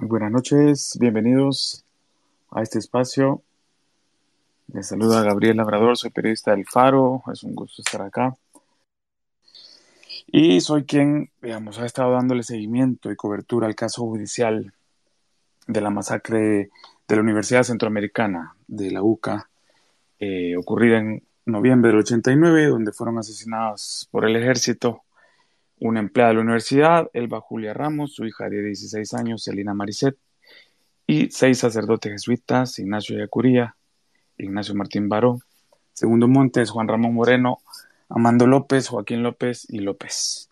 Muy 0.00 0.06
buenas 0.06 0.30
noches, 0.30 0.96
bienvenidos 1.00 1.84
a 2.52 2.62
este 2.62 2.78
espacio. 2.78 3.42
Les 4.72 4.86
saluda 4.86 5.24
Gabriel 5.24 5.56
Labrador, 5.56 5.96
soy 5.96 6.10
periodista 6.10 6.52
del 6.52 6.66
Faro, 6.66 7.24
es 7.32 7.42
un 7.42 7.56
gusto 7.56 7.82
estar 7.82 8.02
acá. 8.02 8.36
Y 10.28 10.60
soy 10.60 10.84
quien, 10.84 11.32
digamos, 11.42 11.80
ha 11.80 11.84
estado 11.84 12.12
dándole 12.12 12.44
seguimiento 12.44 13.10
y 13.10 13.16
cobertura 13.16 13.66
al 13.66 13.74
caso 13.74 14.02
judicial 14.02 14.72
de 15.66 15.80
la 15.80 15.90
masacre 15.90 16.70
de 17.08 17.16
la 17.16 17.20
Universidad 17.20 17.64
Centroamericana 17.64 18.54
de 18.68 18.92
la 18.92 19.02
UCA, 19.02 19.50
eh, 20.20 20.56
ocurrida 20.56 20.98
en 20.98 21.24
noviembre 21.44 21.90
del 21.90 21.98
89, 21.98 22.66
donde 22.66 22.92
fueron 22.92 23.18
asesinados 23.18 24.06
por 24.12 24.24
el 24.26 24.36
ejército 24.36 25.02
una 25.80 26.00
empleada 26.00 26.30
de 26.30 26.34
la 26.36 26.42
universidad, 26.42 27.08
Elba 27.12 27.40
Julia 27.40 27.74
Ramos, 27.74 28.14
su 28.14 28.24
hija 28.24 28.48
de 28.48 28.62
16 28.62 29.14
años, 29.14 29.44
Celina 29.44 29.74
Mariset, 29.74 30.16
y 31.06 31.30
seis 31.30 31.58
sacerdotes 31.58 32.12
jesuitas, 32.12 32.78
Ignacio 32.78 33.18
Yacuría, 33.18 33.76
Ignacio 34.36 34.74
Martín 34.74 35.08
Baró, 35.08 35.38
Segundo 35.94 36.28
Montes, 36.28 36.70
Juan 36.70 36.86
Ramón 36.86 37.14
Moreno, 37.14 37.58
Amando 38.08 38.46
López, 38.46 38.88
Joaquín 38.88 39.22
López 39.22 39.66
y 39.68 39.80
López. 39.80 40.48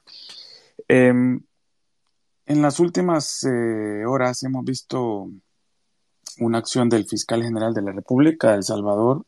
Em, 0.88 1.40
en 2.46 2.62
las 2.62 2.80
últimas 2.80 3.44
eh, 3.44 4.04
horas 4.06 4.42
hemos 4.44 4.64
visto 4.64 5.30
una 6.38 6.58
acción 6.58 6.88
del 6.88 7.06
fiscal 7.06 7.42
general 7.42 7.74
de 7.74 7.82
la 7.82 7.92
República 7.92 8.54
El 8.54 8.62
Salvador, 8.62 9.24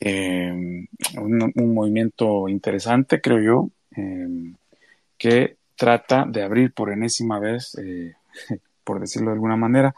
em, 0.00 0.86
un, 1.16 1.74
movimiento 1.74 2.48
interesante, 2.48 3.20
creo 3.20 3.40
yo, 3.40 3.70
em, 3.96 4.54
que 5.18 5.56
trata 5.76 6.24
de 6.26 6.42
abrir 6.42 6.72
por 6.72 6.90
enésima 6.90 7.38
vez, 7.38 7.76
eh, 7.76 8.14
por 8.84 9.00
decirlo 9.00 9.30
de 9.30 9.34
alguna 9.34 9.56
manera, 9.56 9.94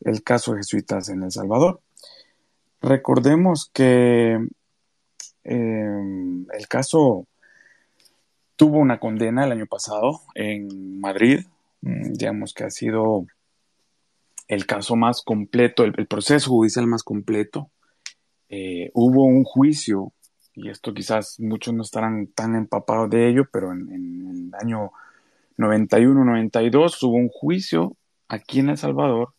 el 0.00 0.22
caso 0.22 0.52
de 0.52 0.58
jesuitas 0.58 1.08
en 1.08 1.22
El 1.22 1.32
Salvador. 1.32 1.80
Recordemos 2.80 3.70
que 3.72 4.38
em, 5.44 6.46
el 6.52 6.68
caso 6.68 7.26
tuvo 8.56 8.78
una 8.78 9.00
condena 9.00 9.44
el 9.44 9.52
año 9.52 9.66
pasado 9.66 10.20
en 10.34 11.00
Madrid, 11.00 11.46
mm, 11.80 12.12
digamos 12.12 12.52
que 12.52 12.64
ha 12.64 12.70
sido 12.70 13.26
el 14.48 14.66
caso 14.66 14.96
más 14.96 15.22
completo, 15.22 15.84
el, 15.84 16.06
proceso 16.06 16.50
judicial 16.50 16.86
más 16.86 17.02
completo. 17.02 17.70
Eh, 18.50 18.90
hubo 18.92 19.24
un 19.24 19.44
juicio 19.44 20.12
y 20.56 20.68
esto 20.68 20.94
quizás 20.94 21.40
muchos 21.40 21.74
no 21.74 21.82
estarán 21.82 22.28
tan 22.28 22.54
empapados 22.54 23.10
de 23.10 23.28
ello, 23.28 23.48
pero 23.50 23.72
en, 23.72 23.90
el 23.90 24.54
año 24.54 24.92
91-92 25.58 27.02
hubo 27.02 27.16
un 27.16 27.28
juicio 27.28 27.96
aquí 28.28 28.60
en 28.60 28.70
El 28.70 28.78
Salvador 28.78 29.34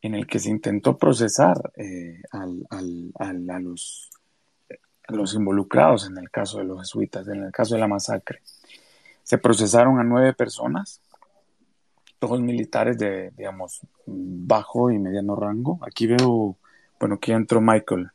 en 0.00 0.14
el 0.14 0.26
que 0.26 0.38
se 0.38 0.50
intentó 0.50 0.96
procesar 0.96 1.72
eh, 1.76 2.22
a, 2.30 2.46
los, 3.60 4.10
involucrados 5.34 6.06
en 6.06 6.16
el 6.18 6.30
caso 6.30 6.58
de 6.58 6.64
los 6.64 6.80
jesuitas, 6.80 7.26
en 7.28 7.44
el 7.44 7.52
caso 7.52 7.74
de 7.74 7.80
la 7.80 7.88
masacre. 7.88 8.40
Se 9.24 9.38
procesaron 9.38 9.98
a 9.98 10.04
nueve 10.04 10.32
personas, 10.32 11.00
todos 12.18 12.40
militares 12.40 12.96
de, 12.96 13.32
digamos, 13.36 13.80
bajo 14.06 14.90
y 14.90 14.98
mediano 14.98 15.36
rango. 15.36 15.78
Aquí 15.82 16.06
veo, 16.06 16.56
bueno, 16.98 17.16
aquí 17.16 17.32
entró 17.32 17.60
Michael. 17.60 18.10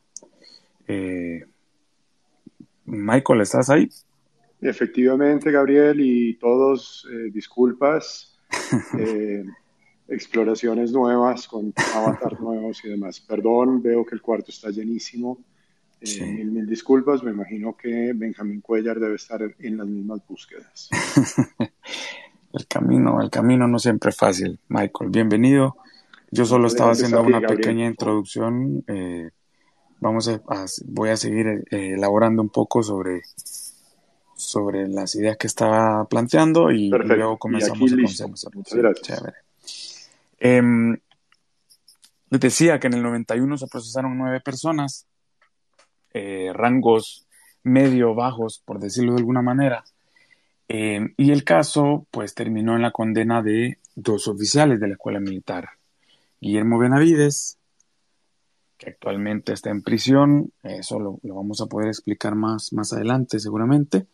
Eh, 0.88 1.44
Michael, 2.86 3.40
¿estás 3.40 3.70
ahí? 3.70 3.88
Efectivamente, 4.60 5.50
Gabriel, 5.50 6.00
y 6.00 6.34
todos, 6.34 7.06
eh, 7.12 7.30
disculpas, 7.30 8.38
eh, 8.98 9.44
exploraciones 10.08 10.92
nuevas 10.92 11.48
con 11.48 11.72
avatar 11.94 12.40
nuevos 12.40 12.84
y 12.84 12.88
demás. 12.88 13.20
Perdón, 13.20 13.82
veo 13.82 14.04
que 14.04 14.14
el 14.14 14.22
cuarto 14.22 14.50
está 14.50 14.70
llenísimo. 14.70 15.38
Eh, 16.00 16.26
mil, 16.26 16.50
mil 16.50 16.66
disculpas, 16.66 17.22
me 17.22 17.30
imagino 17.30 17.76
que 17.76 18.12
Benjamín 18.14 18.60
Cuellar 18.60 19.00
debe 19.00 19.16
estar 19.16 19.40
en 19.58 19.76
las 19.76 19.86
mismas 19.86 20.20
búsquedas. 20.26 20.90
el 22.52 22.66
camino, 22.66 23.20
el 23.22 23.30
camino 23.30 23.66
no 23.66 23.78
siempre 23.78 24.10
es 24.10 24.16
fácil. 24.16 24.58
Michael, 24.68 25.10
bienvenido. 25.10 25.76
Yo 26.30 26.44
solo 26.44 26.66
estaba 26.66 26.92
haciendo 26.92 27.22
una 27.22 27.40
pequeña 27.40 27.86
introducción 27.86 28.84
vamos 30.04 30.28
a, 30.28 30.42
voy 30.84 31.08
a 31.08 31.16
seguir 31.16 31.64
eh, 31.70 31.94
elaborando 31.94 32.42
un 32.42 32.50
poco 32.50 32.82
sobre, 32.82 33.22
sobre 34.36 34.86
las 34.86 35.14
ideas 35.14 35.38
que 35.38 35.46
estaba 35.46 36.04
planteando 36.04 36.70
y 36.70 36.90
luego 36.90 37.38
comenzamos 37.38 37.90
a 38.46 38.50
conocer. 38.50 39.34
Em, 40.38 40.98
les 42.28 42.40
decía 42.40 42.78
que 42.78 42.88
en 42.88 42.94
el 42.94 43.02
91 43.02 43.56
se 43.56 43.66
procesaron 43.66 44.18
nueve 44.18 44.42
personas, 44.42 45.06
eh, 46.12 46.50
rangos 46.52 47.26
medio 47.62 48.14
bajos, 48.14 48.62
por 48.62 48.78
decirlo 48.78 49.12
de 49.14 49.20
alguna 49.20 49.40
manera, 49.40 49.84
em, 50.68 51.14
y 51.16 51.30
el 51.30 51.44
caso 51.44 52.06
pues 52.10 52.34
terminó 52.34 52.76
en 52.76 52.82
la 52.82 52.90
condena 52.90 53.40
de 53.40 53.78
dos 53.94 54.28
oficiales 54.28 54.78
de 54.80 54.88
la 54.88 54.94
escuela 54.94 55.18
militar, 55.18 55.70
Guillermo 56.42 56.78
Benavides 56.78 57.56
actualmente 58.86 59.52
está 59.52 59.70
en 59.70 59.82
prisión, 59.82 60.52
eso 60.62 60.98
lo, 60.98 61.18
vamos 61.22 61.60
a 61.60 61.66
poder 61.66 61.88
explicar 61.88 62.34
más, 62.34 62.72
más 62.72 62.92
adelante 62.92 63.38
seguramente, 63.38 64.06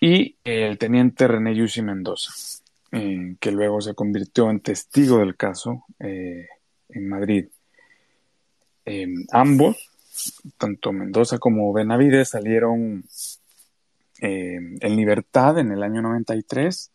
y 0.00 0.36
el 0.44 0.78
teniente 0.78 1.28
René 1.28 1.54
Yussi 1.54 1.82
Mendoza, 1.82 2.32
eh, 2.92 3.36
que 3.38 3.52
luego 3.52 3.80
se 3.80 3.94
convirtió 3.94 4.50
en 4.50 4.60
testigo 4.60 5.18
del 5.18 5.36
caso 5.36 5.84
eh, 5.98 6.48
en 6.88 7.08
Madrid. 7.08 7.46
Em, 8.84 9.26
ambos, 9.30 9.90
tanto 10.56 10.92
Mendoza 10.92 11.38
como 11.38 11.72
Benavides, 11.72 12.30
salieron 12.30 13.04
em, 14.20 14.76
en 14.80 14.96
libertad 14.96 15.58
en 15.58 15.70
el 15.72 15.82
año 15.82 16.02
93 16.02 16.90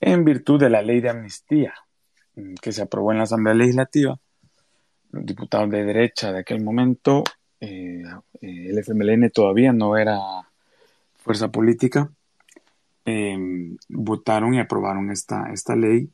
en 0.00 0.24
virtud 0.24 0.58
de 0.60 0.70
la 0.70 0.82
ley 0.82 1.00
de 1.00 1.10
amnistía 1.10 1.74
mm, 2.36 2.54
que 2.54 2.72
se 2.72 2.82
aprobó 2.82 3.12
en 3.12 3.18
la 3.18 3.24
Asamblea 3.24 3.54
Legislativa 3.54 4.18
diputados 5.12 5.70
de 5.70 5.84
derecha 5.84 6.32
de 6.32 6.40
aquel 6.40 6.62
momento, 6.62 7.24
eh, 7.60 8.02
eh, 8.40 8.66
el 8.70 8.78
FMLN 8.78 9.30
todavía 9.30 9.72
no 9.72 9.96
era 9.96 10.18
fuerza 11.16 11.48
política, 11.48 12.10
em, 13.04 13.76
votaron 13.88 14.54
y 14.54 14.60
aprobaron 14.60 15.10
esta, 15.10 15.52
esta 15.52 15.76
ley 15.76 16.08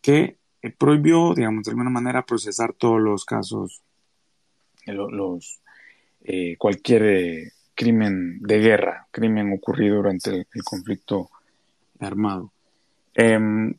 que 0.00 0.36
eh, 0.62 0.70
prohibió, 0.70 1.34
digamos, 1.34 1.64
de 1.64 1.70
alguna 1.70 1.90
manera 1.90 2.26
procesar 2.26 2.72
todos 2.74 3.00
los 3.00 3.24
casos, 3.24 3.82
los, 4.86 5.60
cualquier 6.58 7.52
crimen 7.74 8.38
de 8.40 8.58
guerra, 8.58 9.08
crimen 9.10 9.52
ocurrido 9.52 9.96
durante 9.96 10.30
el, 10.30 10.46
conflicto 10.64 11.30
armado. 12.00 12.52
Em, 13.14 13.74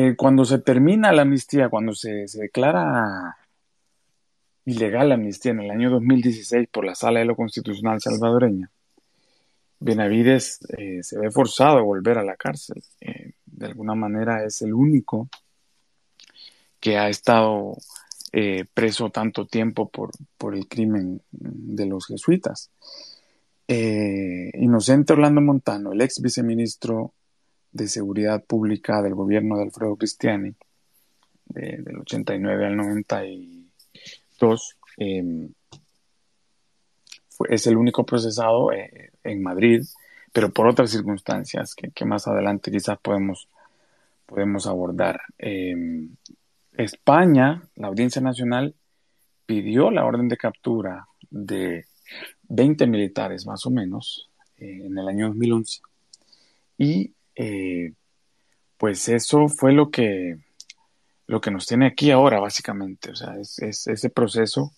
eh, 0.00 0.14
cuando 0.14 0.44
se 0.44 0.60
termina 0.60 1.10
la 1.10 1.22
amnistía, 1.22 1.68
cuando 1.68 1.92
se, 1.92 2.26
declara 2.34 3.36
ilegal 4.64 5.08
la 5.08 5.16
amnistía 5.16 5.50
en 5.50 5.58
el 5.58 5.72
año 5.72 5.90
2016 5.90 6.68
por 6.70 6.84
la 6.84 6.94
Sala 6.94 7.18
de 7.18 7.24
lo 7.26 7.34
Constitucional 7.34 8.00
salvadoreña, 8.00 8.70
Benavides 9.80 10.60
eh, 10.78 11.02
se 11.02 11.18
ve 11.18 11.32
forzado 11.32 11.78
a 11.78 11.82
volver 11.82 12.16
a 12.16 12.22
la 12.22 12.36
cárcel. 12.36 12.80
Eh, 13.00 13.32
de 13.44 13.66
alguna 13.66 13.96
manera 13.96 14.44
es 14.44 14.62
el 14.62 14.72
único 14.72 15.28
que 16.78 16.96
ha 16.96 17.08
estado 17.08 17.76
preso 18.72 19.10
tanto 19.10 19.46
tiempo 19.46 19.88
por, 19.88 20.10
por, 20.36 20.54
el 20.54 20.68
crimen 20.68 21.22
de 21.30 21.86
los 21.86 22.06
jesuitas. 22.06 22.70
Inocente 23.66 25.14
Orlando 25.14 25.40
Montano, 25.40 25.92
el 25.92 26.02
ex 26.02 26.20
viceministro 26.22 27.14
de 27.72 27.88
Seguridad 27.88 28.44
Pública 28.44 29.02
del 29.02 29.14
gobierno 29.14 29.56
de 29.56 29.64
Alfredo 29.64 29.96
Cristiani, 29.96 30.54
del 31.46 31.98
89 32.00 32.66
al 32.66 32.76
92, 32.76 34.76
em, 34.96 35.48
es 37.48 37.66
el 37.66 37.76
único 37.76 38.04
procesado 38.04 38.72
eh, 38.72 39.12
en 39.24 39.42
Madrid, 39.42 39.82
pero 40.32 40.50
por 40.50 40.66
otras 40.66 40.90
circunstancias 40.90 41.74
que, 41.74 42.04
más 42.04 42.26
adelante 42.26 42.70
quizás 42.70 42.98
podemos, 42.98 43.48
podemos 44.26 44.66
abordar. 44.66 45.20
Em, 45.38 46.10
España, 46.76 47.62
la 47.76 47.88
Audiencia 47.88 48.20
Nacional, 48.20 48.74
pidió 49.46 49.90
la 49.90 50.04
orden 50.04 50.28
de 50.28 50.36
captura 50.36 51.06
de 51.30 51.86
20 52.48 52.86
militares 52.86 53.46
más 53.46 53.64
o 53.66 53.70
menos 53.70 54.30
eh, 54.58 54.82
en 54.84 54.98
el 54.98 55.08
año 55.08 55.28
2011 55.28 55.80
y 56.78 57.12
eh, 57.38 57.92
pues 58.76 59.08
eso 59.08 59.48
fue 59.48 59.72
lo 59.72 59.90
que, 59.90 60.38
lo 61.28 61.40
que 61.40 61.52
nos 61.52 61.66
tiene 61.66 61.86
aquí 61.86 62.10
ahora, 62.10 62.40
básicamente. 62.40 63.12
O 63.12 63.16
sea, 63.16 63.36
es, 63.38 63.58
ese 63.86 64.10
proceso 64.10 64.72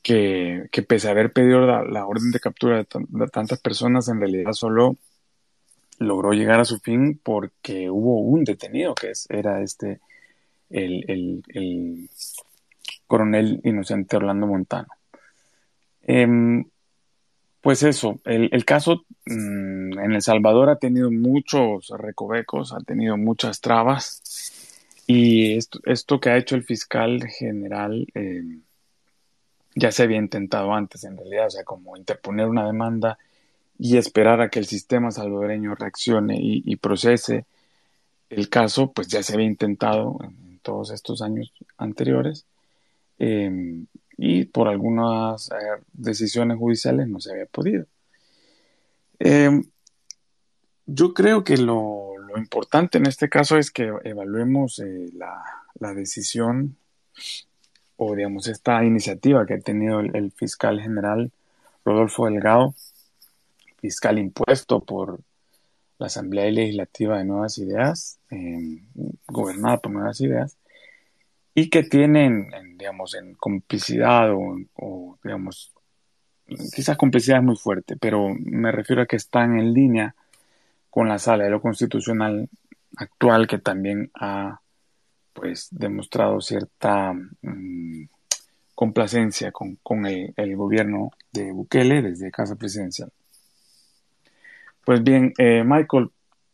que, 0.00 0.68
que, 0.70 0.82
pese 0.82 1.08
a 1.08 1.10
haber 1.10 1.32
pedido 1.32 1.66
la, 1.66 2.06
orden 2.06 2.30
de 2.30 2.38
captura 2.38 2.76
de, 2.78 3.26
tantas 3.32 3.60
personas, 3.60 4.08
en 4.08 4.20
realidad 4.20 4.52
solo 4.52 4.96
logró 5.98 6.32
llegar 6.32 6.60
a 6.60 6.64
su 6.64 6.78
fin 6.78 7.20
porque 7.22 7.90
hubo 7.90 8.20
un 8.20 8.44
detenido 8.44 8.94
que 8.94 9.12
era 9.28 9.60
este, 9.60 10.00
el, 10.70 11.42
coronel 13.08 13.60
inocente 13.64 14.16
Orlando 14.16 14.46
Montano. 14.46 14.88
Em, 16.02 16.64
pues 17.64 17.82
eso, 17.82 18.20
el, 18.26 18.64
caso 18.66 19.06
mm, 19.24 19.98
en 19.98 20.12
El 20.12 20.20
Salvador 20.20 20.68
ha 20.68 20.76
tenido 20.76 21.10
muchos 21.10 21.88
recovecos, 21.96 22.74
ha 22.74 22.80
tenido 22.80 23.16
muchas 23.16 23.62
trabas 23.62 24.20
y 25.06 25.56
esto, 25.56 26.20
que 26.20 26.28
ha 26.28 26.36
hecho 26.36 26.56
el 26.56 26.64
fiscal 26.64 27.26
general 27.26 28.06
em, 28.12 28.60
ya 29.74 29.90
se 29.92 30.02
había 30.02 30.18
intentado 30.18 30.74
antes 30.74 31.04
en 31.04 31.16
realidad, 31.16 31.46
o 31.46 31.50
sea, 31.50 31.64
como 31.64 31.96
interponer 31.96 32.48
una 32.48 32.66
demanda 32.66 33.16
y 33.78 33.96
esperar 33.96 34.42
a 34.42 34.50
que 34.50 34.58
el 34.58 34.66
sistema 34.66 35.10
salvadoreño 35.10 35.74
reaccione 35.74 36.36
y, 36.38 36.76
procese 36.76 37.46
el 38.28 38.50
caso, 38.50 38.92
pues 38.92 39.08
ya 39.08 39.22
se 39.22 39.32
había 39.32 39.46
intentado 39.46 40.18
en, 40.22 40.58
todos 40.62 40.90
estos 40.90 41.22
años 41.22 41.50
anteriores 41.78 42.44
em, 43.18 43.86
y 44.16 44.44
por 44.44 44.68
algunas 44.68 45.50
eh, 45.50 45.82
decisiones 45.92 46.58
judiciales 46.58 47.08
no 47.08 47.20
se 47.20 47.32
había 47.32 47.46
podido. 47.46 47.86
Em, 49.18 49.64
yo 50.86 51.14
creo 51.14 51.44
que 51.44 51.56
lo, 51.56 52.12
importante 52.36 52.98
en 52.98 53.06
este 53.06 53.28
caso 53.28 53.58
es 53.58 53.70
que 53.70 53.92
evaluemos 54.02 54.80
eh, 54.80 55.10
la, 55.14 55.94
decisión 55.94 56.76
o 57.96 58.16
digamos 58.16 58.48
esta 58.48 58.82
iniciativa 58.84 59.46
que 59.46 59.54
ha 59.54 59.60
tenido 59.60 60.00
el 60.00 60.32
fiscal 60.32 60.80
general 60.80 61.30
Rodolfo 61.84 62.26
Delgado 62.26 62.74
fiscal 63.84 64.18
impuesto 64.18 64.80
por 64.80 65.20
la 65.98 66.06
Asamblea 66.06 66.50
Legislativa 66.50 67.18
de 67.18 67.26
Nuevas 67.26 67.58
Ideas, 67.58 68.18
eh, 68.30 68.82
gobernada 69.26 69.76
por 69.76 69.92
Nuevas 69.92 70.22
Ideas, 70.22 70.56
y 71.54 71.70
que 71.70 71.84
tienen, 71.84 72.50
digamos, 72.76 73.14
en 73.14 73.34
complicidad 73.34 74.32
o, 74.32 75.18
digamos, 75.22 75.72
quizás 76.74 76.96
complicidad 76.96 77.38
es 77.38 77.44
muy 77.44 77.56
fuerte, 77.56 77.96
pero 77.96 78.34
me 78.38 78.72
refiero 78.72 79.02
a 79.02 79.06
que 79.06 79.16
están 79.16 79.58
en 79.58 79.72
línea 79.72 80.14
con 80.90 81.08
la 81.08 81.18
sala 81.18 81.44
de 81.44 81.50
lo 81.50 81.60
constitucional 81.60 82.48
actual 82.96 83.46
que 83.46 83.58
también 83.58 84.10
ha 84.14 84.60
pues 85.32 85.68
demostrado 85.70 86.40
cierta 86.40 87.12
mm, 87.12 88.04
complacencia 88.74 89.52
con, 89.52 90.06
el, 90.06 90.32
el, 90.36 90.56
gobierno 90.56 91.10
de 91.32 91.50
Bukele 91.50 92.02
desde 92.02 92.30
Casa 92.30 92.54
Presidencial. 92.54 93.10
Pues 94.84 95.02
bien, 95.02 95.32
eh, 95.38 95.64
Michael, 95.64 96.10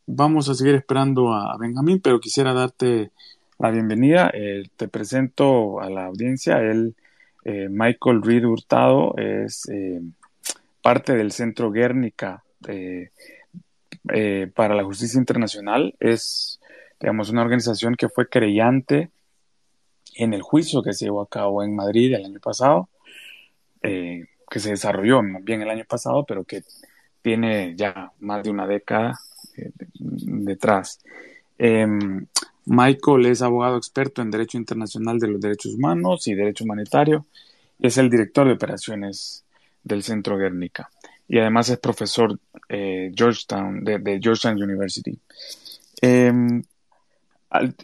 vamos 0.06 0.48
a 0.48 0.54
seguir 0.54 0.74
esperando 0.74 1.32
a 1.32 1.56
Benjamín, 1.58 2.00
pero 2.00 2.20
quisiera 2.20 2.54
darte 2.54 3.10
la 3.60 3.70
bienvenida. 3.70 4.30
Eh, 4.34 4.64
te 4.76 4.88
presento 4.88 5.80
a 5.80 5.88
la 5.88 6.06
audiencia. 6.06 6.58
Él, 6.58 6.96
eh, 7.44 7.68
Michael 7.70 8.22
Reed 8.22 8.44
Hurtado, 8.44 9.16
es 9.16 9.68
parte 10.82 11.14
del 11.14 11.30
Centro 11.30 11.70
Guernica 11.70 12.42
para 14.54 14.74
la 14.74 14.84
Justicia 14.84 15.18
Internacional. 15.18 15.94
Es, 16.00 16.60
digamos, 16.98 17.30
una 17.30 17.42
organización 17.42 17.94
que 17.94 18.08
fue 18.08 18.28
creyente 18.28 19.10
en 20.16 20.34
el 20.34 20.42
juicio 20.42 20.82
que 20.82 20.92
se 20.92 21.04
llevó 21.04 21.22
a 21.22 21.28
cabo 21.28 21.62
en 21.62 21.76
Madrid 21.76 22.14
el 22.14 22.24
año 22.24 22.40
pasado, 22.40 22.88
que 23.82 24.26
se 24.58 24.70
desarrolló 24.70 25.20
bien 25.42 25.62
el 25.62 25.70
año 25.70 25.84
pasado, 25.84 26.24
pero 26.26 26.44
que 26.44 26.62
tiene 27.22 27.74
ya 27.76 28.12
más 28.20 28.42
de 28.42 28.50
una 28.50 28.66
década 28.66 29.18
eh, 29.56 29.70
detrás. 29.94 31.00
Em, 31.58 32.26
Michael 32.66 33.26
es 33.26 33.42
abogado 33.42 33.76
experto 33.76 34.22
en 34.22 34.30
Derecho 34.30 34.58
Internacional 34.58 35.18
de 35.18 35.28
los 35.28 35.40
Derechos 35.40 35.74
Humanos 35.74 36.26
y 36.28 36.34
Derecho 36.34 36.64
Humanitario. 36.64 37.26
Es 37.78 37.98
el 37.98 38.10
director 38.10 38.46
de 38.46 38.54
operaciones 38.54 39.44
del 39.82 40.02
Centro 40.02 40.36
Guernica 40.36 40.90
y 41.30 41.38
además 41.38 41.68
es 41.68 41.78
profesor 41.78 42.38
eh, 42.68 43.12
Georgetown, 43.14 43.84
de, 43.84 44.18
Georgetown 44.20 44.60
University. 44.60 45.16
Em, 46.02 46.62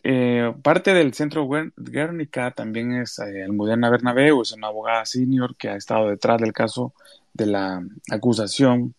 eh, 0.02 0.52
parte 0.62 0.92
del 0.92 1.14
Centro 1.14 1.48
Guernica 1.76 2.50
también 2.50 2.92
es 2.92 3.20
Almudena 3.20 3.88
Bernabeu, 3.88 4.42
es 4.42 4.52
una 4.52 4.66
abogada 4.66 5.04
senior 5.04 5.56
que 5.56 5.68
ha 5.68 5.76
estado 5.76 6.08
detrás 6.10 6.40
del 6.40 6.52
caso 6.52 6.92
de 7.32 7.46
la 7.46 7.82
acusación 8.10 8.94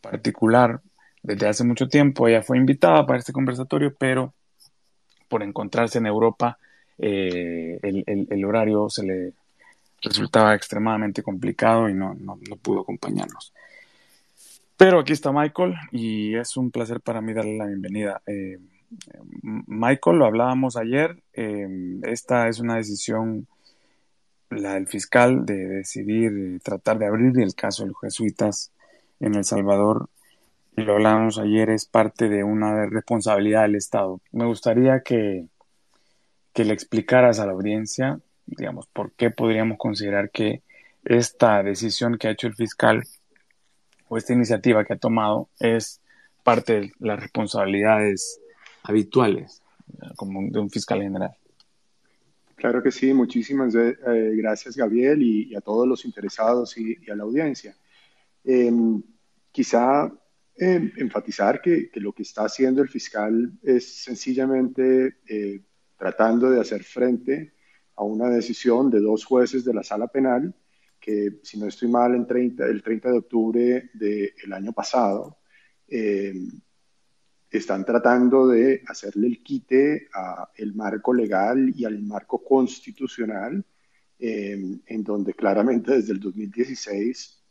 particular 0.00 0.80
desde 1.22 1.46
hace 1.46 1.62
mucho 1.62 1.88
tiempo. 1.88 2.26
Ella 2.26 2.42
fue 2.42 2.58
invitada 2.58 3.06
para 3.06 3.20
este 3.20 3.32
conversatorio, 3.32 3.94
pero 3.96 4.34
por 5.34 5.42
encontrarse 5.42 5.98
en 5.98 6.06
Europa, 6.06 6.58
eh, 6.96 7.80
el, 7.82 8.44
horario 8.44 8.88
se 8.88 9.04
le 9.04 9.32
resultaba 10.00 10.54
extremadamente 10.54 11.24
complicado 11.24 11.88
y 11.88 11.94
no, 11.94 12.16
pudo 12.62 12.82
acompañarnos. 12.82 13.52
Pero 14.76 15.00
aquí 15.00 15.12
está 15.12 15.32
Michael 15.32 15.74
y 15.90 16.36
es 16.36 16.56
un 16.56 16.70
placer 16.70 17.00
para 17.00 17.20
mí 17.20 17.32
darle 17.32 17.56
la 17.56 17.66
bienvenida. 17.66 18.22
Eh, 18.28 18.60
Michael, 19.42 20.18
lo 20.18 20.26
hablábamos 20.26 20.76
ayer, 20.76 21.20
eh, 21.32 21.98
esta 22.04 22.46
es 22.46 22.60
una 22.60 22.76
decisión, 22.76 23.48
la 24.50 24.74
del 24.74 24.86
fiscal, 24.86 25.44
de 25.44 25.66
decidir 25.66 26.60
tratar 26.62 27.00
de 27.00 27.06
abrir 27.06 27.36
el 27.40 27.56
caso 27.56 27.82
de 27.82 27.88
los 27.88 28.00
jesuitas 28.00 28.70
en 29.18 29.34
El 29.34 29.44
Salvador, 29.44 30.08
lo 30.76 30.94
hablamos 30.94 31.38
ayer, 31.38 31.70
es 31.70 31.86
parte 31.86 32.28
de 32.28 32.42
una 32.42 32.86
responsabilidad 32.86 33.62
del 33.62 33.76
Estado. 33.76 34.20
Me 34.32 34.46
gustaría 34.46 35.00
que, 35.00 35.46
que 36.52 36.64
le 36.64 36.74
explicaras 36.74 37.38
a 37.38 37.46
la 37.46 37.52
audiencia, 37.52 38.20
digamos, 38.46 38.86
por 38.86 39.12
qué 39.12 39.30
podríamos 39.30 39.78
considerar 39.78 40.30
que 40.30 40.62
esta 41.04 41.62
decisión 41.62 42.18
que 42.18 42.28
ha 42.28 42.32
hecho 42.32 42.46
el 42.46 42.54
fiscal 42.54 43.02
o 44.08 44.16
esta 44.16 44.32
iniciativa 44.32 44.84
que 44.84 44.94
ha 44.94 44.98
tomado 44.98 45.48
es 45.60 46.00
parte 46.42 46.80
de 46.80 46.92
las 46.98 47.20
responsabilidades 47.20 48.40
habituales 48.82 49.62
como 50.16 50.50
de 50.50 50.58
un 50.58 50.70
fiscal 50.70 51.00
general. 51.02 51.32
Claro 52.56 52.82
que 52.82 52.92
sí, 52.92 53.12
muchísimas 53.12 53.74
eh, 53.74 53.96
gracias 54.36 54.76
Gabriel 54.76 55.22
y, 55.22 55.54
a 55.54 55.60
todos 55.60 55.86
los 55.86 56.04
interesados 56.04 56.76
y, 56.78 56.98
a 57.10 57.14
la 57.14 57.24
audiencia. 57.24 57.76
Em, 58.44 59.02
quizá 59.52 60.10
em, 60.56 60.92
enfatizar 60.96 61.60
que, 61.60 61.90
lo 61.96 62.12
que 62.12 62.22
está 62.22 62.44
haciendo 62.44 62.82
el 62.82 62.88
fiscal 62.88 63.52
es 63.62 64.02
sencillamente 64.04 65.16
eh, 65.28 65.62
tratando 65.96 66.50
de 66.50 66.60
hacer 66.60 66.84
frente 66.84 67.54
a 67.96 68.04
una 68.04 68.28
decisión 68.28 68.90
de 68.90 69.00
dos 69.00 69.24
jueces 69.24 69.64
de 69.64 69.74
la 69.74 69.82
sala 69.82 70.08
penal 70.08 70.54
que, 71.00 71.40
si 71.42 71.58
no 71.58 71.66
estoy 71.66 71.88
mal, 71.88 72.14
en 72.14 72.26
30, 72.26 72.66
el 72.66 72.82
30 72.82 73.10
de 73.10 73.18
octubre 73.18 73.90
del 73.92 74.52
año 74.52 74.72
pasado, 74.72 75.38
em, 75.86 76.48
están 77.50 77.84
tratando 77.84 78.48
de 78.48 78.82
hacerle 78.86 79.28
el 79.28 79.42
quite 79.42 80.08
al 80.12 80.74
marco 80.74 81.12
legal 81.12 81.72
y 81.76 81.84
al 81.84 82.02
marco 82.02 82.42
constitucional, 82.42 83.64
en 84.18 85.04
donde 85.04 85.34
claramente 85.34 85.92
desde 85.92 86.14
el 86.14 86.20
2016 86.20 87.44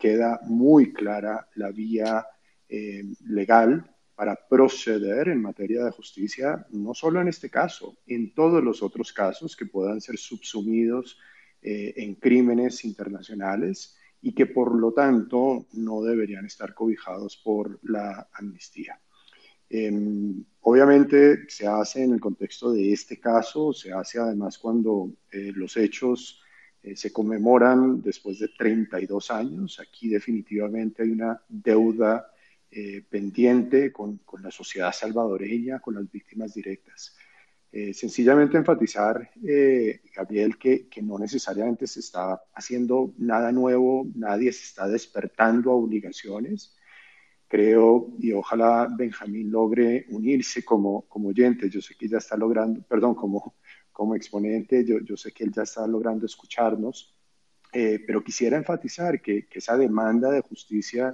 queda 0.00 0.40
muy 0.44 0.92
clara 0.92 1.48
la 1.54 1.70
vía 1.70 2.26
eh, 2.68 3.04
legal 3.26 3.84
para 4.16 4.34
proceder 4.34 5.28
en 5.28 5.40
materia 5.40 5.84
de 5.84 5.92
justicia, 5.92 6.66
no 6.70 6.94
solo 6.94 7.20
en 7.20 7.28
este 7.28 7.48
caso, 7.48 7.98
en 8.06 8.34
todos 8.34 8.62
los 8.62 8.82
otros 8.82 9.12
casos 9.12 9.56
que 9.56 9.66
puedan 9.66 10.00
ser 10.00 10.18
subsumidos 10.18 11.18
eh, 11.62 11.94
en 11.96 12.16
crímenes 12.16 12.84
internacionales 12.84 13.96
y 14.22 14.34
que 14.34 14.46
por 14.46 14.74
lo 14.74 14.92
tanto 14.92 15.66
no 15.72 16.02
deberían 16.02 16.46
estar 16.46 16.74
cobijados 16.74 17.36
por 17.36 17.78
la 17.82 18.28
amnistía. 18.32 19.00
Em, 19.68 20.44
obviamente 20.62 21.48
se 21.48 21.66
hace 21.66 22.02
en 22.02 22.12
el 22.14 22.20
contexto 22.20 22.72
de 22.72 22.92
este 22.92 23.20
caso, 23.20 23.72
se 23.72 23.92
hace 23.92 24.18
además 24.18 24.58
cuando 24.58 25.12
eh, 25.30 25.52
los 25.54 25.76
hechos 25.76 26.42
eh, 26.82 26.96
se 26.96 27.12
conmemoran 27.12 28.00
después 28.00 28.38
de 28.38 28.48
32 28.48 29.30
años. 29.30 29.80
Aquí 29.80 30.08
definitivamente 30.08 31.02
hay 31.02 31.10
una 31.10 31.40
deuda 31.48 32.32
eh, 32.70 33.04
pendiente 33.08 33.92
con, 33.92 34.18
con, 34.18 34.42
la 34.42 34.50
sociedad 34.50 34.92
salvadoreña, 34.92 35.80
con 35.80 35.94
las 35.94 36.10
víctimas 36.10 36.54
directas. 36.54 37.16
Eh, 37.72 37.92
sencillamente 37.94 38.56
enfatizar, 38.56 39.30
Gabriel, 40.14 40.58
que, 40.58 40.88
que, 40.88 41.02
no 41.02 41.18
necesariamente 41.18 41.86
se 41.86 42.00
está 42.00 42.42
haciendo 42.54 43.14
nada 43.18 43.52
nuevo, 43.52 44.06
nadie 44.14 44.52
se 44.52 44.64
está 44.64 44.88
despertando 44.88 45.70
a 45.70 45.74
obligaciones. 45.74 46.76
Creo, 47.46 48.14
y 48.18 48.32
ojalá 48.32 48.88
Benjamín 48.90 49.50
logre 49.50 50.06
unirse 50.08 50.64
como, 50.64 51.02
como 51.08 51.28
oyente, 51.28 51.68
yo 51.68 51.80
sé 51.82 51.94
que 51.96 52.08
ya 52.08 52.18
está 52.18 52.36
logrando, 52.36 52.80
perdón, 52.82 53.14
como, 53.14 53.54
como 54.00 54.14
exponente, 54.14 54.82
yo, 54.90 54.96
yo 55.08 55.14
sé 55.14 55.30
que 55.30 55.44
él 55.44 55.52
ya 55.52 55.64
está 55.64 55.86
logrando 55.86 56.24
escucharnos, 56.24 56.96
eh, 57.70 57.98
pero 58.06 58.24
quisiera 58.24 58.56
enfatizar 58.56 59.20
que, 59.20 59.46
que, 59.46 59.58
esa 59.58 59.76
demanda 59.76 60.30
de 60.30 60.40
justicia 60.50 61.04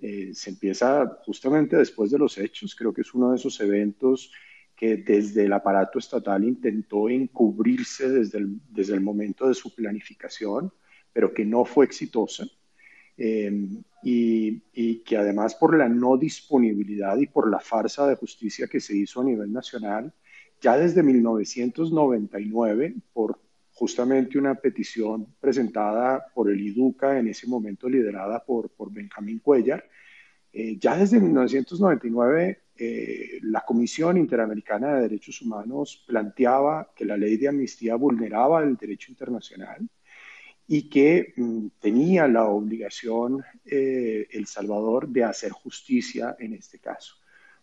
Eh, 0.00 0.30
se 0.32 0.50
empieza 0.50 0.88
justamente 1.26 1.76
después 1.76 2.08
de 2.12 2.18
los 2.18 2.38
hechos, 2.38 2.76
creo 2.78 2.92
que 2.92 3.02
es 3.02 3.12
uno 3.14 3.30
de 3.30 3.36
esos 3.36 3.60
eventos 3.60 4.30
que 4.76 4.96
desde 5.12 5.42
el 5.46 5.52
aparato 5.52 5.98
estatal 5.98 6.44
intentó 6.44 7.08
encubrirse 7.08 8.04
desde 8.18 8.38
el, 8.38 8.46
desde 8.78 8.94
el 8.94 9.00
momento 9.00 9.48
de 9.48 9.54
su 9.54 9.68
planificación, 9.74 10.70
pero 11.12 11.32
que 11.34 11.44
no 11.44 11.64
fue 11.64 11.84
exitosa. 11.84 12.44
Eh, 13.16 13.50
y, 14.04 14.62
y, 14.72 15.02
que 15.06 15.16
además 15.16 15.56
por 15.56 15.70
la 15.76 15.88
no 15.88 16.16
disponibilidad 16.16 17.16
y 17.18 17.26
por 17.26 17.44
la 17.50 17.58
farsa 17.58 18.06
de 18.06 18.14
justicia 18.22 18.68
que 18.68 18.80
se 18.80 18.94
hizo 18.94 19.20
a 19.20 19.24
nivel 19.24 19.50
nacional, 19.52 20.12
ya 20.60 20.76
desde 20.76 21.02
1999, 21.02 22.94
por 23.12 23.40
justamente 23.72 24.38
una 24.38 24.56
petición 24.56 25.34
presentada 25.38 26.26
por 26.34 26.50
el 26.50 26.60
IDUCA, 26.60 27.18
en 27.18 27.28
ese 27.28 27.46
momento 27.46 27.88
liderada 27.88 28.44
por, 28.44 28.70
por 28.70 28.92
Benjamín 28.92 29.38
Cuellar, 29.38 29.88
eh, 30.52 30.76
ya 30.78 30.96
desde 30.96 31.20
1999 31.20 32.62
eh, 32.80 33.38
la 33.42 33.60
Comisión 33.62 34.16
Interamericana 34.16 34.94
de 34.94 35.02
Derechos 35.02 35.42
Humanos 35.42 36.04
planteaba 36.06 36.92
que 36.94 37.04
la 37.04 37.16
ley 37.16 37.36
de 37.36 37.48
amnistía 37.48 37.96
vulneraba 37.96 38.62
el 38.62 38.76
derecho 38.76 39.10
internacional 39.10 39.88
y 40.66 40.88
que 40.88 41.34
mm, 41.36 41.66
tenía 41.80 42.28
la 42.28 42.44
obligación 42.44 43.44
eh, 43.64 44.28
El 44.30 44.46
Salvador 44.46 45.08
de 45.08 45.24
hacer 45.24 45.50
justicia 45.50 46.36
en 46.38 46.54
este 46.54 46.78
caso. 46.78 47.16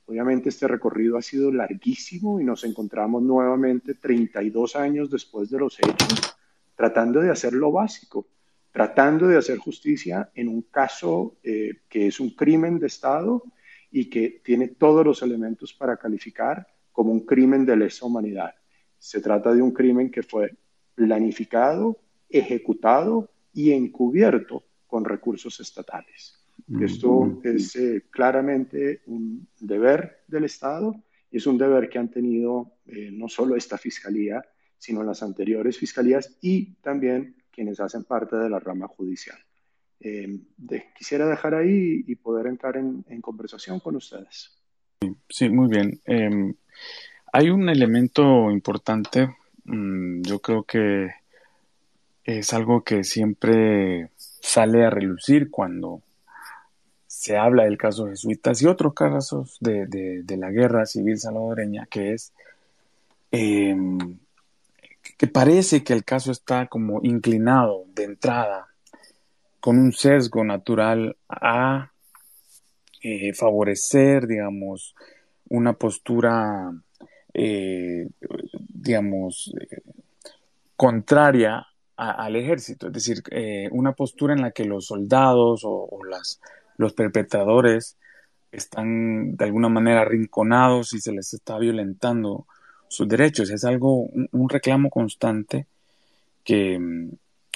Obviamente 0.07 0.49
este 0.49 0.67
recorrido 0.67 1.17
ha 1.17 1.21
sido 1.21 1.51
larguísimo 1.51 2.39
y 2.39 2.43
nos 2.43 2.63
encontramos 2.63 3.23
nuevamente 3.23 3.95
32 3.95 4.75
años 4.75 5.09
después 5.09 5.49
de 5.49 5.59
los 5.59 5.79
hechos 5.79 6.35
tratando 6.75 7.21
de 7.21 7.31
hacer 7.31 7.53
lo 7.53 7.71
básico, 7.71 8.27
tratando 8.71 9.27
de 9.27 9.37
hacer 9.37 9.57
justicia 9.57 10.29
en 10.35 10.49
un 10.49 10.63
caso 10.63 11.37
eh, 11.41 11.81
que 11.89 12.07
es 12.07 12.19
un 12.19 12.31
crimen 12.31 12.77
de 12.79 12.87
Estado 12.87 13.43
y 13.89 14.09
que 14.09 14.41
tiene 14.43 14.67
todos 14.67 15.05
los 15.05 15.21
elementos 15.21 15.73
para 15.73 15.97
calificar 15.97 16.67
como 16.91 17.11
un 17.11 17.25
crimen 17.25 17.65
de 17.65 17.77
lesa 17.77 18.05
humanidad. 18.05 18.53
Se 18.99 19.21
trata 19.21 19.53
de 19.53 19.61
un 19.61 19.71
crimen 19.71 20.11
que 20.11 20.23
fue 20.23 20.55
planificado, 20.93 21.97
ejecutado 22.29 23.29
y 23.53 23.71
encubierto 23.71 24.63
con 24.85 25.05
recursos 25.05 25.59
estatales. 25.59 26.34
Esto 26.81 27.39
es 27.43 27.75
eh, 27.75 28.05
claramente 28.09 29.01
un 29.05 29.47
deber 29.59 30.23
del 30.27 30.45
Estado 30.45 30.95
y 31.29 31.37
es 31.37 31.45
un 31.45 31.57
deber 31.57 31.89
que 31.89 31.99
han 31.99 32.09
tenido 32.09 32.79
eh, 32.87 33.11
no 33.11 33.27
solo 33.29 33.55
esta 33.55 33.77
fiscalía, 33.77 34.43
sino 34.77 35.03
las 35.03 35.21
anteriores 35.21 35.77
fiscalías 35.77 36.37
y 36.41 36.73
también 36.75 37.35
quienes 37.51 37.79
hacen 37.79 38.03
parte 38.03 38.35
de 38.35 38.49
la 38.49 38.59
rama 38.59 38.87
judicial. 38.87 39.37
Eh, 39.99 40.39
quisiera 40.97 41.27
dejar 41.27 41.55
ahí 41.55 42.03
y 42.05 42.15
poder 42.15 42.47
entrar 42.47 42.77
en, 42.77 43.03
conversación 43.21 43.79
con 43.79 43.95
ustedes. 43.95 44.57
Sí, 45.29 45.49
muy 45.49 45.69
bien. 45.69 45.99
Em, 46.05 46.53
hay 47.31 47.49
un 47.49 47.69
elemento 47.69 48.51
importante, 48.51 49.35
mm, 49.65 50.21
yo 50.23 50.39
creo 50.39 50.63
que 50.63 51.11
es 52.23 52.53
algo 52.53 52.83
que 52.83 53.03
siempre 53.03 54.09
sale 54.17 54.83
a 54.83 54.89
relucir 54.89 55.49
cuando 55.51 56.01
se 57.25 57.37
habla 57.37 57.63
del 57.63 57.75
caso 57.75 58.07
jesuitas 58.07 58.61
y 58.61 58.67
otros 58.67 58.93
casos 58.93 59.57
de, 59.59 60.23
la 60.37 60.51
guerra 60.51 60.85
civil 60.85 61.17
salvadoreña, 61.17 61.87
que 61.87 62.13
es 62.13 62.31
em, 63.31 64.19
que 65.17 65.25
parece 65.25 65.83
que 65.83 65.93
el 65.93 66.03
caso 66.03 66.31
está 66.31 66.67
como 66.67 66.99
inclinado 67.01 67.85
de 67.95 68.03
entrada 68.03 68.67
con 69.59 69.79
un 69.79 69.91
sesgo 69.91 70.43
natural 70.43 71.17
a 71.27 71.91
eh, 73.01 73.33
favorecer, 73.33 74.27
digamos, 74.27 74.93
una 75.49 75.73
postura, 75.73 76.71
eh, 77.33 78.07
digamos, 78.69 79.51
eh, 79.59 79.81
contraria 80.75 81.65
al 81.97 82.35
ejército, 82.35 82.87
es 82.87 82.93
decir, 82.93 83.23
una 83.71 83.93
postura 83.93 84.35
en 84.35 84.41
la 84.41 84.51
que 84.51 84.65
los 84.65 84.85
soldados 84.87 85.61
o 85.63 86.03
las 86.03 86.41
los 86.77 86.93
perpetradores 86.93 87.97
están 88.51 89.35
de 89.35 89.45
alguna 89.45 89.69
manera 89.69 90.01
arrinconados 90.01 90.93
y 90.93 91.01
se 91.01 91.11
les 91.11 91.33
está 91.33 91.57
violentando 91.57 92.45
sus 92.87 93.07
derechos. 93.07 93.49
Es 93.49 93.65
algo, 93.65 94.09
un, 94.31 94.49
reclamo 94.49 94.89
constante 94.89 95.65
que, 96.43 96.79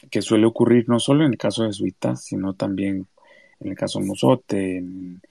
que, 0.09 0.21
suele 0.21 0.45
ocurrir 0.45 0.89
no 0.89 0.99
solo 0.99 1.25
en 1.25 1.31
el 1.31 1.37
caso 1.37 1.63
de 1.63 1.73
Suita, 1.73 2.15
sino 2.15 2.53
también 2.53 3.07
en 3.59 3.69
el 3.69 3.75
caso 3.75 3.99
Mozote, 3.99 4.77
en, 4.77 5.21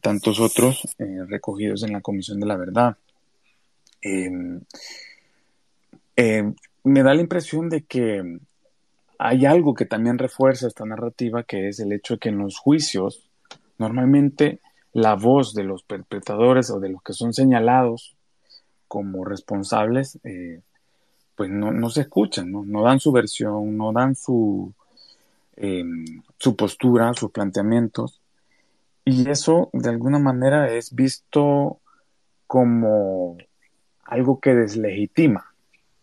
tantos 0.00 0.40
otros 0.40 0.82
eh, 0.98 1.24
recogidos 1.28 1.82
en 1.82 1.92
la 1.92 2.00
Comisión 2.00 2.40
de 2.40 2.46
la 2.46 2.56
Verdad. 2.56 2.96
Em, 4.00 4.60
em, 6.16 6.54
me 6.84 7.02
da 7.02 7.12
la 7.12 7.20
impresión 7.20 7.68
de 7.68 7.82
que 7.82 8.38
hay 9.18 9.46
algo 9.46 9.74
que 9.74 9.86
también 9.86 10.18
refuerza 10.18 10.66
esta 10.66 10.84
narrativa, 10.84 11.42
que 11.42 11.68
es 11.68 11.80
el 11.80 11.92
hecho 11.92 12.14
de 12.14 12.20
que 12.20 12.28
en 12.30 12.38
los 12.38 12.58
juicios, 12.58 13.22
normalmente 13.78 14.60
la 14.92 15.14
voz 15.14 15.54
de 15.54 15.64
los 15.64 15.82
perpetradores 15.82 16.70
o 16.70 16.80
de 16.80 16.90
los 16.90 17.02
que 17.02 17.12
son 17.12 17.32
señalados 17.32 18.16
como 18.88 19.24
responsables, 19.24 20.18
eh, 20.24 20.60
pues 21.34 21.50
no, 21.50 21.88
se 21.88 22.02
escuchan, 22.02 22.52
¿no? 22.52 22.82
dan 22.82 23.00
su 23.00 23.10
versión, 23.10 23.76
no 23.76 23.92
dan 23.92 24.14
su, 24.14 24.72
em, 25.56 26.04
su 26.38 26.54
postura, 26.56 27.14
sus 27.14 27.30
planteamientos. 27.30 28.20
Y 29.04 29.28
eso 29.30 29.70
de 29.72 29.88
alguna 29.88 30.18
manera 30.18 30.70
es 30.70 30.94
visto 30.94 31.80
como 32.46 33.38
algo 34.04 34.40
que 34.40 34.54
deslegitima 34.54 35.52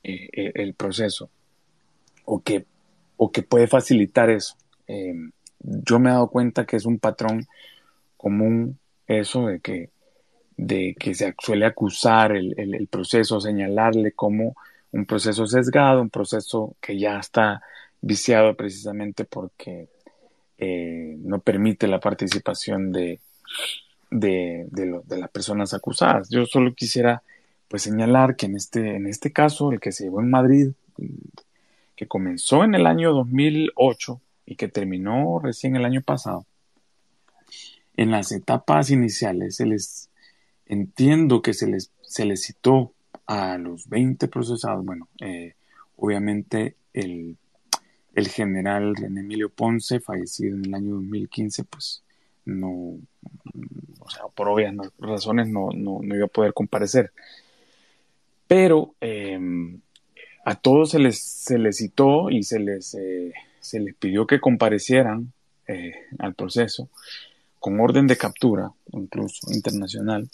eh, 0.04 0.30
e, 0.34 0.52
el 0.56 0.74
proceso 0.74 1.30
o 2.26 2.42
que 2.42 2.66
o 3.22 3.32
que 3.32 3.44
puede 3.44 3.68
facilitar 3.68 4.30
eso. 4.30 4.56
Eh, 4.88 5.14
yo 5.60 6.00
me 6.00 6.10
he 6.10 6.14
dado 6.14 6.30
cuenta 6.30 6.66
que 6.66 6.78
es 6.78 6.86
un 6.86 7.00
patrón 7.00 7.46
común 8.16 8.80
eso 9.08 9.48
de 9.48 9.60
que, 9.60 9.90
de 10.56 10.96
que 10.98 11.14
se 11.14 11.36
suele 11.38 11.66
acusar 11.66 12.32
el, 12.32 12.88
proceso, 12.90 13.42
señalarle 13.42 14.14
como 14.14 14.56
un 14.94 15.06
proceso 15.06 15.46
sesgado, 15.48 16.02
un 16.02 16.10
proceso 16.10 16.78
que 16.80 16.98
ya 16.98 17.20
está 17.20 17.62
viciado 18.00 18.56
precisamente 18.56 19.26
porque 19.26 19.90
eh, 20.58 21.18
no 21.20 21.40
permite 21.40 21.88
la 21.88 22.00
participación 22.00 22.94
de, 22.94 23.20
de, 24.12 24.66
las 25.10 25.30
personas 25.30 25.74
acusadas. 25.74 26.30
Yo 26.30 26.46
solo 26.46 26.74
quisiera 26.74 27.22
pues 27.68 27.82
señalar 27.84 28.38
que 28.38 28.46
en 28.46 28.56
este, 28.56 28.96
en 28.96 29.08
este 29.08 29.34
caso, 29.34 29.74
el 29.74 29.82
que 29.82 29.92
se 29.92 30.06
llevó 30.06 30.22
en 30.22 30.30
Madrid, 30.30 30.70
que 32.00 32.08
comenzó 32.08 32.64
en 32.64 32.76
el 32.76 32.88
año 32.88 33.12
2008 33.12 34.22
y 34.46 34.56
que 34.56 34.70
terminó 34.70 35.38
recién 35.44 35.76
el 35.76 35.84
año 35.84 36.02
pasado, 36.02 36.46
en 37.98 38.10
las 38.10 38.32
etapas 38.32 38.90
iniciales 38.90 39.58
se 39.58 39.66
les 39.66 40.10
entiendo 40.66 41.42
que 41.42 41.54
se 41.54 41.68
les, 41.68 41.92
se 42.00 42.24
les 42.24 42.42
citó 42.42 42.94
a 43.26 43.58
los 43.58 43.90
20 43.90 44.30
procesados, 44.30 44.86
bueno, 44.86 45.10
eh, 45.20 45.56
obviamente 45.98 46.78
el, 46.94 47.36
el 48.16 48.28
general 48.30 48.96
René 48.96 49.20
Emilio 49.20 49.50
Ponce, 49.50 50.00
fallecido 50.00 50.56
en 50.56 50.68
el 50.68 50.74
año 50.74 50.94
2015, 50.94 51.66
pues 51.66 52.02
no, 52.46 52.70
o 54.00 54.10
sea, 54.10 54.24
por 54.34 54.48
obvias 54.48 54.74
razones 55.00 55.50
no, 55.50 55.72
no, 55.74 56.00
iba 56.16 56.28
a 56.28 56.30
poder 56.30 56.54
comparecer. 56.54 57.12
Pero 58.48 58.96
eh, 59.02 59.38
a 60.46 60.56
todos 60.56 60.92
se 60.92 61.00
les, 61.00 61.22
se 61.22 61.58
les 61.58 61.78
citó 61.78 62.30
y 62.30 62.44
se 62.44 62.60
les, 62.60 62.96
eh, 62.96 63.34
se 63.60 63.80
les 63.80 63.96
pidió 63.96 64.26
que 64.26 64.40
comparecieran 64.40 65.32
eh, 65.68 65.94
al 66.18 66.34
proceso 66.34 66.90
con 67.60 67.80
orden 67.80 68.08
de 68.08 68.18
captura, 68.18 68.72
incluso 68.94 69.52
internacional, 69.52 70.30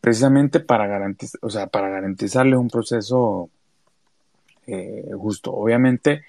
precisamente 0.00 0.60
para, 0.60 0.86
garantizar, 0.86 1.40
o 1.42 1.50
sea, 1.50 1.66
para 1.66 1.88
garantizarles 1.88 2.58
un 2.58 2.68
proceso 2.68 3.50
eh, 4.66 5.10
justo. 5.16 5.52
Obviamente, 5.52 6.24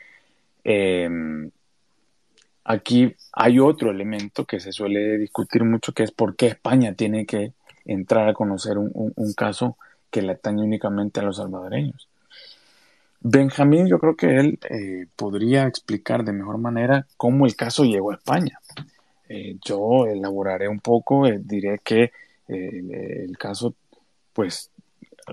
em, 0.63 1.51
aquí 2.63 3.13
hay 3.33 3.59
otro 3.59 3.91
elemento 3.91 4.45
que 4.45 4.59
se 4.59 4.71
suele 4.71 5.17
discutir 5.17 5.63
mucho, 5.65 5.93
que 5.93 6.03
es 6.03 6.11
por 6.11 6.35
qué 6.35 6.47
España 6.47 6.93
tiene 6.93 7.25
que 7.25 7.53
entrar 7.85 8.27
a 8.29 8.33
conocer 8.33 8.77
un, 8.77 8.91
un 8.93 9.33
caso 9.33 9.77
que 10.09 10.21
le 10.21 10.33
atañe 10.33 10.63
únicamente 10.63 11.19
a 11.19 11.23
los 11.23 11.37
salvadoreños. 11.37 12.07
Benjamín, 13.21 13.87
yo 13.87 13.99
creo 13.99 14.15
que 14.15 14.37
él 14.37 14.59
eh, 14.69 15.07
podría 15.15 15.67
explicar 15.67 16.23
de 16.23 16.31
mejor 16.31 16.57
manera 16.57 17.05
cómo 17.17 17.45
el 17.45 17.55
caso 17.55 17.83
llegó 17.83 18.11
a 18.11 18.15
España. 18.15 18.59
Eh, 19.27 19.57
yo 19.63 20.07
elaboraré 20.07 20.69
un 20.69 20.79
poco, 20.79 21.27
eh, 21.27 21.39
diré 21.43 21.79
que 21.83 22.11
el 22.47 23.37
caso, 23.37 23.75
pues, 24.33 24.71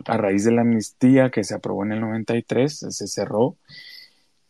a 0.04 0.18
raíz 0.18 0.44
de 0.44 0.52
la 0.52 0.60
amnistía 0.60 1.30
que 1.30 1.44
se 1.44 1.54
aprobó 1.54 1.82
en 1.82 1.92
el 1.92 2.00
93, 2.00 2.86
se 2.90 3.06
cerró 3.06 3.56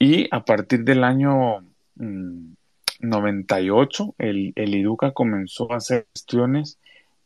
y 0.01 0.27
a 0.35 0.45
partir 0.45 0.83
del 0.83 1.05
año 1.05 1.65
98 1.95 4.17
el, 4.19 4.53
el 4.57 4.75
IDUCA 4.75 5.13
comenzó 5.13 5.73
a 5.73 5.77
hacer 5.77 6.09
gestiones 6.13 6.81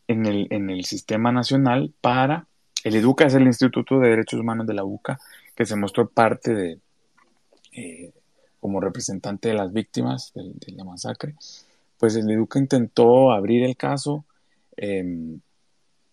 en 0.07 0.27
el, 0.27 0.47
en 0.51 0.69
el 0.69 0.85
sistema 0.85 1.31
nacional 1.31 1.91
para, 2.01 2.45
el 2.83 2.95
IDUCA 2.95 3.25
es 3.25 3.35
el 3.35 3.43
Instituto 3.43 3.99
de 3.99 4.09
Derechos 4.09 4.39
Humanos 4.39 4.67
de 4.67 4.73
la 4.73 4.83
UCA, 4.83 5.19
que 5.61 5.67
se 5.67 5.75
mostró 5.75 6.09
parte 6.09 6.55
de, 6.55 6.79
eh, 7.73 8.11
como 8.59 8.81
representante 8.81 9.49
de 9.49 9.53
las 9.53 9.71
víctimas 9.71 10.33
de, 10.33 10.71
la 10.71 10.83
masacre, 10.83 11.35
pues 11.99 12.15
el 12.15 12.31
IDUCA 12.31 12.57
intentó 12.57 13.31
abrir 13.31 13.63
el 13.63 13.77
caso, 13.77 14.25
em, 14.75 15.39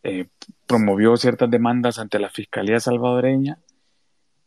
eh, 0.02 0.26
promovió 0.67 1.17
ciertas 1.17 1.50
demandas 1.50 1.99
ante 1.99 2.19
la 2.19 2.28
Fiscalía 2.28 2.78
salvadoreña 2.78 3.59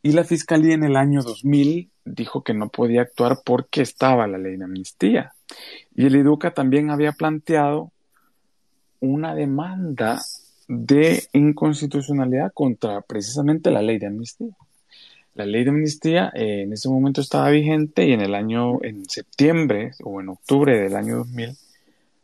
y 0.03 0.11
la 0.11 0.23
Fiscalía 0.23 0.75
en 0.75 0.83
el 0.83 0.95
año 0.95 1.23
2000 1.23 1.89
dijo 2.05 2.43
que 2.43 2.53
no 2.53 2.69
podía 2.69 3.01
actuar 3.01 3.39
porque 3.43 3.81
estaba 3.81 4.27
la 4.27 4.37
ley 4.37 4.55
de 4.55 4.65
amnistía. 4.65 5.33
Y 5.95 6.05
el 6.05 6.15
IDUCA 6.15 6.53
también 6.53 6.91
había 6.91 7.13
planteado 7.13 7.91
una 8.99 9.33
demanda 9.33 10.21
de 10.67 11.23
inconstitucionalidad 11.33 12.51
contra 12.53 13.01
precisamente 13.01 13.71
la 13.71 13.81
ley 13.81 13.97
de 13.97 14.05
amnistía. 14.05 14.55
La 15.33 15.45
ley 15.45 15.63
de 15.63 15.69
amnistía 15.69 16.31
eh, 16.35 16.63
en 16.63 16.73
ese 16.73 16.89
momento 16.89 17.21
estaba 17.21 17.49
vigente 17.49 18.05
y 18.05 18.13
en 18.13 18.21
el 18.21 18.35
año, 18.35 18.83
en 18.83 19.07
septiembre 19.09 19.91
o 20.03 20.19
en 20.19 20.29
octubre 20.29 20.77
del 20.77 20.95
año 20.95 21.17
2000, 21.17 21.57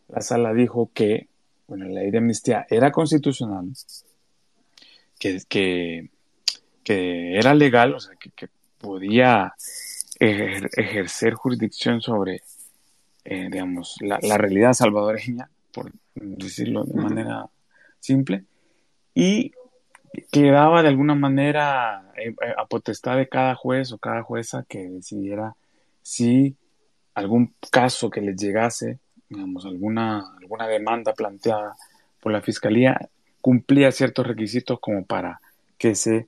la 0.09 0.21
sala 0.21 0.53
dijo 0.53 0.91
que, 0.93 1.27
bueno, 1.67 1.85
la 1.85 2.01
ley 2.01 2.11
de 2.11 2.17
amnistía 2.17 2.65
era 2.69 2.91
constitucional, 2.91 3.71
que, 5.17 5.39
que, 5.47 6.09
era 7.37 7.53
legal, 7.53 7.95
o 7.95 7.99
sea, 7.99 8.15
que, 8.15 8.49
podía 8.77 9.55
ejercer 10.19 11.33
jurisdicción 11.33 11.99
sobre, 11.99 12.43
eh, 13.25 13.49
digamos, 13.51 13.95
la, 14.01 14.19
la 14.21 14.37
realidad 14.37 14.73
salvadoreña, 14.73 15.49
por 15.73 15.91
decirlo 16.13 16.83
de 16.83 16.93
manera 16.93 17.47
simple, 17.99 18.43
y 19.15 19.51
quedaba 20.31 20.81
de 20.81 20.89
alguna 20.89 21.15
manera 21.15 22.11
eh, 22.15 22.29
eh, 22.29 22.53
a 22.57 22.65
potestad 22.65 23.17
de 23.17 23.27
cada 23.27 23.55
juez 23.55 23.91
o 23.91 23.97
cada 23.97 24.23
jueza 24.23 24.65
que 24.67 24.87
decidiera 24.89 25.55
si 26.01 26.55
algún 27.13 27.53
caso 27.71 28.09
que 28.09 28.21
les 28.21 28.35
llegase, 28.35 28.99
digamos, 29.29 29.65
alguna, 29.65 30.23
alguna 30.39 30.67
demanda 30.67 31.13
planteada 31.13 31.75
por 32.21 32.31
la 32.31 32.41
fiscalía, 32.41 33.09
cumplía 33.41 33.91
ciertos 33.91 34.25
requisitos 34.27 34.79
como 34.79 35.05
para 35.05 35.39
que 35.77 35.95
se 35.95 36.27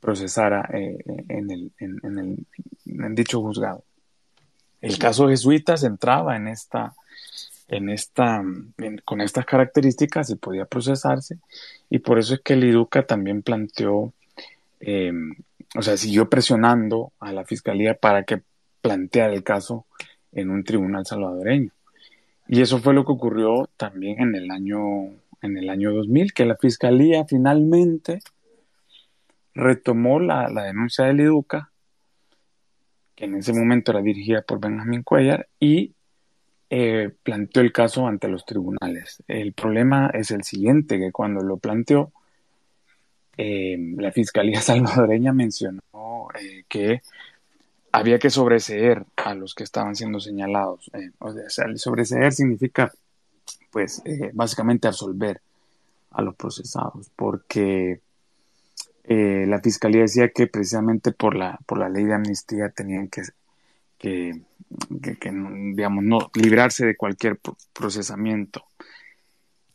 procesara 0.00 0.68
eh, 0.72 0.98
en, 1.28 1.70
en, 1.78 2.18
el, 2.18 2.46
en 2.86 3.14
dicho 3.14 3.40
juzgado. 3.40 3.84
El 4.80 4.98
caso 4.98 5.28
jesuitas 5.28 5.82
entraba 5.82 6.36
en 6.36 6.48
esta, 6.48 6.94
en 7.68 7.88
esta, 7.88 8.42
con 9.04 9.20
estas 9.20 9.46
características 9.46 10.30
y 10.30 10.36
podía 10.36 10.66
procesarse 10.66 11.38
y 11.90 12.00
por 12.00 12.18
eso 12.18 12.34
es 12.34 12.40
que 12.40 12.54
el 12.54 12.64
IDUCA 12.64 13.06
también 13.06 13.42
planteó, 13.42 14.12
em, 14.80 15.34
o 15.76 15.82
sea, 15.82 15.96
siguió 15.96 16.28
presionando 16.28 17.12
a 17.20 17.32
la 17.32 17.44
fiscalía 17.44 17.94
para 17.94 18.24
que 18.24 18.42
planteara 18.80 19.32
el 19.32 19.42
caso 19.42 19.86
en 20.32 20.50
un 20.50 20.64
tribunal 20.64 21.06
salvadoreño. 21.06 21.70
Y 22.48 22.60
eso 22.60 22.78
fue 22.78 22.94
lo 22.94 23.04
que 23.04 23.12
ocurrió 23.12 23.70
también 23.76 24.20
en 24.20 24.34
el 24.34 24.50
año, 24.50 25.06
en 25.40 25.56
el 25.56 25.70
año 25.70 25.92
2000, 25.92 26.34
que 26.34 26.44
la 26.44 26.56
fiscalía 26.56 27.24
finalmente 27.24 28.20
retomó 29.54 30.20
la, 30.20 30.48
la 30.48 30.64
denuncia 30.64 31.04
del 31.04 31.20
IDUCA, 31.20 31.70
que 33.14 33.26
en 33.26 33.36
ese 33.36 33.52
momento 33.52 33.92
era 33.92 34.02
dirigida 34.02 34.42
por 34.42 34.60
Benjamín 34.60 35.02
Cuellar, 35.02 35.48
y 35.60 35.94
eh, 36.76 37.08
planteó 37.22 37.62
el 37.62 37.70
caso 37.70 38.08
ante 38.08 38.26
los 38.26 38.44
tribunales. 38.44 39.22
El 39.28 39.52
problema 39.52 40.10
es 40.12 40.32
el 40.32 40.42
siguiente, 40.42 40.98
que 40.98 41.12
cuando 41.12 41.40
lo 41.40 41.56
planteó, 41.56 42.12
eh, 43.36 43.76
la 43.96 44.10
Fiscalía 44.10 44.60
salvadoreña 44.60 45.32
mencionó 45.32 45.82
eh, 46.36 46.64
que 46.68 47.00
había 47.92 48.18
que 48.18 48.28
sobreseer 48.28 49.06
a 49.14 49.36
los 49.36 49.54
que 49.54 49.62
estaban 49.62 49.94
siendo 49.94 50.18
señalados. 50.18 50.90
o 51.20 51.32
sea, 51.46 51.66
sobreseer 51.76 52.32
significa, 52.32 52.92
pues, 53.70 54.02
básicamente 54.32 54.88
absolver 54.88 55.40
a 56.10 56.22
los 56.22 56.34
procesados, 56.34 57.08
porque 57.14 58.00
la 59.04 59.60
Fiscalía 59.60 60.00
decía 60.00 60.30
que 60.30 60.48
precisamente 60.48 61.12
por 61.12 61.36
la, 61.36 61.56
por 61.66 61.78
la 61.78 61.88
ley 61.88 62.02
de 62.02 62.14
amnistía 62.14 62.70
tenían 62.70 63.06
que, 63.06 63.22
que 64.04 65.30
digamos, 65.74 66.04
no 66.04 66.30
librarse 66.34 66.84
de 66.84 66.96
cualquier 66.96 67.38
procesamiento. 67.72 68.64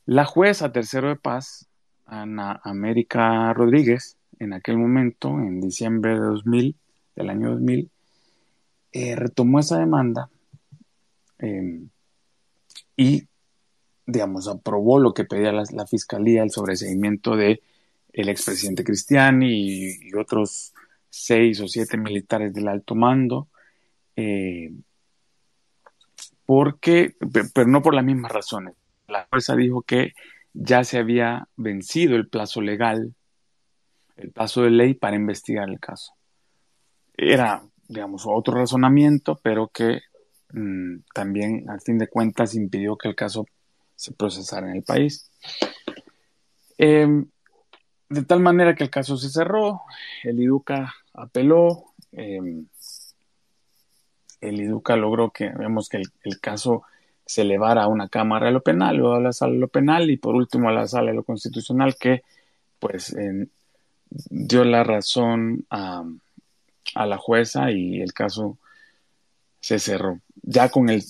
La 0.06 0.26
jueza 0.26 0.72
tercero 0.72 1.10
de 1.10 1.15
paz, 1.15 1.68
Ana 2.06 2.60
América 2.63 3.54
Rodríguez, 3.54 4.18
en 4.39 4.54
aquel 4.54 4.78
momento, 4.78 5.30
en 5.30 5.62
diciembre 5.62 6.13
de 6.13 6.20
2000, 6.20 6.76
del 7.15 7.30
año 7.30 7.52
2000, 7.52 7.92
eh, 8.92 9.15
retomó 9.15 9.60
esa 9.60 9.78
demanda 9.78 10.30
em, 11.38 11.89
y, 12.98 13.28
digamos, 14.06 14.48
aprobó 14.48 15.00
lo 15.00 15.13
que 15.13 15.26
pedía 15.26 15.52
la, 15.52 15.86
fiscalía, 15.86 16.42
el 16.42 16.52
sobreseimiento 16.52 17.36
de 17.36 17.62
el 18.12 18.30
expresidente 18.30 18.84
Cristiani 18.84 19.48
y, 19.52 20.13
otros 20.15 20.74
seis 21.12 21.60
o 21.62 21.68
siete 21.68 21.98
militares 21.98 22.54
del 22.54 22.68
alto 22.68 22.96
mando, 22.96 23.48
eh, 24.15 24.72
porque, 26.45 27.15
pero 27.54 27.67
no 27.67 27.82
por 27.82 27.93
las 27.93 28.04
mismas 28.04 28.32
razones. 28.32 28.76
La 29.08 29.26
fuerza 29.28 29.56
dijo 29.56 29.82
que 29.84 30.13
ya 30.54 30.84
se 30.84 30.98
había 30.98 31.48
vencido 31.56 32.15
el 32.15 32.28
plazo 32.28 32.62
legal, 32.62 33.13
el 34.15 34.32
plazo 34.32 34.63
de 34.63 34.72
ley 34.72 34.93
para 34.93 35.15
investigar 35.15 35.69
el 35.69 35.80
caso. 35.80 36.13
Era, 37.15 37.63
digamos, 37.88 38.24
otro 38.26 38.56
razonamiento, 38.56 39.39
pero 39.43 39.67
que 39.67 40.02
mm, 40.54 41.02
también, 41.13 41.69
al 41.69 41.82
fin 41.82 41.98
de 41.98 42.08
cuentas, 42.08 42.56
impidió 42.56 42.98
que 42.98 43.10
el 43.10 43.15
caso 43.15 43.45
se 43.95 44.13
procesara 44.13 44.69
en 44.69 44.78
el 44.78 44.84
país. 44.84 45.30
Em, 46.78 47.28
de 48.10 48.24
tal 48.24 48.39
manera 48.39 48.74
que 48.74 48.86
el 48.86 48.89
caso 48.89 49.17
se 49.17 49.30
cerró, 49.30 49.82
el 50.24 50.41
IDUCA 50.41 50.93
apeló, 51.13 51.93
em, 52.12 52.65
el 54.41 54.62
IDUCA 54.62 54.95
logró 54.95 55.32
que 55.32 55.49
vemos 55.49 55.89
que 55.89 56.02
el, 56.23 56.39
caso 56.39 56.84
se 57.25 57.41
elevara 57.41 57.84
a 57.84 57.88
una 57.88 58.10
Cámara 58.10 58.47
de 58.47 58.54
lo 58.54 58.62
Penal, 58.63 58.97
luego 58.97 59.15
a 59.15 59.19
la 59.19 59.34
Sala 59.34 59.54
de 59.54 59.60
lo 59.60 59.67
Penal 59.67 60.10
y 60.10 60.17
por 60.17 60.36
último 60.36 60.69
a 60.69 60.73
la 60.73 60.88
Sala 60.88 61.12
de 61.12 61.15
lo 61.15 61.23
Constitucional 61.23 61.95
que 61.99 62.23
pues 62.80 63.15
dio 64.10 64.63
la 64.63 64.84
razón 64.84 65.65
a, 65.69 66.04
la 66.95 67.17
jueza 67.17 67.71
y 67.71 68.02
el 68.02 68.13
caso 68.13 68.58
se 69.60 69.80
cerró. 69.80 70.21
Ya 70.41 70.69
con 70.69 70.89
el, 70.89 71.04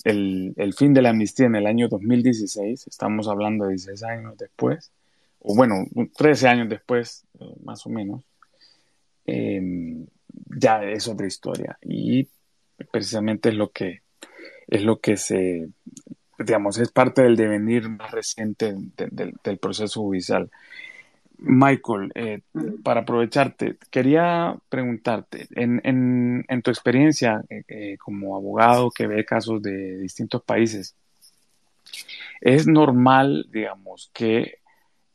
fin 0.76 0.92
de 0.92 1.02
la 1.02 1.10
amnistía 1.10 1.46
en 1.46 1.56
el 1.56 1.66
año 1.66 1.88
2016, 1.88 2.86
estamos 2.86 3.28
hablando 3.28 3.64
de 3.64 3.70
16 3.70 4.02
años 4.02 4.36
después, 4.36 4.90
o 5.40 5.54
bueno, 5.54 5.86
13 6.16 6.48
años 6.48 6.68
después, 6.68 7.24
eh, 7.38 7.54
más 7.64 7.86
o 7.86 7.90
menos, 7.90 8.22
em, 9.24 10.06
ya 10.58 10.82
es 10.82 11.08
otra 11.08 11.26
historia. 11.26 11.78
Y 11.82 12.28
precisamente 12.90 13.50
es 13.50 13.54
lo 13.54 13.70
que 13.70 14.02
es 14.68 14.82
lo 14.82 15.00
que 15.00 15.16
se 15.16 15.68
digamos 16.38 16.78
es 16.78 16.90
parte 16.90 17.22
del 17.22 17.36
devenir 17.36 17.88
más 17.88 18.10
reciente 18.10 18.74
del 18.96 19.58
proceso 19.58 20.00
judicial. 20.00 20.50
Michael, 21.42 22.12
eh, 22.14 22.40
para 22.82 23.00
aprovecharte, 23.00 23.76
quería 23.90 24.56
preguntarte, 24.68 25.46
en, 25.54 25.80
en, 25.84 26.62
tu 26.62 26.70
experiencia 26.70 27.42
eh, 27.48 27.62
eh, 27.66 27.96
como 27.98 28.36
abogado 28.36 28.90
que 28.90 29.06
ve 29.06 29.24
casos 29.24 29.62
de 29.62 29.96
distintos 29.98 30.42
países, 30.42 30.94
¿es 32.42 32.66
normal, 32.66 33.46
digamos, 33.50 34.10
que 34.12 34.58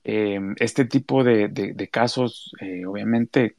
este 0.03 0.85
tipo 0.85 1.23
de, 1.23 1.47
de 1.47 1.87
casos, 1.87 2.51
obviamente, 2.85 3.55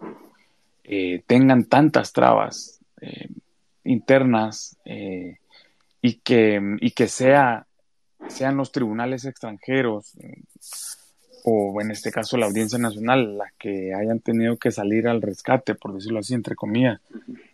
tengan 1.27 1.65
tantas 1.65 2.13
trabas 2.13 2.79
internas 3.87 4.77
eh, 4.85 5.39
y, 6.03 6.15
que, 6.15 6.61
y 6.81 6.91
que 6.91 7.09
sea, 7.09 7.67
sean 8.29 8.57
los 8.57 8.73
tribunales 8.73 9.25
extranjeros 9.25 10.15
o 11.49 11.81
en 11.81 11.93
este 11.93 12.11
caso 12.11 12.37
la 12.37 12.47
Audiencia 12.47 12.77
Nacional 12.77 13.39
las 13.39 13.53
que 13.53 13.95
hayan 13.95 14.19
tenido 14.19 14.57
que 14.57 14.73
salir 14.73 15.07
al 15.07 15.23
rescate, 15.23 15.77
por 15.77 15.95
decirlo 15.95 16.19
así, 16.19 16.35
entre 16.35 16.57
comillas, 16.57 17.01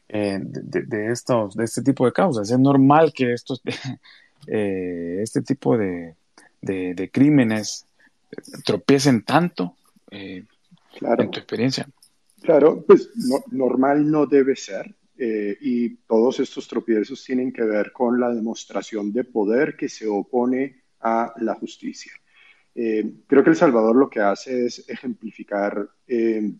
eh, 0.09 0.38
de, 0.42 1.12
estos, 1.12 1.55
de 1.55 1.64
este 1.64 1.83
tipo 1.83 2.07
de 2.07 2.12
causas. 2.12 2.51
Es 2.51 2.59
normal 2.59 3.12
que 3.14 3.35
estos, 3.35 3.61
eh, 4.47 5.18
este 5.21 5.42
tipo 5.42 5.77
de, 5.77 6.14
crímenes 7.12 7.85
tropiecen 8.64 9.25
tanto 9.25 9.77
en 10.11 10.47
tu 11.31 11.38
experiencia. 11.38 11.87
Claro, 12.40 12.83
pues 12.87 13.11
normal 13.51 14.11
no 14.11 14.25
debe 14.25 14.57
ser, 14.57 14.95
eh, 15.16 15.57
y 15.61 15.96
todos 16.07 16.40
estos 16.40 16.66
tropiezos 16.66 17.22
tienen 17.22 17.53
que 17.53 17.62
ver 17.62 17.92
con 17.92 18.18
la 18.18 18.33
demostración 18.33 19.12
de 19.12 19.25
poder 19.25 19.77
que 19.77 19.88
se 19.88 20.07
opone 20.07 20.83
a 21.01 21.35
la 21.40 21.55
justicia. 21.55 22.12
Eh, 22.75 23.12
creo 23.27 23.44
que 23.44 23.51
El 23.51 23.57
Salvador 23.57 23.94
lo 23.94 24.09
que 24.09 24.20
hace 24.20 24.66
es 24.66 24.88
ejemplificar 24.88 25.87
eh, 26.07 26.51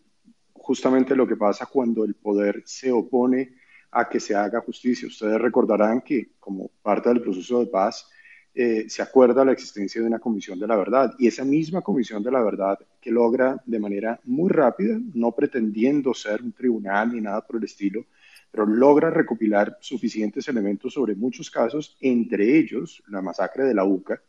justamente 0.53 1.15
lo 1.15 1.27
que 1.27 1.35
pasa 1.35 1.65
cuando 1.65 2.03
el 2.05 2.13
poder 2.13 2.61
se 2.65 2.91
opone 2.91 3.55
a 3.91 4.07
que 4.07 4.19
se 4.19 4.35
haga 4.35 4.61
justicia. 4.61 5.07
Ustedes 5.07 5.41
recordarán 5.41 6.01
que 6.01 6.33
como 6.39 6.69
parte 6.81 7.09
del 7.09 7.21
proceso 7.21 7.59
de 7.59 7.67
paz 7.67 8.09
se 8.55 9.01
acuerda 9.01 9.43
la 9.43 9.51
existencia 9.51 9.99
de 9.99 10.05
una 10.05 10.19
comisión 10.19 10.59
de 10.59 10.67
la 10.67 10.75
verdad 10.75 11.15
y 11.17 11.25
esa 11.25 11.43
misma 11.43 11.81
comisión 11.81 12.21
de 12.21 12.29
la 12.29 12.43
verdad 12.43 12.77
que 13.01 13.09
logra 13.09 13.59
de 13.65 13.79
manera 13.79 14.19
muy 14.25 14.47
rápida, 14.51 14.99
no 15.15 15.31
pretendiendo 15.31 16.13
ser 16.13 16.43
un 16.43 16.51
tribunal 16.51 17.13
ni 17.13 17.19
nada 17.19 17.41
por 17.41 17.55
el 17.55 17.63
estilo, 17.63 18.05
pero 18.53 18.67
logra 18.67 19.09
recopilar 19.09 19.79
suficientes 19.81 20.47
elementos 20.47 20.93
sobre 20.93 21.15
muchos 21.15 21.49
casos, 21.49 21.97
entre 21.99 22.55
ellos 22.59 23.01
la 23.07 23.19
masacre 23.19 23.63
de 23.63 23.73
la 23.73 23.83
UCA, 23.83 24.21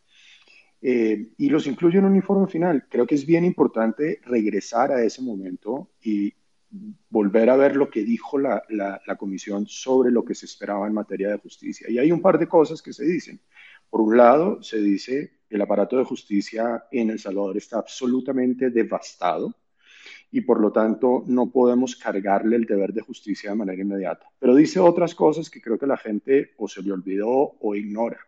eh, 0.81 1.35
y 1.37 1.51
los 1.51 1.67
incluye 1.67 1.99
en 1.99 2.07
un 2.07 2.17
informe 2.17 2.47
final. 2.47 2.87
Creo 2.89 3.07
que 3.07 3.17
es 3.17 3.27
bien 3.27 3.45
importante 3.45 4.21
regresar 4.25 4.93
a 4.93 5.05
ese 5.05 5.21
momento 5.21 5.91
y 6.03 6.33
volver 7.11 7.51
a 7.51 7.57
ver 7.57 7.77
lo 7.77 7.91
que 7.91 8.03
dijo 8.03 8.39
la, 8.39 8.63
la, 8.71 9.17
comisión 9.19 9.67
sobre 9.67 10.11
lo 10.11 10.25
que 10.25 10.35
se 10.35 10.47
esperaba 10.47 10.87
en 10.87 10.95
materia 10.95 11.29
de 11.29 11.37
justicia. 11.37 11.91
Y 11.91 11.99
hay 11.99 12.11
un 12.11 12.23
par 12.23 12.39
de 12.39 12.49
cosas 12.49 12.81
que 12.81 12.95
se 12.95 13.05
dicen. 13.05 13.39
Por 13.91 14.01
un 14.01 14.17
lado, 14.17 14.63
se 14.63 14.81
dice 14.81 15.41
que 15.47 15.57
el 15.57 15.61
aparato 15.61 15.99
de 15.99 16.05
justicia 16.05 16.87
en 16.91 17.11
El 17.11 17.19
Salvador 17.19 17.59
está 17.59 17.77
absolutamente 17.77 18.71
devastado 18.71 19.55
y 20.31 20.41
por 20.41 20.61
lo 20.61 20.73
tanto 20.73 21.25
no 21.27 21.51
podemos 21.51 21.97
cargarle 21.97 22.57
el 22.57 22.65
deber 22.65 22.93
de 22.93 23.03
justicia 23.03 23.51
de 23.51 23.57
manera 23.57 23.83
inmediata. 23.83 24.27
Pero 24.39 24.55
dice 24.55 24.81
otras 24.81 25.15
cosas 25.15 25.49
que 25.49 25.61
creo 25.61 25.79
que 25.79 25.87
la 25.87 25.97
gente 25.97 26.53
o 26.57 26.69
se 26.69 26.83
le 26.83 26.93
olvidó 26.93 27.57
o 27.61 27.75
ignora. 27.75 28.19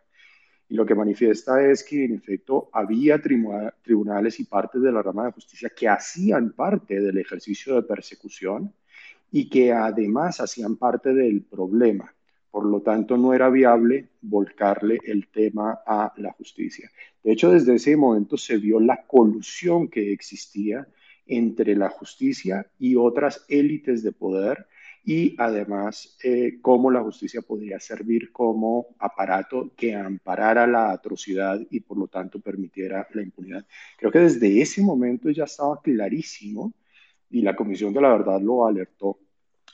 Y 0.69 0.75
lo 0.75 0.85
que 0.85 0.95
manifiesta 0.95 1.65
es 1.65 1.83
que 1.83 2.05
en 2.05 2.15
efecto 2.15 2.69
había 2.73 3.21
tribunales 3.21 4.39
y 4.39 4.45
partes 4.45 4.81
de 4.81 4.91
la 4.91 5.01
rama 5.01 5.25
de 5.25 5.31
justicia 5.31 5.71
que 5.75 5.87
hacían 5.87 6.51
parte 6.51 6.99
del 6.99 7.17
ejercicio 7.17 7.75
de 7.75 7.83
persecución 7.83 8.73
y 9.31 9.49
que 9.49 9.71
además 9.71 10.41
hacían 10.41 10.75
parte 10.75 11.13
del 11.13 11.43
problema. 11.43 12.13
Por 12.51 12.65
lo 12.65 12.81
tanto, 12.81 13.17
no 13.17 13.33
era 13.33 13.49
viable 13.49 14.09
volcarle 14.21 14.99
el 15.05 15.27
tema 15.27 15.79
a 15.85 16.13
la 16.17 16.31
justicia. 16.33 16.89
De 17.23 17.31
hecho, 17.33 17.51
desde 17.51 17.75
ese 17.75 17.95
momento 17.95 18.35
se 18.35 18.57
vio 18.57 18.79
la 18.79 19.05
colusión 19.05 19.89
que 19.89 20.11
existía 20.11 20.87
entre 21.27 21.75
la 21.75 21.89
justicia 21.89 22.69
y 22.79 22.95
otras 22.95 23.45
élites 23.47 24.03
de 24.03 24.11
poder 24.11 24.67
y 25.03 25.35
además 25.37 26.17
eh, 26.23 26.59
cómo 26.61 26.91
la 26.91 27.01
justicia 27.01 27.41
podría 27.41 27.79
servir 27.79 28.31
como 28.31 28.87
aparato 28.99 29.71
que 29.75 29.95
amparara 29.95 30.67
la 30.67 30.91
atrocidad 30.91 31.59
y 31.69 31.79
por 31.79 31.97
lo 31.97 32.07
tanto 32.07 32.41
permitiera 32.41 33.07
la 33.13 33.21
impunidad. 33.21 33.65
Creo 33.97 34.11
que 34.11 34.19
desde 34.19 34.61
ese 34.61 34.81
momento 34.81 35.29
ya 35.29 35.45
estaba 35.45 35.81
clarísimo 35.81 36.73
y 37.29 37.41
la 37.41 37.55
Comisión 37.55 37.93
de 37.93 38.01
la 38.01 38.11
Verdad 38.11 38.41
lo 38.41 38.65
alertó. 38.65 39.19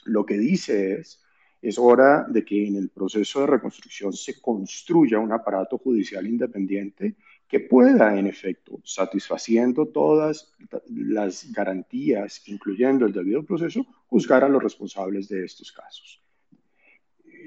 Lo 0.04 0.24
que 0.24 0.38
dice 0.38 1.00
es 1.00 1.24
es 1.64 1.78
hora 1.78 2.26
de 2.28 2.44
que 2.44 2.66
en 2.66 2.76
el 2.76 2.90
proceso 2.90 3.40
de 3.40 3.46
reconstrucción 3.46 4.12
se 4.12 4.38
construya 4.38 5.18
un 5.18 5.32
aparato 5.32 5.78
judicial 5.78 6.26
independiente 6.26 7.16
que 7.54 7.60
pueda, 7.60 8.18
en 8.18 8.26
efecto, 8.26 8.80
satisfaciendo 8.82 9.86
todas 9.86 10.52
las 10.88 11.52
garantías, 11.52 12.42
incluyendo 12.48 13.06
el 13.06 13.12
debido 13.12 13.44
proceso, 13.44 13.86
juzgar 14.08 14.42
a 14.42 14.48
los 14.48 14.60
responsables 14.60 15.28
de 15.28 15.44
estos 15.44 15.70
casos. 15.70 16.20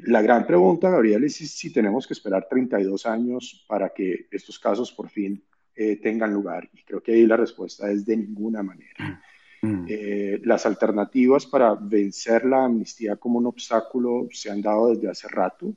La 0.03 0.21
gran 0.21 0.47
pregunta, 0.47 0.89
Gabriel, 0.89 1.25
es 1.25 1.35
si, 1.35 1.73
tenemos 1.73 2.07
que 2.07 2.13
esperar 2.13 2.47
32 2.49 3.05
años 3.05 3.65
para 3.67 3.89
que 3.89 4.29
estos 4.31 4.57
casos 4.57 4.93
por 4.93 5.09
fin 5.09 5.43
eh, 5.75 5.97
tengan 5.97 6.33
lugar. 6.33 6.69
Y 6.73 6.83
creo 6.83 7.03
que 7.03 7.11
ahí 7.11 7.27
la 7.27 7.35
respuesta 7.35 7.91
es 7.91 8.05
de 8.05 8.15
ninguna 8.15 8.63
manera. 8.63 9.21
Mm. 9.61 9.85
Eh, 9.89 10.39
las 10.45 10.65
alternativas 10.65 11.45
para 11.45 11.75
vencer 11.75 12.45
la 12.45 12.63
amnistía 12.63 13.17
como 13.17 13.39
un 13.39 13.47
obstáculo 13.47 14.29
se 14.31 14.49
han 14.49 14.61
dado 14.61 14.95
desde 14.95 15.09
hace 15.09 15.27
rato. 15.27 15.73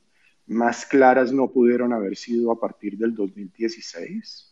Más 0.51 0.85
claras 0.85 1.31
no 1.31 1.51
pudieron 1.51 1.93
haber 1.93 2.15
sido 2.15 2.51
a 2.51 2.59
partir 2.59 2.97
del 2.97 3.15
2016. 3.15 4.47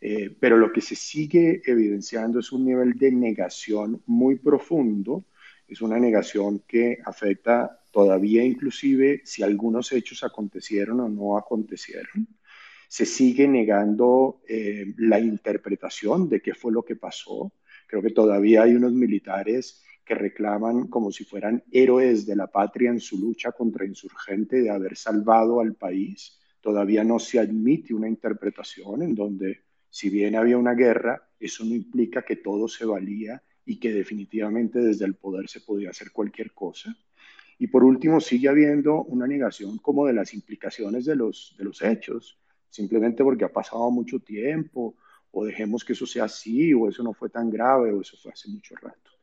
Eh, 0.00 0.36
pero 0.38 0.58
lo 0.58 0.72
que 0.72 0.80
se 0.80 0.94
sigue 0.94 1.62
evidenciando 1.64 2.40
es 2.40 2.52
un 2.52 2.66
nivel 2.66 2.94
de 2.98 3.10
negación 3.12 4.02
muy 4.06 4.36
profundo. 4.36 5.24
Es 5.66 5.80
una 5.80 5.98
negación 5.98 6.62
que 6.66 6.98
afecta 7.04 7.80
todavía 7.90 8.44
inclusive 8.44 9.22
si 9.24 9.42
algunos 9.42 9.92
hechos 9.92 10.22
acontecieron 10.22 11.00
o 11.00 11.08
no 11.08 11.38
acontecieron. 11.38 12.28
Se 12.88 13.06
sigue 13.06 13.48
negando 13.48 14.42
eh, 14.48 14.94
la 14.98 15.18
interpretación 15.18 16.28
de 16.28 16.40
qué 16.40 16.54
fue 16.54 16.72
lo 16.72 16.82
que 16.84 16.96
pasó 16.96 17.52
Creo 17.86 18.02
que 18.02 18.10
todavía 18.10 18.62
hay 18.62 18.74
unos 18.74 18.92
militares 18.92 19.82
que 20.06 20.14
reclaman 20.14 20.86
como 20.86 21.10
si 21.10 21.24
fueran 21.24 21.64
héroes 21.72 22.26
de 22.26 22.36
la 22.36 22.46
patria 22.46 22.90
en 22.90 23.00
su 23.00 23.18
lucha 23.18 23.50
contra 23.50 23.84
insurgente 23.84 24.62
de 24.62 24.70
haber 24.70 24.96
salvado 24.96 25.60
al 25.60 25.74
país. 25.74 26.38
Todavía 26.60 27.02
no 27.02 27.18
se 27.18 27.40
admite 27.40 27.92
una 27.92 28.08
interpretación 28.08 29.02
en 29.02 29.14
donde, 29.16 29.64
si 29.90 30.08
bien 30.08 30.36
había 30.36 30.56
una 30.56 30.74
guerra, 30.74 31.28
eso 31.40 31.64
no 31.64 31.74
implica 31.74 32.22
que 32.22 32.36
todo 32.36 32.68
se 32.68 32.84
valía 32.84 33.42
y 33.64 33.80
que 33.80 33.92
definitivamente 33.92 34.78
desde 34.78 35.04
el 35.04 35.16
poder 35.16 35.48
se 35.48 35.60
podía 35.60 35.90
hacer 35.90 36.12
cualquier 36.12 36.52
cosa. 36.52 36.96
Y 37.58 37.66
por 37.66 37.82
último, 37.82 38.20
sigue 38.20 38.48
habiendo 38.48 39.02
una 39.02 39.26
negación 39.26 39.78
como 39.78 40.06
de 40.06 40.12
las 40.12 40.34
implicaciones 40.34 41.04
de 41.04 41.16
los, 41.16 41.56
de 41.58 41.64
los 41.64 41.82
hechos, 41.82 42.38
simplemente 42.70 43.24
porque 43.24 43.44
ha 43.44 43.52
pasado 43.52 43.90
mucho 43.90 44.20
tiempo 44.20 44.94
o 45.32 45.44
dejemos 45.44 45.84
que 45.84 45.94
eso 45.94 46.06
sea 46.06 46.24
así, 46.24 46.72
o 46.72 46.88
eso 46.88 47.02
no 47.02 47.12
fue 47.12 47.28
tan 47.28 47.50
grave, 47.50 47.92
o 47.92 48.00
eso 48.00 48.16
fue 48.16 48.32
hace 48.32 48.48
mucho 48.48 48.74
rato. 48.76 49.15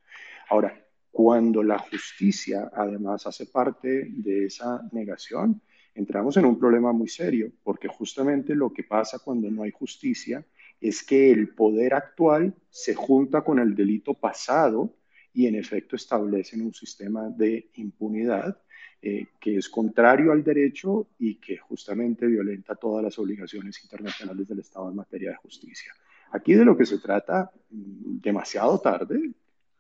Ahora, 0.54 0.86
cuando 1.10 1.64
la 1.64 1.80
justicia 1.80 2.70
además 2.76 3.26
hace 3.26 3.48
parte 3.48 4.06
de 4.08 4.46
esa 4.46 4.88
negación, 4.92 5.60
entramos 5.96 6.38
en 6.38 6.46
un 6.46 6.60
problema 6.60 6.92
muy 6.92 7.08
serio, 7.08 7.52
porque 7.64 7.88
justamente 7.88 8.54
lo 8.54 8.72
que 8.72 8.84
pasa 8.84 9.18
cuando 9.18 9.50
no 9.50 9.64
hay 9.64 9.72
justicia 9.72 10.46
es 10.80 11.02
que 11.02 11.32
el 11.32 11.50
poder 11.56 11.96
actual 11.96 12.54
se 12.70 12.94
junta 12.94 13.42
con 13.42 13.58
el 13.58 13.74
delito 13.74 14.14
pasado 14.14 14.94
y 15.34 15.48
en 15.48 15.56
efecto 15.56 15.96
establecen 15.96 16.62
un 16.62 16.76
sistema 16.76 17.30
de 17.30 17.72
impunidad 17.74 18.56
eh, 19.02 19.26
que 19.40 19.58
es 19.58 19.68
contrario 19.70 20.32
al 20.32 20.44
derecho 20.44 21.08
y 21.18 21.38
que 21.38 21.58
justamente 21.58 22.28
violenta 22.28 22.76
todas 22.76 23.04
las 23.04 23.18
obligaciones 23.18 23.82
internacionales 23.82 24.48
del 24.48 24.60
Estado 24.60 24.88
en 24.88 24.98
materia 24.98 25.32
de 25.32 25.38
justicia. 25.38 25.92
Aquí 26.32 26.54
de 26.54 26.64
lo 26.64 26.78
que 26.78 26.86
se 26.86 27.00
trata, 27.00 27.52
mm, 27.72 28.20
demasiado 28.22 28.80
tarde, 28.80 29.34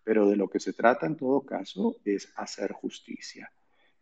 pero 0.03 0.27
de 0.27 0.35
lo 0.35 0.49
que 0.49 0.59
se 0.59 0.73
trata 0.73 1.05
en 1.05 1.15
todo 1.15 1.41
caso 1.41 1.97
es 2.03 2.31
hacer 2.35 2.71
justicia. 2.73 3.51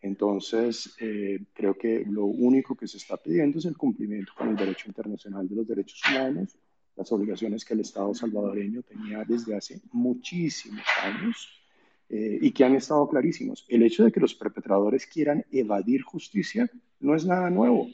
Entonces, 0.02 0.96
eh, 1.00 1.40
creo 1.54 1.76
que 1.78 2.04
lo 2.08 2.26
único 2.26 2.76
que 2.76 2.88
se 2.88 2.98
está 2.98 3.18
pidiendo 3.18 3.60
es 3.60 3.66
el 3.66 3.78
cumplimiento 3.78 4.34
con 4.36 4.50
el 4.50 4.56
derecho 4.56 4.88
internacional 4.88 5.48
de 5.48 5.56
los 5.56 5.68
derechos 5.68 6.02
humanos, 6.10 6.58
las 6.96 7.12
obligaciones 7.12 7.64
que 7.64 7.76
el 7.76 7.82
Estado 7.82 8.14
salvadoreño 8.14 8.82
tenía 8.82 9.24
desde 9.24 9.56
hace 9.56 9.80
muchísimos 9.92 10.84
años 11.04 11.62
eh, 12.10 12.40
y 12.42 12.52
que 12.52 12.66
han 12.66 12.76
estado 12.76 13.08
clarísimos. 13.08 13.66
El 13.70 13.84
hecho 13.84 14.04
de 14.04 14.12
que 14.12 14.20
los 14.20 14.34
perpetradores 14.34 15.06
quieran 15.06 15.46
evadir 15.52 16.02
justicia 16.02 16.70
no 17.00 17.16
es 17.16 17.26
nada 17.26 17.50
nuevo. 17.50 17.88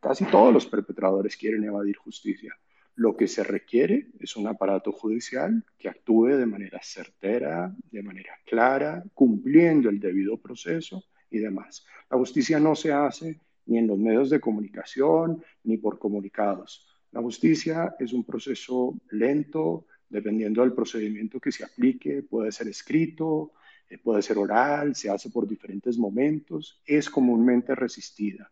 Casi 0.00 0.24
todos 0.26 0.52
los 0.52 0.66
perpetradores 0.66 1.36
quieren 1.36 1.64
evadir 1.64 1.96
justicia. 1.96 2.54
Lo 2.96 3.14
que 3.14 3.28
se 3.28 3.44
requiere 3.44 4.08
es 4.20 4.36
un 4.36 4.46
aparato 4.46 4.90
judicial 4.90 5.62
que 5.78 5.90
actúe 5.90 6.28
de 6.28 6.46
manera 6.46 6.80
certera, 6.82 7.74
de 7.90 8.02
manera 8.02 8.32
clara, 8.46 9.04
cumpliendo 9.12 9.90
el 9.90 10.00
debido 10.00 10.38
proceso 10.38 11.04
y 11.30 11.38
demás. 11.38 11.86
La 12.10 12.16
justicia 12.16 12.58
no 12.58 12.74
se 12.74 12.92
hace 12.92 13.38
ni 13.66 13.78
en 13.78 13.86
los 13.86 13.98
medios 13.98 14.30
de 14.30 14.40
comunicación 14.40 15.44
ni 15.64 15.76
por 15.76 15.98
comunicados. 15.98 16.88
La 17.12 17.20
justicia 17.20 17.94
es 17.98 18.14
un 18.14 18.24
proceso 18.24 18.98
lento, 19.10 19.86
dependiendo 20.08 20.62
del 20.62 20.72
procedimiento 20.72 21.38
que 21.38 21.52
se 21.52 21.64
aplique, 21.64 22.22
puede 22.22 22.50
ser 22.50 22.68
escrito, 22.68 23.52
eh, 23.90 23.98
puede 23.98 24.22
ser 24.22 24.38
oral, 24.38 24.94
se 24.94 25.10
hace 25.10 25.28
por 25.28 25.46
diferentes 25.46 25.98
momentos, 25.98 26.80
es 26.86 27.10
comúnmente 27.10 27.74
resistida, 27.74 28.50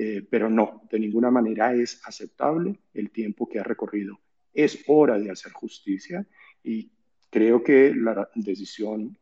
eh, 0.00 0.24
pero 0.30 0.48
no, 0.48 0.82
de 0.88 1.00
ninguna 1.00 1.28
manera 1.28 1.74
es 1.74 2.00
aceptable 2.04 2.78
el 2.94 3.10
tiempo 3.10 3.48
que 3.48 3.58
ha 3.58 3.64
recorrido. 3.64 4.20
Es 4.54 4.84
hora 4.86 5.18
de 5.18 5.28
hacer 5.28 5.50
justicia 5.50 6.24
y 6.62 6.92
creo 7.30 7.64
que 7.64 7.92
la 7.92 8.30
decisión 8.36 9.18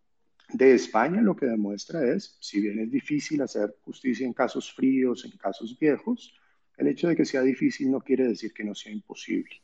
de 0.52 0.74
España 0.74 1.22
lo 1.22 1.34
que 1.34 1.46
demuestra 1.46 2.04
es, 2.04 2.36
si 2.40 2.60
bien 2.60 2.78
es 2.78 2.90
difícil 2.90 3.40
hacer 3.40 3.74
justicia 3.80 4.26
en 4.26 4.34
casos 4.34 4.70
fríos, 4.70 5.24
en 5.24 5.30
casos 5.38 5.78
viejos, 5.78 6.34
el 6.76 6.88
hecho 6.88 7.08
de 7.08 7.16
que 7.16 7.24
sea 7.24 7.40
difícil 7.40 7.90
no 7.90 8.02
quiere 8.02 8.28
decir 8.28 8.52
que 8.52 8.62
no 8.62 8.74
sea 8.74 8.92
imposible. 8.92 9.56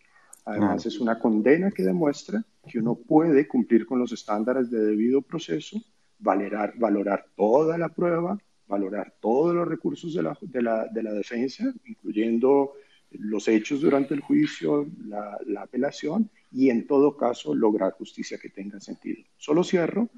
Además, 0.47 0.87
es 0.87 0.99
una 0.99 1.19
condena 1.19 1.71
que 1.71 1.83
demuestra 1.83 2.43
que 2.67 2.79
uno 2.79 2.95
puede 2.95 3.47
cumplir 3.47 3.85
con 3.85 3.99
los 3.99 4.13
estándares 4.13 4.71
de 4.71 4.81
debido 4.81 5.21
proceso 5.21 5.79
valorar, 6.19 6.73
valorar 6.79 7.27
toda 7.37 7.77
la 7.77 7.91
prueba, 7.91 8.39
valorar 8.67 9.15
todos 9.21 9.55
los 9.55 9.67
recursos 9.69 10.15
de 10.15 10.23
la, 10.23 10.39
de 10.41 10.63
la, 10.63 10.87
de 10.89 11.03
la 11.03 11.13
defensa, 11.13 11.73
incluyendo 11.85 12.73
los 13.11 13.47
hechos 13.49 13.81
durante 13.81 14.15
el 14.15 14.21
juicio, 14.21 14.89
la, 15.07 15.37
la, 15.47 15.63
apelación 15.63 16.31
y 16.51 16.71
en 16.71 16.87
todo 16.87 17.17
caso 17.17 17.55
lograr 17.55 17.93
justicia 17.93 18.39
que 18.39 18.49
tenga 18.49 18.81
sentido. 18.81 19.23
Solo 19.37 19.63
cierro, 19.63 20.09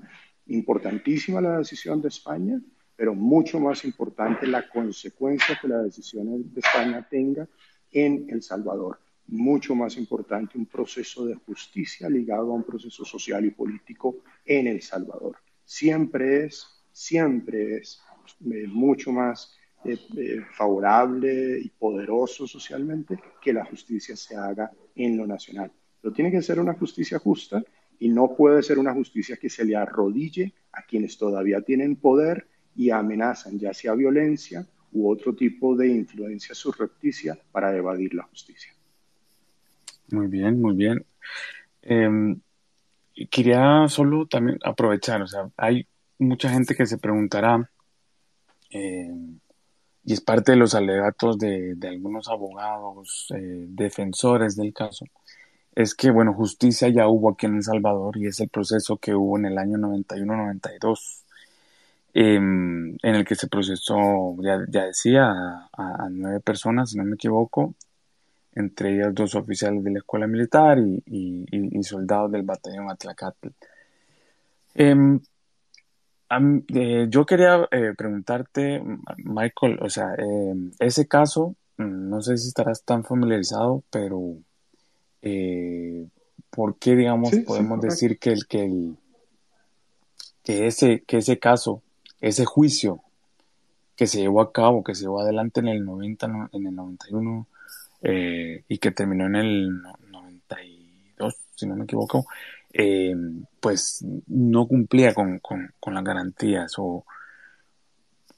importantísima 0.46 1.40
la 1.40 1.58
decisión 1.58 2.00
de 2.00 2.08
España, 2.08 2.60
pero 2.96 3.14
mucho 3.14 3.58
más 3.58 3.84
importante 3.84 4.46
la 4.46 4.68
consecuencia 4.68 5.58
que 5.60 5.68
la 5.68 5.82
decisión 5.82 6.52
de 6.52 6.60
España 6.60 7.06
tenga 7.08 7.48
en 7.90 8.26
El 8.28 8.42
Salvador. 8.42 8.98
Mucho 9.26 9.74
más 9.74 9.96
importante 9.96 10.58
un 10.58 10.66
proceso 10.66 11.24
de 11.24 11.34
justicia 11.34 12.08
ligado 12.08 12.52
a 12.52 12.54
un 12.54 12.64
proceso 12.64 13.04
social 13.04 13.44
y 13.44 13.50
político 13.50 14.18
en 14.44 14.66
El 14.66 14.82
Salvador. 14.82 15.36
Siempre 15.64 16.44
es, 16.44 16.66
siempre 16.92 17.78
es 17.78 18.00
eh, 18.50 18.66
mucho 18.66 19.12
más 19.12 19.56
eh, 19.84 19.98
eh, 20.16 20.40
favorable 20.52 21.58
y 21.60 21.68
poderoso 21.68 22.46
socialmente 22.46 23.18
que 23.40 23.52
la 23.52 23.64
justicia 23.64 24.16
se 24.16 24.36
haga 24.36 24.70
en 24.94 25.16
lo 25.16 25.26
nacional. 25.26 25.70
Pero 26.00 26.14
tiene 26.14 26.30
que 26.30 26.42
ser 26.42 26.58
una 26.58 26.74
justicia 26.74 27.18
justa 27.18 27.62
y 27.98 28.08
no 28.08 28.34
puede 28.34 28.62
ser 28.62 28.78
una 28.78 28.94
justicia 28.94 29.36
que 29.36 29.50
se 29.50 29.64
le 29.64 29.76
arrodille 29.76 30.52
a 30.72 30.82
quienes 30.82 31.18
todavía 31.18 31.60
tienen 31.60 31.96
poder 31.96 32.46
y 32.74 32.90
amenazan, 32.90 33.58
ya 33.58 33.72
sea 33.72 33.94
violencia 33.94 34.66
u 34.92 35.10
otro 35.10 35.34
tipo 35.34 35.76
de 35.76 35.88
influencia 35.88 36.54
surrepticia 36.54 37.38
para 37.52 37.76
evadir 37.76 38.14
la 38.14 38.24
justicia. 38.24 38.72
Muy 40.10 40.28
bien, 40.28 40.60
muy 40.60 40.74
bien. 40.74 41.04
Em, 41.82 42.40
quería 43.30 43.86
solo 43.88 44.26
también 44.26 44.58
aprovechar, 44.64 45.22
o 45.22 45.26
sea, 45.26 45.50
hay 45.56 45.86
mucha 46.18 46.48
gente 46.48 46.74
que 46.74 46.86
se 46.86 46.98
preguntará, 46.98 47.70
em, 48.74 49.38
y 50.04 50.12
es 50.12 50.20
parte 50.20 50.52
de 50.52 50.58
los 50.58 50.74
alegatos 50.74 51.38
de, 51.38 51.76
algunos 51.88 52.28
abogados 52.28 53.28
eh, 53.34 53.66
defensores 53.68 54.56
del 54.56 54.72
caso, 54.74 55.06
es 55.74 55.94
que, 55.94 56.10
bueno, 56.10 56.34
justicia 56.34 56.88
ya 56.88 57.08
hubo 57.08 57.30
aquí 57.30 57.46
en 57.46 57.56
El 57.56 57.62
Salvador 57.64 58.16
y 58.18 58.26
es 58.26 58.40
el 58.40 58.48
proceso 58.48 58.98
que 58.98 59.14
hubo 59.14 59.38
en 59.38 59.46
el 59.46 59.58
año 59.58 59.78
91-92 59.78 61.24
Em, 62.16 62.96
en 63.02 63.14
el 63.16 63.24
que 63.24 63.34
se 63.34 63.48
procesó, 63.48 64.36
ya, 64.40 64.58
decía, 64.58 65.32
a, 65.72 66.08
nueve 66.10 66.38
personas, 66.40 66.90
si 66.90 66.96
no 66.96 67.04
me 67.04 67.16
equivoco, 67.16 67.74
entre 68.54 68.94
ellas 68.94 69.14
dos 69.14 69.34
oficiales 69.34 69.82
de 69.84 69.90
la 69.90 69.98
escuela 69.98 70.28
militar 70.28 70.78
y, 70.78 71.82
soldados 71.82 72.30
del 72.32 72.42
batallón 72.44 72.90
Atlacatl. 72.90 73.48
Em, 76.30 76.62
eh, 76.74 77.06
yo 77.08 77.26
quería 77.26 77.68
eh, 77.70 77.92
preguntarte, 77.96 78.82
Michael, 79.18 79.78
o 79.82 79.90
sea, 79.90 80.14
em, 80.16 80.70
ese 80.78 81.06
caso, 81.06 81.54
mm, 81.76 82.08
no 82.08 82.22
sé 82.22 82.36
si 82.38 82.48
estarás 82.48 82.82
tan 82.84 83.04
familiarizado, 83.04 83.82
pero 83.90 84.36
eh, 85.22 86.06
¿por 86.50 86.76
qué, 86.78 86.96
digamos, 86.96 87.34
podemos 87.46 87.80
decir 87.80 88.18
que 88.18 88.32
el, 88.32 88.46
que 88.46 88.64
el 88.64 88.96
que 90.44 90.66
ese, 90.66 91.02
que 91.06 91.16
ese 91.18 91.38
caso 91.38 91.82
ese 92.20 92.44
juicio 92.44 93.00
que 93.96 94.06
se 94.06 94.20
llevó 94.20 94.40
a 94.40 94.52
cabo, 94.52 94.84
que 94.84 94.94
se 94.94 95.02
llevó 95.02 95.20
adelante 95.20 95.60
en 95.60 95.68
el 95.68 95.84
90, 95.84 96.48
en 96.52 96.66
el 96.66 96.74
91 96.74 97.46
eh, 98.02 98.64
y 98.68 98.78
que 98.78 98.90
terminó 98.90 99.26
en 99.26 99.36
el 99.36 99.82
92, 100.10 101.36
si 101.54 101.66
no 101.66 101.76
me 101.76 101.84
equivoco, 101.84 102.26
eh, 102.76 103.14
pues 103.60 104.04
no 104.26 104.66
cumplía 104.66 105.14
con, 105.14 105.40
las 105.86 106.04
garantías 106.04 106.72
o 106.78 107.04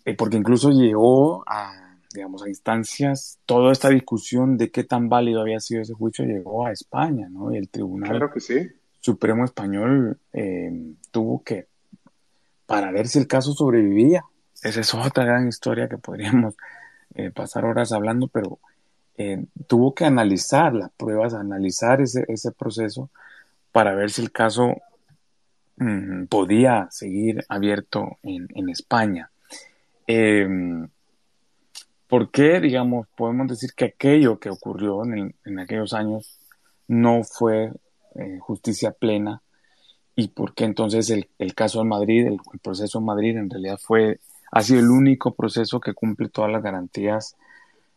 eh, 0.05 0.14
porque 0.14 0.37
incluso 0.37 0.70
llegó 0.70 1.42
a 1.49 1.96
digamos 2.12 2.42
a 2.42 2.49
instancias 2.49 3.38
toda 3.46 3.72
esta 3.72 3.88
discusión 3.88 4.57
de 4.57 4.70
qué 4.70 4.85
tan 4.85 5.09
válido 5.09 5.40
había 5.40 5.61
sido 5.61 5.83
ese 5.83 5.94
juicio 5.94 6.25
llegó 6.25 6.66
a 6.66 6.72
España, 6.72 7.29
¿no? 7.29 7.53
Y 7.53 7.59
el 7.59 7.68
Tribunal 7.68 8.31
Supremo 9.01 9.44
Español 9.44 10.18
tuvo 11.11 11.42
que 11.42 11.66
para 12.66 12.90
ver 12.90 13.09
si 13.09 13.18
el 13.18 13.27
caso 13.27 13.53
sobrevivía. 13.53 14.25
Esa 14.62 14.81
es 14.81 14.94
otra 14.94 15.25
gran 15.25 15.49
historia 15.49 15.88
que 15.88 15.99
podríamos 15.99 16.57
eh, 17.14 17.31
pasar 17.31 17.64
horas 17.64 17.92
hablando, 17.92 18.29
pero 18.29 18.59
eh, 19.16 19.44
tuvo 19.66 19.94
que 19.94 20.05
analizar 20.05 20.75
las 20.75 20.90
pruebas, 20.90 21.33
analizar 21.33 22.01
ese, 22.01 22.25
ese 22.29 22.53
proceso 22.53 23.11
para 23.76 23.94
ver 23.94 24.10
si 24.10 24.22
el 24.22 24.32
caso 24.32 24.74
mm, 25.76 26.28
podía 26.28 26.88
seguir 26.90 27.44
abierto 27.46 28.16
en, 28.22 28.70
España. 28.70 29.30
Em, 30.06 30.88
¿Por 32.08 32.30
qué, 32.30 32.58
digamos, 32.58 33.06
podemos 33.14 33.48
decir 33.48 33.74
que 33.76 33.84
aquello 33.84 34.38
que 34.38 34.48
ocurrió 34.48 35.04
en, 35.04 35.58
aquellos 35.58 35.92
años 35.92 36.40
no 36.88 37.22
fue 37.22 37.70
eh, 38.14 38.38
justicia 38.40 38.92
plena 38.92 39.42
y 40.14 40.28
por 40.28 40.54
qué 40.54 40.64
entonces 40.64 41.10
el, 41.10 41.28
el 41.38 41.54
caso 41.54 41.82
en 41.82 41.88
Madrid, 41.88 42.28
el, 42.28 42.38
proceso 42.62 43.00
en 43.00 43.04
Madrid 43.04 43.36
en 43.36 43.50
realidad 43.50 43.78
fue, 43.78 44.20
ha 44.52 44.62
sido 44.62 44.80
el 44.80 44.88
único 44.88 45.34
proceso 45.34 45.80
que 45.80 45.92
cumple 45.92 46.30
todas 46.30 46.50
las 46.50 46.62
garantías 46.62 47.36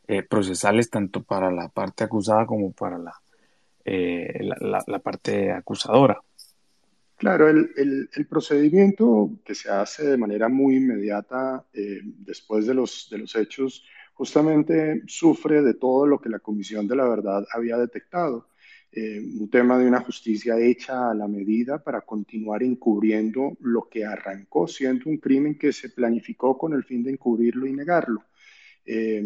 eh, 0.10 0.24
procesales 0.24 0.90
tanto 0.90 1.24
para 1.24 1.52
la 1.52 1.70
parte 1.70 2.04
acusada 2.04 2.46
como 2.46 2.74
para 2.74 2.98
la, 2.98 3.14
eh, 3.92 4.40
la, 4.42 5.00
parte 5.00 5.52
acusadora. 5.52 6.22
Claro, 7.18 7.50
el, 7.50 8.28
procedimiento 8.30 9.32
que 9.44 9.56
se 9.56 9.72
hace 9.72 10.06
de 10.06 10.18
manera 10.18 10.48
muy 10.48 10.76
inmediata 10.76 11.66
eh, 11.74 12.02
después 12.04 12.68
de 12.68 12.76
los, 12.76 13.08
de 13.10 13.18
los 13.18 13.36
hechos 13.36 13.84
justamente 14.14 15.02
sufre 15.08 15.64
de 15.64 15.74
todo 15.74 16.06
lo 16.06 16.22
que 16.22 16.30
la 16.30 16.38
Comisión 16.38 16.88
de 16.88 16.96
la 16.96 17.08
Verdad 17.08 17.46
había 17.52 17.78
detectado. 17.78 18.50
Eh, 18.92 19.20
un 19.20 19.50
tema 19.50 19.78
de 19.80 19.88
una 19.88 20.02
justicia 20.02 20.60
hecha 20.60 21.10
a 21.10 21.16
la 21.16 21.28
medida 21.28 21.84
para 21.84 22.02
continuar 22.02 22.62
encubriendo 22.62 23.58
lo 23.62 23.88
que 23.90 24.06
arrancó 24.06 24.68
siendo 24.68 25.10
un 25.10 25.18
crimen 25.18 25.58
que 25.58 25.72
se 25.72 25.90
planificó 25.90 26.58
con 26.58 26.74
el 26.74 26.84
fin 26.84 27.04
de 27.04 27.12
encubrirlo 27.12 27.66
y 27.66 27.74
negarlo. 27.74 28.24
Eh, 28.86 29.24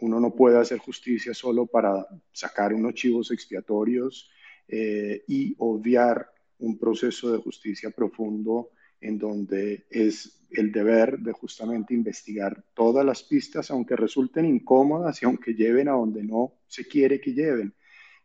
uno 0.00 0.20
no 0.20 0.34
puede 0.34 0.58
hacer 0.58 0.78
justicia 0.78 1.34
solo 1.34 1.66
para 1.66 2.06
sacar 2.32 2.72
unos 2.72 2.94
chivos 2.94 3.30
expiatorios 3.30 4.30
eh, 4.66 5.22
y 5.28 5.54
obviar 5.58 6.30
un 6.58 6.78
proceso 6.78 7.32
de 7.32 7.38
justicia 7.38 7.90
profundo 7.90 8.70
en 9.00 9.18
donde 9.18 9.86
es 9.90 10.40
el 10.50 10.72
deber 10.72 11.18
de 11.18 11.32
justamente 11.32 11.94
investigar 11.94 12.64
todas 12.74 13.04
las 13.04 13.22
pistas, 13.22 13.70
aunque 13.70 13.96
resulten 13.96 14.46
incómodas 14.46 15.22
y 15.22 15.26
aunque 15.26 15.54
lleven 15.54 15.88
a 15.88 15.92
donde 15.92 16.22
no 16.22 16.54
se 16.66 16.86
quiere 16.86 17.20
que 17.20 17.34
lleven. 17.34 17.74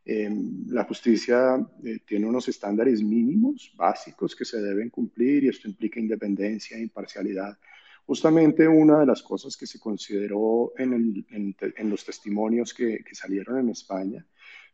Em, 0.05 0.65
la 0.67 0.85
justicia 0.85 1.57
eh, 1.83 1.99
tiene 2.05 2.25
unos 2.25 2.47
estándares 2.47 3.03
mínimos, 3.03 3.73
básicos, 3.75 4.35
que 4.35 4.45
se 4.45 4.61
deben 4.61 4.89
cumplir 4.89 5.43
y 5.43 5.49
esto 5.49 5.67
implica 5.67 5.99
independencia 5.99 6.77
e 6.77 6.81
imparcialidad. 6.81 7.57
Justamente 8.09 8.67
una 8.67 9.01
de 9.01 9.05
las 9.05 9.21
cosas 9.21 9.55
que 9.55 9.67
se 9.67 9.79
consideró 9.79 10.73
en, 10.79 11.23
los 11.83 12.03
testimonios 12.03 12.73
que, 12.73 13.03
salieron 13.11 13.59
en 13.59 13.69
España 13.69 14.25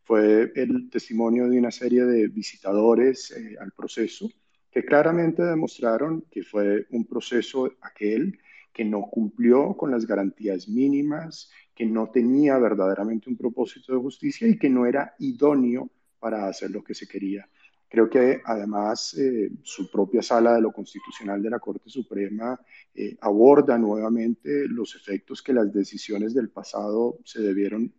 fue 0.05 0.53
el 0.55 0.89
testimonio 0.89 1.49
de 1.49 1.59
una 1.59 1.69
serie 1.69 2.05
de 2.05 2.29
visitadores 2.29 3.31
eh, 3.31 3.57
al 3.59 3.73
proceso 3.73 4.31
que 4.71 4.85
claramente 4.85 5.43
demostraron 5.43 6.23
que 6.31 6.43
fue 6.43 6.87
un 6.91 7.03
proceso 7.03 7.73
aquel 7.81 8.39
que 8.71 8.85
no 8.85 9.01
cumplió 9.01 9.75
con 9.75 9.91
las 9.91 10.07
garantías 10.07 10.69
mínimas, 10.69 11.51
que 11.75 11.85
no 11.85 12.09
tenía 12.11 12.57
verdaderamente 12.57 13.29
un 13.29 13.35
propósito 13.35 13.91
de 13.91 13.99
justicia 13.99 14.47
y 14.47 14.57
que 14.57 14.69
no 14.69 14.85
era 14.85 15.13
idóneo 15.19 15.89
para 16.19 16.47
hacer 16.47 16.71
lo 16.71 16.85
que 16.85 16.95
se 16.95 17.05
quería. 17.05 17.49
Creo 17.95 18.09
que 18.09 18.41
además 18.43 19.13
eh, 19.17 19.49
su 19.63 19.89
propia 19.89 20.21
sala 20.21 20.55
de 20.55 20.59
lo 20.59 20.73
constitucional 20.73 21.41
de 21.41 21.49
la 21.49 21.59
Corte 21.59 21.89
Suprema 21.89 22.59
eh, 22.93 23.15
aborda 23.21 23.77
nuevamente 23.77 24.67
los 24.67 24.97
efectos 24.97 25.41
que 25.41 25.53
las 25.53 25.71
decisiones 25.71 26.33
del 26.33 26.49
pasado 26.49 27.19
se 27.23 27.41
debieron, 27.41 27.93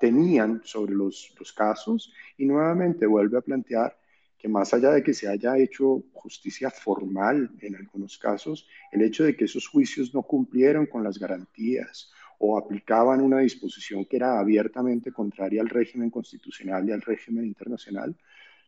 tenían 0.00 0.62
sobre 0.64 0.94
los, 0.94 1.34
los 1.38 1.52
casos 1.52 2.14
y 2.38 2.46
nuevamente 2.46 3.04
vuelve 3.04 3.36
a 3.36 3.42
plantear 3.42 3.94
que 4.38 4.48
más 4.48 4.72
allá 4.72 4.92
de 4.92 5.02
que 5.02 5.12
se 5.12 5.28
haya 5.28 5.58
hecho 5.58 6.02
justicia 6.14 6.70
formal 6.70 7.50
en 7.60 7.76
algunos 7.76 8.16
casos, 8.16 8.66
el 8.90 9.02
hecho 9.02 9.24
de 9.24 9.36
que 9.36 9.44
esos 9.44 9.68
juicios 9.68 10.14
no 10.14 10.22
cumplieron 10.22 10.86
con 10.86 11.04
las 11.04 11.18
garantías 11.18 12.10
o 12.38 12.56
aplicaban 12.56 13.20
una 13.20 13.40
disposición 13.40 14.06
que 14.06 14.16
era 14.16 14.38
abiertamente 14.38 15.12
contraria 15.12 15.60
al 15.60 15.68
régimen 15.68 16.08
constitucional 16.08 16.88
y 16.88 16.92
al 16.92 17.02
régimen 17.02 17.44
internacional, 17.44 18.16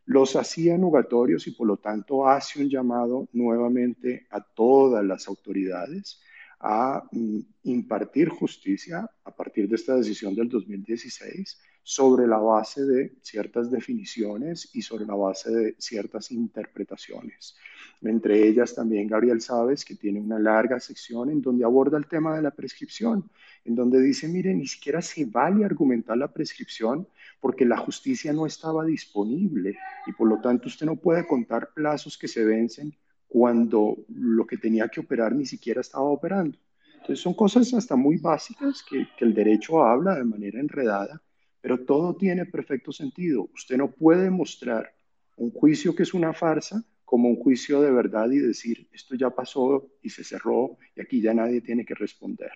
los 0.07 0.37
hacía 0.37 0.79
nugatorios 0.79 1.47
y 1.47 1.51
por 1.51 1.67
lo 1.67 1.77
tanto 1.77 2.29
hace 2.29 2.61
un 2.61 2.71
llamado 2.71 3.29
nuevamente 3.33 4.27
a 4.31 4.41
todas 4.41 5.05
las 5.05 5.29
autoridades 5.29 6.21
a 6.61 7.05
mm, 7.13 7.39
impartir 7.65 8.29
justicia 8.29 9.09
a 9.25 9.31
partir 9.31 9.69
de 9.69 9.75
esta 9.75 9.97
decisión 9.97 10.35
del 10.35 10.49
2016 10.49 11.59
sobre 11.83 12.27
la 12.27 12.39
base 12.39 12.85
de 12.85 13.13
ciertas 13.23 13.71
definiciones 13.71 14.71
y 14.75 14.83
sobre 14.83 15.07
la 15.07 15.15
base 15.15 15.51
de 15.51 15.77
ciertas 15.79 16.33
interpretaciones. 16.33 17.57
Entre 18.03 18.49
ellas 18.49 18.75
también 18.75 19.07
Gabriel 19.07 19.41
Sabes, 19.41 19.85
que 19.85 19.95
tiene 19.95 20.21
una 20.21 20.39
larga 20.39 20.81
sección 20.81 21.31
en 21.31 21.41
donde 21.41 21.65
aborda 21.65 21.97
el 21.97 22.07
tema 22.07 22.35
de 22.35 22.43
la 22.43 22.51
prescripción, 22.51 23.31
en 23.65 23.75
donde 23.75 24.01
dice, 24.01 24.27
mire, 24.29 24.53
ni 24.55 24.67
siquiera 24.67 25.01
se 25.01 25.27
vale 25.27 25.65
argumentar 25.65 26.17
la 26.17 26.33
prescripción 26.33 27.07
porque 27.41 27.65
la 27.65 27.77
justicia 27.77 28.33
no 28.33 28.47
estaba 28.47 28.85
disponible 28.85 29.77
y 30.07 30.13
por 30.13 30.29
lo 30.29 30.41
tanto 30.41 30.69
usted 30.69 30.87
no 30.87 30.97
puede 30.97 31.27
contar 31.27 31.73
plazos 31.75 32.17
que 32.19 32.29
se 32.29 32.45
vencen 32.45 32.97
cuando 33.29 33.97
lo 34.09 34.47
que 34.47 34.57
tenía 34.57 34.89
que 34.89 35.01
operar 35.01 35.35
ni 35.35 35.47
siquiera 35.47 35.81
estaba 35.81 36.05
operando. 36.05 36.59
Entonces 36.95 37.21
son 37.21 37.35
cosas 37.35 37.73
hasta 37.75 37.97
muy 37.97 38.17
básicas 38.17 38.83
que, 38.89 39.07
el 39.19 39.35
derecho 39.35 39.85
habla 39.85 40.15
de 40.15 40.25
manera 40.25 40.61
enredada 40.61 41.23
pero 41.67 41.85
todo 41.85 42.15
tiene 42.15 42.47
perfecto 42.47 42.93
sentido. 42.93 43.51
Usted 43.53 43.77
no 43.77 43.91
puede 43.91 44.31
mostrar 44.31 44.95
un 45.37 45.51
juicio 45.51 45.97
que 45.97 46.05
es 46.05 46.15
una 46.15 46.33
farsa 46.33 46.85
como 47.05 47.29
un 47.29 47.35
juicio 47.35 47.83
de 47.83 47.91
verdad 47.91 48.31
y 48.31 48.39
decir, 48.39 48.89
esto 48.93 49.17
ya 49.17 49.31
pasó 49.31 49.91
y 50.01 50.11
se 50.11 50.23
cerró 50.23 50.79
y 50.95 51.01
aquí 51.01 51.21
ya 51.21 51.35
nadie 51.35 51.61
tiene 51.61 51.85
que 51.85 51.97
responder. 51.97 52.53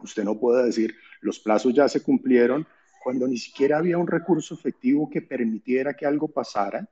Usted 0.00 0.24
no 0.24 0.36
puede 0.36 0.64
decir, 0.64 0.96
los 1.20 1.38
plazos 1.38 1.74
ya 1.74 1.88
se 1.88 2.02
cumplieron 2.02 2.66
cuando 3.04 3.28
ni 3.28 3.36
siquiera 3.36 3.76
había 3.76 3.98
un 3.98 4.06
recurso 4.06 4.54
efectivo 4.54 5.10
que 5.10 5.20
permitiera 5.20 5.94
que 5.94 6.06
algo 6.06 6.28
pasara, 6.28 6.88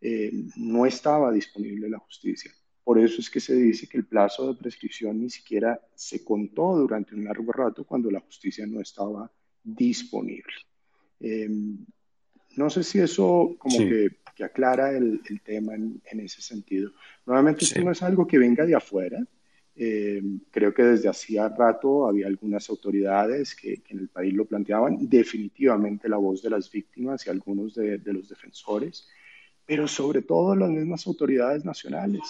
eh, 0.00 0.32
no 0.56 0.84
estaba 0.84 1.30
disponible 1.30 1.88
la 1.88 2.00
justicia. 2.00 2.50
Por 2.82 2.98
eso 2.98 3.20
es 3.20 3.30
que 3.30 3.38
se 3.38 3.54
dice 3.54 3.86
que 3.86 3.96
el 3.96 4.06
plazo 4.06 4.48
de 4.48 4.58
prescripción 4.58 5.20
ni 5.20 5.30
siquiera 5.30 5.80
se 5.94 6.24
contó 6.24 6.76
durante 6.76 7.14
un 7.14 7.24
largo 7.24 7.52
rato 7.52 7.84
cuando 7.84 8.10
la 8.10 8.18
justicia 8.18 8.66
no 8.66 8.80
estaba 8.80 9.30
disponible. 9.62 10.52
Em, 11.20 11.78
no 12.56 12.68
sé 12.68 12.82
si 12.82 12.98
eso 12.98 13.54
como 13.56 13.78
que, 13.78 14.10
aclara 14.42 14.90
el, 14.90 15.20
tema 15.44 15.76
en, 15.76 16.02
ese 16.18 16.42
sentido. 16.42 16.90
Nuevamente, 17.24 17.64
esto 17.64 17.80
no 17.82 17.92
es 17.92 18.02
algo 18.02 18.26
que 18.26 18.38
venga 18.38 18.66
de 18.66 18.74
afuera. 18.74 19.24
Em, 19.74 20.40
creo 20.50 20.74
que 20.74 20.82
desde 20.82 21.08
hacía 21.08 21.48
rato 21.48 22.06
había 22.06 22.26
algunas 22.26 22.68
autoridades 22.68 23.54
que, 23.54 23.82
en 23.88 23.98
el 24.00 24.08
país 24.08 24.34
lo 24.34 24.44
planteaban, 24.44 25.08
definitivamente 25.08 26.08
la 26.08 26.18
voz 26.18 26.42
de 26.42 26.50
las 26.50 26.70
víctimas 26.70 27.26
y 27.26 27.30
algunos 27.30 27.74
de, 27.74 27.98
de 27.98 28.12
los 28.12 28.28
defensores, 28.28 29.08
pero 29.66 29.88
sobre 29.88 30.22
todo 30.22 30.54
las 30.54 30.70
mismas 30.70 31.06
autoridades 31.06 31.64
nacionales. 31.64 32.22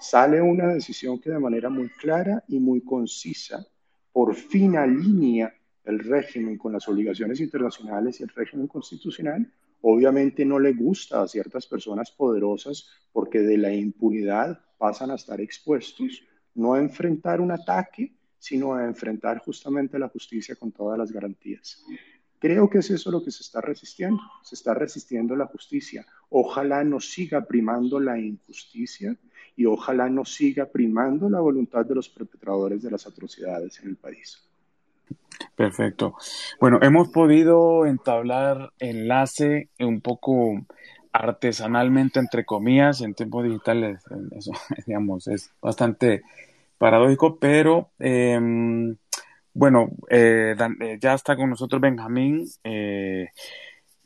Sale 0.00 0.40
una 0.40 0.68
decisión 0.68 1.18
que 1.20 1.30
de 1.30 1.38
manera 1.38 1.68
muy 1.68 1.88
clara 1.88 2.44
y 2.48 2.58
muy 2.58 2.80
concisa 2.80 3.66
por 4.14 4.36
fin 4.36 4.76
alinea 4.76 5.52
el 5.84 5.98
régimen 5.98 6.56
con 6.56 6.72
las 6.72 6.88
obligaciones 6.88 7.40
internacionales 7.40 8.20
y 8.20 8.22
el 8.22 8.28
régimen 8.28 8.68
constitucional, 8.68 9.50
obviamente 9.82 10.44
no 10.44 10.60
le 10.60 10.72
gusta 10.72 11.20
a 11.20 11.26
ciertas 11.26 11.66
personas 11.66 12.12
poderosas 12.12 12.88
porque 13.12 13.40
de 13.40 13.58
la 13.58 13.74
impunidad 13.74 14.60
pasan 14.78 15.10
a 15.10 15.16
estar 15.16 15.40
expuestos, 15.40 16.22
no 16.54 16.74
a 16.74 16.80
enfrentar 16.80 17.40
un 17.40 17.50
ataque, 17.50 18.12
sino 18.38 18.74
a 18.74 18.84
enfrentar 18.84 19.38
justamente 19.38 19.98
la 19.98 20.08
justicia 20.08 20.56
con 20.56 20.70
todas 20.72 20.98
las 20.98 21.10
garantías. 21.10 21.82
Creo 22.38 22.68
que 22.68 22.78
es 22.78 22.90
eso 22.90 23.10
lo 23.10 23.24
que 23.24 23.30
se 23.30 23.42
está 23.42 23.60
resistiendo, 23.62 24.20
se 24.42 24.54
está 24.54 24.74
resistiendo 24.74 25.34
la 25.34 25.46
justicia. 25.46 26.04
Ojalá 26.28 26.84
no 26.84 27.00
siga 27.00 27.46
primando 27.46 27.98
la 27.98 28.18
injusticia 28.18 29.16
y 29.56 29.64
ojalá 29.64 30.10
no 30.10 30.24
siga 30.24 30.66
primando 30.66 31.30
la 31.30 31.40
voluntad 31.40 31.86
de 31.86 31.94
los 31.94 32.08
perpetradores 32.10 32.82
de 32.82 32.90
las 32.90 33.06
atrocidades 33.06 33.80
en 33.80 33.88
el 33.88 33.96
país. 33.96 34.42
Perfecto. 35.56 36.16
Bueno, 36.60 36.78
hemos 36.82 37.08
podido 37.08 37.86
entablar 37.86 38.72
enlace 38.78 39.68
un 39.78 40.00
poco 40.00 40.66
artesanalmente, 41.14 42.18
entre 42.18 42.44
comillas, 42.44 43.00
en 43.00 43.14
tiempos 43.14 43.44
digitales. 43.44 44.02
Digamos, 44.86 45.28
es 45.28 45.52
bastante 45.62 46.22
paradójico, 46.76 47.38
pero 47.38 47.92
em, 48.00 48.96
bueno, 49.52 49.90
eh, 50.10 50.56
eh, 50.80 50.98
ya 51.00 51.14
está 51.14 51.36
con 51.36 51.50
nosotros 51.50 51.80
Benjamín. 51.80 52.44
Eh, 52.64 53.28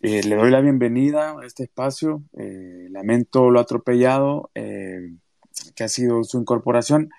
le 0.00 0.36
doy 0.36 0.50
la 0.50 0.60
bienvenida 0.60 1.32
a 1.40 1.46
este 1.46 1.64
espacio. 1.64 2.22
lamento 2.32 3.50
lo 3.50 3.58
atropellado 3.58 4.50
que 4.54 5.84
ha 5.84 5.88
sido 5.88 6.22
su 6.24 6.38
incorporación, 6.38 7.10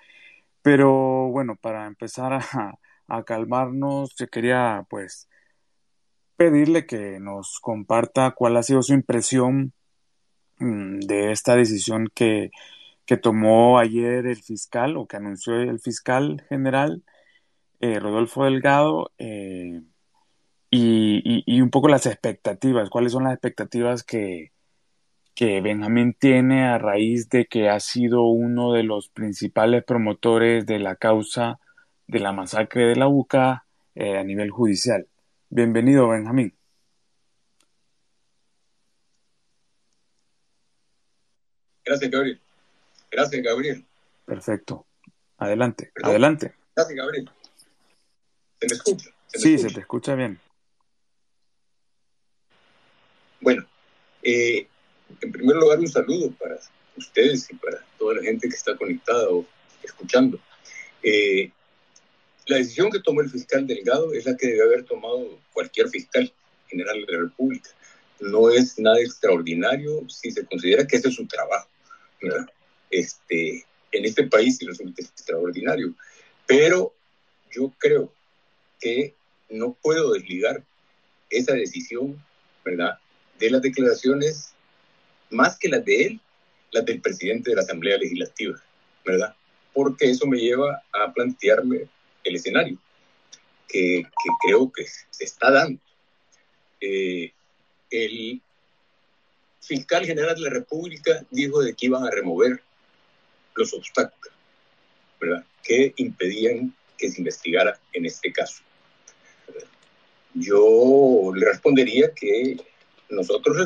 pero 0.62 1.28
bueno, 1.30 1.56
para 1.56 1.86
empezar 1.86 2.32
a 2.34 2.78
a 3.10 3.24
calmarnos, 3.24 4.14
yo 4.14 4.28
quería 4.28 4.86
pues 4.88 5.28
pedirle 6.36 6.86
que 6.86 7.18
nos 7.20 7.58
comparta 7.60 8.30
cuál 8.30 8.56
ha 8.56 8.62
sido 8.62 8.82
su 8.82 8.94
impresión 8.94 9.74
de 10.60 11.32
esta 11.32 11.56
decisión 11.56 12.08
que, 12.14 12.50
que, 13.06 13.16
tomó 13.16 13.78
ayer 13.78 14.26
el 14.26 14.42
fiscal 14.42 14.96
o 14.96 15.06
que 15.06 15.16
anunció 15.16 15.54
el 15.56 15.80
fiscal 15.80 16.44
general 16.48 17.02
eh, 17.80 17.98
Rodolfo 17.98 18.44
Delgado 18.44 19.10
eh, 19.18 19.80
y, 20.70 21.42
y, 21.46 21.60
un 21.62 21.70
poco 21.70 21.88
las 21.88 22.06
expectativas, 22.06 22.90
cuáles 22.90 23.12
son 23.12 23.24
las 23.24 23.32
expectativas 23.32 24.04
que, 24.04 24.52
que 25.34 25.60
Benjamín 25.62 26.14
tiene 26.18 26.66
a 26.66 26.78
raíz 26.78 27.28
de 27.30 27.46
que 27.46 27.70
ha 27.70 27.80
sido 27.80 28.24
uno 28.24 28.72
de 28.72 28.82
los 28.82 29.08
principales 29.08 29.82
promotores 29.84 30.66
de 30.66 30.78
la 30.78 30.96
causa 30.96 31.58
de 32.06 32.20
la 32.20 32.32
masacre 32.32 32.86
de 32.86 32.96
la 32.96 33.08
UCA 33.08 33.64
eh, 33.94 34.18
a 34.18 34.24
nivel 34.24 34.50
judicial. 34.50 35.06
Bienvenido, 35.48 36.08
Benjamín. 36.08 36.59
Gracias, 41.90 42.08
Gabriel. 42.08 42.40
Gracias, 43.10 43.42
Gabriel. 43.42 43.84
Perfecto. 44.24 44.86
Adelante, 45.38 45.90
adelante. 46.00 46.54
Gracias, 46.76 46.96
Gabriel. 46.96 47.28
¿Se 48.60 48.66
me 48.68 48.74
escucha? 48.74 49.10
sí, 49.26 49.58
se 49.58 49.70
te 49.70 49.80
escucha 49.80 50.14
bien. 50.14 50.38
Bueno, 53.40 53.66
eh, 54.22 54.68
en 55.20 55.32
primer 55.32 55.56
lugar 55.56 55.80
un 55.80 55.88
saludo 55.88 56.30
para 56.38 56.60
ustedes 56.96 57.50
y 57.50 57.56
para 57.56 57.84
toda 57.98 58.14
la 58.14 58.22
gente 58.22 58.48
que 58.48 58.54
está 58.54 58.76
conectada 58.76 59.28
o 59.28 59.44
escuchando. 59.82 60.38
Eh, 61.02 61.50
la 62.46 62.58
decisión 62.58 62.92
que 62.92 63.00
tomó 63.00 63.20
el 63.20 63.30
fiscal 63.30 63.66
Delgado 63.66 64.12
es 64.12 64.26
la 64.26 64.36
que 64.36 64.46
debe 64.46 64.62
haber 64.62 64.84
tomado 64.84 65.40
cualquier 65.52 65.88
fiscal 65.88 66.32
general 66.68 67.04
de 67.04 67.12
la 67.14 67.18
República. 67.22 67.70
No 68.20 68.48
es 68.48 68.78
nada 68.78 69.00
extraordinario 69.00 70.08
si 70.08 70.30
se 70.30 70.46
considera 70.46 70.86
que 70.86 70.94
ese 70.94 71.08
es 71.08 71.16
su 71.16 71.26
trabajo. 71.26 71.69
Este, 72.90 73.64
en 73.92 74.04
este 74.04 74.26
país 74.26 74.58
sí 74.58 74.66
resulta 74.66 75.02
extraordinario. 75.02 75.94
Pero 76.46 76.92
yo 77.50 77.72
creo 77.78 78.12
que 78.80 79.14
no 79.48 79.76
puedo 79.82 80.12
desligar 80.12 80.62
esa 81.28 81.54
decisión, 81.54 82.22
¿verdad? 82.64 82.98
De 83.38 83.50
las 83.50 83.62
declaraciones, 83.62 84.52
más 85.30 85.58
que 85.58 85.68
las 85.68 85.84
de 85.84 86.02
él, 86.02 86.20
las 86.72 86.84
del 86.84 87.00
presidente 87.00 87.50
de 87.50 87.56
la 87.56 87.62
Asamblea 87.62 87.98
Legislativa, 87.98 88.60
¿verdad? 89.04 89.34
Porque 89.72 90.10
eso 90.10 90.26
me 90.26 90.38
lleva 90.38 90.82
a 90.92 91.12
plantearme 91.12 91.88
el 92.24 92.36
escenario 92.36 92.78
que, 93.70 94.02
creo 94.42 94.70
que 94.70 94.84
se 95.10 95.24
está 95.24 95.50
dando. 95.50 95.80
Eh, 96.80 97.32
el 97.90 98.40
fiscal 99.60 100.04
general 100.04 100.34
de 100.34 100.42
la 100.42 100.50
República 100.50 101.24
dijo 101.30 101.62
de 101.62 101.74
que 101.74 101.86
iban 101.86 102.04
a 102.04 102.10
remover 102.10 102.62
los 103.54 103.72
obstáculos, 103.74 104.32
¿verdad? 105.20 105.44
Que 105.62 105.92
impedían 105.96 106.74
que 106.96 107.10
se 107.10 107.20
investigara 107.20 107.78
en 107.92 108.06
este 108.06 108.32
caso. 108.32 108.62
Yo 110.34 111.32
le 111.34 111.46
respondería 111.46 112.12
que 112.14 112.56
nosotros 113.08 113.56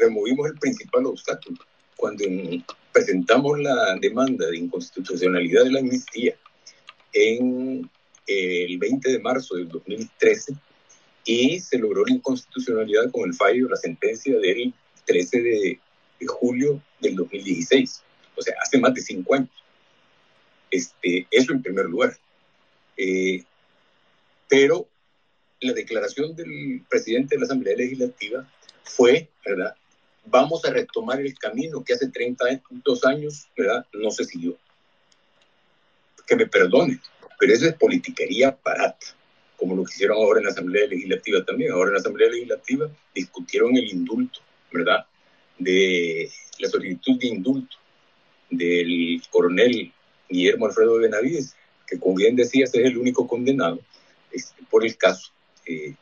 removimos 0.00 0.46
el 0.48 0.58
principal 0.58 1.06
obstáculo 1.06 1.58
cuando 1.96 2.24
presentamos 2.92 3.58
la 3.58 3.96
demanda 4.00 4.46
de 4.46 4.58
inconstitucionalidad 4.58 5.64
de 5.64 5.70
la 5.72 5.80
amnistía 5.80 6.36
en 7.12 7.90
el 8.26 8.78
20 8.78 9.12
de 9.12 9.18
marzo 9.20 9.56
del 9.56 9.68
2013 9.68 10.54
y 11.26 11.60
se 11.60 11.78
logró 11.78 12.04
la 12.06 12.14
inconstitucionalidad 12.14 13.10
con 13.10 13.28
el 13.28 13.34
fallo 13.34 13.64
de 13.64 13.70
la 13.70 13.76
sentencia 13.76 14.38
del 14.38 14.72
13 15.04 15.42
de, 15.42 15.80
julio 16.26 16.80
del 17.00 17.16
2016, 17.16 18.02
o 18.36 18.42
sea, 18.42 18.54
hace 18.62 18.78
más 18.78 18.94
de 18.94 19.02
cinco 19.02 19.34
años. 19.34 19.50
Este, 20.70 21.26
eso 21.30 21.52
en 21.52 21.62
primer 21.62 21.86
lugar. 21.86 22.16
Eh, 22.96 23.44
pero 24.48 24.88
la 25.60 25.72
declaración 25.72 26.34
del 26.34 26.82
presidente 26.88 27.34
de 27.34 27.40
la 27.40 27.46
Asamblea 27.46 27.76
Legislativa 27.76 28.48
fue, 28.84 29.28
¿verdad? 29.44 29.74
Vamos 30.24 30.64
a 30.64 30.70
retomar 30.70 31.20
el 31.20 31.38
camino 31.38 31.84
que 31.84 31.92
hace 31.92 32.08
32 32.08 33.04
años, 33.04 33.48
¿verdad? 33.56 33.86
No 33.92 34.10
se 34.10 34.24
siguió 34.24 34.56
que 36.26 36.36
me 36.36 36.46
perdone, 36.46 37.00
pero 37.38 37.52
eso 37.52 37.66
es 37.66 37.74
politiquería 37.74 38.58
barata. 38.64 39.15
Como 39.56 39.74
lo 39.74 39.84
que 39.84 39.92
hicieron 39.94 40.18
ahora 40.18 40.40
en 40.40 40.46
la 40.46 40.52
Asamblea 40.52 40.86
Legislativa 40.86 41.44
también. 41.44 41.72
Ahora 41.72 41.88
en 41.88 41.94
la 41.94 42.00
Asamblea 42.00 42.30
Legislativa 42.30 42.90
discutieron 43.14 43.76
el 43.76 43.88
indulto, 43.88 44.40
¿verdad? 44.72 45.06
De 45.58 46.30
la 46.58 46.68
solicitud 46.68 47.18
de 47.18 47.28
indulto 47.28 47.76
del 48.50 49.22
coronel 49.30 49.92
Guillermo 50.28 50.66
Alfredo 50.66 50.98
Benavides, 50.98 51.54
que 51.86 51.98
como 51.98 52.16
bien 52.16 52.36
decías 52.36 52.74
es 52.74 52.84
el 52.84 52.98
único 52.98 53.26
condenado 53.26 53.80
por 54.70 54.84
el 54.84 54.96
caso, 54.96 55.30
eh, 55.66 55.94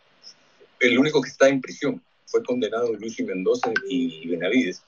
el 0.81 0.99
único 0.99 1.23
que 1.23 1.31
está 1.31 1.49
en 1.49 1.61
prisión. 1.61 2.03
Fue 2.27 2.43
condenado 2.43 2.93
Luis 2.95 3.21
Mendoza 3.21 3.73
y 3.89 4.27
Benavides, 4.27 4.83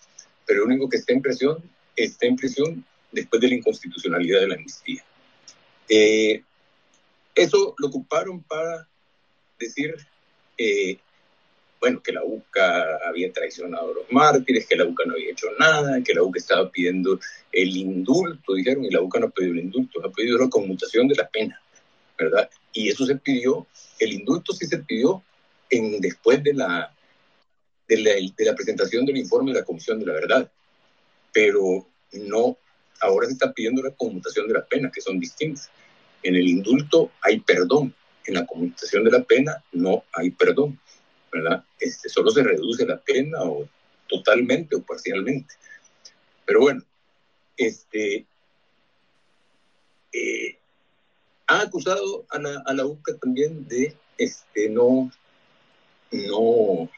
pero 0.44 0.62
el 0.62 0.66
único 0.70 0.88
que 0.88 0.96
está 0.96 1.12
en 1.12 1.22
prisión 1.22 1.62
está 1.94 2.26
en 2.26 2.36
prisión 2.36 2.84
después 3.12 3.40
de 3.40 3.48
la 3.48 3.54
inconstitucionalidad 3.54 4.40
de 4.40 4.48
la 4.48 4.54
amnistía. 4.56 5.04
Eh, 5.88 6.42
eso 7.37 7.74
lo 7.78 7.89
ocuparon 7.89 8.43
para 8.43 8.89
decir, 9.59 9.95
bueno, 11.80 12.03
que 12.03 12.12
la 12.12 12.24
UCA 12.24 12.99
había 13.07 13.32
traicionado 13.32 13.91
a 13.91 13.95
los 13.95 14.11
mártires, 14.11 14.66
que 14.66 14.76
la 14.76 14.84
UCA 14.84 15.05
no 15.07 15.12
había 15.12 15.30
hecho 15.30 15.47
nada, 15.59 16.03
que 16.03 16.14
la 16.14 16.22
UCA 16.22 16.39
estaba 16.39 16.70
pidiendo 16.70 17.20
el 17.53 17.76
indulto, 17.76 18.55
dijeron, 18.55 18.84
y 18.84 18.91
la 18.91 19.03
UCA 19.03 19.20
no 19.20 19.26
ha 19.26 19.30
pedido 19.30 19.53
el 19.53 19.61
indulto, 19.61 20.05
ha 20.05 20.11
pedido 20.11 20.39
la 20.39 20.49
conmutación 20.49 21.07
de 21.09 21.14
la 21.14 21.28
pena, 21.28 21.61
¿verdad? 22.18 22.51
Y 22.72 22.89
eso 22.89 23.07
se 23.07 23.16
pidió, 23.16 23.66
el 23.99 24.14
indulto 24.14 24.53
sí 24.53 24.66
se 24.66 24.78
pidió 24.78 25.22
en, 25.70 26.01
después 26.01 26.43
de 26.43 26.55
la, 26.55 26.93
de 27.87 27.99
la, 27.99 28.12
de 28.12 28.45
la 28.45 28.55
presentación 28.55 29.05
del 29.05 29.18
informe 29.18 29.53
de 29.53 29.61
la 29.61 29.64
Comisión 29.64 29.99
de 30.01 30.07
la 30.07 30.14
Verdad, 30.14 30.51
pero 31.32 31.87
no, 32.12 32.57
ahora 33.01 33.26
se 33.26 33.34
está 33.34 33.53
pidiendo 33.53 33.82
la 33.82 33.91
conmutación 33.91 34.49
de 34.49 34.55
la 34.55 34.64
pena, 34.64 34.91
que 34.91 35.03
son 35.03 35.20
distintas. 35.20 35.70
En 36.22 36.34
el 36.34 36.48
indulto 36.48 37.12
hay 37.22 37.40
perdón, 37.40 37.94
en 38.26 38.34
la 38.34 38.46
conmutación 38.46 39.04
de 39.04 39.10
la 39.12 39.22
pena 39.22 39.62
no 39.72 40.04
hay 40.12 40.30
perdón, 40.30 40.78
¿verdad? 41.32 41.64
Este, 41.78 42.08
solo 42.08 42.30
se 42.30 42.42
reduce 42.42 42.86
la 42.86 43.00
pena 43.00 43.42
o 43.42 43.68
totalmente 44.08 44.76
o 44.76 44.82
parcialmente. 44.82 45.54
Pero 46.44 46.60
bueno, 46.60 46.82
este, 47.56 48.26
eh, 50.12 50.58
ha 51.46 51.60
acusado 51.60 52.26
a 52.30 52.38
la, 52.38 52.62
a 52.66 52.72
la 52.74 52.86
UCA 52.86 53.16
también 53.18 53.66
de 53.68 53.96
este, 54.18 54.68
no, 54.68 55.10
no, 56.10 56.90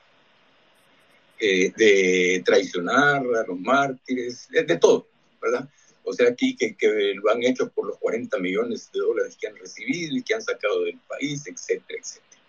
eh, 1.40 1.72
de 1.76 2.42
traicionar 2.44 3.22
a 3.22 3.46
los 3.46 3.58
mártires, 3.58 4.48
de, 4.50 4.64
de 4.64 4.76
todo, 4.76 5.06
¿verdad? 5.40 5.68
O 6.08 6.12
sea, 6.14 6.28
aquí 6.30 6.56
que, 6.56 6.74
lo 7.14 7.30
han 7.30 7.42
hecho 7.42 7.68
por 7.68 7.86
los 7.86 7.98
40 7.98 8.38
millones 8.38 8.90
de 8.92 9.00
dólares 9.00 9.36
que 9.38 9.46
han 9.46 9.56
recibido 9.56 10.16
y 10.16 10.22
que 10.22 10.34
han 10.34 10.42
sacado 10.42 10.84
del 10.84 10.98
país, 11.06 11.46
etcétera, 11.46 11.98
etcétera. 12.00 12.42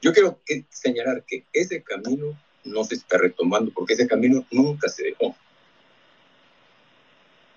Yo 0.00 0.12
quiero 0.12 0.40
señalar 0.70 1.24
que 1.26 1.44
ese 1.52 1.82
camino 1.82 2.38
no 2.62 2.84
se 2.84 2.94
está 2.94 3.18
retomando 3.18 3.72
porque 3.72 3.94
ese 3.94 4.06
camino 4.06 4.46
nunca 4.52 4.88
se 4.88 5.04
dejó. 5.04 5.36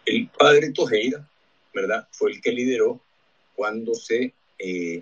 El 0.05 0.27
padre 0.29 0.71
Tojeira, 0.71 1.29
¿verdad? 1.71 2.07
Fue 2.11 2.31
el 2.31 2.41
que 2.41 2.51
lideró 2.51 2.99
cuando 3.55 3.93
se 3.93 4.33
eh, 4.57 5.01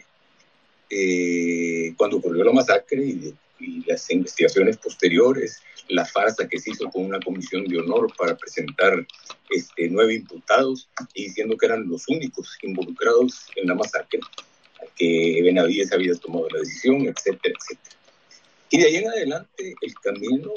eh, 0.89 1.93
cuando 1.95 2.17
ocurrió 2.17 2.43
la 2.43 2.51
masacre 2.51 3.05
y, 3.05 3.33
y 3.59 3.83
las 3.85 4.09
investigaciones 4.11 4.77
posteriores 4.77 5.61
la 5.89 6.05
farsa 6.05 6.47
que 6.47 6.59
se 6.59 6.71
hizo 6.71 6.89
con 6.89 7.05
una 7.05 7.19
comisión 7.19 7.65
de 7.65 7.79
honor 7.79 8.13
para 8.15 8.37
presentar 8.37 9.05
este, 9.49 9.89
nueve 9.89 10.15
imputados 10.15 10.87
y 11.13 11.25
diciendo 11.25 11.57
que 11.57 11.65
eran 11.65 11.87
los 11.87 12.07
únicos 12.07 12.57
involucrados 12.61 13.47
en 13.55 13.67
la 13.67 13.75
masacre, 13.75 14.19
que 14.95 15.41
Benavides 15.43 15.91
había 15.91 16.13
tomado 16.15 16.47
la 16.49 16.59
decisión, 16.59 17.01
etcétera, 17.07 17.55
etcétera. 17.59 17.95
Y 18.69 18.77
de 18.79 18.85
ahí 18.85 18.95
en 18.97 19.09
adelante 19.09 19.73
el 19.81 19.93
camino 19.95 20.51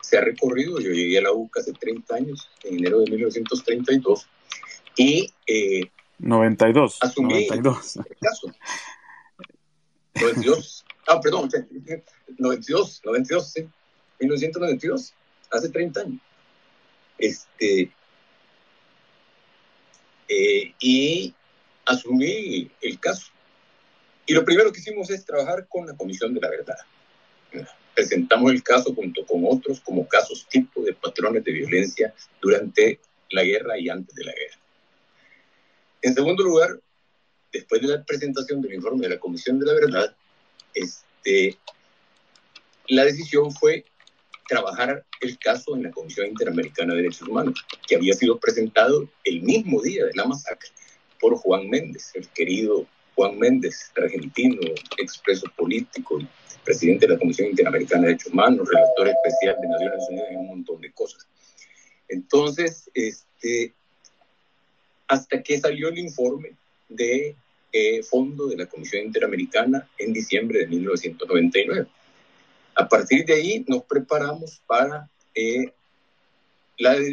se 0.00 0.16
ha 0.16 0.22
recorrido. 0.22 0.80
Yo 0.80 0.90
llegué 0.90 1.18
a 1.18 1.22
la 1.22 1.32
UCA 1.32 1.60
hace 1.60 1.72
30 1.72 2.14
años, 2.14 2.48
en 2.64 2.78
enero 2.78 3.00
de 3.00 3.10
1932, 3.10 4.26
y... 4.96 5.30
Eh, 5.46 5.90
92. 6.18 6.98
Asumí 7.00 7.46
92. 7.46 7.96
el 7.96 8.16
caso. 8.20 8.54
92. 10.14 10.84
Ah, 11.12 11.20
perdón, 11.20 11.50
92, 12.38 13.00
92, 13.04 13.52
sí. 13.52 13.68
1992, 14.20 15.12
hace 15.50 15.68
30 15.68 16.00
años. 16.02 16.20
Este, 17.18 17.90
eh, 20.28 20.72
y 20.78 21.34
asumí 21.84 22.70
el 22.80 23.00
caso. 23.00 23.26
Y 24.24 24.34
lo 24.34 24.44
primero 24.44 24.72
que 24.72 24.78
hicimos 24.78 25.10
es 25.10 25.24
trabajar 25.24 25.66
con 25.66 25.84
la 25.84 25.96
Comisión 25.96 26.32
de 26.32 26.40
la 26.42 26.48
Verdad. 26.48 26.78
Presentamos 27.92 28.52
el 28.52 28.62
caso 28.62 28.94
junto 28.94 29.26
con 29.26 29.42
otros 29.48 29.80
como 29.80 30.06
casos 30.06 30.46
tipo 30.48 30.80
de 30.80 30.94
patrones 30.94 31.42
de 31.42 31.50
violencia 31.50 32.14
durante 32.40 33.00
la 33.30 33.42
guerra 33.42 33.76
y 33.80 33.88
antes 33.88 34.14
de 34.14 34.24
la 34.26 34.32
guerra. 34.32 34.60
En 36.02 36.14
segundo 36.14 36.44
lugar, 36.44 36.78
después 37.52 37.82
de 37.82 37.88
la 37.88 38.04
presentación 38.04 38.62
del 38.62 38.74
informe 38.74 39.08
de 39.08 39.14
la 39.16 39.18
Comisión 39.18 39.58
de 39.58 39.66
la 39.66 39.72
Verdad, 39.72 40.16
este, 40.74 41.56
la 42.88 43.04
decisión 43.04 43.52
fue 43.52 43.84
trabajar 44.48 45.04
el 45.20 45.38
caso 45.38 45.76
en 45.76 45.84
la 45.84 45.90
Comisión 45.90 46.26
Interamericana 46.26 46.94
de 46.94 47.02
Derechos 47.02 47.28
Humanos, 47.28 47.64
que 47.86 47.96
había 47.96 48.14
sido 48.14 48.38
presentado 48.38 49.08
el 49.24 49.42
mismo 49.42 49.80
día 49.80 50.06
de 50.06 50.14
la 50.14 50.24
masacre 50.24 50.68
por 51.20 51.36
Juan 51.36 51.68
Méndez, 51.68 52.10
el 52.14 52.26
querido 52.28 52.86
Juan 53.14 53.38
Méndez, 53.38 53.92
argentino, 53.96 54.60
expreso 54.98 55.46
político, 55.56 56.18
presidente 56.64 57.06
de 57.06 57.14
la 57.14 57.18
Comisión 57.18 57.50
Interamericana 57.50 58.02
de 58.02 58.08
Derechos 58.08 58.32
Humanos, 58.32 58.68
relator 58.68 59.08
especial 59.08 59.56
de 59.60 59.68
Naciones 59.68 60.06
Unidas 60.08 60.28
y 60.32 60.36
un 60.36 60.46
montón 60.46 60.80
de 60.80 60.92
cosas. 60.92 61.26
Entonces, 62.08 62.90
este, 62.94 63.72
hasta 65.06 65.42
que 65.42 65.60
salió 65.60 65.88
el 65.88 65.98
informe 65.98 66.56
de 66.88 67.36
eh, 67.72 68.02
fondo 68.02 68.46
de 68.46 68.56
la 68.56 68.66
Comisión 68.66 69.04
Interamericana 69.04 69.88
en 69.98 70.12
diciembre 70.12 70.60
de 70.60 70.66
1999 70.66 71.86
a 72.74 72.88
partir 72.88 73.24
de 73.26 73.34
ahí 73.34 73.64
nos 73.68 73.84
preparamos 73.84 74.60
para, 74.66 75.08
eh, 75.34 75.72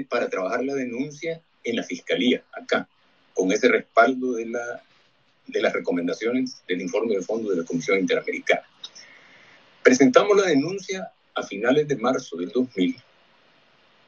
para 0.10 0.30
trabajar 0.30 0.64
la 0.64 0.76
denuncia 0.76 1.42
en 1.64 1.76
la 1.76 1.84
Fiscalía, 1.84 2.44
acá, 2.54 2.88
con 3.34 3.52
ese 3.52 3.68
respaldo 3.68 4.34
de, 4.34 4.46
la, 4.46 4.82
de 5.48 5.62
las 5.62 5.74
recomendaciones 5.74 6.62
del 6.68 6.82
informe 6.82 7.16
de 7.16 7.22
fondo 7.22 7.50
de 7.50 7.58
la 7.58 7.66
Comisión 7.66 8.00
Interamericana. 8.00 8.64
Presentamos 9.84 10.38
la 10.38 10.48
denuncia 10.48 11.12
a 11.36 11.44
finales 11.44 11.88
de 11.88 11.98
marzo 11.98 12.38
del 12.38 12.50
2000, 12.50 12.96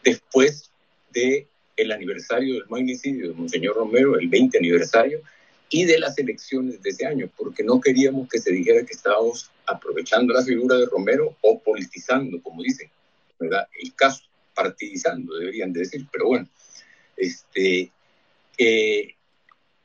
después 0.03 0.71
el 1.75 1.91
aniversario 1.91 2.53
del 2.53 2.69
magnicidio 2.69 3.29
de 3.29 3.33
Monseñor 3.33 3.75
Romero, 3.75 4.17
el 4.17 4.29
20 4.29 4.57
aniversario, 4.57 5.21
y 5.69 5.85
de 5.85 5.99
las 5.99 6.17
elecciones 6.17 6.81
de 6.81 6.89
ese 6.89 7.05
año, 7.05 7.29
porque 7.37 7.63
no 7.63 7.79
queríamos 7.79 8.27
que 8.27 8.39
se 8.39 8.51
dijera 8.51 8.85
que 8.85 8.93
estábamos 8.93 9.51
aprovechando 9.65 10.33
la 10.33 10.43
figura 10.43 10.75
de 10.75 10.87
Romero 10.87 11.37
o 11.41 11.59
politizando, 11.59 12.41
como 12.41 12.63
dicen, 12.63 12.89
¿verdad? 13.39 13.67
El 13.79 13.93
caso, 13.93 14.23
partidizando, 14.55 15.35
deberían 15.37 15.71
de 15.71 15.81
decir, 15.81 16.05
pero 16.11 16.25
bueno, 16.25 16.49
este, 17.15 17.91
eh, 18.57 19.13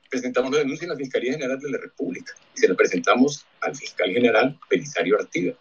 presentamos 0.09 0.53
la 0.53 0.59
denuncia 0.59 0.85
en 0.85 0.91
la 0.91 0.97
Fiscalía 0.97 1.33
General 1.33 1.59
de 1.59 1.71
la 1.71 1.79
República 1.79 2.33
y 2.57 2.61
se 2.61 2.69
la 2.69 2.75
presentamos 2.75 3.45
al 3.61 3.77
fiscal 3.77 4.11
general 4.11 4.59
Belisario 4.71 5.19
Artiga, 5.19 5.55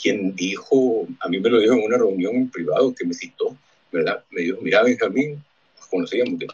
quien 0.00 0.34
dijo, 0.34 1.06
a 1.20 1.28
mí 1.28 1.38
me 1.38 1.50
lo 1.50 1.60
dijo 1.60 1.74
en 1.74 1.84
una 1.84 1.98
reunión 1.98 2.34
en 2.34 2.50
privado 2.50 2.94
que 2.94 3.06
me 3.06 3.14
citó, 3.14 3.56
¿verdad? 3.92 4.24
Me 4.30 4.42
dijo, 4.42 4.58
mira 4.62 4.82
Benjamín, 4.82 5.42
nos 5.76 5.86
conocíamos 5.86 6.38
del 6.38 6.48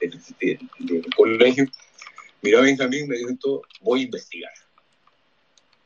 de, 0.00 0.08
de, 0.40 0.58
de, 0.80 1.04
colegio, 1.16 1.66
Mira, 2.44 2.60
Benjamín, 2.60 3.08
me 3.08 3.16
dijo 3.16 3.30
todo, 3.40 3.62
voy 3.80 4.00
a 4.00 4.04
investigar. 4.04 4.52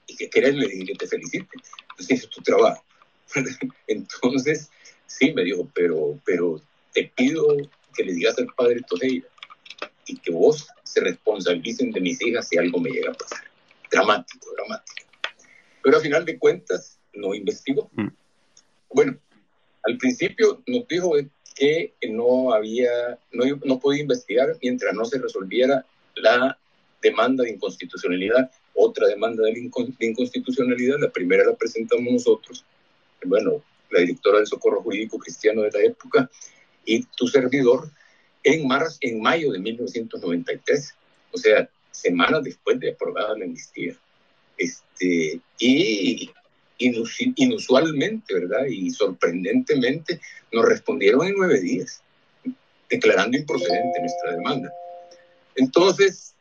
¿Y 0.09 0.17
qué 0.17 0.29
querés? 0.29 0.57
Le 0.57 0.67
dije 0.67 0.87
que 0.87 0.95
te 0.95 1.07
felicite. 1.07 1.47
Entonces, 1.91 2.25
es 2.25 2.31
tu 2.31 2.43
trabajo. 2.43 2.85
Entonces, 3.87 4.69
sí, 5.07 5.33
me 5.33 5.45
dijo, 5.45 5.71
pero, 5.73 6.19
pero 6.25 6.61
te 6.93 7.13
pido 7.15 7.47
que 7.95 8.03
le 8.03 8.13
digas 8.13 8.37
al 8.39 8.49
padre 8.57 8.81
Tojeira 8.89 9.29
y 10.09 10.17
que 10.17 10.33
vos 10.33 10.67
se 10.83 10.99
responsabilicen 11.01 11.93
de 11.93 12.01
mis 12.01 12.21
hijas 12.23 12.49
si 12.49 12.59
algo 12.59 12.81
me 12.81 12.91
llega 12.91 13.13
a 13.13 13.15
pasar. 13.15 13.45
Dramático, 13.93 14.53
dramático. 14.57 15.07
Pero 15.81 15.97
a 15.97 16.01
final 16.01 16.25
de 16.25 16.39
cuentas, 16.41 16.99
no 17.15 17.35
investigó. 17.37 17.89
Mm. 17.93 18.09
Bueno, 18.95 19.17
al 19.85 19.97
principio 19.97 20.61
nos 20.67 20.89
dijo 20.89 21.13
que 21.55 21.95
no 22.11 22.53
había, 22.53 23.17
no, 23.31 23.45
no 23.65 23.79
podía 23.79 24.03
investigar 24.03 24.57
mientras 24.61 24.93
no 24.93 25.05
se 25.05 25.19
resolviera 25.19 25.87
la 26.21 26.59
demanda 27.03 27.45
de 27.45 27.51
inconstitucionalidad, 27.51 28.51
otra 28.75 29.09
demanda 29.09 29.43
de 29.45 29.71
inconstitucionalidad, 30.01 30.99
la 31.01 31.11
primera 31.11 31.45
la 31.45 31.55
presentamos 31.55 32.12
nosotros, 32.12 32.64
bueno, 33.25 33.62
la 33.91 34.01
directora 34.01 34.39
del 34.39 34.47
Socorro 34.47 34.83
Jurídico 34.83 35.19
Cristiano 35.19 35.62
de 35.62 35.71
la 35.71 35.81
época, 35.81 36.31
y 36.85 37.03
tu 37.16 37.27
servidor, 37.27 37.91
en, 38.45 38.66
marzo, 38.66 38.99
en 39.01 39.21
mayo 39.21 39.53
de 39.53 39.59
1993, 39.59 40.95
o 41.33 41.39
sea, 41.39 41.69
semanas 41.91 42.45
después 42.45 42.79
de 42.81 42.93
aprobada 42.93 43.37
la 43.37 43.45
amnistía. 43.45 43.97
Este, 44.57 45.41
y 45.59 46.31
inusualmente, 46.79 48.35
¿verdad? 48.35 48.66
Y 48.66 48.91
sorprendentemente 48.91 50.21
nos 50.53 50.64
respondieron 50.64 51.27
en 51.27 51.35
nueve 51.37 51.61
días, 51.61 52.03
declarando 52.89 53.37
improcedente 53.37 54.01
nuestra 54.01 54.33
demanda. 54.33 54.73
Entonces, 55.59 56.35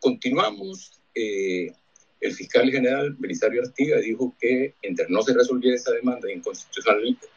continuamos. 0.00 0.92
Eh, 1.14 1.72
el 2.20 2.34
fiscal 2.34 2.70
general 2.70 3.16
Belisario 3.18 3.62
Artiga 3.62 3.98
dijo 3.98 4.34
que 4.38 4.74
entre 4.82 5.06
no 5.08 5.22
se 5.22 5.32
resolviera 5.32 5.76
esa 5.76 5.92
demanda 5.92 6.28
de 6.28 6.40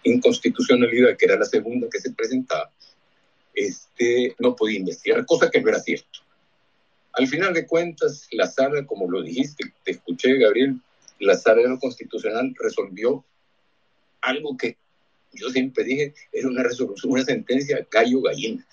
inconstitucionalidad, 0.03 1.15
que 1.17 1.25
era 1.25 1.37
la 1.37 1.45
segunda 1.45 1.87
que 1.89 2.01
se 2.01 2.11
presentaba, 2.11 2.69
este, 3.53 4.35
no 4.39 4.55
podía 4.55 4.79
investigar, 4.79 5.25
cosa 5.25 5.49
que 5.49 5.61
no 5.61 5.69
era 5.69 5.79
cierto. 5.79 6.19
Al 7.13 7.27
final 7.27 7.53
de 7.53 7.65
cuentas, 7.65 8.27
la 8.31 8.47
sala, 8.47 8.85
como 8.85 9.09
lo 9.09 9.21
dijiste, 9.21 9.71
te 9.85 9.91
escuché, 9.91 10.37
Gabriel, 10.37 10.75
la 11.19 11.37
sala 11.37 11.61
de 11.61 11.69
lo 11.69 11.79
constitucional 11.79 12.53
resolvió 12.59 13.23
algo 14.21 14.57
que 14.57 14.77
yo 15.33 15.49
siempre 15.49 15.83
dije 15.83 16.13
era 16.31 16.47
una 16.47 16.63
resolución, 16.63 17.13
una 17.13 17.23
sentencia 17.23 17.87
gallo-gallina. 17.89 18.65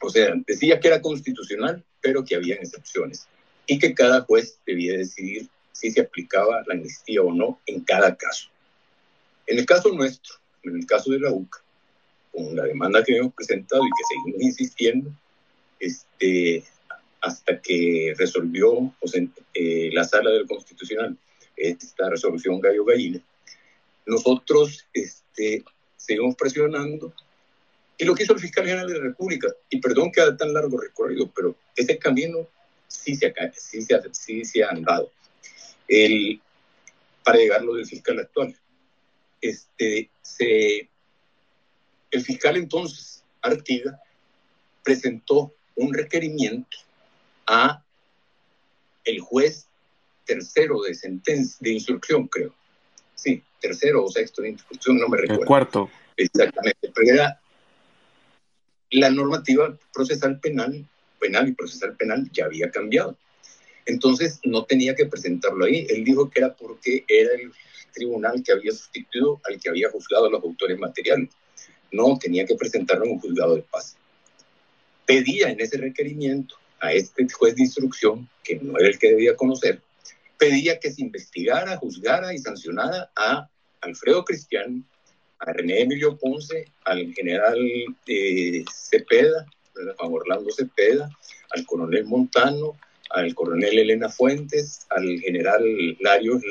O 0.00 0.10
sea, 0.10 0.34
decía 0.46 0.78
que 0.80 0.88
era 0.88 1.02
constitucional, 1.02 1.84
pero 2.00 2.24
que 2.24 2.36
había 2.36 2.54
excepciones 2.56 3.26
y 3.66 3.78
que 3.78 3.94
cada 3.94 4.22
juez 4.22 4.58
debía 4.66 4.96
decidir 4.96 5.48
si 5.72 5.90
se 5.90 6.00
aplicaba 6.00 6.64
la 6.66 6.74
amnistía 6.74 7.22
o 7.22 7.32
no 7.32 7.60
en 7.66 7.80
cada 7.80 8.16
caso. 8.16 8.48
En 9.46 9.58
el 9.58 9.66
caso 9.66 9.92
nuestro, 9.92 10.34
en 10.64 10.76
el 10.76 10.86
caso 10.86 11.10
de 11.10 11.20
la 11.20 11.32
UCA, 11.32 11.62
con 12.32 12.56
la 12.56 12.64
demanda 12.64 13.02
que 13.04 13.16
hemos 13.16 13.34
presentado 13.34 13.82
y 13.84 13.90
que 13.90 14.04
seguimos 14.08 14.42
insistiendo, 14.42 15.10
este, 15.80 16.64
hasta 17.20 17.60
que 17.60 18.14
resolvió 18.16 18.94
eh, 19.54 19.90
la 19.92 20.04
sala 20.04 20.30
del 20.30 20.46
Constitucional 20.46 21.16
esta 21.56 22.08
resolución 22.08 22.60
gallo 22.60 22.84
gallina, 22.84 23.20
nosotros 24.06 24.86
este, 24.92 25.64
seguimos 25.96 26.34
presionando 26.36 27.12
y 27.98 28.04
lo 28.04 28.14
que 28.14 28.22
hizo 28.22 28.32
el 28.32 28.38
fiscal 28.38 28.64
general 28.64 28.86
de 28.86 28.98
la 28.98 29.04
República, 29.04 29.48
y 29.68 29.80
perdón 29.80 30.12
que 30.12 30.20
ha 30.20 30.36
tan 30.36 30.54
largo 30.54 30.80
recorrido, 30.80 31.28
pero 31.34 31.56
ese 31.74 31.98
camino 31.98 32.46
sí 32.86 33.16
se 33.16 33.26
ha, 33.26 33.52
sí 33.52 33.82
se 33.82 33.94
ha, 33.94 34.02
sí 34.12 34.44
se 34.44 34.62
ha 34.62 34.70
andado 34.70 35.10
el, 35.88 36.40
para 37.24 37.38
llegar 37.38 37.60
a 37.60 37.64
lo 37.64 37.74
del 37.74 37.86
fiscal 37.86 38.20
actual. 38.20 38.56
Este, 39.40 40.10
se, 40.22 40.88
el 42.10 42.22
fiscal 42.22 42.56
entonces, 42.56 43.24
Artiga, 43.42 44.00
presentó 44.84 45.52
un 45.74 45.92
requerimiento 45.92 46.78
a 47.46 47.82
el 49.04 49.20
juez 49.20 49.66
tercero 50.24 50.82
de 50.82 50.94
sentencia, 50.94 51.56
de 51.60 51.72
instrucción, 51.72 52.28
creo. 52.28 52.54
Sí, 53.14 53.42
tercero 53.60 54.04
o 54.04 54.08
sexto 54.08 54.42
de 54.42 54.50
instrucción, 54.50 54.98
no 54.98 55.08
me 55.08 55.16
recuerdo. 55.16 55.42
El 55.42 55.46
cuarto. 55.46 55.90
Exactamente, 56.16 56.92
pero 56.94 57.14
era 57.14 57.40
la 58.90 59.10
normativa 59.10 59.76
procesal 59.92 60.40
penal, 60.40 60.86
penal 61.20 61.48
y 61.48 61.52
procesal 61.52 61.96
penal 61.96 62.28
ya 62.32 62.46
había 62.46 62.70
cambiado. 62.70 63.16
Entonces 63.86 64.40
no 64.44 64.64
tenía 64.64 64.94
que 64.94 65.06
presentarlo 65.06 65.64
ahí. 65.64 65.86
Él 65.88 66.04
dijo 66.04 66.30
que 66.30 66.40
era 66.40 66.54
porque 66.54 67.04
era 67.08 67.32
el 67.34 67.52
tribunal 67.92 68.42
que 68.42 68.52
había 68.52 68.72
sustituido 68.72 69.40
al 69.44 69.58
que 69.58 69.70
había 69.70 69.90
juzgado 69.90 70.26
a 70.26 70.30
los 70.30 70.42
autores 70.42 70.78
materiales. 70.78 71.30
No, 71.90 72.18
tenía 72.18 72.44
que 72.44 72.54
presentarlo 72.54 73.04
en 73.04 73.12
un 73.12 73.18
juzgado 73.18 73.56
de 73.56 73.62
paz. 73.62 73.96
Pedía 75.06 75.48
en 75.48 75.60
ese 75.60 75.78
requerimiento 75.78 76.56
a 76.80 76.92
este 76.92 77.26
juez 77.30 77.56
de 77.56 77.62
instrucción, 77.62 78.28
que 78.44 78.56
no 78.56 78.78
era 78.78 78.88
el 78.88 78.98
que 78.98 79.08
debía 79.08 79.36
conocer, 79.36 79.80
pedía 80.36 80.78
que 80.78 80.92
se 80.92 81.02
investigara, 81.02 81.76
juzgara 81.76 82.32
y 82.34 82.38
sancionara 82.38 83.10
a 83.16 83.48
Alfredo 83.80 84.24
Cristiano, 84.24 84.82
a 85.40 85.52
René 85.52 85.82
Emilio 85.82 86.16
Ponce, 86.16 86.66
al 86.84 87.12
general 87.14 87.58
eh, 88.06 88.64
Cepeda, 88.72 89.46
Juan 89.96 90.12
Orlando 90.12 90.50
Cepeda, 90.50 91.08
al 91.50 91.64
coronel 91.66 92.04
Montano, 92.04 92.76
al 93.10 93.34
coronel 93.34 93.78
Elena 93.78 94.08
Fuentes, 94.08 94.86
al 94.90 95.20
general 95.20 95.62
Larios, 96.00 96.42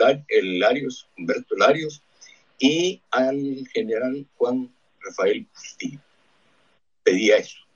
Larios 0.42 1.08
Humberto 1.18 1.56
Larios 1.56 2.02
y 2.60 3.02
al 3.12 3.68
general 3.74 4.26
Juan 4.38 4.74
Rafael 5.02 5.46
Castillo. 5.54 6.00
Pedía 7.04 7.38
eso 7.38 7.68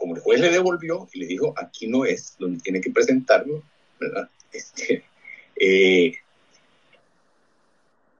como 0.00 0.16
el 0.16 0.22
juez 0.22 0.40
le 0.40 0.48
devolvió 0.48 1.06
y 1.12 1.20
le 1.20 1.26
dijo, 1.26 1.52
aquí 1.58 1.86
no 1.86 2.06
es 2.06 2.34
donde 2.38 2.58
tiene 2.62 2.80
que 2.80 2.90
presentarlo, 2.90 3.62
¿verdad? 4.00 4.28
Este, 4.52 5.04
eh, 5.54 6.12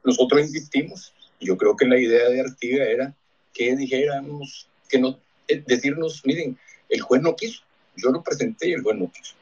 nosotros 0.05 0.43
insistimos, 0.43 1.13
yo 1.41 1.57
creo 1.57 1.77
que 1.77 1.87
la 1.87 1.99
idea 1.99 2.29
de 2.29 2.41
Artiga 2.41 2.85
era 2.85 3.15
que 3.53 3.75
dijéramos, 3.77 4.69
que 4.89 4.99
no, 4.99 5.19
eh, 5.49 5.63
decirnos, 5.67 6.23
miren, 6.25 6.59
el 6.89 7.01
juez 7.01 7.23
no 7.23 7.35
quiso, 7.35 7.63
yo 7.97 8.11
lo 8.11 8.23
presenté 8.23 8.69
y 8.69 8.73
el 8.73 8.83
juez 8.83 8.97
no 8.97 9.11
quiso. 9.11 9.35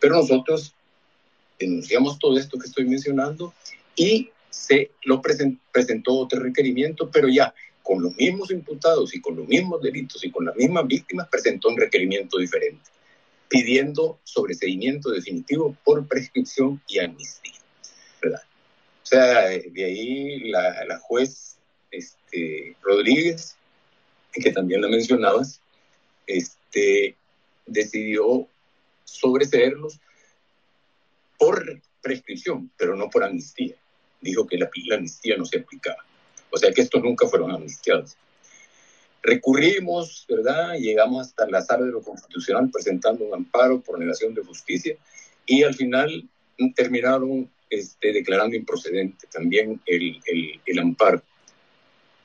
Pero 0.00 0.16
nosotros 0.16 0.74
denunciamos 1.58 2.18
todo 2.18 2.38
esto 2.38 2.58
que 2.58 2.66
estoy 2.66 2.86
mencionando 2.86 3.52
y 3.96 4.30
se 4.50 4.90
lo 5.04 5.20
presentó 5.20 6.14
otro 6.14 6.40
requerimiento, 6.40 7.10
pero 7.10 7.28
ya 7.28 7.54
con 7.82 8.02
los 8.02 8.14
mismos 8.16 8.50
imputados 8.50 9.14
y 9.14 9.20
con 9.20 9.36
los 9.36 9.46
mismos 9.46 9.82
delitos 9.82 10.24
y 10.24 10.30
con 10.30 10.46
las 10.46 10.56
mismas 10.56 10.86
víctimas, 10.86 11.28
presentó 11.28 11.68
un 11.68 11.76
requerimiento 11.76 12.38
diferente, 12.38 12.90
pidiendo 13.48 14.18
sobreseimiento 14.24 15.10
definitivo 15.10 15.76
por 15.84 16.06
prescripción 16.08 16.80
y 16.88 17.00
amnistía. 17.00 17.52
¿verdad? 18.22 18.40
Sea, 19.14 19.48
de 19.48 19.84
ahí 19.84 20.50
la, 20.50 20.84
la 20.86 20.98
juez 20.98 21.56
este, 21.90 22.76
Rodríguez, 22.82 23.56
que 24.32 24.50
también 24.50 24.82
la 24.82 24.88
mencionabas, 24.88 25.60
este, 26.26 27.16
decidió 27.66 28.48
sobreseerlos 29.04 30.00
por 31.38 31.80
prescripción, 32.02 32.70
pero 32.76 32.96
no 32.96 33.08
por 33.08 33.24
amnistía. 33.24 33.76
Dijo 34.20 34.46
que 34.46 34.58
la, 34.58 34.68
la 34.86 34.96
amnistía 34.96 35.36
no 35.36 35.44
se 35.44 35.58
aplicaba. 35.58 36.04
O 36.50 36.56
sea 36.56 36.72
que 36.72 36.82
estos 36.82 37.02
nunca 37.02 37.26
fueron 37.28 37.50
amnistiados. 37.50 38.16
Recurrimos, 39.22 40.26
¿verdad? 40.28 40.74
Llegamos 40.74 41.28
hasta 41.28 41.48
la 41.48 41.62
sala 41.62 41.86
de 41.86 41.92
lo 41.92 42.02
constitucional 42.02 42.70
presentando 42.70 43.24
un 43.24 43.34
amparo 43.34 43.80
por 43.80 43.98
negación 43.98 44.34
de 44.34 44.42
justicia 44.42 44.96
y 45.46 45.62
al 45.62 45.74
final 45.74 46.28
terminaron 46.74 47.50
este, 47.74 48.12
declarando 48.12 48.56
improcedente 48.56 49.26
también 49.26 49.80
el, 49.86 50.20
el, 50.26 50.60
el 50.64 50.78
amparo. 50.78 51.22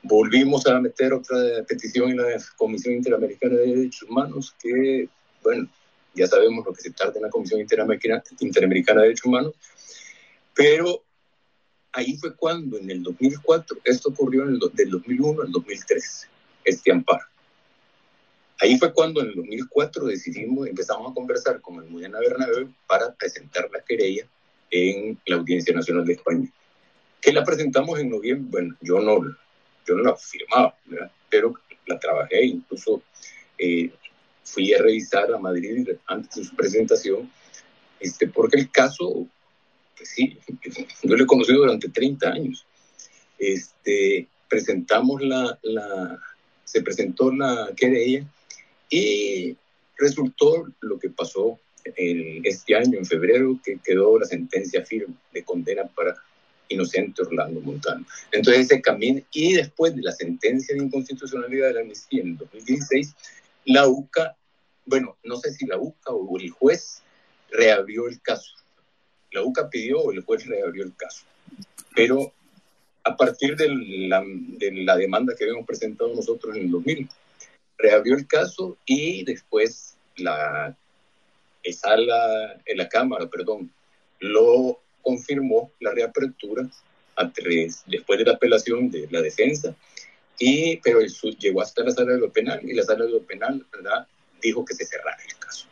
Volvimos 0.02 0.66
a 0.66 0.80
meter 0.80 1.12
otra 1.12 1.36
petición 1.68 2.10
en 2.10 2.16
la 2.18 2.42
Comisión 2.56 2.94
Interamericana 2.94 3.56
de 3.56 3.66
Derechos 3.66 4.08
Humanos 4.08 4.54
que, 4.60 5.08
bueno, 5.42 5.68
ya 6.14 6.26
sabemos 6.26 6.64
lo 6.64 6.72
que 6.72 6.82
se 6.82 6.90
tarda 6.92 7.14
en 7.16 7.22
la 7.22 7.30
Comisión 7.30 7.60
Interamericana, 7.60 8.22
Interamericana 8.40 9.00
de 9.00 9.08
Derechos 9.08 9.26
Humanos, 9.26 9.54
pero 10.54 11.02
ahí 11.92 12.16
fue 12.16 12.34
cuando 12.34 12.78
en 12.78 12.90
el 12.90 13.02
2004, 13.02 13.78
esto 13.84 14.08
ocurrió 14.08 14.44
en 14.44 14.50
el, 14.50 14.60
del 14.72 14.90
2001 14.90 15.42
al 15.42 15.52
2003, 15.52 16.28
este 16.64 16.92
amparo. 16.92 17.24
Ahí 18.60 18.78
fue 18.78 18.92
cuando 18.92 19.22
en 19.22 19.28
el 19.28 19.34
2004 19.34 20.06
decidimos, 20.06 20.66
empezamos 20.66 21.10
a 21.10 21.14
conversar 21.14 21.60
con 21.60 21.76
el 21.82 21.90
Mudena 21.90 22.20
Bernabéu 22.20 22.72
para 22.86 23.14
presentar 23.14 23.70
la 23.72 23.80
querella 23.80 24.26
en 24.70 25.18
la 25.26 25.36
Audiencia 25.36 25.74
Nacional 25.74 26.04
de 26.04 26.14
España. 26.14 26.48
Que 27.20 27.32
la 27.32 27.44
presentamos 27.44 27.98
en 27.98 28.10
noviembre, 28.10 28.48
bueno, 28.50 28.76
yo 28.80 29.00
no, 29.00 29.20
yo 29.86 29.94
no 29.94 30.02
la 30.02 30.16
firmaba, 30.16 30.74
pero 31.28 31.54
la 31.86 31.98
trabajé, 31.98 32.44
incluso 32.44 33.02
eh, 33.58 33.90
fui 34.44 34.72
a 34.72 34.82
revisar 34.82 35.32
a 35.32 35.38
Madrid 35.38 35.88
antes 36.06 36.36
de 36.36 36.44
su 36.44 36.56
presentación, 36.56 37.30
este, 38.00 38.28
porque 38.28 38.58
el 38.58 38.70
caso 38.70 39.26
sí, 40.02 40.38
yo 41.02 41.16
lo 41.16 41.24
he 41.24 41.26
conocido 41.26 41.60
durante 41.60 41.88
30 41.88 42.28
años. 42.30 42.66
Este, 43.38 44.28
presentamos 44.48 45.22
la, 45.22 45.58
la, 45.62 46.18
se 46.64 46.82
presentó 46.82 47.32
la 47.32 47.70
querella 47.76 48.24
y 48.88 49.56
resultó 49.96 50.66
lo 50.80 50.98
que 50.98 51.10
pasó 51.10 51.58
este 51.84 52.74
año, 52.74 52.98
en 52.98 53.06
febrero, 53.06 53.58
que 53.64 53.78
quedó 53.82 54.18
la 54.18 54.26
sentencia 54.26 54.84
firme 54.84 55.14
de 55.32 55.44
condena 55.44 55.84
para 55.86 56.16
inocente 56.68 57.22
Orlando 57.22 57.60
Montano. 57.60 58.04
Entonces 58.30 58.66
ese 58.66 58.80
camino, 58.80 59.20
y 59.32 59.54
después 59.54 59.94
de 59.96 60.02
la 60.02 60.12
sentencia 60.12 60.74
de 60.74 60.84
inconstitucionalidad 60.84 61.68
de 61.68 61.74
la 61.74 61.80
amnistía 61.80 62.22
en 62.22 62.36
2016, 62.36 63.14
la 63.66 63.88
UCA, 63.88 64.36
bueno, 64.86 65.16
no 65.24 65.36
sé 65.36 65.52
si 65.52 65.66
la 65.66 65.78
UCA 65.78 66.12
o 66.12 66.38
el 66.38 66.50
juez 66.50 67.02
reabrió 67.50 68.06
el 68.08 68.20
caso 68.20 68.54
la 69.32 69.42
UCA 69.42 69.68
pidió 69.68 70.00
o 70.00 70.12
el 70.12 70.22
juez 70.22 70.46
reabrió 70.46 70.84
el 70.84 70.94
caso. 70.96 71.24
Pero 71.94 72.32
a 73.04 73.16
partir 73.16 73.56
de 73.56 73.68
la, 74.08 74.22
de 74.24 74.72
la 74.84 74.96
demanda 74.96 75.34
que 75.36 75.44
habíamos 75.44 75.66
presentado 75.66 76.14
nosotros 76.14 76.56
en 76.56 76.62
el 76.62 76.70
2000, 76.70 77.08
reabrió 77.78 78.16
el 78.16 78.26
caso 78.26 78.76
y 78.84 79.24
después 79.24 79.96
la 80.16 80.76
sala, 81.72 82.60
en 82.64 82.78
la 82.78 82.88
Cámara, 82.88 83.28
perdón, 83.28 83.72
lo 84.20 84.80
confirmó 85.02 85.72
la 85.80 85.92
reapertura 85.92 86.68
a 87.16 87.30
tres, 87.30 87.82
después 87.86 88.18
de 88.18 88.24
la 88.24 88.32
apelación 88.32 88.90
de 88.90 89.08
la 89.10 89.20
defensa, 89.20 89.74
y, 90.38 90.78
pero 90.78 91.00
el, 91.00 91.10
llegó 91.38 91.60
hasta 91.60 91.84
la 91.84 91.90
sala 91.90 92.12
de 92.12 92.18
lo 92.18 92.32
penal 92.32 92.60
y 92.62 92.72
la 92.72 92.82
sala 92.82 93.04
de 93.04 93.10
lo 93.10 93.22
penal 93.22 93.64
¿verdad? 93.70 94.06
dijo 94.40 94.64
que 94.64 94.74
se 94.74 94.86
cerrara 94.86 95.18
el 95.28 95.36
caso. 95.38 95.66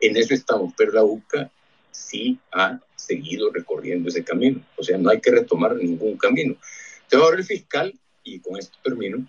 En 0.00 0.16
eso 0.16 0.32
estamos, 0.32 0.72
pero 0.76 0.92
la 0.92 1.04
UCA 1.04 1.50
sí 1.90 2.38
ha 2.52 2.80
seguido 2.94 3.50
recorriendo 3.52 4.08
ese 4.08 4.24
camino, 4.24 4.62
o 4.76 4.82
sea, 4.82 4.96
no 4.98 5.10
hay 5.10 5.20
que 5.20 5.30
retomar 5.30 5.76
ningún 5.76 6.16
camino. 6.16 6.56
Entonces 7.02 7.20
ahora 7.20 7.36
el 7.36 7.44
fiscal, 7.44 7.94
y 8.24 8.40
con 8.40 8.58
esto 8.58 8.76
termino, 8.82 9.26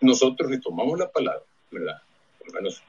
nosotros 0.00 0.50
le 0.50 0.58
tomamos 0.58 0.98
la 0.98 1.10
palabra, 1.10 1.44
¿verdad? 1.70 2.02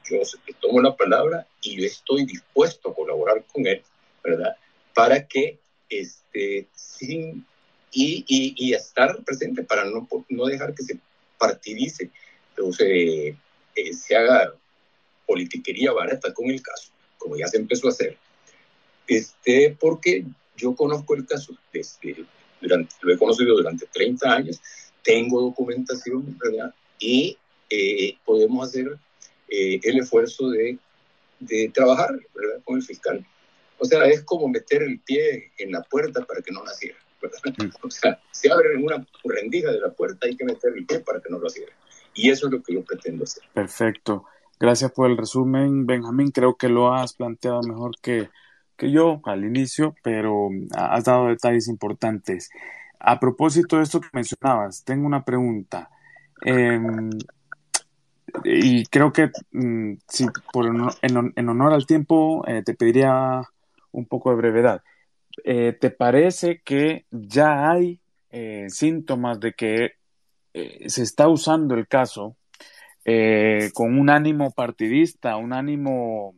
Yo 0.08 0.20
tomo 0.60 0.80
la 0.80 0.96
palabra 0.96 1.46
y 1.62 1.76
yo 1.76 1.86
estoy 1.86 2.24
dispuesto 2.24 2.90
a 2.90 2.94
colaborar 2.94 3.44
con 3.52 3.66
él, 3.66 3.82
¿verdad? 4.22 4.56
Para 4.94 5.26
que, 5.26 5.58
este, 5.88 6.66
sin, 6.74 7.46
y, 7.90 8.24
y, 8.56 8.72
estar 8.72 9.22
presente 9.24 9.62
para 9.62 9.84
no, 9.84 10.08
no 10.28 10.46
dejar 10.46 10.74
que 10.74 10.82
se 10.82 10.98
partidice 11.38 12.10
se, 12.70 13.28
eh, 13.28 13.92
se 13.92 14.16
haga 14.16 14.54
politiquería 15.26 15.92
barata 15.92 16.32
con 16.32 16.50
el 16.50 16.62
caso, 16.62 16.90
como 17.18 17.36
ya 17.36 17.46
se 17.48 17.58
empezó 17.58 17.88
a 17.88 17.90
hacer. 17.90 18.16
Este, 19.06 19.76
porque 19.78 20.24
yo 20.56 20.74
conozco 20.74 21.14
el 21.14 21.26
caso, 21.26 21.54
desde, 21.72 22.24
durante, 22.60 22.94
lo 23.02 23.12
he 23.12 23.18
conocido 23.18 23.56
durante 23.56 23.86
30 23.86 24.32
años, 24.32 24.60
tengo 25.02 25.40
documentación, 25.40 26.38
¿verdad? 26.38 26.74
y 27.02 27.36
eh, 27.68 28.16
podemos 28.24 28.68
hacer 28.68 28.96
eh, 29.54 29.80
el 29.82 29.98
esfuerzo 29.98 30.48
de, 30.48 30.78
de 31.40 31.70
trabajar 31.74 32.18
¿verdad? 32.34 32.62
con 32.64 32.76
el 32.76 32.82
fiscal. 32.82 33.24
O 33.78 33.84
sea, 33.84 34.06
es 34.06 34.22
como 34.22 34.48
meter 34.48 34.82
el 34.82 35.00
pie 35.00 35.52
en 35.58 35.72
la 35.72 35.82
puerta 35.82 36.24
para 36.24 36.40
que 36.40 36.52
no 36.52 36.64
la 36.64 36.72
cierre. 36.72 36.96
Mm. 37.20 37.70
O 37.82 37.90
sea, 37.90 38.18
se 38.30 38.50
abre 38.50 38.76
una 38.76 39.06
rendija 39.24 39.70
de 39.70 39.80
la 39.80 39.90
puerta, 39.90 40.26
hay 40.26 40.36
que 40.36 40.44
meter 40.44 40.72
el 40.74 40.86
pie 40.86 41.00
para 41.00 41.20
que 41.20 41.28
no 41.30 41.38
la 41.38 41.50
cierre. 41.50 41.72
Y 42.14 42.30
eso 42.30 42.46
es 42.46 42.52
lo 42.52 42.62
que 42.62 42.74
yo 42.74 42.82
pretendo 42.82 43.24
hacer. 43.24 43.42
Perfecto. 43.52 44.24
Gracias 44.58 44.90
por 44.92 45.10
el 45.10 45.16
resumen, 45.18 45.86
Benjamín. 45.86 46.30
Creo 46.30 46.56
que 46.56 46.68
lo 46.68 46.94
has 46.94 47.12
planteado 47.12 47.62
mejor 47.62 47.92
que, 48.00 48.30
que 48.76 48.90
yo 48.90 49.20
al 49.24 49.44
inicio, 49.44 49.94
pero 50.02 50.48
has 50.74 51.04
dado 51.04 51.28
detalles 51.28 51.68
importantes. 51.68 52.50
A 52.98 53.20
propósito 53.20 53.76
de 53.76 53.82
esto 53.82 54.00
que 54.00 54.08
mencionabas, 54.12 54.84
tengo 54.84 55.06
una 55.06 55.24
pregunta. 55.24 55.90
Em, 56.42 57.10
y 58.44 58.84
creo 58.86 59.12
que 59.12 59.30
mm, 59.52 59.94
si 60.08 60.26
por 60.52 60.66
en, 60.66 61.48
honor 61.48 61.72
al 61.72 61.86
tiempo 61.86 62.44
eh, 62.46 62.62
te 62.64 62.74
pediría 62.74 63.42
un 63.92 64.06
poco 64.06 64.30
de 64.30 64.36
brevedad. 64.36 64.82
Eh, 65.44 65.76
¿Te 65.78 65.90
parece 65.90 66.60
que 66.64 67.06
ya 67.10 67.70
hay 67.70 68.00
eh, 68.30 68.66
síntomas 68.68 69.40
de 69.40 69.52
que 69.52 69.92
se 70.54 71.02
está 71.02 71.28
usando 71.28 71.74
el 71.74 71.88
caso 71.88 72.36
con 73.72 73.98
un 73.98 74.10
ánimo 74.10 74.50
partidista, 74.50 75.38
un 75.38 75.54
ánimo 75.54 76.34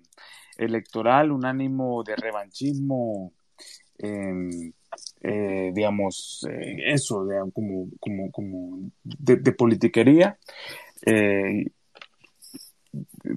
electoral, 0.56 1.32
un 1.32 1.44
ánimo 1.44 2.04
de 2.04 2.14
revanchismo? 2.14 3.32
Em, 3.98 4.72
digamos, 5.72 6.46
eso, 6.86 7.26
como, 7.52 7.88
como, 7.98 8.30
como 8.30 8.90
de, 9.02 9.52
politiquería. 9.52 10.38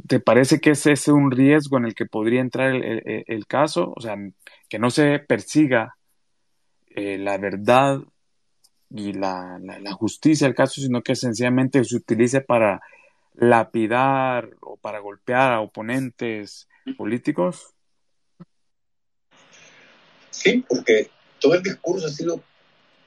¿Te 0.08 0.20
parece 0.20 0.60
que 0.60 0.72
ese 0.72 0.92
es 0.92 1.08
un 1.08 1.32
riesgo 1.32 1.78
en 1.78 1.86
el 1.86 1.96
que 1.96 2.06
podría 2.06 2.42
entrar 2.42 2.74
el, 2.76 3.48
caso? 3.48 3.94
O 3.96 4.02
sea, 4.02 4.16
que 4.70 4.80
no 4.80 4.90
se 4.90 5.20
persiga 5.20 5.96
la 6.96 7.38
verdad 7.38 8.02
y 8.90 9.14
la, 9.14 9.60
la, 9.60 9.92
justicia 9.94 10.48
del 10.48 10.56
caso, 10.56 10.82
sino 10.82 11.02
que 11.02 11.16
sencillamente 11.16 11.84
se 11.84 11.96
utilice 11.96 12.42
para 12.42 12.82
lapidar 13.38 14.50
o 14.62 14.78
para 14.78 15.00
golpear 15.00 15.54
a 15.54 15.62
oponentes 15.62 16.68
políticos? 16.98 17.74
Sí, 20.32 20.64
porque 20.68 21.10
todo 21.40 21.56
el 21.56 21.64
discurso 21.64 22.08
ha 22.08 22.10
sido 22.10 22.42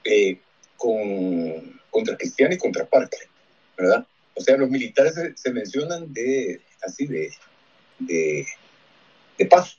eh, 0.05 0.39
con, 0.77 1.81
contra 1.91 2.17
Cristiano 2.17 2.55
y 2.55 2.59
contra 2.59 2.85
Parker, 2.85 3.29
¿verdad? 3.77 4.07
O 4.35 4.41
sea, 4.41 4.57
los 4.57 4.71
militares 4.71 5.15
se, 5.35 5.53
mencionan 5.53 6.13
de, 6.13 6.61
así, 6.83 7.07
de, 7.07 7.31
de, 7.99 8.47
de, 9.39 9.47
paz, 9.47 9.79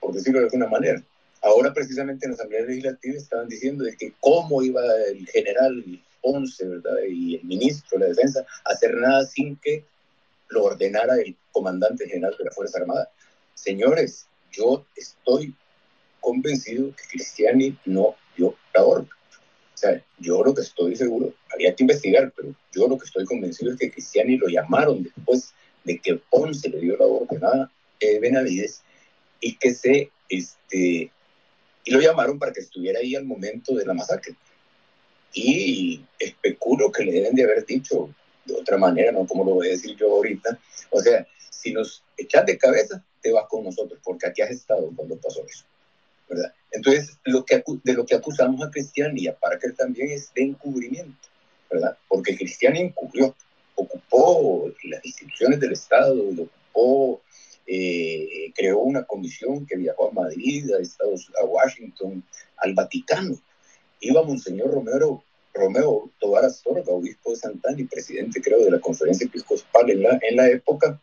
por 0.00 0.14
decirlo 0.14 0.40
de 0.40 0.46
alguna 0.46 0.68
manera. 0.68 1.02
Ahora, 1.42 1.72
precisamente 1.74 2.26
en 2.26 2.32
la 2.32 2.36
Asamblea 2.36 2.62
Legislativa 2.62 3.16
estaban 3.16 3.48
diciendo 3.48 3.84
de 3.84 3.96
que 3.96 4.14
cómo 4.20 4.62
iba 4.62 4.82
el 5.08 5.26
general 5.28 5.84
Ponce, 6.22 6.66
¿verdad? 6.66 6.96
Y 7.08 7.36
el 7.36 7.44
ministro 7.44 7.98
de 7.98 8.04
la 8.04 8.14
Defensa 8.14 8.46
a 8.64 8.72
hacer 8.72 8.94
nada 8.94 9.26
sin 9.26 9.56
que 9.56 9.84
lo 10.48 10.64
ordenara 10.64 11.16
el 11.16 11.36
comandante 11.52 12.08
general 12.08 12.34
de 12.38 12.44
la 12.44 12.50
Fuerza 12.50 12.78
Armada. 12.78 13.10
Señores, 13.54 14.26
yo 14.50 14.86
estoy 14.96 15.54
convencido 16.20 16.94
que 16.96 17.02
Cristiani 17.10 17.78
no 17.84 18.14
dio 18.36 18.56
la 18.72 18.84
orden. 18.84 19.08
O 19.08 19.76
sea, 19.76 20.02
yo 20.18 20.42
lo 20.42 20.54
que 20.54 20.62
estoy 20.62 20.96
seguro, 20.96 21.34
había 21.52 21.74
que 21.74 21.82
investigar, 21.82 22.32
pero 22.34 22.54
yo 22.72 22.88
lo 22.88 22.96
que 22.96 23.04
estoy 23.04 23.24
convencido 23.24 23.72
es 23.72 23.78
que 23.78 23.90
Cristiani 23.90 24.36
lo 24.36 24.48
llamaron 24.48 25.02
después 25.02 25.52
de 25.84 25.98
que 25.98 26.16
Ponce 26.30 26.68
le 26.68 26.80
dio 26.80 26.96
la 26.96 27.06
orden 27.06 27.44
a 27.44 27.70
eh, 28.00 28.18
Benavides 28.18 28.82
y 29.40 29.56
que 29.56 29.74
se, 29.74 30.10
este, 30.28 31.10
y 31.84 31.90
lo 31.90 32.00
llamaron 32.00 32.38
para 32.38 32.52
que 32.52 32.60
estuviera 32.60 33.00
ahí 33.00 33.14
al 33.14 33.24
momento 33.24 33.74
de 33.74 33.84
la 33.84 33.94
masacre. 33.94 34.34
Y 35.32 36.04
especulo 36.18 36.90
que 36.90 37.04
le 37.04 37.12
deben 37.12 37.34
de 37.34 37.44
haber 37.44 37.66
dicho 37.66 38.14
de 38.44 38.54
otra 38.54 38.78
manera, 38.78 39.12
no 39.12 39.26
como 39.26 39.44
lo 39.44 39.54
voy 39.54 39.68
a 39.68 39.72
decir 39.72 39.96
yo 39.96 40.12
ahorita. 40.12 40.58
O 40.90 41.00
sea, 41.00 41.26
si 41.50 41.72
nos 41.72 42.02
echas 42.16 42.46
de 42.46 42.56
cabeza, 42.56 43.04
te 43.20 43.32
vas 43.32 43.46
con 43.48 43.64
nosotros, 43.64 43.98
porque 44.04 44.26
aquí 44.26 44.42
has 44.42 44.50
estado 44.50 44.90
cuando 44.94 45.16
pasó 45.16 45.44
eso. 45.46 45.64
Entonces, 46.70 47.18
lo 47.24 47.44
que, 47.44 47.62
de 47.84 47.92
lo 47.92 48.04
que 48.04 48.14
acusamos 48.14 48.66
a 48.66 48.70
Cristian 48.70 49.16
y 49.16 49.28
a 49.28 49.36
Parker 49.36 49.74
también 49.74 50.10
es 50.10 50.32
de 50.34 50.42
encubrimiento, 50.42 51.28
¿verdad? 51.70 51.96
Porque 52.08 52.36
Cristian 52.36 52.76
encubrió, 52.76 53.34
ocupó 53.74 54.72
las 54.84 55.04
instituciones 55.04 55.60
del 55.60 55.72
Estado, 55.72 56.22
ocupó, 56.22 57.22
eh, 57.66 58.52
creó 58.54 58.80
una 58.80 59.04
comisión 59.04 59.66
que 59.66 59.76
viajó 59.76 60.08
a 60.08 60.12
Madrid, 60.12 60.70
a, 60.72 60.80
Estados, 60.80 61.30
a 61.40 61.44
Washington, 61.44 62.22
al 62.58 62.74
Vaticano. 62.74 63.38
Iba 64.00 64.22
Monseñor 64.22 64.70
Romero, 64.70 65.24
Romeo 65.54 66.10
Tobar 66.18 66.44
Astorga, 66.44 66.92
obispo 66.92 67.30
de 67.30 67.36
Santana 67.36 67.80
y 67.80 67.84
presidente, 67.84 68.42
creo, 68.42 68.64
de 68.64 68.70
la 68.72 68.80
conferencia 68.80 69.26
episcopal 69.26 69.90
en 69.90 70.02
la, 70.02 70.18
en 70.28 70.36
la 70.36 70.48
época, 70.48 71.00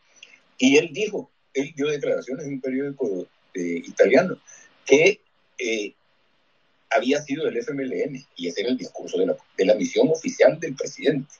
y 0.57 0.77
él 0.77 0.89
dijo, 0.93 1.29
él 1.53 1.73
dio 1.75 1.87
declaraciones 1.87 2.45
en 2.45 2.53
un 2.53 2.61
periódico 2.61 3.27
eh, 3.53 3.81
italiano, 3.85 4.37
que 4.85 5.21
eh, 5.57 5.93
había 6.89 7.21
sido 7.21 7.47
el 7.47 7.57
FMLN, 7.57 8.23
y 8.35 8.47
ese 8.47 8.61
era 8.61 8.69
el 8.69 8.77
discurso 8.77 9.17
de 9.17 9.27
la, 9.27 9.37
de 9.57 9.65
la, 9.65 9.75
misión 9.75 10.09
oficial 10.09 10.59
del 10.59 10.75
presidente. 10.75 11.33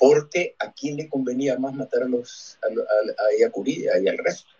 Porque 0.00 0.56
a 0.58 0.72
quién 0.72 0.96
le 0.96 1.08
convenía 1.08 1.58
más 1.58 1.74
matar 1.74 2.02
a, 2.02 2.06
los, 2.06 2.58
a, 2.62 2.68
a, 2.68 4.00
y 4.00 4.08
al 4.08 4.18
resto, 4.18 4.50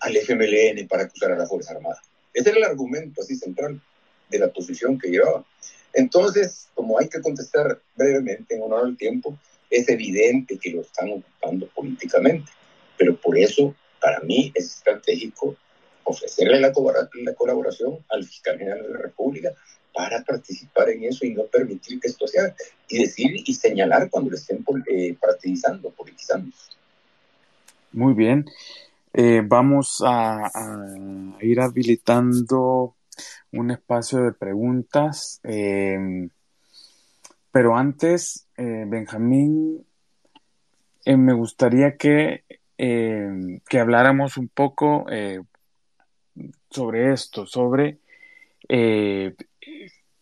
al 0.00 0.16
FMLN 0.16 0.86
para 0.86 1.04
acusar 1.04 1.32
a 1.32 1.38
la 1.38 1.46
Fuerza 1.46 1.72
Armada. 1.72 2.00
Ese 2.32 2.50
era 2.50 2.58
el 2.58 2.64
argumento 2.64 3.22
así 3.22 3.34
central 3.34 3.80
de 4.28 4.38
la 4.38 4.52
posición 4.52 4.98
que 4.98 5.08
llevaba. 5.08 5.44
Entonces, 5.94 6.68
como 6.74 6.98
hay 6.98 7.08
que 7.08 7.22
contestar 7.22 7.80
brevemente 7.96 8.54
en 8.54 8.62
honor 8.62 8.84
al 8.84 8.96
tiempo, 8.98 9.38
es 9.70 9.88
evidente 9.88 10.58
que 10.58 10.70
lo 10.70 10.82
están 10.82 11.10
ocupando 11.10 11.66
políticamente, 11.68 12.52
pero 12.98 13.16
por 13.18 13.38
eso 13.38 13.74
para 14.00 14.20
mí 14.20 14.52
es 14.54 14.66
estratégico 14.66 15.56
ofrecerle 16.04 16.60
la, 16.60 16.72
la 17.14 17.34
colaboración 17.34 18.04
al 18.10 18.24
fiscal 18.24 18.58
general 18.58 18.82
de 18.82 18.90
la 18.90 18.98
República 18.98 19.54
para 19.96 20.22
participar 20.22 20.90
en 20.90 21.04
eso 21.04 21.24
y 21.24 21.32
no 21.32 21.44
permitir 21.44 21.98
que 21.98 22.08
esto 22.08 22.28
sea, 22.28 22.54
y 22.86 22.98
decir 22.98 23.42
y 23.46 23.54
señalar 23.54 24.10
cuando 24.10 24.30
lo 24.30 24.36
estén 24.36 24.62
eh, 24.90 25.16
partidizando, 25.18 25.88
politizando. 25.90 26.54
Muy 27.92 28.12
bien. 28.12 28.44
Eh, 29.14 29.40
vamos 29.42 30.02
a, 30.04 30.50
ir 31.40 31.60
habilitando 31.60 32.94
un 33.52 33.70
espacio 33.70 34.22
de 34.22 34.32
preguntas. 34.32 35.40
Eh, 35.42 36.28
pero 37.50 37.74
antes, 37.74 38.46
Benjamín, 38.54 39.82
me 41.06 41.32
gustaría 41.32 41.96
que, 41.96 42.44
que 42.76 43.78
habláramos 43.80 44.36
un 44.36 44.48
poco, 44.48 45.06
sobre 46.68 47.14
esto, 47.14 47.46
sobre 47.46 48.00
eh, 48.68 49.34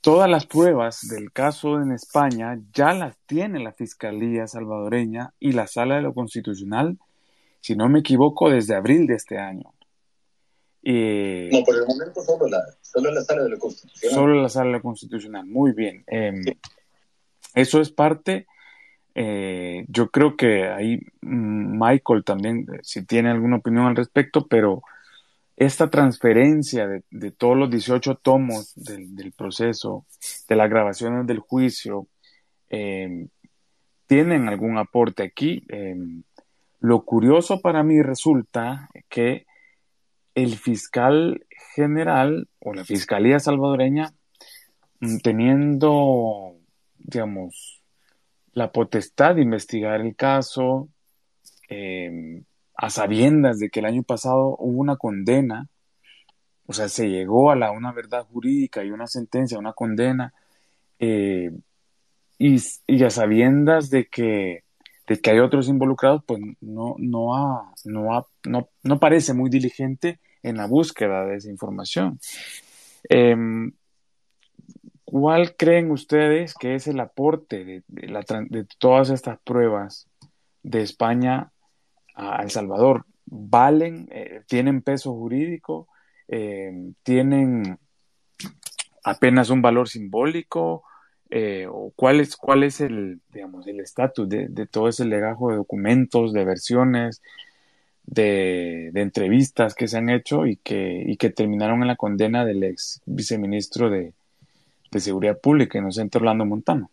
todas 0.00 0.28
las 0.28 0.46
pruebas 0.46 1.08
del 1.08 1.32
caso 1.32 1.80
en 1.80 1.92
España 1.92 2.60
ya 2.72 2.92
las 2.92 3.16
tiene 3.26 3.58
la 3.58 3.72
Fiscalía 3.72 4.46
salvadoreña 4.46 5.32
y 5.40 5.52
la 5.52 5.66
Sala 5.66 5.96
de 5.96 6.02
lo 6.02 6.14
Constitucional, 6.14 6.98
si 7.60 7.74
no 7.74 7.88
me 7.88 8.00
equivoco, 8.00 8.50
desde 8.50 8.74
abril 8.74 9.06
de 9.06 9.14
este 9.14 9.38
año. 9.38 9.72
no, 10.82 11.64
por 11.64 11.76
el 11.76 11.86
momento 11.86 12.20
solo 12.22 12.48
la, 12.48 12.62
solo 12.82 13.10
la 13.10 13.22
sala 13.22 13.44
de 13.44 13.50
la 13.50 13.58
Constitucional. 13.58 14.14
Solo 14.14 14.42
la 14.42 14.48
sala 14.48 14.66
de 14.66 14.72
la 14.72 14.82
Constitucional, 14.82 15.46
muy 15.46 15.72
bien. 15.72 16.04
Em, 16.06 16.44
eso 17.54 17.80
es 17.80 17.90
parte, 17.90 18.46
eh, 19.14 19.84
yo 19.88 20.10
creo 20.10 20.36
que 20.36 20.64
ahí 20.64 20.98
mm, 21.22 21.78
Michael 21.78 22.24
también, 22.24 22.66
eh, 22.72 22.80
si 22.82 23.04
tiene 23.04 23.30
alguna 23.30 23.56
opinión 23.56 23.86
al 23.86 23.96
respecto, 23.96 24.46
pero 24.48 24.82
esta 25.56 25.88
transferencia 25.88 26.88
de, 27.10 27.30
todos 27.30 27.56
los 27.56 27.70
18 27.70 28.16
tomos 28.16 28.72
del, 28.74 29.32
proceso, 29.32 30.06
de 30.48 30.56
las 30.56 30.68
grabaciones 30.68 31.26
del 31.26 31.38
juicio, 31.38 32.08
em, 32.68 33.28
tienen 34.06 34.48
algún 34.48 34.78
aporte 34.78 35.22
aquí. 35.22 35.64
Em, 35.68 36.22
lo 36.80 37.04
curioso 37.04 37.60
para 37.60 37.82
mí 37.82 38.02
resulta 38.02 38.88
que 39.08 39.46
el 40.34 40.56
fiscal 40.56 41.46
general 41.74 42.48
o 42.58 42.74
la 42.74 42.84
Fiscalía 42.84 43.38
salvadoreña, 43.38 44.12
mm, 45.00 45.18
teniendo, 45.18 46.56
digamos, 46.98 47.82
la 48.52 48.72
potestad 48.72 49.36
de 49.36 49.42
investigar 49.42 50.00
el 50.00 50.16
caso, 50.16 50.88
em, 51.68 52.44
a 52.76 52.90
sabiendas 52.90 53.58
de 53.58 53.70
que 53.70 53.80
el 53.80 53.86
año 53.86 54.02
pasado 54.02 54.56
hubo 54.58 54.80
una 54.80 54.96
condena, 54.96 55.68
o 56.66 56.72
sea, 56.72 56.88
se 56.88 57.08
llegó 57.08 57.50
a 57.50 57.56
la, 57.56 57.70
una 57.70 57.92
verdad 57.92 58.26
jurídica 58.26 58.84
y 58.84 58.90
una 58.90 59.06
sentencia, 59.06 59.58
una 59.58 59.72
condena, 59.72 60.32
eh, 60.98 61.50
y, 62.38 63.02
a 63.04 63.10
sabiendas 63.10 63.90
de 63.90 64.06
que, 64.06 64.64
de 65.06 65.20
que 65.20 65.30
hay 65.30 65.38
otros 65.38 65.68
involucrados, 65.68 66.22
pues 66.26 66.40
no, 66.60 66.96
no, 66.98 67.34
ha, 67.34 67.72
no, 67.84 68.26
no, 68.44 68.68
no 68.82 69.00
parece 69.00 69.34
muy 69.34 69.50
diligente 69.50 70.20
en 70.42 70.56
la 70.56 70.66
búsqueda 70.66 71.24
de 71.24 71.36
esa 71.36 71.50
información. 71.50 72.18
Em, 73.08 73.72
¿Cuál 75.04 75.54
creen 75.56 75.90
ustedes 75.90 76.54
que 76.54 76.74
es 76.74 76.88
el 76.88 76.98
aporte 76.98 77.64
de, 77.64 77.82
de, 77.86 78.66
todas 78.78 79.10
estas 79.10 79.38
pruebas 79.38 80.08
de 80.62 80.82
España 80.82 81.52
a 82.14 82.42
El 82.42 82.50
Salvador? 82.50 83.06
¿Valen? 83.26 84.08
Eh, 84.10 84.42
¿Tienen 84.46 84.82
peso 84.82 85.14
jurídico? 85.14 85.88
Em, 86.28 86.94
¿Tienen 87.02 87.78
apenas 89.02 89.50
un 89.50 89.62
valor 89.62 89.88
simbólico? 89.88 90.84
Eh, 91.30 91.66
o 91.68 91.92
cuál 91.96 92.20
es, 92.20 92.36
cuál 92.36 92.62
es 92.64 92.80
el, 92.80 93.20
digamos, 93.32 93.66
el 93.66 93.80
estatus 93.80 94.28
de, 94.28 94.48
de, 94.48 94.66
todo 94.66 94.88
ese 94.88 95.04
legajo 95.04 95.50
de 95.50 95.56
documentos, 95.56 96.32
de 96.32 96.44
versiones, 96.44 97.22
de, 98.06 98.90
entrevistas 98.94 99.74
que 99.74 99.88
se 99.88 99.98
han 99.98 100.10
hecho 100.10 100.46
y 100.46 100.56
que, 100.56 101.02
y 101.06 101.16
que 101.16 101.30
terminaron 101.30 101.82
en 101.82 101.88
la 101.88 101.96
condena 101.96 102.44
del 102.44 102.62
ex 102.64 103.00
viceministro 103.06 103.90
de, 103.90 104.12
Seguridad 104.96 105.40
Pública, 105.40 105.76
inocente 105.76 106.18
Orlando 106.18 106.46
Montano. 106.46 106.88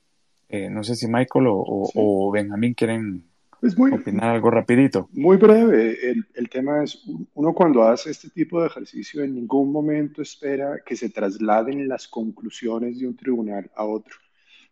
Eh, 0.49 0.71
no 0.71 0.83
sé 0.83 0.95
si 0.95 1.07
Michael 1.07 1.45
o, 1.49 2.31
Benjamín 2.33 2.73
quieren 2.73 3.25
opinar 3.93 4.35
algo 4.35 4.49
rapidito. 4.49 5.09
Muy 5.13 5.37
breve. 5.37 6.09
El, 6.09 6.27
el, 6.33 6.49
tema 6.49 6.83
es, 6.83 7.03
uno 7.33 7.53
cuando 7.53 7.83
hace 7.83 8.09
este 8.09 8.29
tipo 8.29 8.61
de 8.61 8.67
ejercicio 8.67 9.23
en 9.23 9.35
ningún 9.35 9.71
momento 9.71 10.21
espera 10.21 10.79
que 10.85 10.95
se 10.95 11.09
trasladen 11.09 11.87
las 11.87 12.07
conclusiones 12.07 12.99
de 12.99 13.07
un 13.07 13.15
tribunal 13.15 13.69
a 13.75 13.85
otro. 13.85 14.15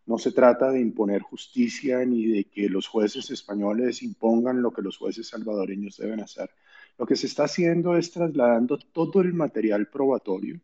No 0.06 0.18
se 0.18 0.32
trata 0.32 0.72
de 0.72 0.80
imponer 0.80 1.22
justicia 1.22 2.04
ni 2.04 2.26
de 2.26 2.46
que 2.46 2.68
los 2.68 2.88
jueces 2.88 3.30
españoles 3.30 4.02
impongan 4.02 4.60
lo 4.60 4.72
que 4.72 4.82
los 4.82 4.98
jueces 4.98 5.28
salvadoreños 5.28 5.98
deben 5.98 6.22
hacer. 6.22 6.50
Lo 6.98 7.06
que 7.06 7.16
se 7.16 7.28
está 7.28 7.44
haciendo 7.44 7.96
es 7.96 8.12
trasladando 8.12 8.80
todo 8.80 9.22
el 9.22 9.34
material 9.34 9.88
probatorio. 9.88 10.60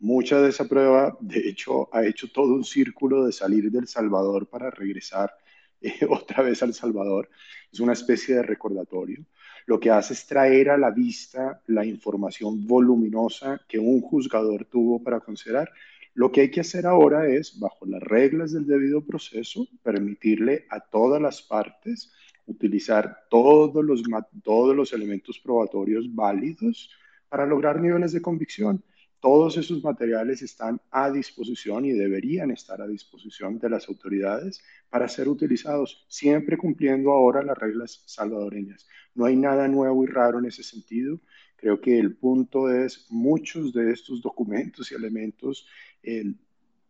Mucha 0.00 0.40
de 0.42 0.50
esa 0.50 0.68
prueba, 0.68 1.16
de 1.20 1.48
hecho, 1.48 1.88
ha 1.94 2.04
hecho 2.04 2.30
todo 2.30 2.54
un 2.54 2.64
círculo 2.64 3.24
de 3.24 3.32
salir 3.32 3.70
del 3.70 3.88
Salvador 3.88 4.46
para 4.48 4.70
regresar 4.70 5.32
otra 6.08 6.42
vez 6.42 6.62
al 6.62 6.74
Salvador. 6.74 7.28
Es 7.72 7.80
una 7.80 7.92
especie 7.92 8.36
de 8.36 8.42
recordatorio. 8.42 9.24
Lo 9.66 9.78
que 9.78 9.90
hace 9.90 10.14
es 10.14 10.26
traer 10.26 10.70
a 10.70 10.78
la 10.78 10.90
vista 10.90 11.62
la 11.66 11.84
información 11.84 12.66
voluminosa 12.66 13.60
que 13.68 13.78
un 13.78 14.00
juzgador 14.00 14.64
tuvo 14.64 15.02
para 15.02 15.20
considerar 15.20 15.70
lo 16.14 16.32
que 16.32 16.42
hay 16.42 16.50
que 16.50 16.60
hacer 16.60 16.86
ahora 16.86 17.28
es, 17.28 17.58
bajo 17.58 17.86
las 17.86 18.02
reglas 18.02 18.52
del 18.52 18.66
debido 18.66 19.04
proceso, 19.04 19.68
permitirle 19.82 20.66
a 20.68 20.80
todas 20.80 21.22
las 21.22 21.40
partes 21.40 22.12
utilizar 22.46 23.26
todos 23.30 23.84
los, 23.84 24.02
todos 24.42 24.74
los 24.74 24.92
elementos 24.92 25.38
probatorios 25.38 26.12
válidos 26.12 26.90
para 27.28 27.46
lograr 27.46 27.80
niveles 27.80 28.12
de 28.12 28.20
convicción. 28.20 28.82
Todos 29.20 29.58
esos 29.58 29.84
materiales 29.84 30.40
están 30.40 30.80
a 30.90 31.10
disposición 31.10 31.84
y 31.84 31.92
deberían 31.92 32.50
estar 32.50 32.80
a 32.80 32.86
disposición 32.86 33.58
de 33.58 33.68
las 33.68 33.86
autoridades 33.88 34.62
para 34.88 35.08
ser 35.08 35.28
utilizados, 35.28 36.06
siempre 36.08 36.56
cumpliendo 36.56 37.12
ahora 37.12 37.42
las 37.42 37.58
reglas 37.58 38.02
salvadoreñas. 38.06 38.88
No 39.14 39.26
hay 39.26 39.36
nada 39.36 39.68
nuevo 39.68 40.04
y 40.04 40.06
raro 40.06 40.38
en 40.38 40.46
ese 40.46 40.62
sentido. 40.62 41.20
Creo 41.56 41.82
que 41.82 41.98
el 41.98 42.16
punto 42.16 42.70
es 42.72 43.06
muchos 43.10 43.74
de 43.74 43.92
estos 43.92 44.22
documentos 44.22 44.90
y 44.90 44.94
elementos 44.94 45.66
eh, 46.02 46.32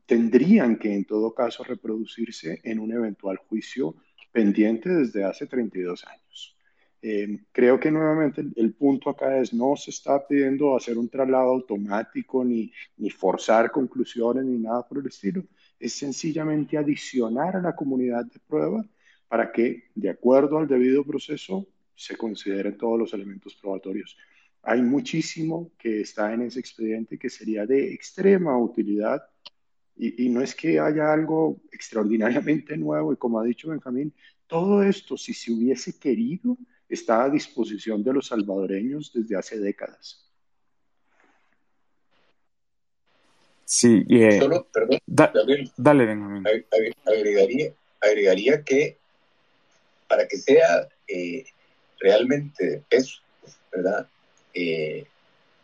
tendrían 0.07 0.77
que 0.77 0.95
en 0.95 1.05
todo 1.05 1.35
caso 1.35 1.65
reproducirse 1.65 2.61
en 2.63 2.79
un 2.79 2.93
eventual 2.93 3.39
juicio 3.39 3.97
pendiente 4.31 4.89
desde 4.89 5.25
hace 5.25 5.47
32 5.47 6.05
años. 6.07 6.50
Eh, 7.03 7.45
creo 7.51 7.81
que 7.81 7.91
nuevamente 7.91 8.45
el, 8.57 8.75
punto 8.75 9.09
acá 9.09 9.39
es 9.39 9.55
no 9.55 9.75
se 9.75 9.91
está 9.91 10.27
pidiendo 10.27 10.77
hacer 10.77 10.99
un 10.99 11.09
traslado 11.09 11.51
automático 11.51 12.45
ni, 12.45 12.71
ni 12.99 13.09
forzar 13.09 13.71
conclusiones 13.71 14.45
ni 14.45 14.59
nada 14.59 14.87
por 14.87 14.99
el 14.99 15.07
estilo. 15.07 15.45
Es 15.79 15.95
sencillamente 15.95 16.77
adicionar 16.77 17.57
a 17.57 17.63
la 17.63 17.75
comunidad 17.75 18.27
de 18.27 18.39
prueba 18.47 18.85
para 19.29 19.51
que, 19.51 19.85
de 19.95 20.11
acuerdo 20.11 20.59
al 20.59 20.69
debido 20.69 21.05
proceso, 21.05 21.67
se 21.95 22.17
consideren 22.17 22.77
todos 22.77 22.99
los 22.99 23.15
elementos 23.15 23.55
probatorios. 23.55 24.17
Hay 24.63 24.83
muchísimo 24.83 25.71
que 25.79 26.03
está 26.03 26.35
en 26.35 26.43
ese 26.43 26.61
expediente 26.61 27.19
que 27.19 27.31
sería 27.31 27.67
de 27.67 27.93
extrema 27.95 28.59
utilidad 28.59 29.23
y, 29.97 30.31
no 30.31 30.41
es 30.41 30.55
que 30.55 30.81
haya 30.81 31.13
algo 31.13 31.61
extraordinariamente 31.71 32.77
nuevo 32.79 33.13
y 33.13 33.17
como 33.17 33.39
ha 33.39 33.45
dicho 33.45 33.69
Benjamín, 33.69 34.15
todo 34.47 34.83
esto, 34.83 35.17
si 35.19 35.35
se 35.35 35.53
hubiese 35.53 35.99
querido, 35.99 36.57
está 36.91 37.25
a 37.25 37.31
disposición 37.31 38.03
de 38.03 38.13
los 38.13 38.27
salvadoreños 38.27 39.13
desde 39.15 39.37
hace 39.37 39.59
décadas. 39.59 40.27
Sí, 43.65 44.05
eh, 44.11 44.41
Solo, 44.41 44.67
perdón, 44.73 44.99
dale, 45.07 46.05
Benjamín. 46.05 46.45
Agregaría, 47.07 47.73
agregaría 48.01 48.65
que 48.65 48.99
para 50.09 50.27
que 50.27 50.39
sea 50.39 50.89
eh, 51.07 51.45
realmente 52.01 52.83
eso, 52.91 53.21
¿verdad? 53.71 54.09
Eh, 54.53 55.07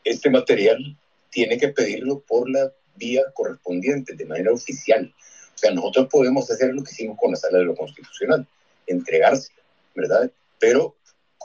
este 0.05 0.31
material 0.31 0.97
tiene 1.31 1.59
que 1.59 1.69
pedirlo 1.69 2.21
por 2.21 2.49
la 2.49 2.73
vía 2.95 3.23
correspondiente, 3.35 4.15
de 4.15 4.25
manera 4.25 4.53
oficial. 4.53 5.13
O 5.55 5.59
sea, 5.59 5.73
nosotros 5.73 6.09
podemos 6.09 6.49
hacer 6.51 6.73
lo 6.73 6.85
que 6.85 6.93
hicimos 6.93 7.19
con 7.19 7.33
la 7.33 7.37
sala 7.37 7.59
de 7.59 7.65
lo 7.65 7.75
constitucional, 7.75 8.47
entregarse, 8.87 9.51
¿verdad? 9.95 10.31
Pero 10.61 10.96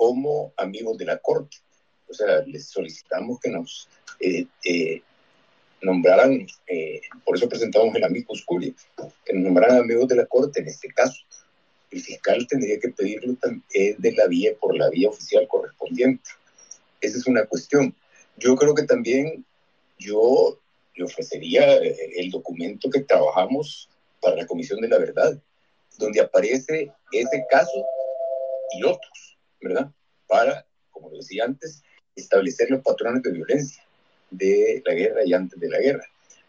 como 0.02 0.52
amigos 0.58 0.98
de 0.98 1.06
la 1.06 1.18
Corte. 1.20 1.58
O 2.10 2.14
sea, 2.16 2.42
les 2.48 2.66
solicitamos 2.70 3.40
que 3.40 3.52
nos 3.52 3.88
eh, 4.20 4.48
eh, 4.66 5.00
nombraran, 5.80 6.48
por 7.24 7.38
eso 7.38 7.48
presentamos 7.48 7.96
el 7.96 8.04
amicus 8.04 8.44
curiae, 8.44 8.74
que 9.24 9.34
nos 9.34 9.44
nombraran 9.44 9.78
amigos 9.78 10.08
de 10.08 10.16
la 10.16 10.26
Corte 10.26 10.62
en 10.62 10.70
este 10.70 10.88
caso. 10.88 11.22
El 11.92 12.02
fiscal 12.02 12.48
tendría 12.48 12.80
que 12.80 12.90
pedirlo 12.90 13.38
de 13.72 14.12
la 14.14 14.26
vía, 14.26 14.54
por 14.60 14.76
la 14.76 14.90
vía 14.90 15.10
oficial 15.10 15.48
correspondiente. 15.48 16.32
Esa 17.00 17.20
es 17.20 17.28
una 17.28 17.46
cuestión. 17.46 17.94
Yo 18.38 18.56
creo 18.56 18.74
que 18.74 18.84
también 18.84 19.46
yo 20.00 20.58
le 20.96 21.04
ofrecería 21.04 21.78
eh, 21.78 22.14
el 22.18 22.32
documento 22.32 22.90
que 22.90 23.02
trabajamos 23.02 23.88
para 24.20 24.36
la 24.36 24.48
Comisión 24.48 24.82
de 24.82 24.88
la 24.88 24.98
Verdad, 24.98 25.38
donde 26.00 26.22
aparece 26.22 26.92
ese 27.12 27.46
caso 27.52 27.86
y 28.74 28.84
otros, 28.84 29.31
¿verdad? 29.62 29.92
Para, 30.28 30.66
como 30.92 31.10
decía 31.10 31.46
antes, 31.46 31.84
establecer 32.16 32.70
los 32.70 32.82
patrones 32.82 33.24
de 33.24 33.32
violencia 33.32 33.84
de 34.30 34.82
la 34.86 34.94
guerra 34.94 35.26
y 35.26 35.34
antes 35.34 35.60
de 35.60 35.70
la 35.70 35.80
guerra. 35.80 36.06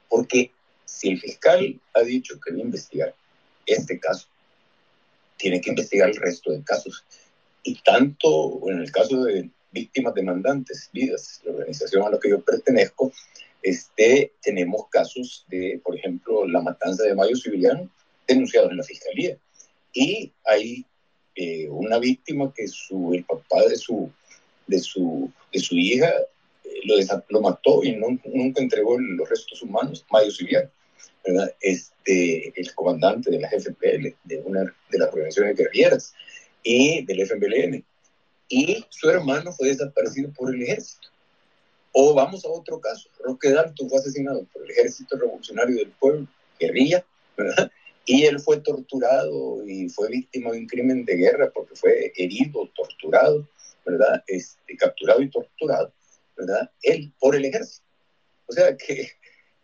Porque 0.09 0.51
si 0.85 1.11
el 1.11 1.21
fiscal 1.21 1.81
ha 1.95 2.01
dicho 2.01 2.39
que 2.41 2.53
va 2.53 2.59
a 2.59 2.63
investigar 2.63 3.15
este 3.67 3.99
caso, 3.99 4.29
tiene 5.37 5.61
que 5.61 5.71
investigar 5.71 6.09
el 6.09 6.17
resto 6.17 6.53
de 6.53 6.63
casos. 6.63 7.05
Y 7.63 7.81
tanto 7.83 8.61
en 8.69 8.81
el 8.81 8.91
caso 8.91 9.25
de 9.25 9.51
víctimas 9.71 10.15
demandantes, 10.15 10.91
vidas, 10.93 11.41
la 11.45 11.53
organización 11.53 12.05
a 12.05 12.11
la 12.11 12.21
que 12.21 12.31
yo 12.31 12.41
pertenezco, 12.41 13.13
este, 13.63 14.33
tenemos 14.43 14.89
casos 14.91 15.45
de, 15.49 15.81
por 15.83 15.97
ejemplo, 15.97 16.47
la 16.47 16.61
matanza 16.61 17.05
de 17.05 17.15
Mayo 17.15 17.37
Civiliano 17.37 17.89
denunciados 18.27 18.71
en 18.71 18.79
la 18.79 18.85
fiscalía. 18.85 19.37
Y 19.93 20.33
hay 20.45 20.85
eh, 21.35 21.69
una 21.69 21.99
víctima 21.99 22.53
que 22.55 22.69
su, 22.69 23.13
el 23.15 23.25
papá 23.25 23.63
de 23.69 23.77
su, 23.77 24.11
de 24.67 24.79
su, 24.79 25.31
de 25.53 25.61
su 25.61 25.75
hija 25.77 26.13
lo, 26.85 26.97
lo, 27.29 27.41
mató 27.41 27.83
y 27.83 27.93
nunca 27.93 28.61
entregó 28.61 28.99
los 28.99 29.29
restos 29.29 29.63
humanos, 29.63 30.05
Mayo 30.11 30.31
Siriano, 30.31 30.71
¿verdad? 31.25 31.55
Este, 31.61 32.53
el 32.59 32.75
comandante 32.75 33.31
de 33.31 33.41
la 33.41 33.49
FPL, 33.49 34.15
de 34.25 34.39
una 34.45 34.63
de 34.91 34.99
las 34.99 35.09
organizaciones 35.09 35.57
guerrilleras 35.57 36.15
y 36.63 37.05
del 37.05 37.21
FMLN. 37.21 37.85
Y 38.49 38.85
su 38.91 39.09
hermano 39.09 39.53
fue 39.53 39.69
desaparecido 39.69 40.31
por 40.33 40.55
el 40.55 40.63
ejército. 40.63 41.09
O 41.93 42.15
vamos 42.15 42.45
a 42.45 42.49
otro 42.49 42.81
caso, 42.81 43.09
Roque 43.23 43.51
Dalton 43.51 43.89
fue 43.89 43.99
asesinado 43.99 44.45
por 44.53 44.65
el 44.65 44.71
ejército 44.71 45.17
revolucionario 45.17 45.77
del 45.77 45.91
pueblo, 45.91 46.27
guerrilla, 46.59 47.05
¿verdad? 47.37 47.71
Y 48.05 48.25
él 48.25 48.41
fue 48.41 48.61
torturado 48.61 49.65
y 49.67 49.89
fue 49.89 50.09
víctima 50.09 50.51
de 50.51 50.59
un 50.59 50.67
crimen 50.67 51.05
de 51.05 51.17
guerra 51.17 51.51
porque 51.55 51.77
fue 51.77 52.13
herido, 52.17 52.69
torturado, 52.75 53.49
¿verdad? 53.87 54.23
Este, 54.27 54.77
capturado 54.77 55.23
y 55.23 55.31
torturado, 55.31 55.93
¿verdad? 56.37 56.71
Él 56.83 57.13
por 57.21 57.37
el 57.37 57.45
ejército. 57.45 57.87
O 58.47 58.53
sea 58.53 58.77
que 58.77 59.09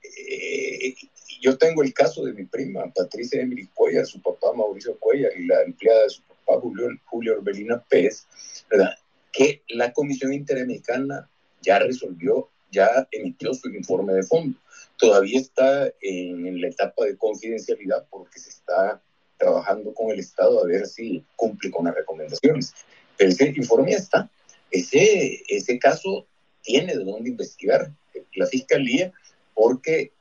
eh, 0.02 0.94
yo 1.40 1.58
tengo 1.58 1.82
el 1.82 1.92
caso 1.92 2.24
de 2.24 2.32
mi 2.32 2.44
prima, 2.44 2.92
Patricia 2.94 3.40
Emily 3.40 3.68
Cuellar, 3.74 4.06
su 4.06 4.22
papá 4.22 4.52
Mauricio 4.52 4.96
Cuellar 4.98 5.32
y 5.36 5.46
la 5.46 5.62
empleada 5.62 6.04
de 6.04 6.10
su 6.10 6.22
papá, 6.22 6.60
Julio, 6.60 6.88
Julio 7.06 7.34
Orbelina 7.34 7.82
Pérez, 7.88 8.26
¿verdad? 8.70 8.94
Que 9.32 9.62
la 9.68 9.92
Comisión 9.92 10.32
Interamericana 10.32 11.28
ya 11.60 11.80
resolvió, 11.80 12.48
ya 12.70 13.08
emitió 13.10 13.52
su 13.52 13.68
informe 13.68 14.14
de 14.14 14.22
fondo 14.22 14.58
todavía 14.98 15.40
está 15.40 15.92
en, 16.02 16.60
la 16.60 16.68
etapa 16.68 17.04
de 17.04 17.16
confidencialidad 17.16 18.06
porque 18.10 18.38
se 18.38 18.50
está 18.50 19.00
trabajando 19.38 19.94
con 19.94 20.10
el 20.10 20.18
Estado 20.18 20.60
a 20.62 20.66
ver 20.66 20.86
si 20.86 21.24
cumple 21.36 21.70
con 21.70 21.86
las 21.86 21.94
recomendaciones. 21.94 22.74
Pero 23.16 23.30
ese 23.30 23.52
informe 23.56 23.92
está. 23.92 24.30
Ese, 24.70 25.42
ese 25.48 25.78
caso 25.78 26.26
tiene 26.62 26.96
de 26.96 27.04
dónde 27.04 27.30
investigar 27.30 27.90
la 28.34 28.46
fiscalía 28.46 29.12
porque 29.54 30.12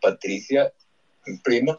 Patricia, 0.00 0.72
prima, 1.42 1.76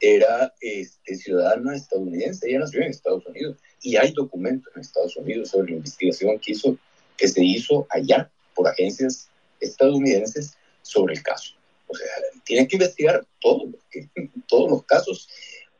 era 0.00 0.52
este, 0.60 1.16
ciudadana 1.16 1.76
estadounidense, 1.76 2.48
ella 2.48 2.60
nació 2.60 2.80
en 2.80 2.90
Estados 2.90 3.26
Unidos 3.26 3.58
y 3.82 3.96
hay 3.96 4.12
documentos 4.12 4.72
en 4.74 4.80
Estados 4.80 5.16
Unidos 5.16 5.50
sobre 5.50 5.72
la 5.72 5.76
investigación 5.78 6.38
que, 6.38 6.52
hizo, 6.52 6.76
que 7.16 7.28
se 7.28 7.44
hizo 7.44 7.86
allá 7.90 8.30
por 8.54 8.68
agencias 8.68 9.28
estadounidenses 9.60 10.56
sobre 10.82 11.14
el 11.14 11.22
caso. 11.22 11.59
O 11.90 11.94
sea, 11.94 12.08
tienen 12.44 12.68
que 12.68 12.76
investigar 12.76 13.26
todos 13.40 14.70
los, 14.70 14.84
casos 14.84 15.28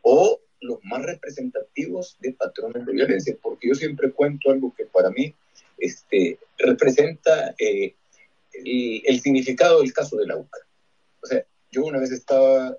o 0.02 0.40
los 0.60 0.78
más 0.84 1.02
representativos 1.02 2.16
de 2.20 2.32
patrones 2.32 2.84
de 2.84 2.92
violencia, 2.92 3.36
porque 3.40 3.68
yo 3.68 3.74
siempre 3.74 4.10
cuento 4.10 4.50
algo 4.50 4.74
que 4.76 4.86
para 4.86 5.10
mí 5.10 5.34
este, 5.78 6.38
representa 6.58 7.54
eh, 7.58 7.94
el, 8.52 9.20
significado 9.20 9.80
del 9.80 9.92
caso 9.92 10.16
de 10.16 10.26
la 10.26 10.36
UCA. 10.36 10.58
O 11.22 11.26
sea, 11.26 11.44
yo 11.70 11.84
una 11.84 12.00
vez 12.00 12.10
estaba 12.10 12.76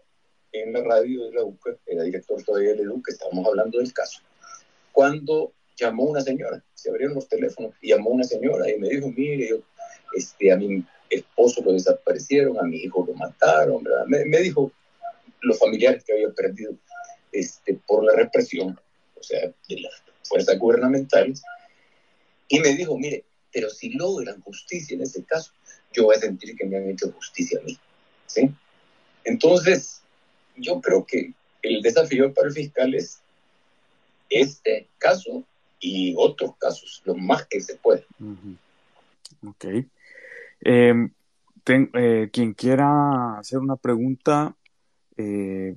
en 0.52 0.74
la 0.74 0.84
radio 0.84 1.26
de 1.26 1.34
la 1.34 1.44
UCA, 1.44 1.78
era 1.86 2.04
director 2.04 2.44
todavía 2.44 2.74
de 2.74 2.86
la 2.86 2.94
UCA, 2.94 3.14
estábamos 3.14 3.48
hablando 3.48 3.80
del 3.80 3.94
caso, 3.94 4.22
cuando 4.92 5.54
llamó 5.78 6.04
una 6.04 6.22
señora, 6.22 6.62
se 6.74 6.90
abrieron 6.90 7.16
los 7.16 7.30
teléfonos, 7.30 7.74
y 7.82 7.90
llamó 7.90 8.10
una 8.10 8.26
señora 8.26 8.70
y 8.70 8.78
me 8.78 8.90
dijo, 8.90 9.08
mire, 9.08 9.48
yo, 9.48 9.58
este, 10.14 10.52
a 10.52 10.58
mí 10.58 10.84
esposo 11.12 11.62
lo 11.64 11.74
desaparecieron, 11.74 12.58
a 12.60 12.64
mi 12.64 12.78
hijo 12.78 13.06
lo 13.06 13.14
mataron, 13.14 13.84
Me, 14.08 14.26
me, 14.26 14.40
dijo 14.40 14.72
los 15.42 15.60
familiares 15.60 16.04
que 16.04 16.14
había 16.14 16.30
perdido 16.30 16.74
este, 17.32 17.80
por 17.86 18.04
la 18.04 18.14
represión, 18.14 18.80
o 19.20 19.24
sea, 19.24 19.52
de 19.68 19.80
las 19.82 20.04
fuerzas 20.24 20.58
gubernamentales, 20.58 21.44
y 22.48 22.60
me 22.60 22.76
dijo, 22.76 22.98
mire, 22.98 23.24
pero 23.52 23.70
si 23.70 23.90
logran 23.90 24.42
justicia 24.42 24.96
en 24.96 25.04
ese 25.04 25.24
caso, 25.24 25.52
yo 25.94 26.06
voy 26.06 26.16
a 26.16 26.20
sentir 26.20 26.56
que 26.56 26.66
me 26.66 26.78
han 26.78 26.90
hecho 26.90 27.12
justicia 27.12 27.60
a 27.60 27.64
mí, 27.64 27.78
¿sí? 28.26 28.50
Entonces, 29.24 30.02
yo 30.56 30.82
creo 30.82 31.06
que 31.06 31.34
el 31.62 31.82
desafío 31.82 32.34
para 32.34 32.48
el 32.48 32.54
fiscal 32.54 32.94
es 32.96 33.20
este 34.30 34.88
caso 34.98 35.44
y 35.80 36.14
otros 36.18 36.56
casos, 36.58 37.02
lo 37.06 37.16
más 37.16 37.46
que 37.48 37.60
se 37.60 37.76
pueda. 37.76 38.04
Ok. 39.46 39.66
Em, 40.62 41.12
eh, 41.68 42.30
quien 42.32 42.54
quiera 42.54 43.38
hacer 43.38 43.60
una 43.60 43.76
pregunta, 43.76 44.56
eh, 45.18 45.76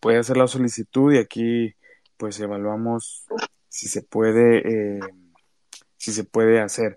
puede 0.00 0.18
hacer 0.18 0.36
la 0.36 0.46
solicitud 0.46 1.12
y 1.12 1.18
aquí 1.18 1.74
pues 2.16 2.40
evaluamos 2.40 3.26
si 3.68 3.88
se 3.88 4.02
puede, 4.02 4.98
eh, 4.98 5.00
si 5.96 6.12
se 6.12 6.24
puede 6.24 6.60
hacer. 6.60 6.96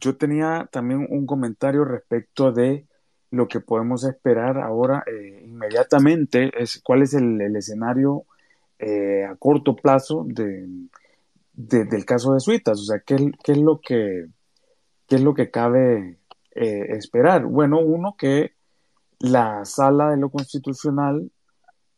yo 0.00 0.16
tenía 0.16 0.68
también 0.70 1.06
un 1.10 1.26
comentario 1.26 1.84
respecto 1.84 2.52
de 2.52 2.86
lo 3.30 3.48
que 3.48 3.60
podemos 3.60 4.04
esperar 4.04 4.58
ahora 4.58 5.04
inmediatamente, 5.44 6.52
es 6.56 6.80
cuál 6.82 7.02
es 7.02 7.14
el, 7.14 7.40
escenario 7.56 8.24
a 8.80 9.34
corto 9.36 9.74
plazo 9.74 10.24
de, 10.28 10.66
del 11.52 12.04
caso 12.04 12.34
de 12.34 12.40
Suitas, 12.40 12.80
o 12.80 12.84
sea, 12.84 13.00
qué, 13.00 13.32
qué 13.42 13.52
es 13.52 13.58
lo 13.58 13.80
que 13.80 14.28
qué 15.08 15.16
es 15.16 15.22
lo 15.22 15.34
que 15.34 15.50
cabe 15.50 16.18
eh, 16.54 16.86
esperar? 16.90 17.44
Bueno, 17.44 17.80
uno, 17.80 18.14
que 18.16 18.52
la 19.18 19.64
sala 19.64 20.10
de 20.10 20.18
lo 20.18 20.30
constitucional 20.30 21.30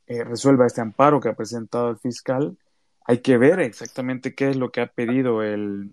eh, 0.06 0.24
resuelva 0.24 0.66
este 0.66 0.80
amparo 0.80 1.20
que 1.20 1.28
ha 1.28 1.36
presentado 1.36 1.90
el 1.90 1.98
fiscal. 1.98 2.56
Hay 3.04 3.18
que 3.18 3.36
ver 3.36 3.61
exactamente 3.61 4.34
qué 4.34 4.50
es 4.50 4.56
lo 4.56 4.70
que 4.70 4.80
ha 4.80 4.86
pedido 4.86 5.42
el, 5.42 5.92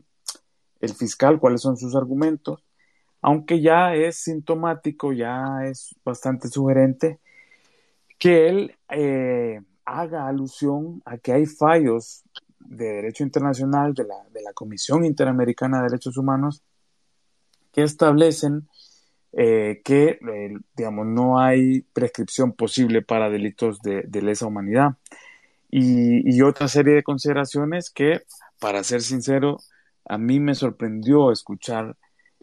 el 0.80 0.94
fiscal, 0.94 1.40
cuáles 1.40 1.62
son 1.62 1.78
sus 1.78 1.96
argumentos, 1.96 2.64
aunque 3.22 3.62
ya 3.62 3.96
es 3.96 4.18
sintomático, 4.18 5.12
ya 5.12 5.66
es 5.66 5.96
bastante 6.06 6.48
sugerente 6.48 7.20
que 8.20 8.50
él 8.50 8.76
eh, 8.90 9.62
haga 9.86 10.28
alusión 10.28 11.02
a 11.06 11.18
que 11.18 11.34
hay 11.34 11.46
fallos 11.46 12.24
de 12.60 12.86
derecho 12.86 13.24
internacional 13.24 13.94
de 13.94 14.04
la, 14.04 14.16
de 14.32 14.42
la 14.42 14.54
Comisión 14.54 15.06
Interamericana 15.06 15.78
de 15.78 15.90
Derechos 15.90 16.18
Humanos 16.18 16.64
que 17.78 17.84
establecen 17.84 18.68
eh, 19.34 19.82
que, 19.86 20.18
eh, 20.20 20.58
digamos, 20.76 21.06
no 21.06 21.40
hay 21.40 21.82
prescripción 21.94 22.54
posible 22.54 23.04
para 23.04 23.30
delitos 23.30 23.84
de, 23.84 24.22
lesa 24.24 24.48
humanidad. 24.48 24.96
Y, 25.70 26.42
otra 26.42 26.68
serie 26.70 26.96
de 26.96 27.04
consideraciones 27.04 27.92
que, 27.92 28.24
para 28.60 28.84
ser 28.84 29.02
sincero, 29.04 29.58
a 30.06 30.18
mí 30.18 30.40
me 30.40 30.56
sorprendió 30.56 31.32
escuchar 31.32 31.96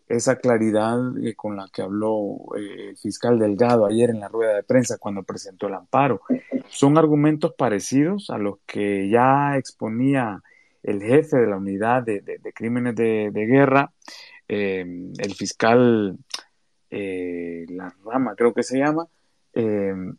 esa 0.07 0.37
claridad 0.37 1.01
eh, 1.21 1.35
con 1.35 1.57
la 1.57 1.67
que 1.73 1.83
habló 1.83 2.37
el 2.57 2.97
fiscal 2.97 3.41
Delgado 3.41 3.87
ayer 3.87 4.11
en 4.11 4.21
la 4.21 4.29
rueda 4.29 4.55
de 4.55 4.63
prensa 4.63 4.99
cuando 4.99 5.25
presentó 5.25 5.67
el 5.67 5.75
amparo. 5.75 6.21
Son 6.69 6.97
argumentos 6.97 7.55
parecidos 7.59 8.31
a 8.31 8.39
los 8.39 8.59
que 8.67 9.09
ya 9.09 9.57
exponía 9.57 10.45
el 10.85 11.03
jefe 11.03 11.39
de 11.39 11.47
la 11.49 11.57
unidad 11.57 12.05
de, 12.05 12.23
crímenes 12.55 12.95
de, 12.95 13.33
guerra 13.33 13.91
Em, 14.49 15.13
el 15.19 15.35
fiscal 15.35 16.19
eh, 16.91 17.65
La 17.69 17.95
Rama, 18.05 18.35
creo 18.37 18.53
que 18.53 18.63
se 18.63 18.79
llama, 18.79 19.09
em, 19.55 20.17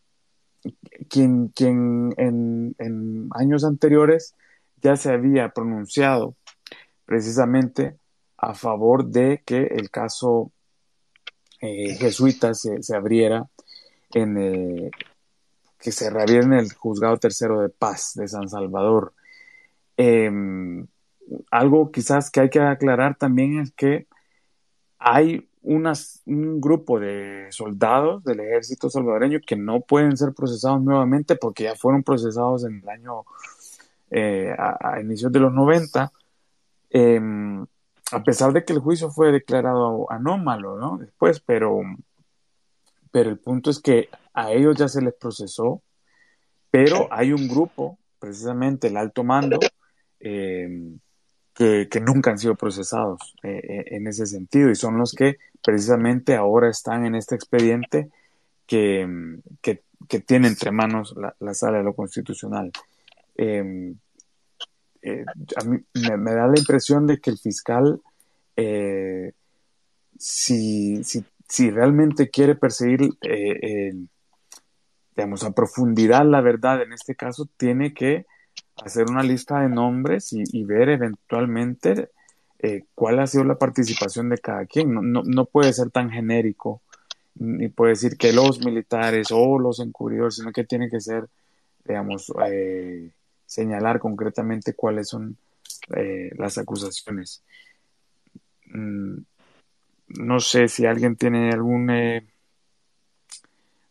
quien, 1.09 1.49
quien 1.49 2.13
en, 2.17 3.29
años 3.31 3.63
anteriores 3.63 4.35
ya 4.81 4.95
se 4.95 5.11
había 5.11 5.49
pronunciado 5.49 6.35
precisamente 7.05 7.97
a 8.37 8.53
favor 8.55 9.05
de 9.05 9.43
que 9.45 9.63
el 9.63 9.91
caso 9.91 10.51
eh, 11.61 11.95
jesuita 11.95 12.53
se, 12.53 12.79
abriera 12.95 13.47
en 14.13 14.91
que 15.79 15.91
se 15.91 16.09
reabriera 16.09 16.45
en 16.45 16.53
el 16.53 16.73
juzgado 16.73 17.17
tercero 17.17 17.61
de 17.61 17.69
paz 17.69 18.13
de 18.15 18.27
San 18.27 18.49
Salvador. 18.49 19.13
Em, 19.97 20.87
algo 21.51 21.91
quizás 21.91 22.31
que 22.31 22.41
hay 22.41 22.49
que 22.49 22.59
aclarar 22.59 23.17
también 23.17 23.59
es 23.59 23.71
que 23.71 24.07
hay 25.05 25.47
un 25.61 26.59
grupo 26.59 26.99
de 26.99 27.45
soldados 27.51 28.23
del 28.23 28.39
ejército 28.39 28.89
salvadoreño 28.89 29.39
que 29.45 29.55
no 29.55 29.81
pueden 29.81 30.17
ser 30.17 30.33
procesados 30.33 30.81
nuevamente 30.81 31.35
porque 31.35 31.65
ya 31.65 31.75
fueron 31.75 32.01
procesados 32.01 32.65
en 32.65 32.81
el 32.81 32.89
año 32.89 33.23
eh, 34.09 34.51
a, 34.57 34.99
inicios 34.99 35.31
de 35.31 35.39
los 35.39 35.53
90, 35.53 36.11
em, 36.89 37.63
a 38.11 38.23
pesar 38.23 38.51
de 38.51 38.65
que 38.65 38.73
el 38.73 38.79
juicio 38.79 39.11
fue 39.11 39.31
declarado 39.31 40.11
anómalo 40.11 40.79
¿no? 40.79 40.97
después, 40.97 41.39
pero, 41.39 41.81
pero 43.11 43.29
el 43.29 43.37
punto 43.37 43.69
es 43.69 43.79
que 43.79 44.09
a 44.33 44.51
ellos 44.53 44.75
ya 44.75 44.87
se 44.87 45.03
les 45.03 45.13
procesó, 45.13 45.83
pero 46.71 47.09
hay 47.11 47.31
un 47.31 47.47
grupo, 47.47 47.99
precisamente 48.17 48.87
el 48.87 48.97
alto 48.97 49.23
mando, 49.23 49.59
em, 50.19 50.97
que, 51.55 51.87
nunca 52.01 52.31
han 52.31 52.37
sido 52.37 52.55
procesados 52.55 53.33
eh, 53.41 53.61
eh, 53.63 53.85
en 53.91 54.07
ese 54.07 54.25
sentido 54.25 54.69
y 54.69 54.75
son 54.75 54.97
los 54.97 55.13
que 55.13 55.37
precisamente 55.63 56.35
ahora 56.35 56.69
están 56.69 57.05
en 57.05 57.15
este 57.15 57.35
expediente 57.35 58.09
que, 58.67 59.07
que, 59.61 59.79
tiene 60.19 60.49
entre 60.49 60.71
manos 60.71 61.15
la, 61.39 61.53
sala 61.53 61.77
de 61.77 61.83
lo 61.83 61.93
constitucional. 61.93 62.71
Em, 63.37 63.95
eh, 65.01 65.23
a 65.55 65.63
mí 65.63 65.77
me, 65.93 66.33
da 66.33 66.47
la 66.47 66.59
impresión 66.59 67.07
de 67.07 67.19
que 67.19 67.29
el 67.29 67.37
fiscal 67.37 68.01
si, 70.17 71.03
si, 71.03 71.25
si 71.47 71.69
realmente 71.69 72.29
quiere 72.29 72.55
perseguir, 72.55 73.09
digamos, 75.15 75.43
a 75.43 75.51
profundidad 75.51 76.25
la 76.25 76.41
verdad, 76.41 76.81
en 76.81 76.93
este 76.93 77.15
caso, 77.15 77.47
tiene 77.57 77.93
que 77.93 78.25
hacer 78.83 79.09
una 79.09 79.23
lista 79.23 79.61
de 79.61 79.69
nombres 79.69 80.33
y, 80.33 80.63
ver 80.63 80.89
eventualmente 80.89 82.09
eh, 82.59 82.83
cuál 82.93 83.19
ha 83.19 83.27
sido 83.27 83.43
la 83.43 83.57
participación 83.57 84.29
de 84.29 84.37
cada 84.37 84.65
quien. 84.65 84.93
No, 84.93 85.23
no, 85.23 85.45
puede 85.45 85.73
ser 85.73 85.91
tan 85.91 86.09
genérico, 86.09 86.81
ni 87.35 87.69
puede 87.69 87.91
decir 87.91 88.17
que 88.17 88.33
los 88.33 88.63
militares 88.63 89.27
o 89.31 89.59
los 89.59 89.79
encubridores, 89.79 90.35
sino 90.35 90.51
que 90.51 90.63
tiene 90.63 90.89
que 90.89 90.99
ser, 90.99 91.27
digamos, 91.85 92.31
eh, 92.47 93.11
señalar 93.45 93.99
concretamente 93.99 94.73
cuáles 94.73 95.09
son 95.09 95.37
eh, 95.95 96.31
las 96.37 96.57
acusaciones. 96.57 97.43
Mm, 98.67 99.17
no 100.07 100.39
sé 100.39 100.67
si 100.67 100.85
alguien 100.85 101.15
tiene 101.15 101.51
algún, 101.51 101.89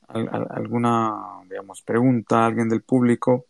alguna, 0.08 1.12
digamos, 1.48 1.82
pregunta, 1.82 2.46
alguien 2.46 2.68
del 2.68 2.82
público. 2.82 3.46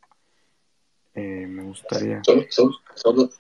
Me 1.15 1.63
gustaría. 1.63 2.23
Solo, 2.25 2.47
solo, 2.95 3.31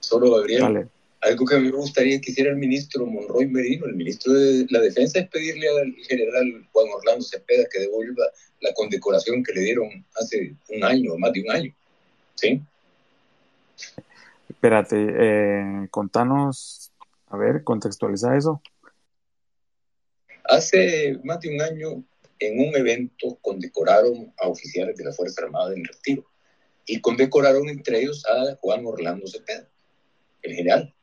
solo, 0.00 0.36
Gabriel. 0.36 0.88
Algo 1.20 1.46
que 1.46 1.54
a 1.56 1.58
mí 1.58 1.70
me 1.70 1.76
gustaría 1.76 2.20
que 2.20 2.30
hiciera 2.30 2.50
el 2.50 2.56
ministro 2.56 3.06
Monroy 3.06 3.46
Merino, 3.46 3.86
el 3.86 3.94
ministro 3.94 4.34
de 4.34 4.66
la 4.68 4.80
Defensa, 4.80 5.20
es 5.20 5.28
pedirle 5.28 5.68
al 5.68 5.94
general 6.06 6.66
Juan 6.70 6.86
Orlando 6.94 7.24
Cepeda 7.24 7.64
que 7.72 7.80
devuelva 7.80 8.24
la 8.60 8.72
condecoración 8.74 9.42
que 9.42 9.54
le 9.54 9.62
dieron 9.62 10.04
hace 10.16 10.54
un 10.68 10.84
año, 10.84 11.16
más 11.16 11.32
de 11.32 11.40
un 11.40 11.50
año. 11.50 11.74
¿Sí? 12.34 12.60
Espérate, 14.50 14.96
eh, 14.98 15.88
contanos, 15.90 16.92
a 17.28 17.38
ver, 17.38 17.64
contextualiza 17.64 18.36
eso. 18.36 18.60
Hace 20.44 21.18
más 21.24 21.40
de 21.40 21.54
un 21.54 21.62
año, 21.62 22.04
en 22.38 22.68
un 22.68 22.76
evento, 22.76 23.38
condecoraron 23.40 24.30
a 24.38 24.48
oficiales 24.48 24.94
de 24.96 25.04
la 25.04 25.12
Fuerza 25.12 25.42
Armada 25.42 25.72
en 25.72 25.84
retiro 25.84 26.24
y 26.86 27.00
condecoraron 27.00 27.68
entre 27.68 28.00
ellos 28.00 28.24
a 28.26 28.56
Juan 28.56 28.84
Orlando 28.86 29.26
Cepeda, 29.26 29.68
el 30.42 30.54
general. 30.54 30.94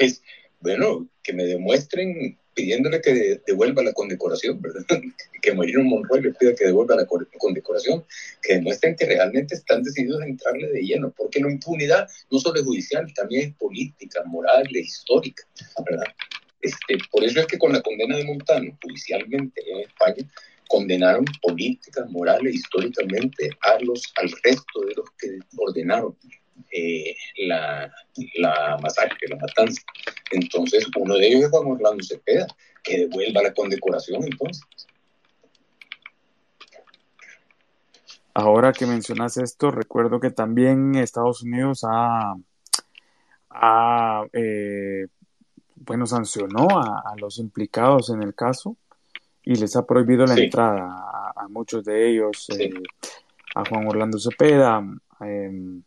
Es, 0.00 0.22
bueno, 0.60 1.08
que 1.22 1.32
me 1.32 1.44
demuestren 1.44 2.38
pidiéndole 2.58 3.00
que 3.00 3.40
devuelva 3.46 3.84
la 3.84 3.92
condecoración, 3.92 4.60
¿verdad? 4.60 4.82
que 5.42 5.54
Marino 5.54 5.84
Monroy 5.84 6.22
le 6.22 6.32
pida 6.32 6.56
que 6.56 6.64
devuelva 6.64 6.96
la 6.96 7.06
condecoración, 7.06 8.04
que 8.42 8.54
demuestren 8.54 8.96
que 8.96 9.06
realmente 9.06 9.54
están 9.54 9.84
decididos 9.84 10.20
a 10.20 10.26
entrarle 10.26 10.66
de 10.72 10.82
lleno, 10.82 11.14
porque 11.16 11.38
la 11.38 11.52
impunidad 11.52 12.08
no 12.32 12.40
solo 12.40 12.58
es 12.58 12.66
judicial, 12.66 13.14
también 13.14 13.50
es 13.50 13.54
política, 13.54 14.24
moral, 14.24 14.66
es 14.74 14.88
histórica, 14.88 15.44
¿verdad? 15.88 16.06
Este, 16.60 16.98
por 17.12 17.22
eso 17.22 17.38
es 17.38 17.46
que 17.46 17.58
con 17.58 17.72
la 17.72 17.80
condena 17.80 18.16
de 18.16 18.24
Montano, 18.24 18.76
judicialmente 18.82 19.62
en 19.70 19.78
España, 19.78 20.28
condenaron 20.68 21.24
políticas, 21.42 22.08
morales, 22.10 22.54
históricamente 22.54 23.50
a 23.62 23.78
los, 23.82 24.02
al 24.16 24.30
resto 24.44 24.80
de 24.80 24.94
los 24.94 25.10
que 25.18 25.38
ordenaron 25.56 26.16
eh, 26.70 27.16
la, 27.46 27.90
la, 28.36 28.78
masacre, 28.82 29.28
la 29.28 29.36
matanza. 29.36 29.82
Entonces, 30.30 30.86
uno 30.96 31.16
de 31.16 31.26
ellos 31.26 31.44
es 31.44 31.50
Juan 31.50 31.66
Orlando 31.66 32.04
Cepeda, 32.04 32.46
que 32.82 32.98
devuelva 32.98 33.42
la 33.42 33.54
condecoración 33.54 34.22
entonces. 34.24 34.64
Ahora 38.34 38.72
que 38.72 38.86
mencionas 38.86 39.36
esto, 39.36 39.72
recuerdo 39.72 40.20
que 40.20 40.30
también 40.30 40.94
Estados 40.94 41.42
Unidos 41.42 41.80
ha, 41.82 42.36
eh, 44.32 45.06
bueno, 45.74 46.06
sancionó 46.06 46.68
a, 46.70 47.14
los 47.16 47.38
implicados 47.38 48.10
en 48.10 48.22
el 48.22 48.36
caso 48.36 48.76
y 49.48 49.56
les 49.56 49.74
ha 49.76 49.86
prohibido 49.86 50.26
la 50.26 50.34
entrada 50.34 51.32
a, 51.34 51.48
muchos 51.48 51.82
de 51.82 52.10
ellos, 52.10 52.48
eh, 52.50 52.70
a 53.54 53.64
Juan 53.66 53.86
Orlando 53.86 54.18
Cepeda, 54.18 54.84
eh, 55.24 55.80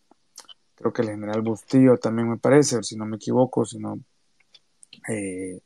creo 0.74 0.91
que 0.91 1.03
el 1.03 1.09
general 1.09 1.43
Bustillo 1.43 1.95
también 1.97 2.28
me 2.28 2.38
parece, 2.38 2.82
si 2.82 2.95
no 2.95 3.05
me 3.05 3.18
equivoco, 3.18 3.64
si 3.64 3.78
no... 3.78 3.99
Eh, 5.07 5.59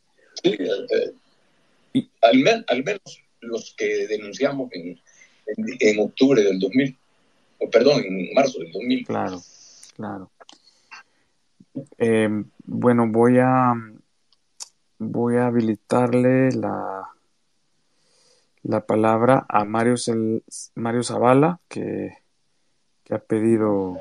sí, 0.43 0.57
eh, 1.93 2.07
al, 2.21 2.83
menos 2.83 3.23
los 3.39 3.73
que 3.77 4.07
denunciamos 4.07 4.69
en, 4.73 4.99
en, 5.79 5.99
octubre 6.01 6.43
del 6.43 6.59
2000, 6.59 6.97
o 7.59 7.69
perdón, 7.69 8.03
en 8.03 8.33
marzo 8.33 8.59
del 8.59 8.73
2000. 8.73 9.05
Claro, 9.05 9.41
claro. 9.95 10.31
Eh, 11.97 12.43
bueno, 12.65 13.07
voy 13.07 13.37
a 13.39 13.73
voy 14.97 15.37
a 15.37 15.47
habilitarle 15.47 16.51
la 16.51 17.14
la 18.67 18.85
palabra 18.85 19.45
a 19.47 19.63
Mario, 19.63 19.95
Mario 20.73 21.03
Zavala 21.03 21.59
que, 21.67 22.17
que 23.03 23.13
ha 23.13 23.19
pedido 23.19 23.97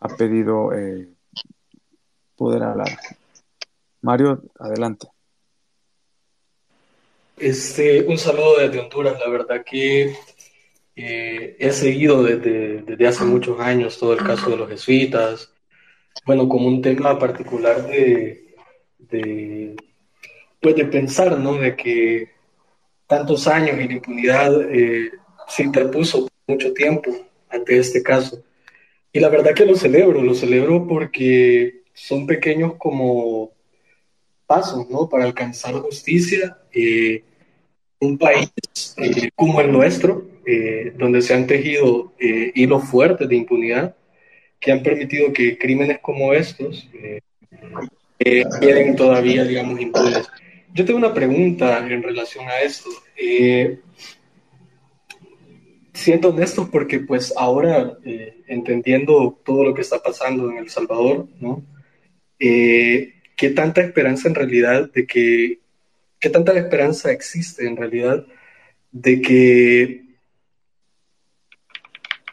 ha 0.00 0.08
pedido 0.08 0.72
eh, 0.72 1.08
poder 2.34 2.62
hablar. 2.62 2.88
Mario, 4.00 4.42
adelante. 4.58 5.08
Este, 7.36 8.06
un 8.06 8.16
saludo 8.16 8.58
desde 8.58 8.80
Honduras. 8.80 9.20
La 9.20 9.28
verdad 9.28 9.62
que 9.62 10.16
eh, 10.96 11.56
he 11.58 11.72
seguido 11.72 12.22
desde, 12.22 12.80
desde, 12.80 13.06
hace 13.06 13.24
muchos 13.24 13.60
años 13.60 13.98
todo 13.98 14.14
el 14.14 14.24
caso 14.24 14.48
de 14.48 14.56
los 14.56 14.70
jesuitas. 14.70 15.52
Bueno, 16.24 16.48
como 16.48 16.66
un 16.66 16.80
tema 16.80 17.18
particular 17.18 17.86
de, 17.86 18.54
de, 18.96 19.76
pues 20.60 20.76
de 20.76 20.86
pensar, 20.86 21.38
¿no? 21.38 21.56
De 21.56 21.76
que 21.76 22.39
tantos 23.10 23.48
años 23.48 23.76
y 23.80 23.88
la 23.88 23.94
impunidad 23.94 24.62
eh, 24.72 25.10
se 25.48 25.64
interpuso 25.64 26.28
mucho 26.46 26.72
tiempo 26.72 27.10
ante 27.48 27.76
este 27.76 28.02
caso. 28.02 28.42
Y 29.12 29.18
la 29.18 29.28
verdad 29.28 29.52
que 29.52 29.66
lo 29.66 29.74
celebro, 29.74 30.22
lo 30.22 30.34
celebro 30.34 30.86
porque 30.86 31.82
son 31.92 32.24
pequeños 32.24 32.74
como 32.78 33.50
pasos, 34.46 34.88
¿no? 34.88 35.08
Para 35.08 35.24
alcanzar 35.24 35.74
justicia. 35.74 36.56
Eh, 36.72 37.24
un 37.98 38.16
país 38.16 38.50
eh, 38.96 39.30
como 39.34 39.60
el 39.60 39.72
nuestro, 39.72 40.26
eh, 40.46 40.92
donde 40.96 41.20
se 41.20 41.34
han 41.34 41.46
tejido 41.46 42.14
hilos 42.18 42.84
fuertes 42.84 43.28
de 43.28 43.36
impunidad 43.36 43.94
que 44.58 44.72
han 44.72 44.82
permitido 44.82 45.32
que 45.32 45.58
crímenes 45.58 45.98
como 46.00 46.32
estos 46.32 46.88
queden 48.18 48.96
todavía, 48.96 49.44
digamos, 49.44 49.80
impunes. 49.80 50.28
Yo 50.72 50.84
tengo 50.84 50.98
una 50.98 51.14
pregunta 51.14 51.78
en 51.78 52.02
relación 52.02 52.48
a 52.48 52.60
esto 52.60 52.88
siendo 56.00 56.30
honestos 56.30 56.68
porque 56.70 57.00
pues 57.00 57.32
ahora 57.36 57.98
eh, 58.04 58.42
entendiendo 58.46 59.38
todo 59.44 59.64
lo 59.64 59.74
que 59.74 59.82
está 59.82 60.02
pasando 60.02 60.50
en 60.50 60.56
El 60.56 60.70
Salvador, 60.70 61.28
¿no? 61.40 61.62
Eh, 62.38 63.14
¿Qué 63.36 63.50
tanta 63.50 63.82
esperanza 63.82 64.28
en 64.28 64.34
realidad 64.34 64.90
de 64.92 65.06
que, 65.06 65.60
qué 66.18 66.30
tanta 66.30 66.52
esperanza 66.52 67.10
existe 67.10 67.66
en 67.66 67.76
realidad 67.76 68.26
de 68.90 69.20
que 69.20 69.88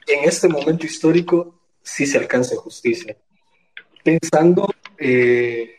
en 0.08 0.24
este 0.24 0.48
momento 0.48 0.86
histórico 0.86 1.60
sí 1.82 2.06
se 2.06 2.18
alcance 2.18 2.56
justicia? 2.56 3.18
Pensando 4.02 4.74
eh, 4.98 5.77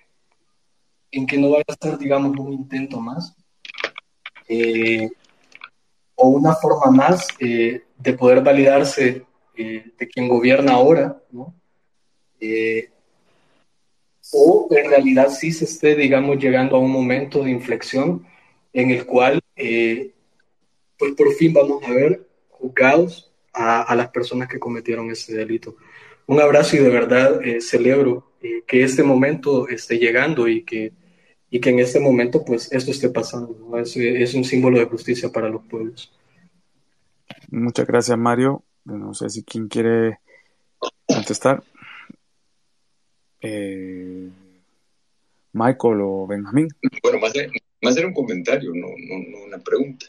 en 1.11 1.27
que 1.27 1.39
no 1.39 1.51
vaya 1.51 1.65
a 1.69 1.87
ser, 1.87 1.99
digamos, 1.99 2.37
un 2.39 2.53
intento 2.53 3.01
más, 3.01 3.37
o 6.21 6.29
una 6.29 6.55
forma 6.55 6.91
más 6.91 7.29
eh, 7.39 7.83
de 7.97 8.13
poder 8.15 8.43
validarse 8.43 9.25
eh, 9.57 9.93
de 9.97 10.09
quien 10.09 10.29
gobierna 10.29 10.73
ahora, 10.73 11.17
¿no? 11.31 11.55
Eh, 12.41 12.91
o 14.33 14.69
en 14.71 14.91
realidad 14.91 15.29
sí 15.31 15.53
se 15.53 15.65
esté, 15.65 15.95
digamos, 15.95 16.39
llegando 16.39 16.77
a 16.77 16.81
un 16.81 16.91
momento 16.91 17.45
de 17.45 17.53
inflexión 17.53 18.27
en 18.73 18.91
el 18.91 19.07
cual, 19.07 19.41
pues 19.55 21.15
por 21.17 21.33
fin 21.35 21.53
vamos 21.55 21.83
a 21.85 21.93
ver 21.93 22.29
juzgados 22.51 23.33
a, 23.55 23.83
a, 23.83 23.95
las 23.95 24.11
personas 24.11 24.49
que 24.49 24.59
cometieron 24.59 25.11
ese 25.11 25.35
delito. 25.35 25.77
Un 26.27 26.41
abrazo 26.41 26.77
y 26.77 26.81
de 26.81 26.91
verdad 26.91 27.41
celebro 27.61 28.33
que 28.67 28.83
este 28.83 29.03
momento 29.03 29.67
esté 29.69 29.99
llegando 29.99 30.47
y 30.47 30.63
que 30.63 30.93
y 31.51 31.61
que 31.61 31.71
en 31.71 31.79
este 31.79 32.01
momento 32.01 32.45
pues 32.45 32.71
esto 32.73 32.91
esté 32.91 33.09
pasando. 33.09 33.79
Es, 33.79 33.97
es, 33.97 34.35
un 34.35 34.45
símbolo 34.45 34.79
de 34.79 34.87
justicia 34.87 35.31
para 35.31 35.49
los 35.49 35.63
pueblos. 35.65 36.13
Muchas 37.51 37.87
gracias 37.87 38.19
Mario. 38.19 38.63
No 38.85 39.15
sé 39.15 39.29
si 39.31 39.43
quién 39.43 39.69
quiere 39.69 40.21
contestar. 41.07 41.63
Eh, 43.41 44.29
Michael 45.53 46.01
o 46.03 46.27
Benjamín. 46.27 46.69
Bueno, 47.03 47.19
más, 47.19 47.33
más 47.83 47.97
era 47.97 48.07
un 48.07 48.15
comentario, 48.15 48.73
no, 48.75 48.89
no, 48.89 49.45
una 49.47 49.59
pregunta. 49.59 50.07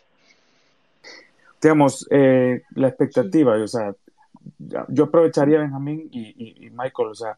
Digamos, 1.61 2.07
eh, 2.09 2.63
la 2.75 2.87
expectativa, 2.87 3.61
o 3.61 3.67
sea, 3.67 3.93
yo 4.87 5.05
aprovecharía 5.05 5.59
Benjamín 5.59 6.09
y, 6.11 6.65
y, 6.65 6.69
Michael, 6.69 7.09
o 7.09 7.15
sea, 7.15 7.35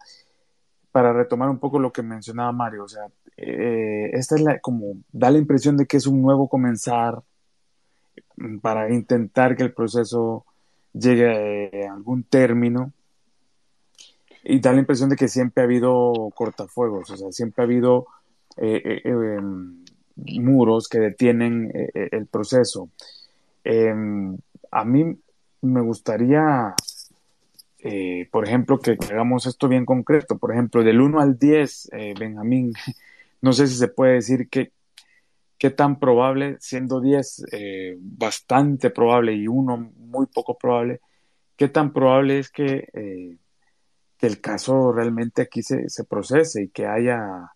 para 0.91 1.13
retomar 1.13 1.49
un 1.49 1.59
poco 1.59 1.79
lo 1.79 1.91
que 1.91 2.03
mencionaba 2.03 2.51
Mario, 2.51 2.83
o 2.83 2.87
sea, 2.87 3.07
eh, 3.38 4.11
esta 4.13 4.36
es 4.36 4.41
la, 4.41 4.59
como, 4.59 4.97
da 5.11 5.32
la 5.32 5.38
impresión 5.38 5.77
de 5.77 5.86
que 5.86 5.97
es 5.97 6.07
un 6.07 6.21
nuevo 6.21 6.47
comenzar 6.47 7.21
mm, 8.38 8.59
para 8.59 8.93
intentar 8.93 9.55
que 9.55 9.63
el 9.63 9.73
proceso 9.73 10.45
llegue 10.93 11.88
a 11.88 11.93
algún 11.93 12.23
término 12.23 12.91
y 14.43 14.59
da 14.59 14.73
la 14.73 14.79
impresión 14.79 15.09
de 15.09 15.15
que 15.15 15.27
siempre 15.27 15.61
ha 15.61 15.65
habido 15.65 16.32
cortafuegos, 16.36 17.09
o 17.11 17.17
sea, 17.17 17.32
siempre 17.32 17.63
ha 17.63 17.65
habido 17.65 18.07
eh, 18.57 19.01
em, 19.05 19.86
muros 20.41 20.89
que 20.89 20.99
detienen 20.99 21.71
el 21.93 22.25
proceso. 22.27 22.89
Em, 23.63 24.38
a 24.71 24.84
mí 24.84 25.17
me 25.61 25.82
gustaría 25.82 26.75
eh, 27.84 28.27
por 28.32 28.47
ejemplo, 28.47 28.79
que, 28.79 28.97
hagamos 29.09 29.45
esto 29.47 29.67
bien 29.67 29.86
concreto. 29.86 30.38
Por 30.38 30.51
ejemplo, 30.51 30.84
del 30.84 31.01
1 31.01 31.19
al 31.19 31.38
10, 31.38 31.89
eh, 31.93 32.13
Benjamín, 32.19 32.73
no 33.41 33.53
sé 33.53 33.67
si 33.67 33.75
se 33.75 33.87
puede 33.87 34.13
decir 34.13 34.49
que 34.49 34.71
qué 35.57 35.69
tan 35.69 35.99
probable, 35.99 36.57
siendo 36.59 36.99
10 36.99 37.45
eh, 37.51 37.95
bastante 37.99 38.89
probable 38.89 39.33
y 39.33 39.47
1 39.47 39.91
muy 39.97 40.25
poco 40.27 40.57
probable, 40.57 41.01
qué 41.55 41.67
tan 41.67 41.93
probable 41.93 42.39
es 42.39 42.49
que, 42.49 42.87
que 44.17 44.27
el 44.27 44.41
caso 44.41 44.91
realmente 44.91 45.43
aquí 45.43 45.61
se, 45.61 45.87
se 45.89 46.03
procese 46.05 46.63
y 46.63 46.69
que 46.69 46.87
haya 46.87 47.51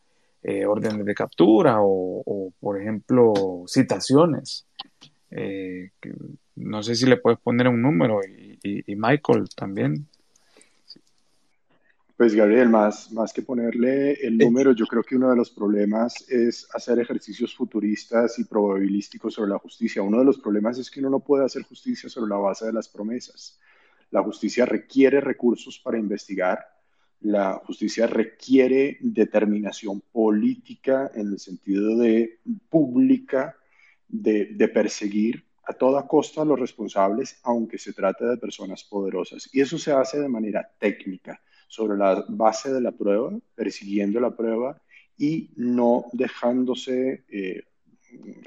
órdenes 0.68 1.04
de 1.04 1.16
captura 1.16 1.78
o, 1.80 2.54
por 2.60 2.80
ejemplo, 2.80 3.64
citaciones. 3.66 4.68
no 6.56 6.84
sé 6.84 6.94
si 6.96 7.08
le 7.08 7.18
puedes 7.18 7.40
poner 7.40 7.68
un 7.68 7.82
número 7.82 8.20
y 8.24 8.96
Michael 8.96 9.50
también. 9.56 10.08
Pues 12.18 12.34
Gabriel, 12.34 12.70
más, 12.70 13.12
más 13.12 13.34
que 13.34 13.42
ponerle 13.42 14.14
el 14.14 14.38
número, 14.38 14.72
yo 14.72 14.86
creo 14.88 15.04
que 15.04 15.18
uno 15.18 15.30
de 15.30 15.36
los 15.36 15.50
problemas 15.50 16.26
es 16.30 16.66
hacer 16.74 16.98
ejercicios 17.00 17.54
futuristas 17.54 18.40
y 18.40 18.46
probabilísticos 18.46 19.34
sobre 19.34 19.50
la 19.50 19.60
justicia. 19.60 20.02
Uno 20.02 20.20
de 20.20 20.24
los 20.24 20.40
problemas 20.40 20.78
es 20.78 20.90
que 20.90 21.02
uno 21.02 21.10
no 21.10 21.20
puede 21.20 21.44
hacer 21.44 21.64
justicia 21.64 22.08
sobre 22.08 22.30
la 22.30 22.38
base 22.38 22.68
de 22.68 22.72
las 22.72 22.88
promesas. 22.88 23.60
La 24.12 24.24
justicia 24.24 24.66
requiere 24.66 25.20
recursos 25.20 25.78
para 25.78 25.98
investigar, 25.98 26.66
la 27.20 27.56
justicia 27.66 28.08
requiere 28.08 28.98
determinación 29.02 30.00
política 30.00 31.12
en 31.16 31.34
el 31.34 31.40
sentido 31.40 31.98
de 31.98 32.40
pública, 32.70 33.58
de, 34.08 34.54
de 34.54 34.68
perseguir 34.70 35.44
a 35.66 35.74
toda 35.74 36.08
costa 36.08 36.44
a 36.44 36.46
los 36.46 36.58
responsables, 36.58 37.42
aunque 37.44 37.78
se 37.78 37.92
trate 37.92 38.24
de 38.24 38.38
personas 38.38 38.86
poderosas. 38.86 39.50
Y 39.52 39.60
eso 39.60 39.78
se 39.78 39.92
hace 39.92 40.18
de 40.18 40.30
manera 40.30 40.66
técnica 40.80 41.42
sobre 41.76 41.98
la 41.98 42.24
base 42.30 42.72
de 42.72 42.80
la 42.80 42.94
prueba, 42.94 43.38
persiguiendo 43.54 44.22
la 44.22 44.34
prueba 44.34 44.82
y 45.18 45.52
no 45.58 46.06
dejándose 46.14 47.26
eh, 47.30 47.64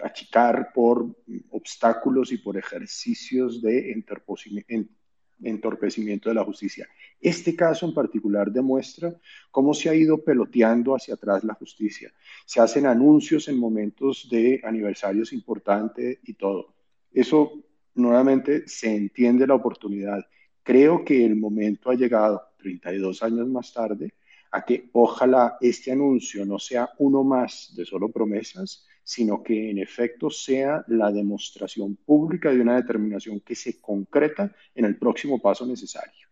achicar 0.02 0.72
por 0.72 1.06
obstáculos 1.50 2.32
y 2.32 2.38
por 2.38 2.56
ejercicios 2.56 3.60
de 3.60 3.92
entorpecimiento 5.40 6.30
de 6.30 6.34
la 6.34 6.44
justicia. 6.44 6.88
Este 7.20 7.54
caso 7.54 7.84
en 7.84 7.92
particular 7.92 8.50
demuestra 8.50 9.14
cómo 9.50 9.74
se 9.74 9.90
ha 9.90 9.94
ido 9.94 10.24
peloteando 10.24 10.94
hacia 10.94 11.14
atrás 11.14 11.44
la 11.44 11.52
justicia. 11.52 12.10
Se 12.46 12.60
hacen 12.60 12.86
anuncios 12.86 13.48
en 13.48 13.58
momentos 13.58 14.26
de 14.30 14.62
aniversarios 14.64 15.34
importantes 15.34 16.18
y 16.24 16.32
todo. 16.32 16.74
Eso 17.12 17.62
nuevamente 17.94 18.66
se 18.66 18.96
entiende 18.96 19.46
la 19.46 19.54
oportunidad. 19.54 20.24
Creo 20.62 21.04
que 21.04 21.26
el 21.26 21.36
momento 21.36 21.90
ha 21.90 21.94
llegado 21.94 22.47
32 22.58 23.22
años 23.22 23.48
más 23.48 23.72
tarde, 23.72 24.14
a 24.50 24.64
que 24.64 24.88
ojalá 24.92 25.56
este 25.60 25.92
anuncio 25.92 26.44
no 26.44 26.58
sea 26.58 26.90
uno 26.98 27.24
más 27.24 27.72
de 27.76 27.84
solo 27.84 28.10
promesas, 28.10 28.86
sino 29.02 29.42
que 29.42 29.70
en 29.70 29.78
efecto 29.78 30.28
sea 30.28 30.84
la 30.88 31.10
demostración 31.10 31.96
pública 31.96 32.50
de 32.50 32.60
una 32.60 32.76
determinación 32.76 33.40
que 33.40 33.54
se 33.54 33.80
concreta 33.80 34.54
en 34.74 34.84
el 34.84 34.98
próximo 34.98 35.40
paso 35.40 35.64
necesario, 35.66 36.28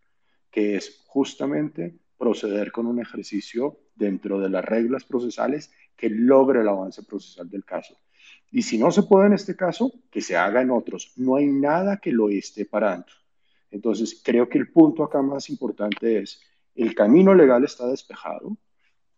que 0.51 0.77
es 0.77 1.03
justamente 1.07 1.99
proceder 2.19 2.73
con 2.73 2.87
un 2.87 3.01
ejercicio 3.01 3.79
dentro 3.95 4.39
de 4.41 4.51
las 4.51 4.65
reglas 4.65 5.05
procesales 5.05 5.71
que 5.97 6.11
logre 6.11 6.61
el 6.61 6.69
avance 6.69 7.03
procesal 7.03 7.49
del 7.49 7.65
caso. 7.65 7.97
Y 8.51 8.63
si 8.63 8.79
no 8.79 8.91
se 8.91 9.03
puede 9.03 9.27
en 9.27 9.33
este 9.33 9.57
caso, 9.57 9.93
que 10.11 10.21
se 10.21 10.37
haga 10.37 10.61
en 10.61 10.71
otros. 10.71 11.13
No 11.17 11.37
hay 11.37 11.47
nada 11.47 11.99
que 11.99 12.13
lo 12.13 12.29
esté 12.29 12.65
parando. 12.65 13.07
Entonces, 13.77 14.23
creo 14.25 14.49
que 14.49 14.57
el 14.59 14.71
punto 14.73 15.05
acá 15.05 15.21
más 15.21 15.51
importante 15.51 16.19
es, 16.19 16.41
el 16.75 16.95
camino 16.95 17.35
legal 17.35 17.63
está 17.63 17.87
despejado, 17.87 18.57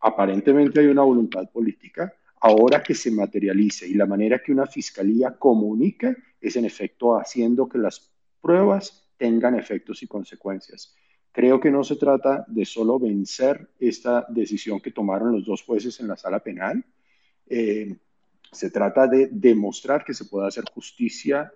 aparentemente 0.00 0.80
hay 0.80 0.86
una 0.86 1.02
voluntad 1.02 1.48
política, 1.50 2.12
ahora 2.40 2.82
que 2.82 2.94
se 2.94 3.10
materialice 3.12 3.86
y 3.86 3.94
la 3.94 4.06
manera 4.06 4.40
que 4.40 4.52
una 4.52 4.66
fiscalía 4.66 5.36
comunica 5.38 6.16
es 6.40 6.56
en 6.56 6.64
efecto 6.64 7.16
haciendo 7.16 7.68
que 7.68 7.78
las 7.78 8.12
pruebas 8.40 9.08
tengan 9.16 9.54
efectos 9.56 10.02
y 10.02 10.08
consecuencias. 10.08 10.94
Creo 11.30 11.60
que 11.60 11.70
no 11.70 11.84
se 11.84 11.94
trata 11.94 12.44
de 12.48 12.64
solo 12.64 12.98
vencer 12.98 13.68
esta 13.78 14.26
decisión 14.28 14.80
que 14.80 14.90
tomaron 14.90 15.32
los 15.32 15.46
dos 15.46 15.62
jueces 15.62 16.00
en 16.00 16.08
la 16.08 16.16
sala 16.16 16.40
penal. 16.40 16.84
Eh, 17.46 17.96
se 18.50 18.70
trata 18.70 19.06
de 19.06 19.28
demostrar 19.30 20.04
que 20.04 20.14
se 20.14 20.24
puede 20.24 20.48
hacer 20.48 20.64
justicia 20.72 21.52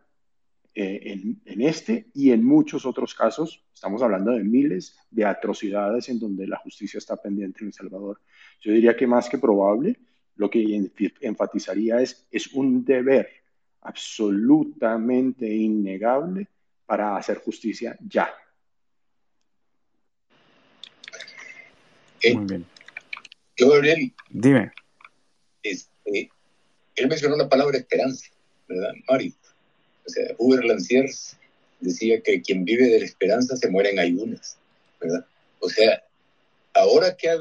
eh, 0.74 1.18
en, 1.44 1.60
este 1.60 2.06
y 2.14 2.30
en 2.30 2.44
muchos 2.44 2.86
otros 2.86 3.14
casos, 3.14 3.62
estamos 3.74 4.02
hablando 4.02 4.32
de 4.32 4.42
miles 4.42 4.96
de 5.10 5.24
atrocidades 5.24 6.08
en 6.08 6.18
donde 6.18 6.46
la 6.46 6.56
justicia 6.56 6.96
está 6.96 7.16
pendiente 7.16 7.60
en 7.60 7.66
El 7.66 7.72
Salvador. 7.74 8.20
Yo 8.60 8.72
diría 8.72 8.96
que 8.96 9.06
más 9.06 9.28
que 9.28 9.36
probable, 9.38 9.98
lo 10.36 10.48
que 10.48 10.90
enfatizaría 11.20 12.00
es, 12.00 12.26
es 12.30 12.54
un 12.54 12.84
deber 12.84 13.28
absolutamente 13.82 15.46
innegable 15.46 16.48
para 16.86 17.16
hacer 17.16 17.38
justicia 17.38 17.96
ya. 18.00 18.32
Muy 22.32 22.46
bien. 22.46 22.66
Yo, 23.56 23.68
Gabriel. 23.68 24.12
Dime. 24.30 24.72
Este, 25.62 26.30
él 26.94 27.08
mencionó 27.08 27.36
la 27.36 27.48
palabra 27.48 27.76
esperanza, 27.76 28.30
¿verdad, 28.68 28.92
Mario? 29.08 29.32
O 30.06 30.10
sea, 30.10 30.34
Hubert 30.38 30.64
Lanciers 30.64 31.36
decía 31.80 32.20
que 32.22 32.42
quien 32.42 32.64
vive 32.64 32.88
de 32.88 33.00
la 33.00 33.06
esperanza 33.06 33.56
se 33.56 33.68
muere 33.68 33.90
en 33.90 33.98
ayunas, 33.98 34.56
¿verdad? 35.00 35.24
O 35.60 35.68
sea, 35.68 36.02
ahora 36.74 37.16
que 37.16 37.28
ha, 37.28 37.38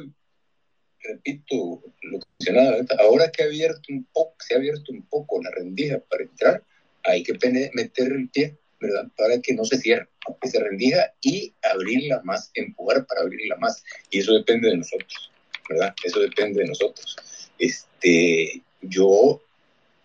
repito 1.04 1.82
lo 2.02 2.20
que 2.20 2.26
mencionaba, 2.40 2.78
ahora 3.00 3.32
que 3.32 3.44
ha 3.44 3.46
abierto 3.46 3.82
un 3.90 4.04
poco, 4.14 4.36
se 4.40 4.54
ha 4.54 4.58
abierto 4.58 4.92
un 4.92 5.04
poco 5.04 5.42
la 5.42 5.52
rendija 5.52 6.00
para 6.00 6.24
entrar, 6.24 6.64
hay 7.04 7.24
que 7.24 7.34
meter 7.74 8.12
el 8.12 8.30
pie, 8.30 8.58
¿verdad? 8.80 9.08
Para 9.16 9.40
que 9.40 9.54
no 9.54 9.66
se 9.66 9.78
cierre, 9.78 10.08
que 10.42 10.60
rendija 10.60 11.14
y 11.22 11.54
abrirla 11.62 12.22
más, 12.24 12.52
empujar 12.54 13.06
para 13.06 13.22
abrirla 13.22 13.56
más. 13.58 13.84
Y 14.10 14.20
eso 14.20 14.34
depende 14.34 14.70
de 14.70 14.78
nosotros, 14.78 15.32
¿verdad? 15.70 15.96
Eso 16.04 16.20
depende 16.20 16.62
de 16.62 16.68
nosotros. 16.68 17.16
Este, 17.58 18.62
yo 18.82 19.42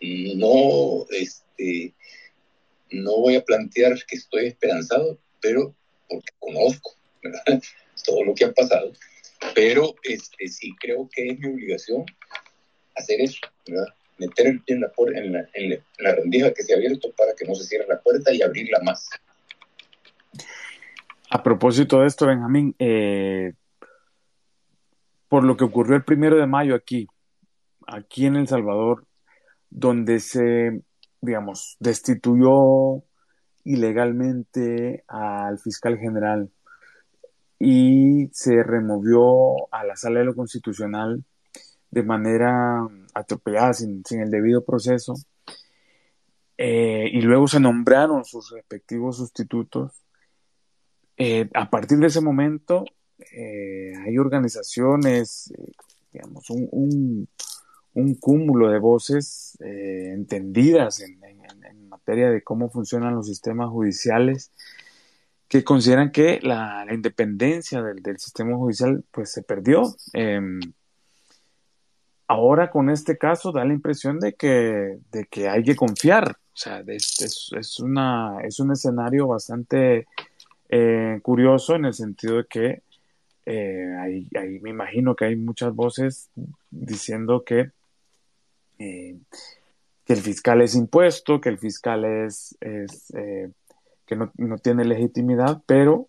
no, 0.01 1.07
este, 1.11 1.95
no 2.91 3.17
voy 3.19 3.37
a 3.37 3.45
plantear 3.45 3.95
que 4.07 4.17
estoy 4.17 4.47
esperanzado, 4.47 5.19
pero 5.41 5.75
porque 6.09 6.33
conozco 6.39 6.93
todo 8.05 8.25
lo 8.25 8.35
que 8.35 8.45
ha 8.45 8.53
pasado, 8.53 8.93
pero 9.55 9.95
este, 10.03 10.49
sí 10.49 10.75
creo 10.81 11.09
que 11.13 11.29
es 11.31 11.39
mi 11.39 11.49
obligación 11.49 12.05
hacer 12.95 13.21
eso, 13.21 13.39
meter 14.19 14.47
el 14.47 14.63
pie 14.63 14.77
en 14.77 14.81
la, 14.81 14.93
en, 15.15 15.33
la, 15.33 15.49
en, 15.53 15.85
la, 15.99 16.15
rendija 16.15 16.53
que 16.53 16.63
se 16.63 16.73
ha 16.73 16.77
abierto 16.77 17.11
para 17.17 17.35
que 17.35 17.45
no 17.45 17.55
se 17.55 17.65
cierre 17.65 17.87
la 17.89 18.01
puerta 18.01 18.33
y 18.33 18.43
abrirla 18.43 18.81
más. 18.83 19.09
A 21.31 21.43
propósito 21.43 22.01
de 22.01 22.07
esto, 22.07 22.27
Benjamín, 22.27 22.75
eh, 22.79 23.53
por 25.29 25.45
lo 25.45 25.57
que 25.57 25.65
ocurrió 25.65 25.97
el 25.97 26.05
primero 26.05 26.37
de 26.37 26.47
mayo 26.47 26.75
aquí, 26.75 27.07
aquí 27.87 28.27
en 28.27 28.37
El 28.37 28.49
Salvador, 28.49 29.05
donde 29.69 30.21
se 30.21 30.81
digamos, 31.21 31.77
destituyó 31.81 33.03
ilegalmente 33.65 35.05
al 35.09 35.59
fiscal 35.59 35.99
general 35.99 36.51
y 37.59 38.29
se 38.33 38.63
removió 38.63 39.73
a 39.73 39.85
la 39.85 39.97
sala 39.97 40.21
de 40.21 40.27
lo 40.27 40.35
constitucional 40.35 41.25
de 41.91 42.03
manera 42.03 42.87
atropellada, 43.15 43.73
sin, 43.73 44.03
el 44.11 44.31
debido 44.31 44.65
proceso, 44.65 45.15
eh, 46.59 47.09
y 47.13 47.21
luego 47.23 47.49
se 47.49 47.61
nombraron 47.61 48.25
sus 48.25 48.51
respectivos 48.51 49.17
sustitutos. 49.17 50.03
Eh, 51.17 51.49
a 51.55 51.71
partir 51.71 51.99
de 51.99 52.09
ese 52.09 52.21
momento, 52.21 52.85
eh, 53.33 53.93
hay 54.05 54.19
organizaciones, 54.19 55.53
digamos, 56.13 56.51
un 56.51 57.29
cúmulo 58.21 58.69
de 58.71 58.79
voces 58.79 59.57
eh, 59.61 60.13
entendidas 60.13 61.01
en, 61.01 61.17
materia 61.89 62.31
de 62.31 62.43
cómo 62.43 62.69
funcionan 62.69 63.15
los 63.15 63.27
sistemas 63.27 63.71
judiciales 63.71 64.53
que 65.49 65.65
consideran 65.65 66.13
que 66.13 66.41
la, 66.43 66.87
independencia 66.93 67.83
del, 67.83 68.19
sistema 68.19 68.57
judicial 68.57 69.03
pues 69.11 69.33
se 69.33 69.43
perdió. 69.43 69.95
Em, 70.13 70.61
ahora 72.29 72.71
con 72.71 72.91
este 72.91 73.17
caso 73.17 73.51
da 73.51 73.65
la 73.65 73.73
impresión 73.73 74.21
de 74.21 74.35
que, 74.35 74.99
de 75.11 75.25
que 75.27 75.49
hay 75.49 75.63
que 75.63 75.75
confiar. 75.75 76.31
O 76.31 76.57
sea, 76.59 76.83
es, 76.87 77.51
es, 77.57 77.81
una, 77.81 78.41
es 78.43 78.61
un 78.61 78.73
escenario 78.73 79.27
bastante 79.29 80.07
eh, 80.69 81.19
curioso 81.23 81.77
en 81.77 81.85
el 81.87 81.95
sentido 81.95 82.37
de 82.37 82.45
que 82.47 82.83
eh, 83.47 83.95
ahí, 84.01 84.59
me 84.61 84.71
imagino 84.71 85.15
que 85.15 85.27
hay 85.27 85.37
muchas 85.37 85.73
voces 85.75 86.31
diciendo 86.71 87.45
que, 87.45 87.71
eh, 88.79 89.17
que 90.05 90.13
el 90.13 90.21
fiscal 90.21 90.63
es 90.63 90.75
impuesto, 90.75 91.41
que 91.41 91.49
el 91.49 91.59
fiscal 91.59 92.05
es, 92.05 92.57
es 92.61 93.13
que 94.07 94.17
no, 94.17 94.31
no, 94.37 94.59
tiene 94.59 94.85
legitimidad, 94.85 95.63
pero 95.67 96.09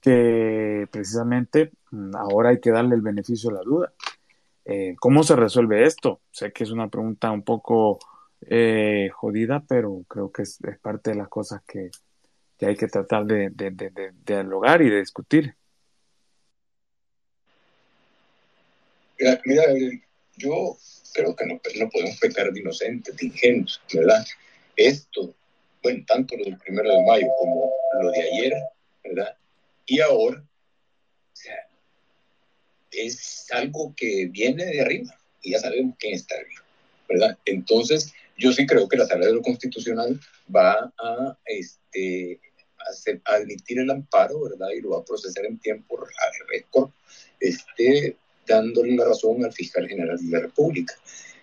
que 0.00 0.86
precisamente 0.90 1.72
mm, 1.90 2.14
ahora 2.16 2.50
hay 2.50 2.60
que 2.60 2.70
darle 2.70 2.94
el 2.94 3.02
beneficio 3.02 3.50
de 3.50 3.56
la 3.56 3.62
duda. 3.62 3.92
Eh, 4.64 4.96
¿Cómo 4.98 5.22
se 5.22 5.36
resuelve 5.36 5.84
esto? 5.84 6.20
Sé 6.32 6.52
que 6.52 6.64
es 6.64 6.72
una 6.72 6.88
pregunta 6.88 7.30
un 7.30 7.42
poco 7.42 8.00
eh, 8.40 9.08
jodida, 9.14 9.64
pero 9.66 10.04
creo 10.08 10.32
que 10.32 10.42
es, 10.42 10.58
parte 10.82 11.10
de 11.10 11.16
las 11.16 11.28
cosas 11.28 11.62
que, 11.66 11.90
hay 12.60 12.76
que 12.76 12.88
tratar 12.88 13.26
de, 13.26 13.52
dialogar 14.24 14.82
y 14.82 14.90
de 14.90 14.98
discutir. 14.98 15.54
Mira, 19.18 19.64
yo 20.36 20.76
creo 21.16 21.34
que 21.34 21.46
no, 21.46 21.54
no 21.54 21.90
podemos 21.90 22.18
pecar 22.18 22.52
de 22.52 22.60
inocentes, 22.60 23.16
de 23.16 23.26
ingenuos, 23.26 23.80
¿verdad? 23.92 24.24
Esto, 24.76 25.34
bueno, 25.82 26.04
tanto 26.06 26.36
lo 26.36 26.44
del 26.44 26.58
primero 26.58 26.90
de 26.90 27.04
mayo 27.06 27.26
como 27.38 27.72
lo 28.02 28.10
de 28.10 28.22
ayer, 28.22 28.52
¿verdad? 29.02 29.36
Y 29.86 30.00
ahora, 30.00 30.38
o 30.38 31.36
sea, 31.36 31.56
es 32.90 33.46
algo 33.50 33.94
que 33.96 34.26
viene 34.26 34.66
de 34.66 34.80
arriba 34.82 35.18
y 35.40 35.52
ya 35.52 35.60
sabemos 35.60 35.96
quién 35.98 36.14
está 36.14 36.34
arriba, 36.34 36.62
¿verdad? 37.08 37.38
Entonces, 37.46 38.12
yo 38.36 38.52
sí 38.52 38.66
creo 38.66 38.86
que 38.86 38.98
la 38.98 39.06
sala 39.06 39.26
de 39.26 39.32
lo 39.32 39.42
constitucional 39.42 40.20
va 40.54 40.92
a, 40.98 41.38
este, 41.46 42.40
a, 43.24 43.34
admitir 43.36 43.78
el 43.78 43.90
amparo, 43.90 44.42
¿verdad? 44.42 44.68
Y 44.76 44.82
lo 44.82 44.90
va 44.90 44.98
a 44.98 45.04
procesar 45.04 45.46
en 45.46 45.58
tiempo 45.58 45.98
récord, 46.48 46.90
este, 47.40 48.16
dándole 48.46 48.96
la 48.96 49.04
razón 49.06 49.44
al 49.44 49.52
fiscal 49.52 49.88
general 49.88 50.18
de 50.18 50.30
la 50.30 50.40
República. 50.40 50.94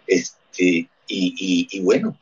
Este, 0.08 0.88
y, 1.08 1.68
y, 1.72 1.80
bueno, 1.82 2.18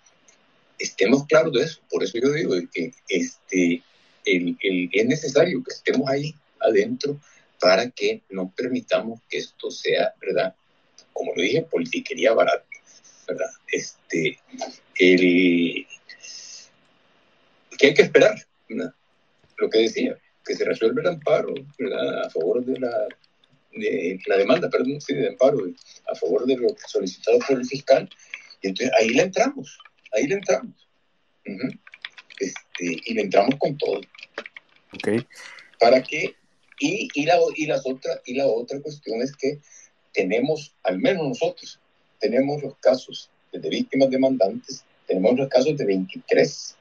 estemos 0.77 1.25
claros 1.25 1.53
de 1.53 1.63
eso. 1.63 1.79
Por 1.89 2.03
eso 2.03 2.17
yo 2.21 2.31
digo 2.31 2.55
que 2.73 2.93
este, 3.07 3.83
el, 4.25 4.57
el, 4.61 4.89
es 4.91 5.05
necesario 5.05 5.63
que 5.63 5.73
estemos 5.73 6.09
ahí 6.09 6.35
adentro 6.59 7.19
para 7.59 7.89
que 7.89 8.21
no 8.29 8.51
permitamos 8.55 9.19
que 9.29 9.37
esto 9.37 9.69
sea, 9.69 10.13
¿verdad? 10.19 10.55
Como 11.13 11.33
lo 11.35 11.41
dije, 11.41 11.61
politiquería 11.61 12.33
barata, 12.33 12.65
¿verdad? 13.27 13.51
Este, 13.71 14.39
el, 14.99 15.85
hay 17.87 17.93
que 17.93 18.01
esperar. 18.01 18.35
Lo 19.57 19.69
que 19.69 19.79
decía, 19.79 20.17
que 20.45 20.55
se 20.55 20.65
resuelva 20.65 21.01
el 21.01 21.07
amparo, 21.07 21.53
¿verdad? 21.77 22.25
A 22.25 22.29
favor 22.29 22.63
de 22.65 22.79
la, 22.79 23.07
de 23.73 24.19
la 24.27 24.37
demanda, 24.37 24.69
perdón, 24.69 24.99
sí, 25.01 25.13
de 25.13 25.29
amparo, 25.29 25.59
a 26.11 26.15
favor 26.15 26.45
de 26.45 26.57
lo 26.57 26.69
solicitado 26.87 27.39
por 27.47 27.57
el 27.57 27.65
fiscal, 27.65 28.09
y 28.61 28.67
entonces 28.67 28.91
ahí 28.99 29.09
le 29.09 29.23
entramos, 29.23 29.77
ahí 30.13 30.27
le 30.27 30.35
entramos. 30.35 30.87
este, 32.39 33.01
y 33.05 33.13
le 33.13 33.21
entramos 33.21 33.55
con 33.59 33.77
todo. 33.77 34.01
Okay. 34.93 35.25
Para 35.79 36.01
que 36.03 36.35
y, 36.81 37.07
y, 37.13 37.25
la, 37.25 37.37
y, 37.55 37.67
las 37.67 37.85
otra, 37.85 38.19
y 38.25 38.33
la 38.33 38.47
otra 38.47 38.81
cuestión 38.81 39.21
es 39.21 39.35
que 39.35 39.59
tenemos, 40.13 40.73
al 40.83 40.97
menos 40.97 41.27
nosotros, 41.27 41.79
tenemos 42.19 42.61
los 42.63 42.75
casos 42.77 43.29
de 43.53 43.69
víctimas 43.69 44.09
demandantes, 44.09 44.83
tenemos 45.07 45.37
los 45.37 45.47
casos 45.47 45.77
de 45.77 45.85
23 45.85 46.75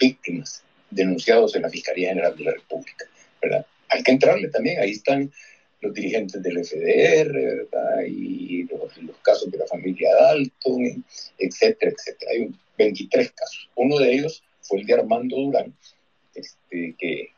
víctimas 0.00 0.64
denunciados 0.90 1.54
en 1.54 1.62
la 1.62 1.70
Fiscalía 1.70 2.08
General 2.08 2.36
de 2.36 2.44
la 2.44 2.52
República, 2.52 3.04
¿verdad? 3.40 3.64
Hay 3.90 4.02
que 4.02 4.10
entrarle 4.10 4.48
también, 4.48 4.80
ahí 4.80 4.90
están 4.90 5.32
los 5.80 5.94
dirigentes 5.94 6.42
del 6.42 6.64
FDR, 6.64 7.32
¿verdad? 7.32 8.04
Y 8.06 8.64
los, 8.64 9.16
casos 9.22 9.50
de 9.50 9.58
la 9.58 9.66
familia 9.66 10.08
Dalton, 10.20 11.04
etcétera, 11.38 11.92
etcétera. 11.92 12.32
Hay 12.32 12.50
23 12.76 13.32
casos. 13.32 13.70
Uno 13.76 13.98
de 13.98 14.12
ellos 14.12 14.42
fue 14.62 14.80
el 14.80 14.86
de 14.86 14.94
Armando 14.94 15.36
Durán, 15.36 15.74
este, 16.34 16.94
que 16.98 17.30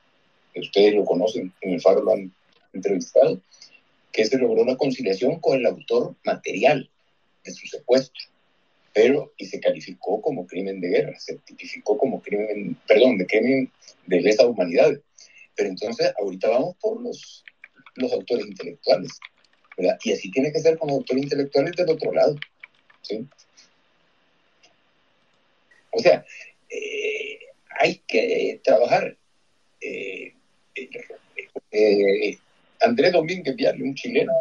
ustedes 0.54 0.94
lo 0.94 1.04
conocen, 1.04 1.52
en 1.60 1.74
el 1.74 1.80
Faro 1.80 2.02
lo 2.02 2.12
han 2.12 2.32
entrevistado, 2.72 3.40
que 4.12 4.24
se 4.24 4.38
logró 4.38 4.62
una 4.62 4.76
conciliación 4.76 5.38
con 5.40 5.58
el 5.58 5.66
autor 5.66 6.14
material 6.24 6.88
de 7.44 7.52
su 7.52 7.66
secuestro, 7.66 8.22
pero 8.92 9.32
y 9.36 9.46
se 9.46 9.60
calificó 9.60 10.20
como 10.20 10.46
crimen 10.46 10.80
de 10.80 10.88
guerra, 10.88 11.18
se 11.18 11.36
tipificó 11.36 11.96
como 11.96 12.20
crimen, 12.20 12.76
perdón, 12.86 13.18
de 13.18 13.26
crimen 13.26 13.72
de 14.06 14.20
lesa 14.20 14.46
humanidad. 14.46 14.92
Pero 15.56 15.68
entonces 15.68 16.12
ahorita 16.18 16.48
vamos 16.48 16.76
por 16.80 17.00
los, 17.00 17.44
los 17.96 18.12
autores 18.12 18.46
intelectuales, 18.46 19.18
¿verdad? 19.76 19.98
Y 20.04 20.12
así 20.12 20.30
tiene 20.30 20.52
que 20.52 20.60
ser 20.60 20.78
con 20.78 20.88
los 20.88 20.98
autores 20.98 21.24
intelectuales 21.24 21.76
del 21.76 21.90
otro 21.90 22.12
lado, 22.12 22.36
¿sí? 23.02 23.26
O 25.92 25.98
sea, 25.98 26.24
eh, 26.68 27.38
hay 27.80 28.00
que 28.06 28.60
trabajar 28.62 29.16
eh, 29.80 30.34
eh, 31.72 32.38
Andrés 32.80 33.12
Domínguez 33.12 33.56
Viale, 33.56 33.82
un 33.82 33.94
chileno, 33.94 34.32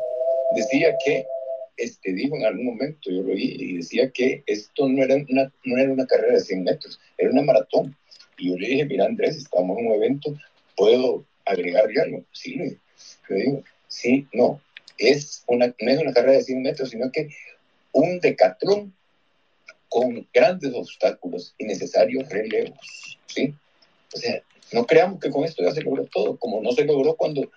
decía 0.56 0.96
que, 1.04 1.26
este, 1.78 2.14
dijo 2.14 2.36
en 2.36 2.46
algún 2.46 2.66
momento, 2.66 3.10
yo 3.12 3.22
lo 3.22 3.34
oí, 3.34 3.56
y 3.60 3.78
decía 3.78 4.12
que 4.12 4.44
esto 4.46 4.88
no 4.88 5.04
era 5.04 5.16
una, 5.16 5.52
no 5.64 5.78
era 5.78 5.92
una 5.92 6.06
carrera 6.06 6.34
de 6.34 6.42
100 6.42 6.64
metros, 6.64 7.00
era 7.18 7.32
una 7.32 7.42
maratón. 7.42 7.96
Y 8.38 8.50
yo 8.50 8.58
le 8.58 8.68
dije, 8.68 8.86
mira 8.86 9.06
Andrés, 9.06 9.38
estamos 9.38 9.78
en 9.78 9.88
un 9.88 9.94
evento, 9.94 10.34
¿puedo 10.76 11.26
agregarle 11.46 12.02
algo? 12.02 12.26
Sí, 12.32 12.78
digo, 13.36 13.64
sí, 13.88 14.28
no, 14.34 14.62
es 14.98 15.44
una, 15.48 15.68
no 15.68 15.92
es 15.92 16.00
una 16.00 16.14
carrera 16.14 16.38
de 16.38 16.44
100 16.44 16.62
metros, 16.62 16.90
sino 16.90 17.12
que 17.12 17.30
un 17.92 18.20
decatrón 18.20 18.94
con 19.88 20.28
grandes 20.34 20.74
obstáculos 20.74 21.56
y 21.58 21.66
necesarios 21.66 22.30
relevos, 22.30 23.18
¿sí? 23.26 23.54
O 24.14 24.18
sea, 24.18 24.42
no 24.72 24.86
creamos 24.86 25.20
que 25.20 25.32
con 25.32 25.44
esto 25.44 25.64
ya 25.64 25.72
se 25.72 25.82
logró 25.82 26.06
todo, 26.06 26.38
como 26.38 26.62
no 26.62 26.72
se 26.72 26.86
logró 26.86 27.16
cuando 27.16 27.50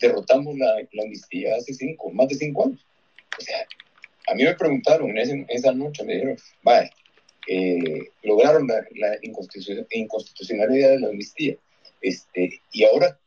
derrotamos 0.00 0.56
la, 0.56 0.74
amnistía 1.02 1.56
hace 1.56 1.74
cinco, 1.74 2.10
más 2.10 2.28
de 2.28 2.36
cinco 2.36 2.66
años. 2.66 2.86
O 3.38 3.42
sea, 3.42 3.66
a 4.28 4.34
mí 4.34 4.44
me 4.44 4.54
preguntaron 4.54 5.16
en, 5.16 5.46
esa 5.48 5.72
noche, 5.72 6.04
me 6.04 6.14
dijeron, 6.14 6.36
vaya, 6.62 6.90
eh, 7.48 8.10
lograron 8.22 8.68
la, 8.68 9.18
inconstitucionalidad 9.22 10.90
de 10.90 11.00
la 11.00 11.08
amnistía, 11.08 11.56
este, 12.00 12.60
y 12.72 12.84
ahora 12.84 13.18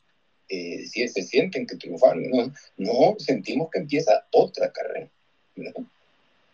eh, 0.50 0.86
si 0.88 1.08
se 1.08 1.24
sienten 1.24 1.66
que 1.66 1.76
triunfaron. 1.76 2.24
No, 2.30 2.52
no, 2.78 3.16
sentimos 3.20 3.70
que 3.72 3.80
empieza 3.80 4.26
otra 4.32 4.72
carrera, 4.72 5.10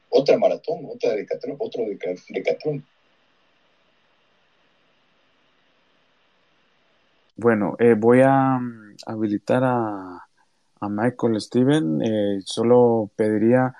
otra 0.09 0.37
maratón, 0.37 0.85
otra 0.85 1.15
decatrón, 1.15 1.55
otro 1.59 1.83
decatrón. 2.29 2.85
Bueno, 7.41 7.75
eh, 7.79 7.95
voy 7.97 8.21
a 8.21 8.59
mm, 8.59 8.97
habilitar 9.07 9.63
a, 9.63 10.27
Michael 10.81 11.41
Steven. 11.41 12.01
Eh, 12.01 12.41
solo 12.45 13.09
pediría, 13.15 13.73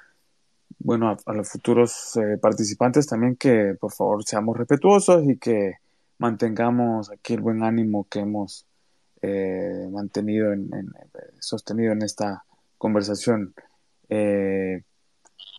bueno, 0.79 1.15
a, 1.25 1.33
los 1.33 1.49
futuros 1.49 2.15
eh, 2.17 2.37
participantes 2.39 3.07
también 3.07 3.35
que 3.35 3.75
por 3.79 3.91
favor 3.91 4.23
seamos 4.23 4.57
respetuosos 4.57 5.23
y 5.27 5.37
que 5.37 5.75
mantengamos 6.17 7.11
aquí 7.11 7.33
el 7.33 7.41
buen 7.41 7.63
ánimo 7.63 8.07
que 8.09 8.19
hemos 8.21 8.65
mantenido, 9.21 10.53
en, 10.53 10.69
sostenido 11.39 11.93
en 11.93 12.01
esta 12.01 12.43
conversación. 12.77 13.53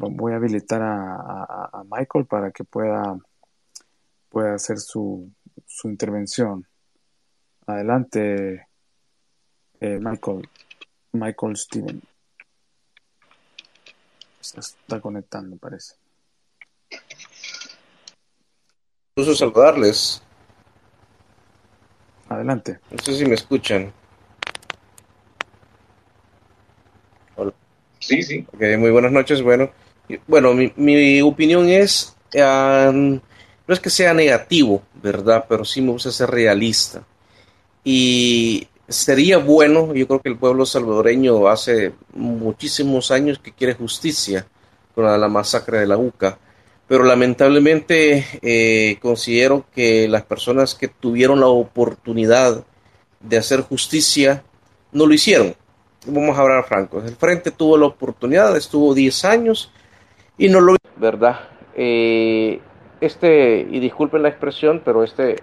voy 0.00 0.32
a 0.32 0.36
habilitar 0.36 0.80
a, 0.82 1.82
Michael 1.90 2.26
para 2.26 2.50
que 2.50 2.64
pueda, 2.64 3.18
pueda 4.28 4.54
hacer 4.54 4.78
su, 4.78 5.30
su 5.66 5.88
intervención. 5.88 6.66
Adelante, 7.66 8.66
eh, 9.80 9.98
Michael, 10.00 10.48
Michael 11.12 11.56
Steven. 11.56 12.02
Se 14.40 14.60
está 14.60 15.00
conectando, 15.00 15.56
parece. 15.56 15.94
Gusto 19.16 19.34
saludarles. 19.34 20.22
Adelante. 22.34 22.78
No 22.90 22.98
sé 22.98 23.14
si 23.14 23.24
me 23.24 23.34
escuchan. 23.34 23.92
Hola. 27.36 27.52
Sí, 27.98 28.22
sí. 28.22 28.46
muy 28.78 28.90
buenas 28.90 29.12
noches. 29.12 29.42
Bueno, 29.42 29.70
bueno 30.26 30.54
mi, 30.54 30.72
mi 30.76 31.20
opinión 31.20 31.68
es, 31.68 32.16
no 32.34 33.20
es 33.68 33.80
que 33.80 33.90
sea 33.90 34.14
negativo, 34.14 34.82
¿verdad? 35.02 35.44
Pero 35.48 35.64
sí 35.64 35.80
me 35.82 35.92
gusta 35.92 36.10
ser 36.10 36.30
realista. 36.30 37.04
y 37.84 38.68
sería 38.88 39.38
bueno, 39.38 39.94
yo 39.94 40.06
creo 40.06 40.20
que 40.20 40.28
el 40.28 40.38
pueblo 40.38 40.66
salvadoreño 40.66 41.48
hace 41.48 41.92
muchísimos 42.14 43.10
años 43.10 43.38
que 43.38 43.52
quiere 43.52 43.74
justicia 43.74 44.46
con 44.94 45.04
la, 45.04 45.28
masacre 45.28 45.80
de 45.80 45.86
la 45.86 45.96
UCA, 45.96 46.38
pero 46.88 47.04
lamentablemente 47.04 48.26
eh, 48.42 48.98
considero 49.00 49.64
que 49.74 50.08
las 50.08 50.22
personas 50.24 50.74
que 50.74 50.88
tuvieron 50.88 51.40
la 51.40 51.46
oportunidad 51.46 52.64
de 53.20 53.38
hacer 53.38 53.60
justicia 53.60 54.42
no 54.92 55.06
lo 55.06 55.14
hicieron. 55.14 55.54
Vamos 56.06 56.36
a 56.36 56.42
hablar 56.42 56.64
franco. 56.64 57.00
El 57.00 57.14
Frente 57.16 57.52
tuvo 57.52 57.78
la 57.78 57.86
oportunidad, 57.86 58.56
estuvo 58.56 58.94
10 58.94 59.24
años 59.24 59.72
y 60.36 60.48
no 60.48 60.60
lo 60.60 60.76
¿verdad? 60.96 61.40
Eh, 61.74 62.60
este, 63.00 63.66
y 63.70 63.80
disculpen 63.80 64.22
la 64.22 64.28
expresión, 64.28 64.82
pero 64.84 65.02
este 65.02 65.36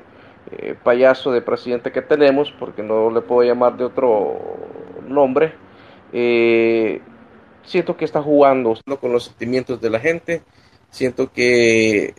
eh, 0.52 0.76
payaso 0.84 1.32
de 1.32 1.41
presidente 1.41 1.91
que 1.91 2.02
tenemos, 2.02 2.53
porque 2.60 2.84
no 2.84 3.10
le 3.10 3.22
puedo 3.22 3.48
llamar 3.48 3.76
de 3.78 3.86
otro 3.86 4.40
nombre, 5.07 5.53
siento 7.64 7.95
que 7.95 8.06
está 8.06 8.22
jugando 8.22 8.78
con 8.99 9.11
los 9.11 9.26
sentimientos 9.26 9.80
de 9.80 9.90
la 9.90 9.99
gente, 9.99 10.41
siento 10.91 11.32
que 11.32 12.06
eh, 12.06 12.14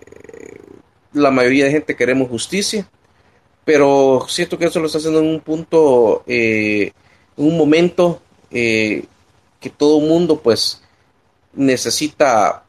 la 1.13 1.31
mayoría 1.31 1.65
de 1.65 1.73
gente 1.73 1.97
queremos 1.97 2.29
justicia, 2.29 2.89
pero 3.65 4.27
siento 4.29 4.59
que 4.59 4.67
eso 4.67 4.81
lo 4.81 4.87
está 4.87 4.99
haciendo 4.99 5.21
en 5.21 5.27
un 5.27 5.41
punto, 5.41 6.25
en 6.27 6.93
un 7.37 7.57
momento 7.57 8.23
que 9.61 9.71
todo 9.77 10.01
mundo 10.01 10.41
pues 10.41 10.83
necesita 11.53 12.65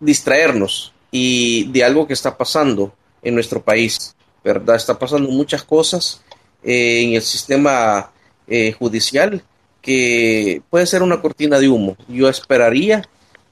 distraernos 0.00 0.92
y 1.10 1.70
de 1.70 1.84
algo 1.84 2.06
que 2.06 2.14
está 2.14 2.36
pasando 2.36 2.92
en 3.22 3.34
nuestro 3.34 3.62
país, 3.62 4.14
¿verdad? 4.42 4.76
Está 4.76 4.98
pasando 4.98 5.30
muchas 5.30 5.62
cosas 5.62 6.22
eh, 6.62 7.02
en 7.02 7.14
el 7.14 7.22
sistema 7.22 8.10
eh, 8.48 8.72
judicial 8.72 9.42
que 9.82 10.62
puede 10.70 10.86
ser 10.86 11.02
una 11.02 11.20
cortina 11.20 11.58
de 11.58 11.68
humo. 11.68 11.96
Yo 12.08 12.28
esperaría 12.28 13.08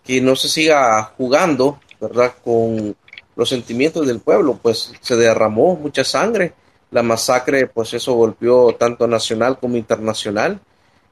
que 0.08 0.22
no 0.22 0.34
se 0.36 0.48
siga 0.48 1.02
jugando, 1.18 1.78
¿verdad? 2.00 2.32
Con 2.42 2.96
los 3.36 3.48
sentimientos 3.50 4.06
del 4.06 4.20
pueblo, 4.20 4.58
pues 4.60 4.90
se 5.02 5.16
derramó 5.16 5.76
mucha 5.76 6.02
sangre, 6.02 6.54
la 6.90 7.02
masacre, 7.02 7.66
pues 7.66 7.92
eso 7.92 8.14
golpeó 8.14 8.74
tanto 8.74 9.06
nacional 9.06 9.58
como 9.58 9.76
internacional, 9.76 10.60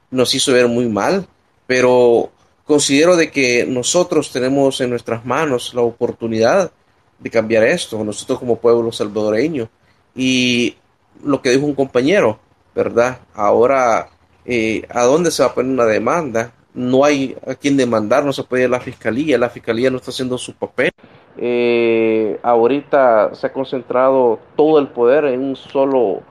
nos 0.09 0.33
hizo 0.33 0.51
ver 0.51 0.67
muy 0.67 0.89
mal, 0.89 1.27
pero 1.67 2.31
considero 2.65 3.15
de 3.15 3.29
que 3.29 3.67
nosotros 3.67 4.31
tenemos 4.31 4.81
en 4.81 4.89
nuestras 4.89 5.23
manos 5.23 5.75
la 5.75 5.81
oportunidad 5.81 6.71
de 7.19 7.29
cambiar 7.29 7.65
esto, 7.65 8.03
nosotros 8.03 8.39
como 8.39 8.55
pueblo 8.55 8.91
salvadoreño. 8.91 9.69
Y 10.15 10.75
lo 11.23 11.39
que 11.39 11.51
dijo 11.51 11.67
un 11.67 11.75
compañero, 11.75 12.39
¿verdad? 12.73 13.19
Ahora, 13.35 14.09
eh, 14.43 14.87
¿a 14.89 15.03
dónde 15.03 15.29
se 15.29 15.43
va 15.43 15.49
a 15.49 15.53
poner 15.53 15.71
una 15.71 15.85
demanda? 15.85 16.51
No 16.77 17.03
hay 17.03 17.35
a 17.47 17.55
quien 17.55 17.75
demandar, 17.75 18.23
no 18.23 18.31
se 18.31 18.43
puede 18.43 18.63
ir 18.63 18.67
a 18.67 18.77
la 18.77 18.79
fiscalía, 18.79 19.35
la 19.39 19.49
fiscalía 19.49 19.89
no 19.89 19.97
está 19.97 20.11
haciendo 20.11 20.37
su 20.37 20.53
papel. 20.53 20.91
Eh, 21.35 22.39
ahorita 22.43 23.33
se 23.33 23.47
ha 23.47 23.51
concentrado 23.51 24.37
todo 24.55 24.77
el 24.77 24.87
poder 24.87 25.25
en 25.25 25.41
un 25.41 25.55
solo, 25.55 26.21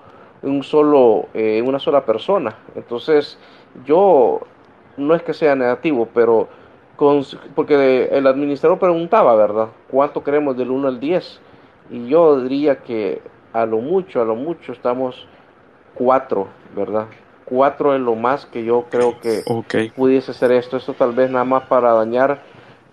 en 0.44 0.51
un 0.51 0.62
solo, 0.62 1.27
eh, 1.35 1.60
una 1.66 1.81
sola 1.81 2.05
persona. 2.06 2.56
Entonces, 2.77 3.39
yo 3.85 4.40
no 4.97 5.16
es 5.16 5.23
que 5.23 5.35
sea 5.35 5.56
negativo, 5.56 6.09
pero 6.14 6.48
porque 7.56 8.09
el 8.12 8.27
administrador 8.28 8.78
preguntaba, 8.78 9.35
¿verdad? 9.35 9.68
¿Cuánto 9.90 10.23
queremos 10.23 10.56
del 10.56 10.70
1 10.70 10.86
al 10.86 11.01
10? 11.01 11.40
Y 11.90 12.06
yo 12.06 12.40
diría 12.40 12.85
que 12.85 13.20
a 13.52 13.66
lo 13.66 13.78
mucho, 13.78 14.23
a 14.23 14.24
lo 14.24 14.36
mucho 14.36 14.73
estamos 14.73 15.27
4, 15.94 16.47
¿verdad? 16.77 17.06
4 17.47 17.94
es 17.94 18.01
lo 18.01 18.14
más 18.14 18.47
que 18.47 18.64
yo 18.64 18.86
creo 18.90 19.18
que 19.20 19.43
pudiese 19.94 20.32
ser 20.35 20.52
esto. 20.52 20.77
Esto 20.77 20.94
tal 20.94 21.12
vez 21.12 21.31
nada 21.31 21.44
más 21.44 21.64
para 21.64 21.93
dañar 21.93 22.43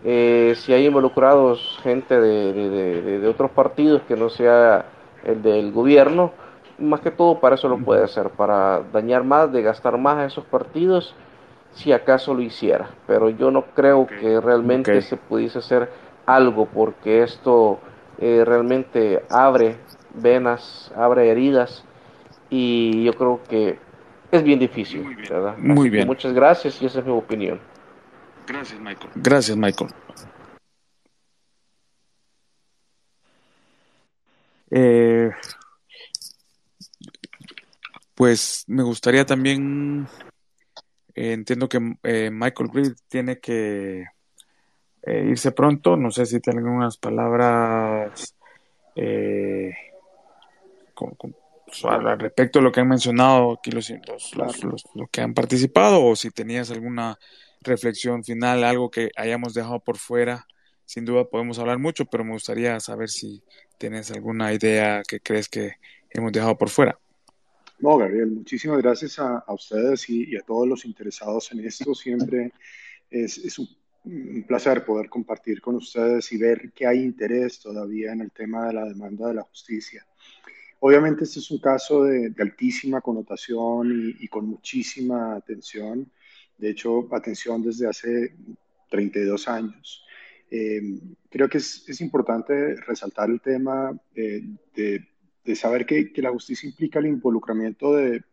eh, 0.03 0.53
si 0.57 0.73
hay 0.73 0.85
involucrados 0.85 1.79
gente 1.83 2.19
de, 2.19 3.19
de, 3.19 3.27
otros 3.27 3.51
partidos 3.51 4.01
que 4.07 4.15
no 4.15 4.29
sea 4.29 4.85
el 5.23 5.41
del 5.41 5.71
gobierno. 5.71 6.31
Más 6.77 7.01
que 7.01 7.11
todo 7.11 7.39
para 7.39 7.55
eso 7.55 7.67
lo 7.67 7.77
puede 7.77 8.03
hacer, 8.03 8.29
para 8.31 8.81
dañar 8.91 9.23
más, 9.23 9.51
de 9.51 9.61
gastar 9.61 9.97
más 9.97 10.17
a 10.17 10.25
esos 10.25 10.43
partidos 10.45 11.15
si 11.73 11.91
acaso 11.91 12.33
lo 12.33 12.41
hiciera, 12.41 12.89
pero 13.07 13.29
yo 13.29 13.51
no 13.51 13.65
creo 13.73 14.07
que 14.07 14.39
realmente 14.39 15.01
se 15.01 15.17
pudiese 15.17 15.59
hacer 15.59 15.89
algo 16.25 16.67
porque 16.67 17.23
esto 17.23 17.79
eh, 18.19 18.43
realmente 18.45 19.23
abre 19.29 19.77
venas, 20.13 20.91
abre 20.95 21.29
heridas 21.29 21.83
y 22.49 23.03
yo 23.03 23.13
creo 23.13 23.39
que 23.49 23.79
es 24.37 24.43
bien 24.43 24.59
difícil, 24.59 25.03
Muy 25.03 25.15
bien. 25.15 25.29
¿verdad? 25.29 25.57
Muy 25.57 25.89
bien. 25.89 26.07
Muchas 26.07 26.33
gracias 26.33 26.81
y 26.81 26.85
esa 26.85 26.99
es 26.99 27.05
mi 27.05 27.11
opinión. 27.11 27.59
Gracias, 28.47 28.79
Michael. 28.79 29.09
Gracias, 29.15 29.57
Michael. 29.57 29.89
Eh, 34.71 35.31
pues 38.15 38.63
me 38.67 38.81
gustaría 38.81 39.25
también 39.25 40.07
eh, 41.15 41.33
entiendo 41.33 41.69
que 41.69 41.95
eh, 42.03 42.31
Michael 42.31 42.69
Reed 42.73 42.93
tiene 43.07 43.39
que 43.39 44.05
eh, 45.03 45.25
irse 45.29 45.51
pronto. 45.51 45.95
No 45.95 46.11
sé 46.11 46.25
si 46.25 46.39
tiene 46.39 46.59
algunas 46.59 46.97
palabras 46.97 48.35
al 51.83 52.19
respecto 52.19 52.59
de 52.59 52.63
lo 52.63 52.71
que 52.71 52.81
han 52.81 52.87
mencionado 52.87 53.53
aquí 53.53 53.71
los, 53.71 53.91
los, 54.35 55.09
que 55.11 55.21
han 55.21 55.33
participado 55.33 56.03
o 56.03 56.15
si 56.15 56.29
tenías 56.31 56.71
alguna 56.71 57.17
reflexión 57.61 58.23
final, 58.23 58.63
algo 58.63 58.89
que 58.89 59.11
hayamos 59.15 59.53
dejado 59.53 59.79
por 59.79 59.97
fuera. 59.97 60.45
Sin 60.85 61.05
duda 61.05 61.29
podemos 61.29 61.59
hablar 61.59 61.79
mucho, 61.79 62.05
pero 62.05 62.23
me 62.23 62.33
gustaría 62.33 62.79
saber 62.79 63.09
si 63.09 63.41
tienes 63.77 64.11
alguna 64.11 64.53
idea 64.53 65.01
que 65.07 65.19
crees 65.19 65.49
que 65.49 65.73
hemos 66.09 66.31
dejado 66.31 66.57
por 66.57 66.69
fuera. 66.69 66.97
No, 67.79 67.97
Gabriel, 67.97 68.27
muchísimas 68.27 68.81
gracias 68.81 69.19
a, 69.19 69.43
ustedes 69.49 70.09
y, 70.09 70.35
a 70.37 70.41
todos 70.41 70.67
los 70.67 70.85
interesados 70.85 71.51
en 71.51 71.65
esto. 71.65 71.93
Siempre 71.93 72.53
es, 73.09 73.59
un, 73.59 73.67
placer 74.47 74.85
poder 74.85 75.09
compartir 75.09 75.59
con 75.59 75.75
ustedes 75.75 76.31
y 76.31 76.37
ver 76.37 76.71
que 76.71 76.87
hay 76.87 76.99
interés 76.99 77.59
todavía 77.59 78.13
en 78.13 78.21
el 78.21 78.31
tema 78.31 78.67
de 78.67 78.73
la 78.73 78.85
demanda 78.85 79.27
de 79.27 79.33
la 79.33 79.43
justicia. 79.43 80.05
Obviamente 80.85 81.23
este 81.23 81.39
es 81.39 81.49
un 81.49 81.59
caso 81.59 82.03
de, 82.03 82.33
altísima 82.37 82.99
connotación 82.99 84.15
y, 84.19 84.27
con 84.27 84.47
muchísima 84.47 85.35
atención. 85.35 86.11
De 86.57 86.71
hecho, 86.71 87.07
atención 87.15 87.63
desde 87.63 87.87
hace 87.87 88.35
32 88.89 89.47
años. 89.47 90.03
Eh, 90.51 90.81
creo 91.29 91.47
que 91.47 91.59
es, 91.59 92.01
importante 92.01 92.75
resaltar 92.75 93.29
el 93.29 93.39
tema 93.39 93.97
eh, 94.13 94.43
de 94.75 95.07
de 95.45 95.55
saber 95.55 95.85
que, 95.85 96.11
la 96.17 96.31
justicia 96.31 96.69
implica 96.69 96.99
el 96.99 97.07
involucramiento 97.07 97.95
de, 97.95 98.23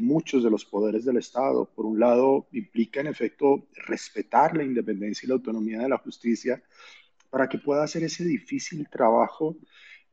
muchos 0.00 0.44
de 0.44 0.50
los 0.50 0.64
poderes 0.64 1.04
del 1.04 1.16
Estado. 1.16 1.68
Por 1.74 1.84
un 1.84 1.98
lado, 1.98 2.46
implica 2.52 3.00
en 3.00 3.08
efecto 3.08 3.66
respetar 3.86 4.56
la 4.56 4.62
independencia 4.62 5.26
y 5.26 5.28
la 5.28 5.34
autonomía 5.34 5.80
de 5.80 5.88
la 5.88 5.98
justicia 5.98 6.62
para 7.28 7.48
que 7.48 7.58
pueda 7.58 7.84
hacer 7.84 8.04
ese 8.04 8.24
difícil 8.24 8.88
trabajo 8.88 9.56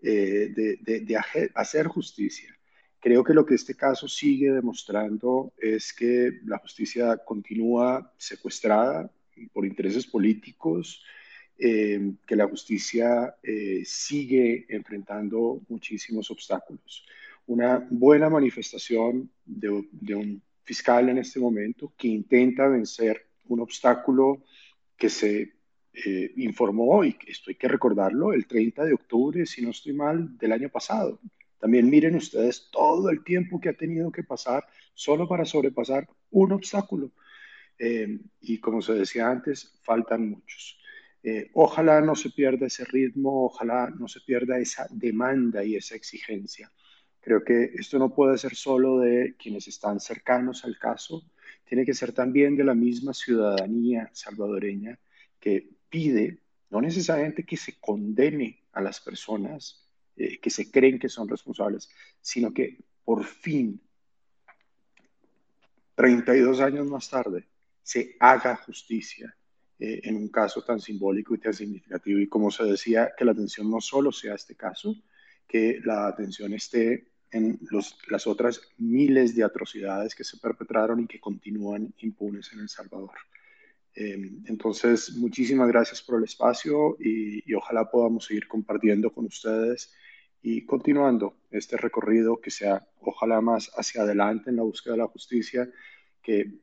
eh, 0.01 0.51
de, 0.53 1.17
hacer 1.55 1.87
justicia. 1.87 2.55
Creo 2.99 3.23
que 3.23 3.33
lo 3.33 3.45
que 3.45 3.55
este 3.55 3.75
caso 3.75 4.07
sigue 4.07 4.51
demostrando 4.51 5.53
es 5.57 5.93
que 5.93 6.39
la 6.45 6.57
justicia 6.57 7.17
continúa 7.17 8.13
secuestrada 8.17 9.11
por 9.53 9.65
intereses 9.65 10.05
políticos, 10.05 11.03
eh, 11.57 12.13
que 12.25 12.35
la 12.35 12.47
justicia 12.47 13.35
eh, 13.41 13.81
sigue 13.85 14.65
enfrentando 14.69 15.61
muchísimos 15.67 16.29
obstáculos. 16.29 17.05
Una 17.47 17.87
buena 17.89 18.29
manifestación 18.29 19.31
de, 19.45 19.69
un 20.15 20.41
fiscal 20.63 21.09
en 21.09 21.17
este 21.17 21.39
momento 21.39 21.93
que 21.97 22.07
intenta 22.07 22.67
vencer 22.67 23.25
un 23.45 23.61
obstáculo 23.61 24.43
que 24.97 25.09
se 25.09 25.56
eh, 26.05 26.31
informó, 26.37 27.03
y 27.03 27.17
esto 27.27 27.49
hay 27.49 27.55
que 27.55 27.67
recordarlo, 27.67 28.33
el 28.33 28.45
30 28.47 28.83
de 28.85 28.93
octubre, 28.93 29.45
si 29.45 29.61
no 29.61 29.71
estoy 29.71 29.93
mal, 29.93 30.37
del 30.37 30.51
año 30.51 30.69
pasado. 30.69 31.19
También 31.59 31.89
miren 31.89 32.15
ustedes 32.15 32.69
todo 32.71 33.09
el 33.09 33.23
tiempo 33.23 33.59
que 33.59 33.69
ha 33.69 33.73
tenido 33.73 34.11
que 34.11 34.23
pasar 34.23 34.65
solo 34.93 35.27
para 35.27 35.45
sobrepasar 35.45 36.07
un 36.31 36.51
obstáculo. 36.51 37.11
y 38.41 38.59
como 38.59 38.81
se 38.81 38.93
decía 38.93 39.29
antes, 39.29 39.79
faltan 39.83 40.29
muchos. 40.29 40.77
Eh, 41.23 41.49
ojalá 41.53 41.99
no 42.01 42.15
se 42.15 42.29
pierda 42.29 42.67
ese 42.67 42.85
ritmo, 42.85 43.45
ojalá 43.45 43.89
no 43.89 44.07
se 44.07 44.21
pierda 44.21 44.59
esa 44.59 44.87
demanda 44.89 45.63
y 45.63 45.75
esa 45.75 45.95
exigencia. 45.95 46.71
Creo 47.19 47.43
que 47.43 47.71
esto 47.75 47.99
no 47.99 48.13
puede 48.15 48.37
ser 48.37 48.55
solo 48.55 48.99
de 48.99 49.35
quienes 49.37 49.67
están 49.67 49.99
cercanos 49.99 50.63
al 50.63 50.77
caso, 50.77 51.29
tiene 51.65 51.85
que 51.85 51.93
ser 51.93 52.13
también 52.13 52.55
de 52.55 52.63
la 52.63 52.73
misma 52.73 53.13
ciudadanía 53.13 54.09
salvadoreña 54.13 54.97
que 55.39 55.67
pide 55.89 56.39
no 56.69 56.81
necesariamente 56.81 57.45
que 57.45 57.57
se 57.57 57.79
condene 57.79 58.63
a 58.73 58.81
las 58.81 58.99
personas 58.99 59.85
eh, 60.15 60.39
que 60.39 60.49
se 60.49 60.69
creen 60.71 60.99
que 60.99 61.09
son 61.09 61.29
responsables, 61.29 61.89
sino 62.21 62.53
que 62.53 62.79
por 63.05 63.23
fin, 63.23 63.81
32 65.95 66.59
años 66.59 66.87
más 66.87 67.09
tarde, 67.09 67.47
se 67.81 68.17
haga 68.19 68.57
justicia 68.57 69.33
eh, 69.79 70.01
en 70.03 70.17
un 70.17 70.27
caso 70.27 70.61
tan 70.63 70.79
simbólico 70.79 71.35
y 71.35 71.37
tan 71.37 71.53
significativo. 71.53 72.19
Y 72.19 72.27
como 72.27 72.51
se 72.51 72.65
decía, 72.65 73.13
que 73.17 73.23
la 73.23 73.31
atención 73.31 73.71
no 73.71 73.79
solo 73.79 74.11
sea 74.11 74.35
este 74.35 74.55
caso, 74.55 74.93
que 75.47 75.79
la 75.85 76.07
atención 76.07 76.53
esté 76.53 77.11
en 77.31 77.59
las 78.09 78.27
otras 78.27 78.61
miles 78.77 79.35
de 79.35 79.43
atrocidades 79.43 80.15
que 80.15 80.23
se 80.23 80.37
perpetraron 80.37 81.01
y 81.01 81.07
que 81.07 81.19
continúan 81.19 81.93
impunes 81.99 82.51
en 82.53 82.59
El 82.59 82.69
Salvador. 82.69 83.11
Em, 83.99 84.43
entonces, 84.45 85.15
muchísimas 85.17 85.67
gracias 85.69 86.03
por 86.03 86.19
el 86.19 86.25
espacio 86.25 86.95
y, 86.99 87.51
ojalá 87.55 87.89
podamos 87.89 88.25
seguir 88.25 88.47
compartiendo 88.47 89.11
con 89.11 89.25
ustedes 89.25 89.91
y 90.39 90.65
continuando 90.65 91.35
este 91.49 91.77
recorrido 91.77 92.39
que 92.39 92.51
sea, 92.51 92.87
ojalá 93.01 93.41
más 93.41 93.71
hacia 93.75 94.03
adelante 94.03 94.51
en 94.51 94.57
la 94.57 94.61
búsqueda 94.61 94.93
de 94.93 94.99
la 94.99 95.07
justicia, 95.07 95.67
que 96.21 96.59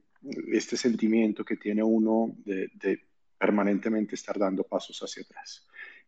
este 0.53 0.77
sentimiento 0.77 1.45
que 1.45 1.57
tiene 1.57 1.83
uno 1.83 2.37
de, 2.45 2.71
de 2.75 3.03
permanentemente 3.37 4.15
estar 4.15 4.39
dando 4.39 4.63
pasos 4.63 5.01
hacia 5.01 5.25
atrás. 5.25 5.67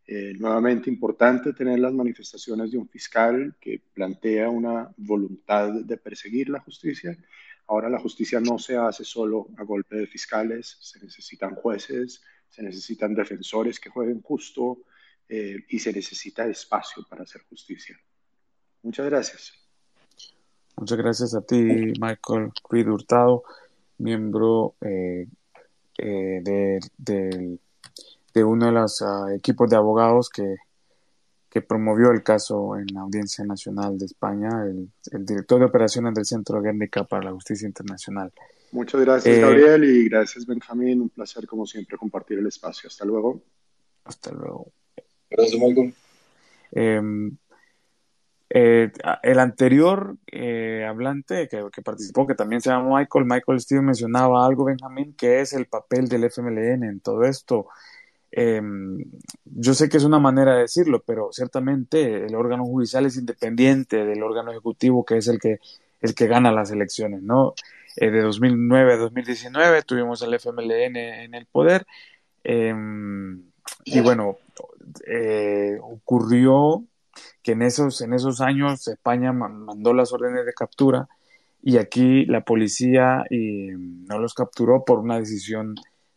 Eh, 0.09 0.35
nuevamente 0.39 0.89
importante 0.89 1.53
tener 1.53 1.81
las 1.81 1.93
manifestaciones 1.93 2.71
de 2.71 2.79
un 2.79 2.89
fiscal 2.89 3.57
que 3.61 3.81
plantea 3.93 4.49
una 4.49 4.95
voluntad 4.97 5.73
de 5.73 5.97
perseguir 5.97 6.49
la 6.49 6.61
justicia. 6.61 7.19
Ahora 7.69 7.89
la 7.89 7.99
justicia 7.99 8.41
no 8.41 8.59
se 8.59 8.77
hace 8.77 9.05
solo 9.05 9.49
a 9.57 9.65
golpe 9.65 9.97
de 9.97 10.07
fiscales, 10.07 10.77
se 10.81 11.01
necesitan 11.01 11.55
jueces, 11.55 12.23
se 12.49 12.63
necesitan 12.63 13.15
defensores 13.15 13.81
que 13.81 13.91
jueguen 13.91 14.23
justo 14.23 14.79
eh, 15.29 15.65
y 15.69 15.79
se 15.79 15.93
necesita 15.93 16.47
espacio 16.47 17.05
para 17.09 17.25
hacer 17.25 17.43
justicia. 17.49 17.99
Muchas 18.83 19.07
gracias. 19.07 19.53
Muchas 20.77 20.99
gracias 20.99 21.35
a 21.35 21.41
ti, 21.41 21.57
Michael 22.01 22.53
Creed 22.69 22.89
Hurtado, 22.89 23.43
miembro 23.99 24.75
eh, 24.81 25.27
del 25.99 27.59
de 28.37 28.45
uno 28.45 28.67
de 28.67 28.73
los 28.73 29.01
ah, 29.01 29.35
equipos 29.35 29.71
de 29.71 29.77
abogados 29.77 30.29
que, 30.29 30.57
que, 31.51 31.63
promovió 31.63 32.11
el 32.11 32.23
caso 32.23 32.77
en 32.77 32.87
la 32.93 33.01
Audiencia 33.01 33.45
Nacional 33.45 33.99
de 33.99 34.07
España, 34.07 34.51
el, 34.65 34.91
director 35.25 35.59
de 35.59 35.67
operaciones 35.67 36.15
del 36.15 36.25
Centro 36.25 36.61
Guernica 36.61 37.05
para 37.05 37.25
la 37.25 37.33
Justicia 37.33 37.67
Internacional. 37.67 38.33
Muchas 38.73 39.01
gracias, 39.01 39.37
eh, 39.37 39.41
Gabriel, 39.41 39.85
y 39.85 40.09
gracias, 40.09 40.45
Benjamín. 40.47 41.01
Un 41.01 41.09
placer, 41.09 41.47
como 41.47 41.67
siempre, 41.67 41.97
compartir 41.97 42.39
el 42.39 42.47
espacio. 42.47 42.89
Hasta 42.89 43.05
luego. 43.05 43.41
Hasta 44.05 44.33
luego. 44.33 44.71
Gracias, 45.31 45.61
Michael. 45.61 45.95
Em, 46.73 47.37
eh, 48.49 48.93
el 49.23 49.39
anterior 49.41 50.17
eh, 50.31 50.85
hablante 50.89 51.49
que, 51.49 51.65
que, 51.73 51.83
participó, 51.83 52.27
que 52.27 52.35
también 52.35 52.61
se 52.61 52.71
llama 52.71 52.99
Michael, 52.99 53.25
Michael 53.25 53.61
Steve 53.61 53.83
mencionaba 53.83 54.47
algo, 54.47 54.65
Benjamín, 54.65 55.15
que 55.15 55.41
es 55.41 55.53
el 55.53 55.67
papel 55.67 56.09
del 56.09 56.25
FMLN 56.25 56.85
en 56.85 57.01
todo 57.01 57.25
esto. 57.25 57.67
Em, 58.39 59.03
yo 59.47 59.73
sé 59.73 59.89
que 59.89 59.97
es 59.97 60.05
una 60.05 60.19
manera 60.19 60.57
de 60.57 60.61
decirlo, 60.63 61.03
pero 61.07 61.31
ciertamente 61.33 62.27
el 62.27 62.35
órgano 62.35 62.67
judicial 62.67 63.07
es 63.07 63.17
independiente 63.17 64.05
del 64.05 64.23
órgano 64.23 64.51
ejecutivo, 64.51 65.07
que 65.07 65.17
es 65.17 65.29
el 65.29 65.39
que, 65.39 65.59
el 66.03 66.15
que 66.15 66.27
gana 66.27 66.53
las 66.53 66.71
elecciones, 66.71 67.23
¿no? 67.23 67.55
Eh, 67.97 68.11
de 68.11 68.21
2009 68.21 68.93
a 68.93 68.97
2019 68.99 69.83
tuvimos 69.85 70.21
el 70.21 70.35
FMLN 70.35 70.97
en 70.97 71.35
el 71.35 71.47
poder. 71.47 71.87
Em, 72.45 73.43
y 73.87 74.01
bueno, 74.01 74.37
eh, 75.07 75.79
ocurrió 75.81 76.85
que 77.43 77.53
en 77.53 77.63
esos, 77.63 78.03
en 78.03 78.13
esos 78.13 78.43
años 78.43 78.87
España 78.87 79.33
mandó 79.33 79.95
las 79.95 80.13
órdenes 80.13 80.45
de 80.45 80.53
captura 80.53 81.09
y 81.63 81.79
aquí 81.79 82.27
la 82.27 82.43
policía 82.43 83.25
no 83.31 84.19
los 84.19 84.35
capturó 84.35 84.85
por 84.85 84.99
una 84.99 85.19
decisión 85.19 85.75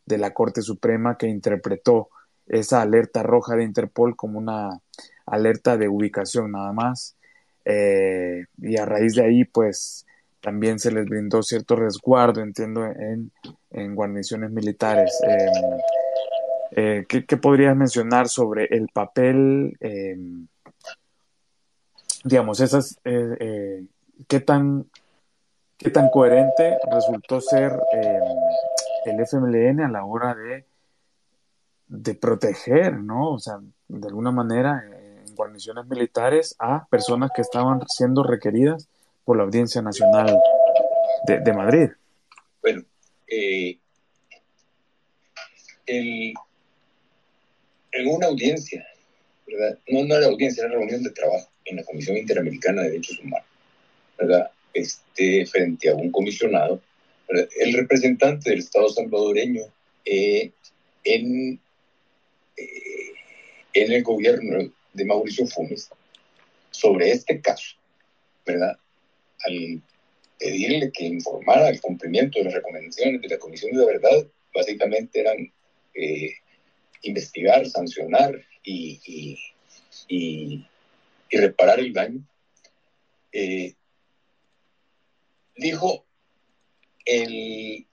de 0.09 0.17
la 0.17 0.33
Corte 0.33 0.61
Suprema 0.61 1.17
que 1.17 1.27
interpretó 1.27 2.09
esa 2.47 2.81
alerta 2.81 3.23
roja 3.23 3.55
de 3.55 3.63
Interpol 3.63 4.15
como 4.15 4.39
una 4.39 4.81
alerta 5.25 5.77
de 5.77 5.87
ubicación 5.87 6.51
nada 6.51 6.73
más. 6.73 7.15
Eh, 7.63 8.45
y 8.57 8.77
a 8.77 8.85
raíz 8.85 9.13
de 9.13 9.23
ahí, 9.23 9.45
pues 9.45 10.05
también 10.41 10.79
se 10.79 10.91
les 10.91 11.05
brindó 11.05 11.43
cierto 11.43 11.75
resguardo, 11.75 12.41
entiendo, 12.41 12.83
en, 12.85 13.95
guarniciones 13.95 14.49
militares. 14.49 15.15
Em, 15.21 15.79
eh, 16.71 17.05
¿qué, 17.07 17.37
podrías 17.37 17.75
mencionar 17.75 18.27
sobre 18.29 18.65
el 18.65 18.87
papel, 18.91 19.77
em, 19.79 20.47
digamos, 22.23 22.59
esas, 22.61 22.99
eh, 23.03 23.85
qué 24.27 24.39
tan 24.39 24.85
qué 25.79 25.89
tan 25.89 26.09
coherente 26.09 26.77
resultó 26.91 27.39
ser 27.39 27.71
em, 27.93 28.37
el 29.05 29.19
FMLN 29.19 29.81
a 29.81 29.89
la 29.89 30.05
hora 30.05 30.35
de, 30.35 30.65
de 31.87 32.15
proteger, 32.15 32.93
¿no? 32.99 33.31
O 33.31 33.39
sea, 33.39 33.59
de 33.87 34.07
alguna 34.07 34.31
manera, 34.31 34.83
en 34.85 35.35
guarniciones 35.35 35.85
militares 35.87 36.55
a 36.59 36.87
personas 36.87 37.31
que 37.35 37.41
estaban 37.41 37.81
siendo 37.87 38.23
requeridas 38.23 38.87
por 39.25 39.37
la 39.37 39.43
Audiencia 39.43 39.81
Nacional 39.81 40.37
de, 41.25 41.53
Madrid. 41.53 41.89
Bueno, 42.61 42.83
eh, 43.27 43.77
en 45.85 46.33
una 48.07 48.27
audiencia, 48.27 48.85
¿verdad? 49.47 49.77
No, 49.87 50.03
no 50.05 50.15
era 50.15 50.27
audiencia, 50.27 50.65
era 50.65 50.73
reunión 50.73 51.03
de 51.03 51.11
trabajo 51.11 51.49
en 51.65 51.77
la 51.77 51.83
Comisión 51.83 52.17
Interamericana 52.17 52.83
de 52.83 52.91
Derechos 52.91 53.19
Humanos, 53.19 53.47
¿verdad? 54.17 54.51
Este, 54.73 55.45
frente 55.45 55.89
a 55.89 55.95
un 55.95 56.11
comisionado 56.11 56.81
el 57.29 57.73
representante 57.73 58.49
del 58.49 58.59
Estado 58.59 58.89
salvadoreño 58.89 59.63
eh, 60.05 60.51
en, 61.03 61.59
eh, 62.57 63.13
en 63.73 63.91
el 63.91 64.03
gobierno 64.03 64.71
de 64.93 65.05
Mauricio 65.05 65.45
Funes 65.45 65.89
sobre 66.71 67.11
este 67.11 67.39
caso, 67.41 67.75
¿verdad? 68.45 68.77
Al 69.45 69.81
pedirle 70.39 70.91
que 70.91 71.05
informara 71.05 71.69
el 71.69 71.81
cumplimiento 71.81 72.39
de 72.39 72.45
las 72.45 72.53
recomendaciones 72.53 73.21
de 73.21 73.27
la 73.27 73.37
Comisión 73.37 73.71
de 73.71 73.77
la 73.77 73.85
Verdad, 73.85 74.27
básicamente 74.53 75.19
eran 75.19 75.51
eh, 75.93 76.33
investigar, 77.03 77.65
sancionar 77.67 78.41
y, 78.63 78.99
y, 79.05 79.37
y, 80.07 80.65
reparar 81.37 81.79
el 81.79 81.93
daño. 81.93 82.23
dijo 85.55 86.05
el 87.05 87.85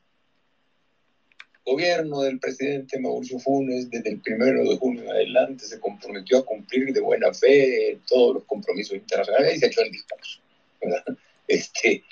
gobierno 1.64 2.22
del 2.22 2.38
presidente 2.38 2.98
Mauricio 3.00 3.40
Funes 3.40 3.90
desde 3.90 4.10
el 4.10 4.20
primero 4.20 4.62
de 4.62 4.76
junio 4.76 5.02
en 5.02 5.10
adelante 5.10 5.66
se 5.66 5.80
comprometió 5.80 6.38
a 6.38 6.44
cumplir 6.44 6.92
de 6.92 7.00
buena 7.00 7.34
fe 7.34 7.98
todos 8.06 8.34
los 8.34 8.44
compromisos 8.44 8.96
internacionales 8.96 9.56
y 9.56 9.58
se 9.58 9.66
echó 9.66 9.82
el 9.82 9.90
discurso. 9.90 10.40
Este, 11.48 12.02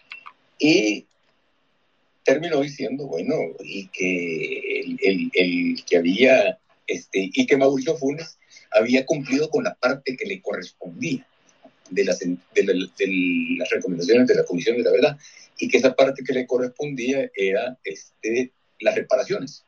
y 0.61 1.05
terminó 2.23 2.61
diciendo, 2.61 3.09
bueno, 3.09 3.35
y 3.65 3.89
que 3.89 4.97
el, 5.03 5.85
que 5.85 5.97
había, 5.97 6.57
este, 6.87 7.31
y 7.33 7.45
que 7.45 7.57
Mauricio 7.57 7.97
Funes 7.97 8.39
había 8.71 9.05
cumplido 9.05 9.51
con 9.51 9.65
la 9.65 9.75
parte 9.75 10.16
que 10.16 10.27
le 10.27 10.41
correspondía 10.41 11.27
de 11.90 12.05
las, 12.05 12.19
de, 12.20 12.36
de 12.55 13.56
las 13.59 13.70
recomendaciones 13.70 14.27
de 14.28 14.35
la 14.35 14.44
Comisión 14.44 14.77
de 14.77 14.85
la 14.85 14.90
Verdad 14.90 15.19
y 15.59 15.69
que 15.69 15.78
esa 15.78 15.94
parte 15.94 16.24
que 16.24 16.32
le 16.32 16.47
correspondía 16.47 17.31
era 17.35 17.78
este, 17.85 18.52
las 18.81 18.94
reparaciones. 18.94 19.65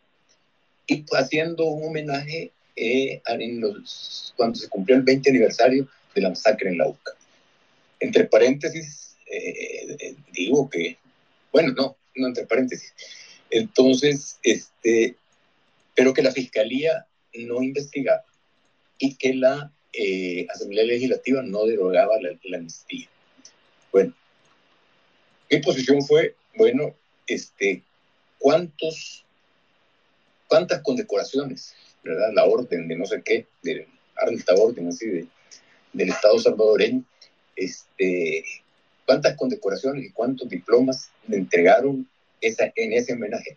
Y 0.86 1.04
haciendo 1.12 1.64
un 1.64 1.88
homenaje 1.88 2.52
eh, 2.74 3.22
en 3.26 3.60
los, 3.60 4.34
cuando 4.36 4.58
se 4.58 4.68
cumplió 4.68 4.96
el 4.96 5.02
20 5.02 5.30
aniversario 5.30 5.88
de 6.14 6.20
la 6.20 6.30
masacre 6.30 6.70
en 6.70 6.78
la 6.78 6.88
UCA. 6.88 7.12
Entre 8.00 8.24
paréntesis, 8.24 9.16
eh, 9.30 10.14
digo 10.32 10.68
que, 10.68 10.96
bueno, 11.52 11.72
no, 11.72 11.96
no 12.14 12.26
entre 12.28 12.46
paréntesis. 12.46 12.92
Entonces, 13.50 14.38
este, 14.42 15.16
pero 15.94 16.12
que 16.12 16.22
la 16.22 16.32
fiscalía 16.32 17.06
no 17.34 17.62
investigaba 17.62 18.24
y 18.98 19.14
que 19.16 19.34
la 19.34 19.72
eh, 19.96 20.46
Asamblea 20.52 20.84
Legislativa 20.84 21.42
no 21.42 21.64
derogaba 21.64 22.20
la, 22.20 22.38
la 22.44 22.56
amnistía. 22.58 23.08
Bueno, 23.92 24.14
mi 25.50 25.58
posición 25.60 26.02
fue, 26.02 26.34
bueno, 26.56 26.94
este, 27.26 27.82
¿cuántos, 28.38 29.24
cuántas 30.48 30.82
condecoraciones, 30.82 31.74
¿verdad? 32.02 32.32
La 32.34 32.44
orden 32.44 32.88
de 32.88 32.96
no 32.96 33.06
sé 33.06 33.22
qué, 33.24 33.46
de 33.62 33.86
alta 34.16 34.54
orden 34.54 34.88
así 34.88 35.06
de, 35.06 35.26
del 35.92 36.08
Estado 36.10 36.38
salvadoreño, 36.38 37.04
este, 37.54 38.44
cuántas 39.06 39.36
condecoraciones 39.36 40.04
y 40.04 40.10
cuántos 40.10 40.48
diplomas 40.48 41.10
le 41.26 41.38
entregaron 41.38 42.08
esa, 42.40 42.72
en 42.74 42.92
ese 42.92 43.14
homenaje. 43.14 43.56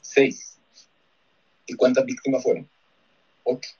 Seis. 0.00 0.58
¿Y 1.66 1.74
cuántas 1.74 2.04
víctimas 2.04 2.42
fueron? 2.42 2.68
Ocho. 3.44 3.70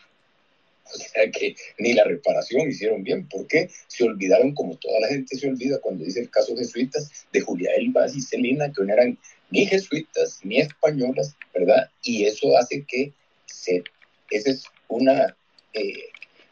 O 0.95 0.99
sea 0.99 1.31
que 1.31 1.55
ni 1.79 1.93
la 1.93 2.05
reparación 2.05 2.69
hicieron 2.69 3.03
bien. 3.03 3.29
¿Por 3.29 3.47
qué? 3.47 3.69
Se 3.87 4.05
olvidaron, 4.05 4.55
como 4.55 4.77
toda 4.77 5.01
la 5.01 5.09
gente 5.09 5.37
se 5.37 5.49
olvida 5.49 5.81
cuando 5.81 6.05
dice 6.05 6.21
el 6.21 6.31
caso 6.31 6.57
jesuitas, 6.57 7.11
de 7.33 7.41
Julia 7.41 7.73
Elba 7.77 8.07
y 8.15 8.21
Celina, 8.21 8.73
que 8.73 8.83
no 8.83 8.93
eran 8.93 9.19
ni 9.51 9.67
jesuitas 9.67 10.41
ni 10.43 10.61
españolas, 10.61 11.37
¿verdad? 11.55 11.91
Y 12.03 12.25
eso 12.25 12.57
hace 12.57 12.85
que 12.85 13.13
se, 13.47 13.83
esa 14.31 14.51
es 14.51 14.65
una, 14.89 15.37
eh, 15.75 16.05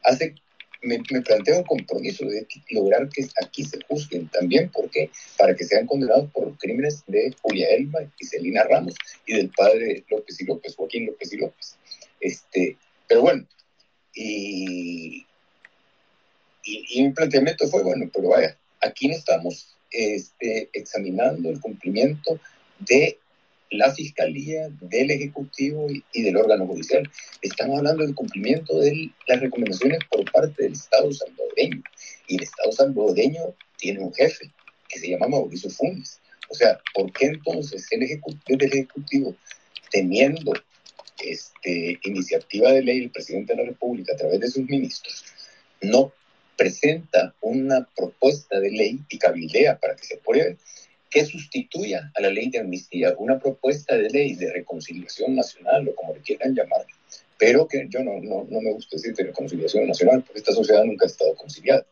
hace, 0.05 0.35
me, 0.82 0.98
me, 1.10 1.23
planteo 1.23 1.59
un 1.59 1.65
compromiso 1.65 2.27
de 2.27 2.47
lograr 2.70 3.09
que 3.09 3.27
aquí 3.43 3.65
se 3.65 3.78
juzguen 3.89 4.28
también, 4.28 4.70
porque 4.70 5.10
para 5.36 5.55
que 5.55 5.65
sean 5.65 5.86
condenados 5.86 6.31
por 6.32 6.48
los 6.48 6.59
crímenes 6.59 7.02
de 7.06 7.35
Julia 7.43 7.69
Elba 7.70 8.01
y 8.19 8.27
Celina 8.27 8.65
Ramos 8.65 8.94
y 9.27 9.35
del 9.35 9.51
padre 9.51 10.05
López 10.09 10.40
y 10.40 10.44
López, 10.44 10.74
Joaquín 10.77 11.06
López 11.06 11.32
y 11.32 11.36
López. 11.39 11.77
Este, 12.20 12.77
pero 13.09 13.23
bueno, 13.23 13.47
y, 14.15 15.27
y, 16.65 16.85
y, 16.89 17.03
mi 17.03 17.11
planteamiento 17.13 17.69
fue, 17.69 17.83
bueno, 17.83 18.11
pero 18.13 18.31
vaya, 18.31 18.57
aquí 18.81 19.09
no 19.09 19.15
estamos 19.15 19.77
este, 19.91 20.69
examinando 20.73 21.51
el 21.51 21.61
cumplimiento 21.61 22.41
de 22.81 23.19
la 23.71 23.93
Fiscalía, 23.93 24.69
del 24.81 25.11
Ejecutivo 25.11 25.91
y, 25.91 26.03
y, 26.13 26.23
del 26.23 26.37
órgano 26.37 26.67
judicial. 26.67 27.09
Estamos 27.43 27.79
hablando 27.79 28.05
del 28.05 28.15
cumplimiento 28.15 28.79
de 28.79 29.11
las 29.27 29.41
recomendaciones 29.41 30.01
por 30.11 30.31
parte 30.31 30.63
del 30.63 30.73
Estado 30.73 31.13
salvadoreño. 31.13 31.83
Y 32.27 32.37
el 32.37 32.43
Estado 32.43 32.73
salvadoreño 32.73 33.55
tiene 33.77 34.01
un 34.01 34.15
jefe 34.15 34.51
que 34.89 34.99
se 34.99 35.11
llama 35.11 35.29
Mauricio 35.29 35.71
Funes. 35.71 36.21
O 36.49 36.55
sea, 36.55 36.81
¿por 36.95 37.13
qué 37.13 37.27
entonces 37.27 37.87
el 37.91 38.03
Ejecutivo, 38.03 38.59
el 38.59 38.63
ejecutivo 38.63 39.35
teniendo 39.91 40.53
este, 41.20 41.99
iniciativa 42.05 42.73
de 42.73 42.82
ley 42.82 42.99
el 43.05 43.11
presidente 43.11 43.55
de 43.55 43.62
la 43.62 43.69
República 43.69 44.15
a 44.15 44.16
través 44.16 44.40
de 44.40 44.51
sus 44.51 44.69
ministros, 44.69 45.24
no 45.81 46.12
presenta 46.57 47.35
una 47.40 47.89
propuesta 47.97 48.59
de 48.59 48.70
ley 48.70 49.01
y 49.09 49.19
cabildea 49.19 49.78
para 49.78 49.95
que 49.95 50.05
se 50.05 50.16
apruebe 50.16 50.57
que 51.11 51.24
sustituya 51.24 52.11
a 52.15 52.20
la 52.20 52.31
ley 52.31 52.51
de 52.51 52.59
amnistía, 52.59 53.15
una 53.19 53.39
propuesta 53.39 53.97
de 53.97 54.11
ley 54.11 54.35
de 54.35 54.53
reconciliación 54.53 55.35
nacional 55.35 55.89
o 55.89 55.95
como 55.95 56.15
le 56.15 56.20
quieran 56.20 56.55
llamar, 56.55 56.85
pero 57.39 57.66
que 57.66 57.86
yo 57.89 58.03
no, 58.03 58.20
no, 58.20 58.47
no 58.49 58.61
me 58.61 58.73
gusta 58.73 58.97
decir 58.97 59.15
de 59.15 59.24
reconciliación 59.24 59.86
nacional 59.86 60.23
porque 60.23 60.40
esta 60.40 60.53
sociedad 60.53 60.85
nunca 60.85 61.07
ha 61.07 61.09
estado 61.09 61.35
conciliada, 61.36 61.86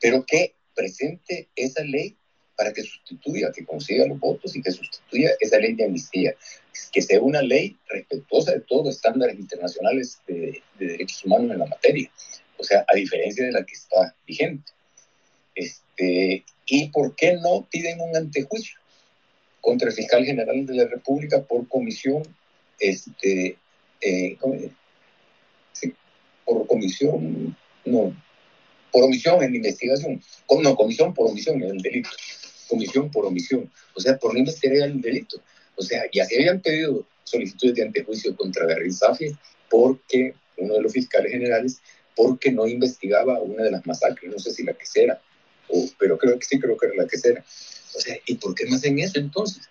pero 0.00 0.24
que 0.24 0.54
presente 0.74 1.48
esa 1.56 1.82
ley 1.82 2.16
para 2.56 2.72
que 2.72 2.82
sustituya, 2.82 3.50
que 3.52 3.64
consiga 3.64 4.06
los 4.06 4.20
votos 4.20 4.54
y 4.54 4.62
que 4.62 4.70
sustituya 4.70 5.30
esa 5.40 5.58
ley 5.58 5.74
de 5.74 5.84
amnistía, 5.84 6.34
que 6.92 7.02
sea 7.02 7.20
una 7.20 7.42
ley 7.42 7.76
respetuosa 7.88 8.52
de 8.52 8.60
todos 8.60 8.86
los 8.86 8.96
estándares 8.96 9.38
internacionales 9.38 10.20
de, 10.26 10.62
de 10.78 10.86
derechos 10.86 11.24
humanos 11.24 11.50
en 11.52 11.58
la 11.58 11.66
materia, 11.66 12.10
o 12.56 12.64
sea, 12.64 12.84
a 12.92 12.96
diferencia 12.96 13.44
de 13.44 13.52
la 13.52 13.64
que 13.64 13.74
está 13.74 14.14
vigente. 14.26 14.72
Este, 15.54 16.44
¿Y 16.66 16.88
por 16.88 17.14
qué 17.14 17.34
no 17.34 17.66
piden 17.70 18.00
un 18.00 18.16
antejuicio 18.16 18.78
contra 19.64 19.88
el 19.88 19.94
fiscal 19.94 20.24
general 20.24 20.66
de 20.66 20.74
la 20.74 20.84
República 20.84 21.42
por 21.42 21.66
comisión, 21.68 22.22
este, 22.78 23.56
eh, 24.00 24.36
sí, 25.72 25.94
por 26.44 26.66
comisión, 26.66 27.56
no, 27.86 28.14
por 28.92 29.04
omisión 29.04 29.42
en 29.42 29.54
investigación, 29.54 30.22
no, 30.62 30.76
comisión 30.76 31.14
por 31.14 31.30
omisión 31.30 31.62
en 31.62 31.70
el 31.70 31.78
delito, 31.78 32.10
comisión 32.68 33.10
por 33.10 33.24
omisión, 33.24 33.70
o 33.94 34.00
sea, 34.00 34.18
por 34.18 34.34
no 34.34 34.38
investigar 34.38 34.88
el 34.88 35.00
delito. 35.00 35.40
O 35.76 35.82
sea, 35.82 36.04
ya 36.12 36.24
se 36.24 36.36
habían 36.36 36.60
pedido 36.60 37.06
solicitudes 37.24 37.74
de 37.76 37.82
antejuicio 37.82 38.36
contra 38.36 38.66
Garry 38.66 38.92
Safi 38.92 39.34
porque 39.68 40.34
uno 40.56 40.74
de 40.74 40.82
los 40.82 40.92
fiscales 40.92 41.32
generales, 41.32 41.80
porque 42.14 42.52
no 42.52 42.66
investigaba 42.66 43.40
una 43.40 43.64
de 43.64 43.72
las 43.72 43.86
masacres, 43.86 44.30
no 44.30 44.38
sé 44.38 44.52
si 44.52 44.62
la 44.62 44.72
que 44.72 44.86
será, 44.86 45.20
o, 45.68 45.88
pero 45.98 46.16
creo 46.16 46.38
que 46.38 46.44
sí, 46.44 46.60
creo 46.60 46.76
que 46.76 46.86
era 46.86 46.96
la 46.96 47.08
que 47.08 47.18
será. 47.18 47.44
O 47.96 48.00
sea, 48.00 48.16
¿y 48.26 48.34
por 48.36 48.54
qué 48.54 48.66
no 48.66 48.76
hacen 48.76 48.98
eso 48.98 49.18
entonces? 49.18 49.68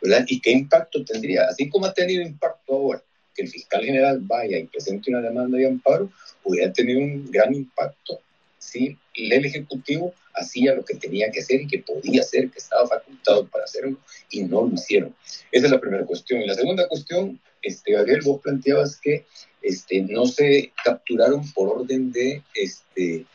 ¿Verdad? 0.00 0.24
¿Y 0.28 0.40
qué 0.40 0.50
impacto 0.50 1.04
tendría? 1.04 1.44
Así 1.44 1.68
como 1.68 1.86
ha 1.86 1.94
tenido 1.94 2.22
impacto 2.22 2.74
ahora 2.74 3.02
que 3.34 3.42
el 3.42 3.48
fiscal 3.48 3.84
general 3.84 4.18
vaya 4.20 4.58
y 4.58 4.66
presente 4.66 5.10
una 5.10 5.22
demanda 5.22 5.56
de 5.58 5.66
amparo, 5.66 6.10
hubiera 6.44 6.72
tenido 6.72 7.00
un 7.00 7.30
gran 7.30 7.54
impacto 7.54 8.20
si 8.58 8.98
el 9.14 9.44
Ejecutivo 9.44 10.12
hacía 10.38 10.74
lo 10.74 10.84
que 10.84 10.94
tenía 10.94 11.30
que 11.30 11.40
hacer 11.40 11.62
y 11.62 11.66
que 11.66 11.78
podía 11.80 12.20
hacer, 12.20 12.50
que 12.50 12.58
estaba 12.58 12.86
facultado 12.88 13.46
para 13.48 13.64
hacerlo, 13.64 13.98
y 14.30 14.42
no 14.42 14.66
lo 14.66 14.74
hicieron. 14.74 15.14
Esa 15.52 15.66
es 15.66 15.72
la 15.72 15.80
primera 15.80 16.04
cuestión. 16.04 16.40
Y 16.40 16.46
la 16.46 16.54
segunda 16.54 16.88
cuestión, 16.88 17.40
este, 17.62 17.92
Gabriel, 17.92 18.20
vos 18.24 18.40
planteabas 18.40 19.00
que 19.00 19.24
este, 19.62 20.02
no 20.02 20.26
se 20.26 20.72
capturaron 20.84 21.50
por 21.52 21.68
orden 21.68 22.12
de, 22.12 22.42
este, 22.54 23.26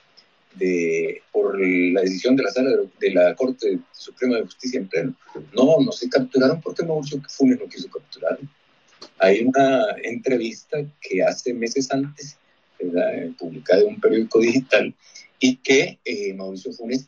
de, 0.55 1.21
por 1.31 1.59
la 1.59 2.01
decisión 2.01 2.35
de 2.35 2.43
la 2.43 2.51
sala 2.51 2.71
de, 2.99 3.11
la 3.11 3.35
Corte 3.35 3.79
Suprema 3.91 4.37
de 4.37 4.43
Justicia 4.43 4.79
en 4.79 4.87
pleno. 4.87 5.15
No, 5.53 5.79
no 5.81 5.91
se 5.91 6.09
capturaron 6.09 6.61
porque 6.61 6.83
Mauricio 6.83 7.21
Funes 7.29 7.59
no 7.59 7.67
quiso 7.67 7.89
capturar. 7.89 8.39
Hay 9.19 9.41
una 9.41 9.85
entrevista 10.03 10.77
que 11.01 11.23
hace 11.23 11.53
meses 11.53 11.91
antes, 11.91 12.37
¿verdad? 12.79 13.29
publicada 13.37 13.81
en 13.81 13.89
un 13.89 13.99
periódico 13.99 14.39
digital, 14.39 14.93
y 15.43 15.57
que 15.57 15.99
eh, 16.05 16.33
Mauricio 16.33 16.71
Funes 16.71 17.05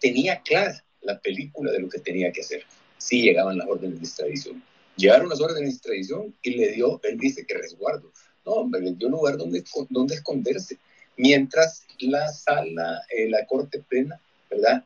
tenía 0.00 0.40
clara 0.40 0.82
la 1.02 1.20
película 1.20 1.70
de 1.70 1.80
lo 1.80 1.90
que 1.90 1.98
tenía 1.98 2.32
que 2.32 2.40
hacer 2.40 2.62
si 2.96 3.20
llegaban 3.20 3.58
las 3.58 3.68
órdenes 3.68 4.00
de 4.00 4.06
extradición. 4.06 4.62
Llegaron 4.96 5.28
las 5.28 5.38
órdenes 5.38 5.68
de 5.68 5.74
extradición 5.74 6.34
y 6.42 6.54
le 6.54 6.72
dio, 6.72 6.98
él 7.02 7.18
dice 7.18 7.44
que 7.44 7.58
resguardo. 7.58 8.10
No, 8.46 8.52
hombre, 8.52 8.80
le 8.80 8.92
dio 8.92 9.10
lugar 9.10 9.36
donde, 9.36 9.62
donde 9.90 10.14
esconderse. 10.14 10.78
Mientras 11.18 11.84
la 11.98 12.32
sala, 12.32 13.02
eh, 13.14 13.28
la 13.28 13.44
corte 13.44 13.80
plena, 13.86 14.18
¿verdad? 14.50 14.82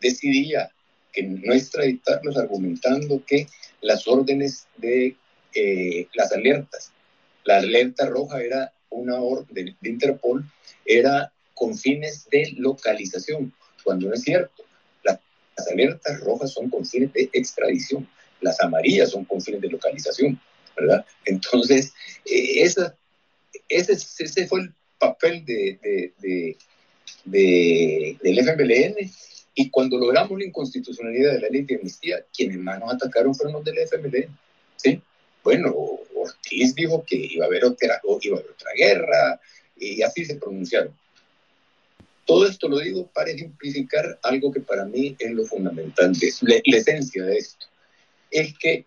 Decidía 0.00 0.70
que 1.12 1.24
no 1.24 1.52
extraditarlos 1.52 2.38
argumentando 2.38 3.22
que 3.26 3.48
las 3.82 4.08
órdenes 4.08 4.66
de 4.78 5.14
eh, 5.54 6.06
las 6.14 6.32
alertas, 6.32 6.90
la 7.44 7.58
alerta 7.58 8.06
roja 8.06 8.42
era 8.42 8.72
una 8.88 9.20
orden 9.20 9.76
de 9.78 9.88
Interpol, 9.90 10.42
era 10.86 11.30
con 11.54 11.76
fines 11.76 12.28
de 12.30 12.54
localización, 12.56 13.52
cuando 13.84 14.08
no 14.08 14.14
es 14.14 14.22
cierto. 14.22 14.64
Las, 15.02 15.18
alertas 15.70 16.20
rojas 16.20 16.52
son 16.52 16.70
con 16.70 16.84
fines 16.84 17.12
de 17.12 17.30
extradición, 17.32 18.08
las 18.40 18.60
amarillas 18.60 19.10
son 19.10 19.24
con 19.24 19.40
fines 19.40 19.60
de 19.60 19.68
localización, 19.68 20.40
¿verdad? 20.76 21.04
Entonces, 21.24 21.92
eh, 22.24 22.62
esa, 22.62 22.96
ese, 23.68 24.46
fue 24.46 24.60
el 24.62 24.74
papel 24.98 25.44
de, 25.44 25.78
de, 25.82 26.12
de, 26.18 26.56
de, 27.24 28.18
del 28.22 28.38
FMLN 28.38 29.10
y 29.54 29.70
cuando 29.70 29.98
logramos 29.98 30.38
la 30.38 30.46
inconstitucionalidad 30.46 31.34
de 31.34 31.40
la 31.40 31.48
ley 31.48 31.62
de 31.62 31.76
amnistía, 31.76 32.24
quienes 32.34 32.58
más 32.58 32.80
nos 32.80 32.94
atacaron 32.94 33.34
fueron 33.34 33.54
los 33.54 33.64
del 33.64 33.78
FMLN, 33.78 34.38
¿sí? 34.76 35.00
Bueno, 35.44 35.74
Ortiz 36.14 36.74
dijo 36.74 37.04
que 37.04 37.16
iba 37.16 37.46
a 37.46 37.48
iba 37.48 37.48
a 37.48 37.48
haber 37.48 37.64
otra 37.64 38.00
guerra 38.76 39.40
y 39.76 40.02
así 40.02 40.24
se 40.24 40.36
pronunciaron. 40.36 40.94
Todo 42.24 42.46
esto 42.46 42.68
lo 42.68 42.78
digo 42.78 43.06
para 43.08 43.30
ejemplificar 43.30 44.18
algo 44.22 44.52
que 44.52 44.60
para 44.60 44.84
mí 44.84 45.16
es 45.18 45.30
lo 45.32 45.44
fundamental, 45.44 46.12
de 46.12 46.62
la, 46.66 46.76
esencia 46.76 47.24
de 47.24 47.36
esto. 47.36 47.66
Es 48.30 48.56
que 48.58 48.84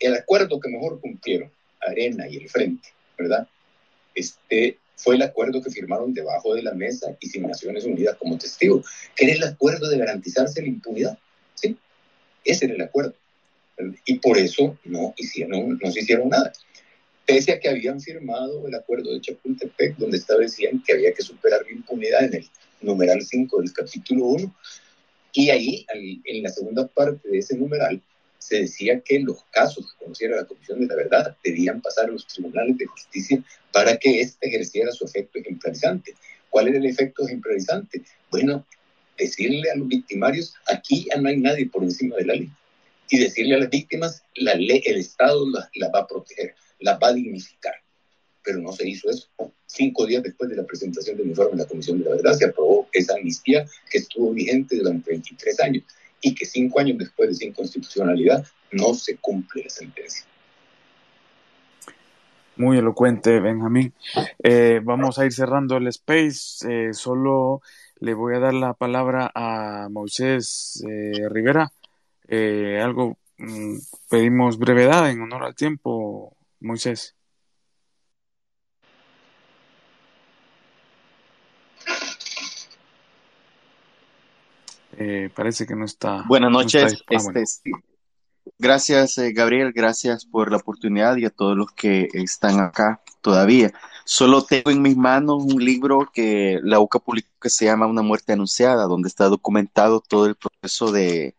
el 0.00 0.14
acuerdo 0.14 0.58
que 0.58 0.68
mejor 0.68 1.00
cumplieron 1.00 1.50
Arena 1.80 2.28
y 2.28 2.36
el 2.36 2.48
Frente, 2.48 2.88
¿verdad? 3.18 3.46
Este 4.14 4.78
fue 4.96 5.16
el 5.16 5.22
acuerdo 5.22 5.62
que 5.62 5.70
firmaron 5.70 6.14
debajo 6.14 6.54
de 6.54 6.62
la 6.62 6.72
mesa 6.72 7.14
y 7.20 7.28
sin 7.28 7.42
Naciones 7.42 7.84
Unidas 7.84 8.16
como 8.16 8.38
testigo, 8.38 8.82
que 9.14 9.26
era 9.26 9.34
el 9.34 9.44
acuerdo 9.44 9.88
de 9.90 9.98
garantizarse 9.98 10.62
la 10.62 10.68
impunidad. 10.68 11.18
¿sí? 11.54 11.76
Ese 12.44 12.64
era 12.64 12.74
el 12.74 12.82
acuerdo. 12.82 13.14
Y 14.06 14.18
por 14.20 14.38
eso 14.38 14.78
no, 14.84 15.12
hicieron, 15.18 15.78
no 15.82 15.90
se 15.90 16.00
hicieron 16.00 16.30
nada 16.30 16.50
pese 17.26 17.52
a 17.52 17.60
que 17.60 17.68
habían 17.68 18.00
firmado 18.00 18.66
el 18.66 18.74
acuerdo 18.74 19.12
de 19.12 19.20
Chapultepec, 19.20 19.96
donde 19.96 20.18
establecían 20.18 20.82
que 20.82 20.92
había 20.92 21.12
que 21.12 21.22
superar 21.22 21.62
la 21.64 21.72
impunidad 21.72 22.24
en 22.24 22.34
el 22.34 22.48
numeral 22.80 23.20
5 23.20 23.60
del 23.60 23.72
capítulo 23.72 24.26
1, 24.26 24.54
y 25.32 25.50
ahí, 25.50 25.84
en 25.92 26.42
la 26.42 26.48
segunda 26.48 26.86
parte 26.86 27.28
de 27.28 27.38
ese 27.38 27.56
numeral, 27.56 28.00
se 28.38 28.60
decía 28.60 29.00
que 29.00 29.18
los 29.18 29.42
casos 29.50 29.92
que 29.92 30.04
conociera 30.04 30.36
la 30.36 30.46
Comisión 30.46 30.80
de 30.80 30.86
la 30.86 30.94
Verdad 30.94 31.36
debían 31.42 31.82
pasar 31.82 32.06
a 32.06 32.12
los 32.12 32.26
tribunales 32.26 32.78
de 32.78 32.86
justicia 32.86 33.44
para 33.72 33.96
que 33.96 34.20
éste 34.20 34.48
ejerciera 34.48 34.92
su 34.92 35.04
efecto 35.04 35.38
ejemplarizante. 35.38 36.14
¿Cuál 36.48 36.68
era 36.68 36.78
el 36.78 36.86
efecto 36.86 37.26
ejemplarizante? 37.26 38.02
Bueno, 38.30 38.64
decirle 39.18 39.70
a 39.70 39.76
los 39.76 39.88
victimarios, 39.88 40.54
aquí 40.68 41.06
ya 41.10 41.20
no 41.20 41.28
hay 41.28 41.38
nadie 41.38 41.68
por 41.68 41.82
encima 41.82 42.16
de 42.16 42.24
la 42.24 42.34
ley. 42.34 42.50
Y 43.10 43.18
decirle 43.18 43.56
a 43.56 43.58
las 43.58 43.70
víctimas, 43.70 44.22
la 44.36 44.54
ley, 44.54 44.80
el 44.86 44.98
Estado 44.98 45.48
las 45.50 45.68
la 45.74 45.90
va 45.90 46.00
a 46.00 46.06
proteger 46.06 46.54
la 46.80 46.98
va 46.98 47.08
a 47.08 47.12
dignificar. 47.12 47.74
Pero 48.42 48.58
no 48.58 48.72
se 48.72 48.88
hizo 48.88 49.10
eso. 49.10 49.28
Cinco 49.66 50.06
días 50.06 50.22
después 50.22 50.48
de 50.48 50.56
la 50.56 50.64
presentación 50.64 51.16
del 51.16 51.28
informe 51.28 51.52
de 51.52 51.64
la 51.64 51.68
Comisión 51.68 51.98
de 51.98 52.04
la 52.04 52.16
Verdad 52.16 52.34
se 52.34 52.46
aprobó 52.46 52.88
esa 52.92 53.14
amnistía 53.14 53.66
que 53.90 53.98
estuvo 53.98 54.32
vigente 54.32 54.76
durante 54.76 55.10
23 55.10 55.60
años 55.60 55.84
y 56.20 56.34
que 56.34 56.46
cinco 56.46 56.80
años 56.80 56.98
después 56.98 57.28
de 57.28 57.34
esa 57.34 57.44
inconstitucionalidad 57.44 58.46
no 58.72 58.94
se 58.94 59.16
cumple 59.16 59.64
la 59.64 59.70
sentencia. 59.70 60.24
Muy 62.56 62.78
elocuente, 62.78 63.38
Benjamín. 63.38 63.92
Eh, 64.42 64.80
vamos 64.82 65.18
a 65.18 65.26
ir 65.26 65.32
cerrando 65.32 65.76
el 65.76 65.88
space. 65.88 66.66
Eh, 66.68 66.94
solo 66.94 67.60
le 68.00 68.14
voy 68.14 68.34
a 68.34 68.38
dar 68.38 68.54
la 68.54 68.72
palabra 68.72 69.30
a 69.34 69.88
Moisés 69.90 70.82
eh, 70.88 71.28
Rivera. 71.28 71.70
algo, 72.82 73.18
mm, 73.36 73.76
pedimos 74.08 74.58
brevedad 74.58 75.10
en 75.10 75.20
honor 75.20 75.44
al 75.44 75.54
tiempo, 75.54 76.35
Moisés. 76.60 77.14
parece 85.34 85.66
que 85.66 85.74
no 85.74 85.84
está. 85.84 86.24
Buenas 86.26 86.50
noches. 86.50 87.04
Ah, 87.10 87.14
este, 87.34 87.70
Gracias, 88.58 89.18
eh, 89.18 89.32
Gabriel, 89.32 89.72
gracias 89.72 90.24
por 90.24 90.50
la 90.50 90.58
oportunidad 90.58 91.16
y 91.16 91.24
a 91.24 91.30
todos 91.30 91.56
los 91.56 91.72
que 91.72 92.08
están 92.12 92.60
acá 92.60 93.02
todavía. 93.20 93.72
Solo 94.04 94.44
tengo 94.44 94.70
en 94.70 94.82
mis 94.82 94.96
manos 94.96 95.44
un 95.44 95.62
libro 95.64 96.10
que 96.12 96.60
la 96.62 96.78
UCA 96.78 97.00
publicó 97.00 97.28
que 97.40 97.50
se 97.50 97.64
llama 97.64 97.86
Una 97.86 98.02
muerte 98.02 98.32
anunciada, 98.32 98.84
donde 98.84 99.08
está 99.08 99.28
documentado 99.28 100.00
todo 100.00 100.26
el 100.26 100.36
proceso 100.36 100.92
de 100.92 101.34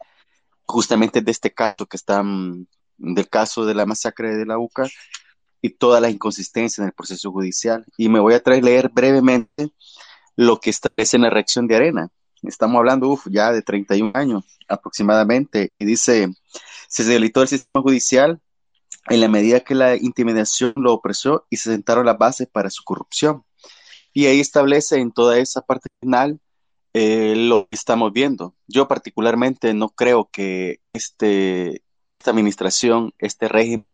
justamente 0.65 1.21
de 1.21 1.31
este 1.31 1.53
caso 1.53 1.85
que 1.85 1.95
está 1.97 2.21
mm, 2.21 2.67
del 2.97 3.29
caso 3.29 3.65
de 3.65 3.75
la 3.75 3.85
masacre 3.85 4.35
de 4.35 4.45
la 4.45 4.57
UCA 4.57 4.87
y 5.61 5.69
todas 5.69 6.01
las 6.01 6.11
inconsistencias 6.11 6.79
en 6.79 6.85
el 6.85 6.93
proceso 6.93 7.31
judicial. 7.31 7.85
Y 7.97 8.09
me 8.09 8.19
voy 8.19 8.33
a 8.33 8.43
traer 8.43 8.63
leer 8.63 8.89
brevemente 8.89 9.71
lo 10.35 10.59
que 10.59 10.69
establece 10.69 11.17
en 11.17 11.23
la 11.23 11.29
reacción 11.29 11.67
de 11.67 11.75
Arena. 11.75 12.09
Estamos 12.43 12.77
hablando 12.77 13.19
ya 13.25 13.51
de 13.51 13.61
31 13.61 14.11
años 14.13 14.43
aproximadamente. 14.67 15.71
Y 15.79 15.85
dice, 15.85 16.29
se 16.87 17.03
debilitó 17.03 17.41
el 17.41 17.47
sistema 17.47 17.81
judicial 17.81 18.39
en 19.09 19.21
la 19.21 19.29
medida 19.29 19.61
que 19.61 19.75
la 19.75 19.95
intimidación 19.95 20.73
lo 20.75 20.93
opresó 20.93 21.45
y 21.49 21.57
se 21.57 21.71
sentaron 21.71 22.05
las 22.05 22.17
bases 22.17 22.47
para 22.47 22.69
su 22.69 22.83
corrupción. 22.83 23.43
Y 24.13 24.25
ahí 24.25 24.39
establece 24.39 24.97
en 24.97 25.11
toda 25.11 25.37
esa 25.37 25.61
parte 25.61 25.89
final 26.01 26.39
eh, 26.93 27.35
lo 27.35 27.67
que 27.67 27.75
estamos 27.75 28.11
viendo. 28.11 28.55
Yo 28.67 28.87
particularmente 28.87 29.73
no 29.73 29.89
creo 29.89 30.29
que 30.31 30.81
este, 30.93 31.83
esta 32.27 32.35
administración, 32.35 33.13
este 33.19 33.47
régimen, 33.47 33.85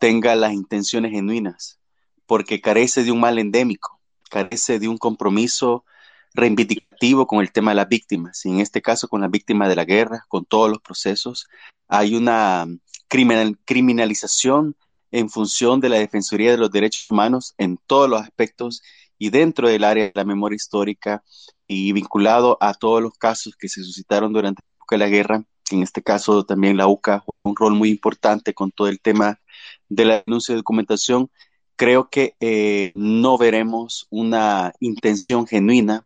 tenga 0.00 0.34
las 0.36 0.54
intenciones 0.54 1.12
genuinas, 1.12 1.78
porque 2.24 2.62
carece 2.62 3.04
de 3.04 3.12
un 3.12 3.20
mal 3.20 3.38
endémico, 3.38 4.00
carece 4.30 4.78
de 4.78 4.88
un 4.88 4.96
compromiso 4.96 5.84
reivindicativo 6.32 7.26
con 7.26 7.40
el 7.40 7.52
tema 7.52 7.72
de 7.72 7.74
las 7.74 7.88
víctimas, 7.90 8.46
y 8.46 8.48
en 8.48 8.60
este 8.60 8.80
caso 8.80 9.06
con 9.06 9.20
las 9.20 9.30
víctimas 9.30 9.68
de 9.68 9.76
la 9.76 9.84
guerra, 9.84 10.24
con 10.28 10.46
todos 10.46 10.70
los 10.70 10.80
procesos. 10.80 11.46
Hay 11.88 12.14
una 12.14 12.66
criminalización 13.06 14.74
en 15.10 15.28
función 15.28 15.80
de 15.80 15.90
la 15.90 15.98
Defensoría 15.98 16.52
de 16.52 16.56
los 16.56 16.70
Derechos 16.70 17.10
Humanos 17.10 17.54
en 17.58 17.78
todos 17.86 18.08
los 18.08 18.22
aspectos 18.22 18.82
y 19.18 19.28
dentro 19.28 19.68
del 19.68 19.84
área 19.84 20.04
de 20.04 20.12
la 20.14 20.24
memoria 20.24 20.56
histórica 20.56 21.22
y 21.66 21.92
vinculado 21.92 22.56
a 22.62 22.72
todos 22.72 23.02
los 23.02 23.12
casos 23.12 23.54
que 23.56 23.68
se 23.68 23.82
suscitaron 23.82 24.32
durante 24.32 24.62
la 24.90 25.08
guerra, 25.08 25.44
en 25.76 25.82
este 25.82 26.02
caso 26.02 26.44
también 26.44 26.76
la 26.76 26.88
UCA 26.88 27.20
jugó 27.20 27.38
un 27.42 27.56
rol 27.56 27.74
muy 27.74 27.90
importante 27.90 28.54
con 28.54 28.70
todo 28.70 28.88
el 28.88 29.00
tema 29.00 29.40
de 29.88 30.04
la 30.04 30.22
denuncia 30.26 30.54
de 30.54 30.58
documentación, 30.58 31.30
creo 31.76 32.10
que 32.10 32.34
eh, 32.40 32.92
no 32.94 33.38
veremos 33.38 34.06
una 34.10 34.72
intención 34.80 35.46
genuina 35.46 36.04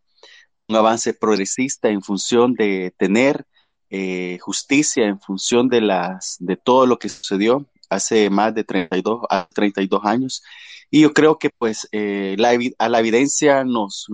un 0.68 0.76
avance 0.76 1.14
progresista 1.14 1.88
en 1.88 2.02
función 2.02 2.54
de 2.54 2.94
tener 2.96 3.46
eh, 3.90 4.38
justicia, 4.40 5.06
en 5.06 5.20
función 5.20 5.68
de, 5.68 5.80
las, 5.82 6.36
de 6.40 6.56
todo 6.56 6.86
lo 6.86 6.98
que 6.98 7.08
sucedió 7.08 7.66
hace 7.90 8.30
más 8.30 8.54
de 8.54 8.64
32, 8.64 9.22
a 9.28 9.48
32 9.54 10.04
años. 10.04 10.42
Y 10.90 11.02
yo 11.02 11.12
creo 11.12 11.38
que 11.38 11.50
pues 11.50 11.88
eh, 11.92 12.36
la, 12.38 12.58
a 12.78 12.88
la 12.88 13.00
evidencia 13.00 13.64
nos 13.64 14.06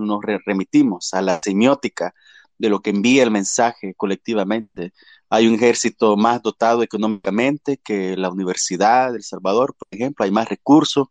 remitimos, 0.45 1.13
a 1.13 1.21
la 1.21 1.39
semiótica 1.43 2.13
de 2.57 2.69
lo 2.69 2.81
que 2.81 2.89
envía 2.89 3.23
el 3.23 3.31
mensaje 3.31 3.93
colectivamente. 3.95 4.93
Hay 5.29 5.47
un 5.47 5.55
ejército 5.55 6.17
más 6.17 6.41
dotado 6.41 6.83
económicamente 6.83 7.77
que 7.77 8.17
la 8.17 8.29
Universidad 8.29 9.11
de 9.11 9.17
El 9.17 9.23
Salvador, 9.23 9.75
por 9.77 9.87
ejemplo, 9.91 10.25
hay 10.25 10.31
más 10.31 10.49
recursos 10.49 11.07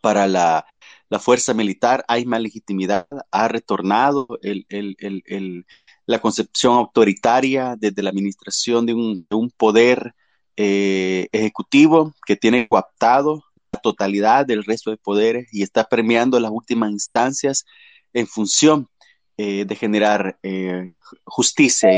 para 0.00 0.26
la 0.26 0.66
la 1.14 1.20
fuerza 1.20 1.54
militar, 1.54 2.04
hay 2.08 2.26
más 2.26 2.40
legitimidad, 2.40 3.06
ha 3.30 3.46
retornado 3.46 4.26
la 6.06 6.18
concepción 6.18 6.74
autoritaria 6.76 7.76
desde 7.78 8.02
la 8.02 8.10
administración 8.10 8.84
de 8.84 8.94
un, 8.94 9.50
poder 9.56 10.14
eh, 10.56 11.28
ejecutivo 11.30 12.12
que 12.26 12.34
tiene 12.34 12.66
coaptado 12.66 13.44
la 13.72 13.80
totalidad 13.80 14.44
del 14.44 14.64
resto 14.64 14.90
de 14.90 14.96
poderes 14.96 15.48
y 15.52 15.62
está 15.62 15.84
premiando 15.84 16.40
las 16.40 16.50
últimas 16.50 16.90
instancias 16.90 17.64
en 18.12 18.26
función 18.26 18.88
eh, 19.36 19.64
de 19.64 19.76
generar 19.76 20.38
eh, 20.42 20.94
justicia 21.24 21.90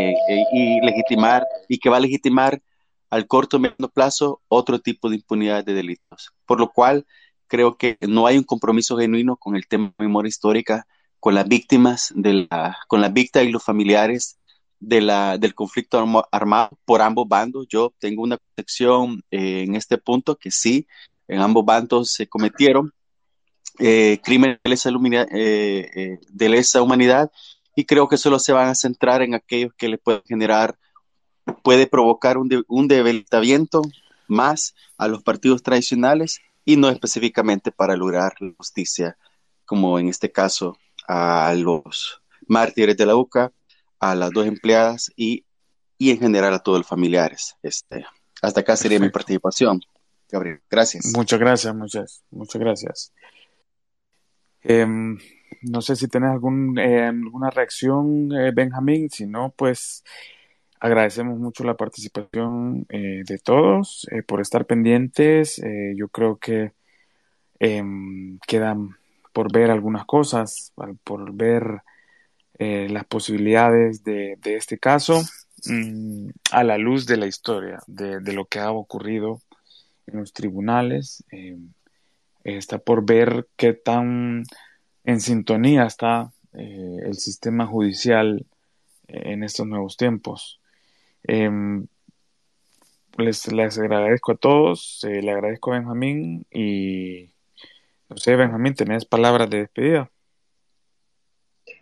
y 0.52 0.80
legitimar 0.80 1.46
y 1.68 1.78
que 1.78 1.90
va 1.90 1.98
a 1.98 2.00
legitimar 2.00 2.62
al 3.10 3.26
corto 3.26 3.56
y 3.56 3.60
medio 3.60 3.88
plazo 3.92 4.42
otro 4.48 4.80
tipo 4.80 5.08
de 5.08 5.16
impunidad 5.16 5.64
de 5.64 5.74
delitos. 5.74 6.32
Por 6.44 6.60
lo 6.60 6.70
cual, 6.70 7.06
creo 7.46 7.76
que 7.76 7.96
no 8.00 8.26
hay 8.26 8.38
un 8.38 8.44
compromiso 8.44 8.96
genuino 8.96 9.36
con 9.36 9.56
el 9.56 9.66
tema 9.66 9.92
de 9.98 10.04
memoria 10.04 10.28
histórica, 10.28 10.86
con 11.20 11.34
las 11.34 11.48
víctimas, 11.48 12.12
de 12.14 12.46
la, 12.50 12.76
con 12.88 13.00
las 13.00 13.12
víctimas 13.12 13.48
y 13.48 13.52
los 13.52 13.64
familiares 13.64 14.38
de 14.78 15.00
la, 15.00 15.38
del 15.38 15.54
conflicto 15.54 16.24
armado 16.30 16.70
por 16.84 17.02
ambos 17.02 17.28
bandos. 17.28 17.66
Yo 17.68 17.94
tengo 17.98 18.22
una 18.22 18.36
protección 18.36 19.22
eh, 19.30 19.62
en 19.62 19.74
este 19.74 19.98
punto 19.98 20.36
que 20.36 20.50
sí, 20.50 20.86
en 21.28 21.40
ambos 21.40 21.64
bandos 21.64 22.12
se 22.12 22.28
cometieron 22.28 22.92
eh, 23.78 24.20
crímenes 24.22 24.58
de 24.62 24.70
lesa, 24.70 24.90
eh, 25.30 26.18
de 26.28 26.48
lesa 26.48 26.82
humanidad 26.82 27.30
y 27.74 27.84
creo 27.84 28.08
que 28.08 28.16
solo 28.16 28.38
se 28.38 28.52
van 28.52 28.68
a 28.68 28.74
centrar 28.74 29.22
en 29.22 29.34
aquellos 29.34 29.72
que 29.74 29.88
le 29.88 29.98
pueden 29.98 30.22
generar, 30.26 30.78
puede 31.62 31.86
provocar 31.86 32.38
un, 32.38 32.64
un 32.68 32.88
debilitamiento 32.88 33.82
más 34.28 34.74
a 34.96 35.08
los 35.08 35.22
partidos 35.22 35.62
tradicionales 35.62 36.40
y 36.64 36.76
no 36.76 36.88
específicamente 36.88 37.70
para 37.70 37.96
lograr 37.96 38.34
la 38.40 38.52
justicia, 38.56 39.16
como 39.64 39.98
en 39.98 40.08
este 40.08 40.32
caso 40.32 40.76
a 41.06 41.54
los 41.54 42.20
mártires 42.48 42.96
de 42.96 43.06
la 43.06 43.16
UCA, 43.16 43.52
a 44.00 44.14
las 44.14 44.32
dos 44.32 44.46
empleadas 44.46 45.12
y, 45.16 45.44
en 45.98 46.18
general 46.18 46.54
a 46.54 46.58
todos 46.58 46.78
los 46.78 46.86
familiares. 46.86 47.56
Este, 47.62 48.04
hasta 48.42 48.60
acá 48.60 48.76
sería 48.76 48.98
mi 48.98 49.10
participación. 49.10 49.80
Gabriel, 50.28 50.60
gracias. 50.68 51.12
Muchas 51.14 51.38
gracias, 51.38 51.74
muchas, 51.74 52.22
muchas 52.30 52.60
gracias. 52.60 53.12
Em, 54.62 55.18
no 55.62 55.80
sé 55.80 55.96
si 55.96 56.08
tenés 56.08 56.30
algún, 56.30 56.78
eh, 56.78 57.06
alguna 57.06 57.50
reacción, 57.50 58.30
eh, 58.32 58.52
Benjamín. 58.54 59.10
Si 59.10 59.26
no, 59.26 59.52
pues 59.56 60.02
Agradecemos 60.78 61.38
mucho 61.38 61.64
la 61.64 61.76
participación 61.76 62.86
eh, 62.90 63.22
de 63.26 63.38
todos 63.38 64.06
eh, 64.10 64.22
por 64.22 64.40
estar 64.40 64.66
pendientes. 64.66 65.58
Eh, 65.58 65.94
yo 65.96 66.08
creo 66.08 66.36
que 66.36 66.72
em, 67.58 68.38
quedan 68.46 68.90
por 69.32 69.52
ver 69.52 69.70
algunas 69.70 70.04
cosas, 70.04 70.72
por 71.04 71.32
ver 71.32 71.82
las 72.58 73.04
posibilidades 73.04 74.02
de, 74.02 74.38
este 74.44 74.78
caso 74.78 75.20
mm, 75.66 76.28
a 76.52 76.64
la 76.64 76.78
luz 76.78 77.04
de 77.04 77.18
la 77.18 77.26
historia, 77.26 77.80
de, 77.86 78.20
de, 78.20 78.32
lo 78.32 78.46
que 78.46 78.60
ha 78.60 78.70
ocurrido 78.70 79.42
en 80.06 80.20
los 80.20 80.32
tribunales. 80.32 81.22
Está 82.46 82.78
por 82.78 83.04
ver 83.04 83.48
qué 83.56 83.72
tan 83.72 84.44
en 85.04 85.20
sintonía 85.20 85.84
está 85.84 86.32
el 86.52 87.14
sistema 87.14 87.66
judicial 87.66 88.46
en 89.08 89.42
estos 89.42 89.66
nuevos 89.66 89.96
tiempos. 89.96 90.60
Em, 91.24 91.86
les, 93.18 93.52
les, 93.52 93.78
agradezco 93.78 94.32
a 94.32 94.36
todos, 94.36 95.04
eh, 95.04 95.22
le 95.22 95.32
agradezco 95.32 95.72
a 95.72 95.78
Benjamín 95.78 96.46
y 96.52 97.30
no 98.08 98.16
sé, 98.16 98.36
Benjamín, 98.36 98.74
¿tenés 98.74 99.04
palabras 99.04 99.50
de 99.50 99.58
despedida? 99.58 100.10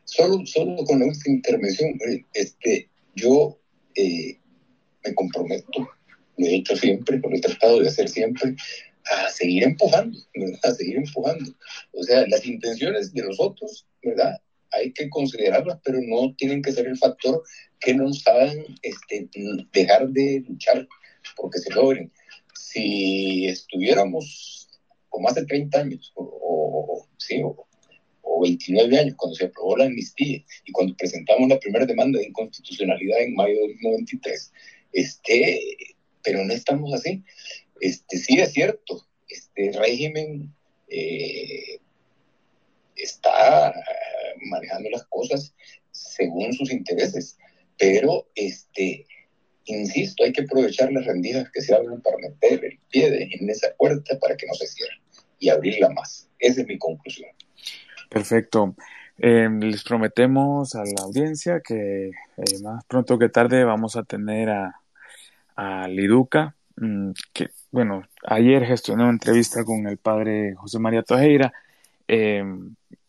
Solo, 0.05 0.47
solo 0.47 0.77
con 0.85 1.01
la 1.01 1.07
última 1.07 1.35
intervención, 1.35 1.91
eh, 2.09 2.25
este, 2.33 2.89
yo 3.15 3.59
eh, 3.95 4.39
me 5.05 5.15
comprometo, 5.15 5.91
lo 6.37 6.47
he 6.47 6.57
hecho 6.57 6.77
siempre, 6.77 7.19
lo 7.19 7.31
he 7.31 7.41
tratado 7.41 7.81
de 7.81 7.89
hacer 7.89 8.09
siempre, 8.09 8.55
a 9.05 9.31
seguir 9.31 9.65
empujando, 9.65 10.19
a 10.63 10.71
seguir 10.71 10.97
empujando. 10.97 11.51
O 11.93 12.03
sea, 12.03 12.27
las 12.29 12.47
intenciones 12.47 13.13
de 13.13 13.23
los 13.23 13.39
otros, 13.39 13.87
¿verdad? 14.03 14.41
hay 14.75 14.93
que 14.93 15.09
considerarlas, 15.09 15.79
pero 15.85 16.01
no 16.03 16.35
tienen 16.37 16.63
que 16.63 16.73
ser 16.73 16.87
el 16.87 16.97
factor 16.97 17.43
que 17.81 17.95
nos 17.95 18.27
hagan 18.27 18.59
este, 18.83 19.29
dejar 19.73 20.09
de 20.09 20.45
luchar 20.49 20.87
porque 21.37 21.59
se 21.59 21.73
logren. 21.73 22.13
Si 22.55 23.47
estuviéramos 23.47 24.69
como 25.09 25.29
hace 25.29 25.45
30 25.45 25.79
años, 25.79 26.13
o, 26.17 27.07
sí, 27.19 27.41
o, 27.43 27.67
29 28.43 28.99
años, 28.99 29.15
cuando 29.17 29.37
se 29.37 29.47
aprobó 29.47 29.77
la 29.77 29.85
amnistía 29.85 30.45
y 30.67 30.73
cuando 30.73 30.95
presentamos 30.97 31.49
la 31.49 31.59
primera 31.59 31.87
demanda 31.87 32.19
de 32.19 32.27
inconstitucionalidad 32.27 33.21
en 33.21 33.35
mayo 33.35 33.59
del 33.61 33.77
93, 33.81 34.53
este, 34.93 35.61
pero 36.23 36.45
no 36.45 36.53
estamos 36.53 36.93
así. 36.93 37.23
Este, 37.81 38.19
sí 38.19 38.41
es 38.41 38.53
cierto, 38.53 39.07
este 39.29 39.73
régimen 39.79 40.55
eh, 40.89 41.81
está 42.97 43.75
manejando 44.47 44.91
las 44.91 45.05
cosas 45.07 45.55
según 45.91 46.53
sus 46.53 46.71
intereses. 46.71 47.39
Pero, 47.79 48.29
este, 48.35 49.07
insisto, 49.65 50.25
hay 50.25 50.33
que 50.33 50.43
aprovechar 50.43 50.93
las 50.93 51.07
rendijas 51.07 51.51
que 51.51 51.61
se 51.61 51.75
abren 51.75 52.01
para 52.01 52.19
meter 52.19 52.65
el 52.65 52.79
pie 52.91 53.29
en 53.33 53.51
esa 53.51 53.69
puerta 53.77 54.19
para 54.19 54.37
que 54.37 54.47
no 54.47 54.55
se 54.55 54.67
cierre 54.67 55.01
y 55.39 55.49
abrirla 55.49 55.91
más. 55.91 56.29
Esa 56.39 56.61
es 56.61 56.67
mi 56.67 56.79
conclusión. 56.79 57.31
Perfecto. 58.09 58.75
Eh, 59.19 59.49
les 59.61 59.85
prometemos 59.85 60.75
a 60.75 60.85
la 60.85 61.03
audiencia 61.03 61.61
que 61.61 62.09
eh, 62.09 62.59
más 62.63 62.85
pronto 62.85 63.19
que 63.19 63.29
tarde 63.29 63.65
vamos 63.65 63.97
a 63.97 64.03
tener 64.03 64.51
a, 64.51 64.81
a 65.57 65.89
Liduca, 65.89 66.57
que 67.33 67.51
bueno, 67.71 68.03
ayer 68.27 68.65
gestioné 68.65 69.03
una 69.03 69.13
entrevista 69.13 69.65
con 69.65 69.87
el 69.87 69.99
padre 69.99 70.55
José 70.55 70.79
María 70.79 71.03
Tojeira. 71.03 71.53
Eh, 72.07 72.45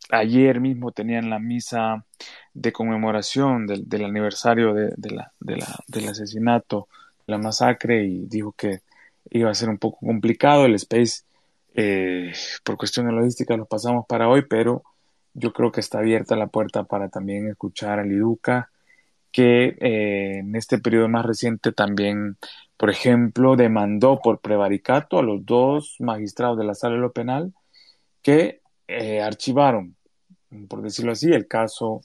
ayer 0.09 0.59
mismo 0.59 0.91
tenían 0.91 1.29
la 1.29 1.39
misa 1.39 2.05
de 2.53 2.71
conmemoración 2.71 3.67
del, 3.67 3.87
del 3.87 4.05
aniversario 4.05 4.73
de, 4.73 4.93
de 4.95 5.11
la, 5.11 5.31
de 5.39 5.57
la, 5.57 5.67
del 5.87 6.07
asesinato, 6.07 6.87
la 7.27 7.37
masacre, 7.37 8.05
y 8.05 8.25
dijo 8.25 8.53
que 8.53 8.81
iba 9.31 9.49
a 9.49 9.55
ser 9.55 9.69
un 9.69 9.77
poco 9.77 10.05
complicado. 10.05 10.65
El 10.65 10.75
Space, 10.75 11.23
eh, 11.73 12.31
por 12.63 12.77
cuestiones 12.77 13.13
logísticas, 13.13 13.57
lo 13.57 13.65
pasamos 13.65 14.05
para 14.07 14.29
hoy, 14.29 14.43
pero 14.47 14.83
yo 15.33 15.51
creo 15.53 15.71
que 15.71 15.81
está 15.81 15.99
abierta 15.99 16.35
la 16.35 16.47
puerta 16.47 16.83
para 16.83 17.09
también 17.09 17.47
escuchar 17.47 17.99
a 17.99 18.03
Liduca, 18.03 18.69
que 19.35 19.75
eh, 19.81 20.37
en 20.37 20.55
este 20.55 20.79
periodo 20.79 21.09
más 21.09 21.25
reciente 21.25 21.73
también, 21.73 22.37
por 22.77 22.89
ejemplo, 22.89 23.57
demandó 23.57 24.21
por 24.23 24.39
prevaricato 24.39 25.19
a 25.19 25.23
los 25.23 25.45
dos 25.45 25.97
magistrados 25.99 26.57
de 26.57 26.63
la 26.63 26.73
sala 26.73 26.95
de 26.95 27.01
lo 27.01 27.11
penal 27.11 27.53
que 28.21 28.61
eh, 28.87 29.21
archivaron, 29.21 29.97
por 30.69 30.81
decirlo 30.81 31.11
así, 31.11 31.33
el 31.33 31.49
caso 31.49 31.99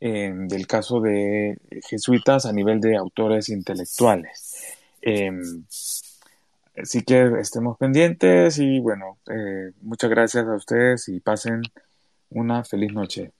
eh, 0.00 0.34
del 0.34 0.66
caso 0.66 1.00
de 1.00 1.56
jesuitas 1.88 2.44
a 2.44 2.52
nivel 2.52 2.78
de 2.78 2.94
autores 2.94 3.48
intelectuales. 3.48 4.76
Así 6.76 7.02
que 7.04 7.40
estemos 7.40 7.78
pendientes 7.78 8.58
y 8.58 8.80
bueno, 8.80 9.16
muchas 9.80 10.10
gracias 10.10 10.46
a 10.46 10.56
ustedes 10.56 11.08
y 11.08 11.20
pasen 11.20 11.62
una 12.28 12.64
feliz 12.64 12.92
noche. 12.92 13.32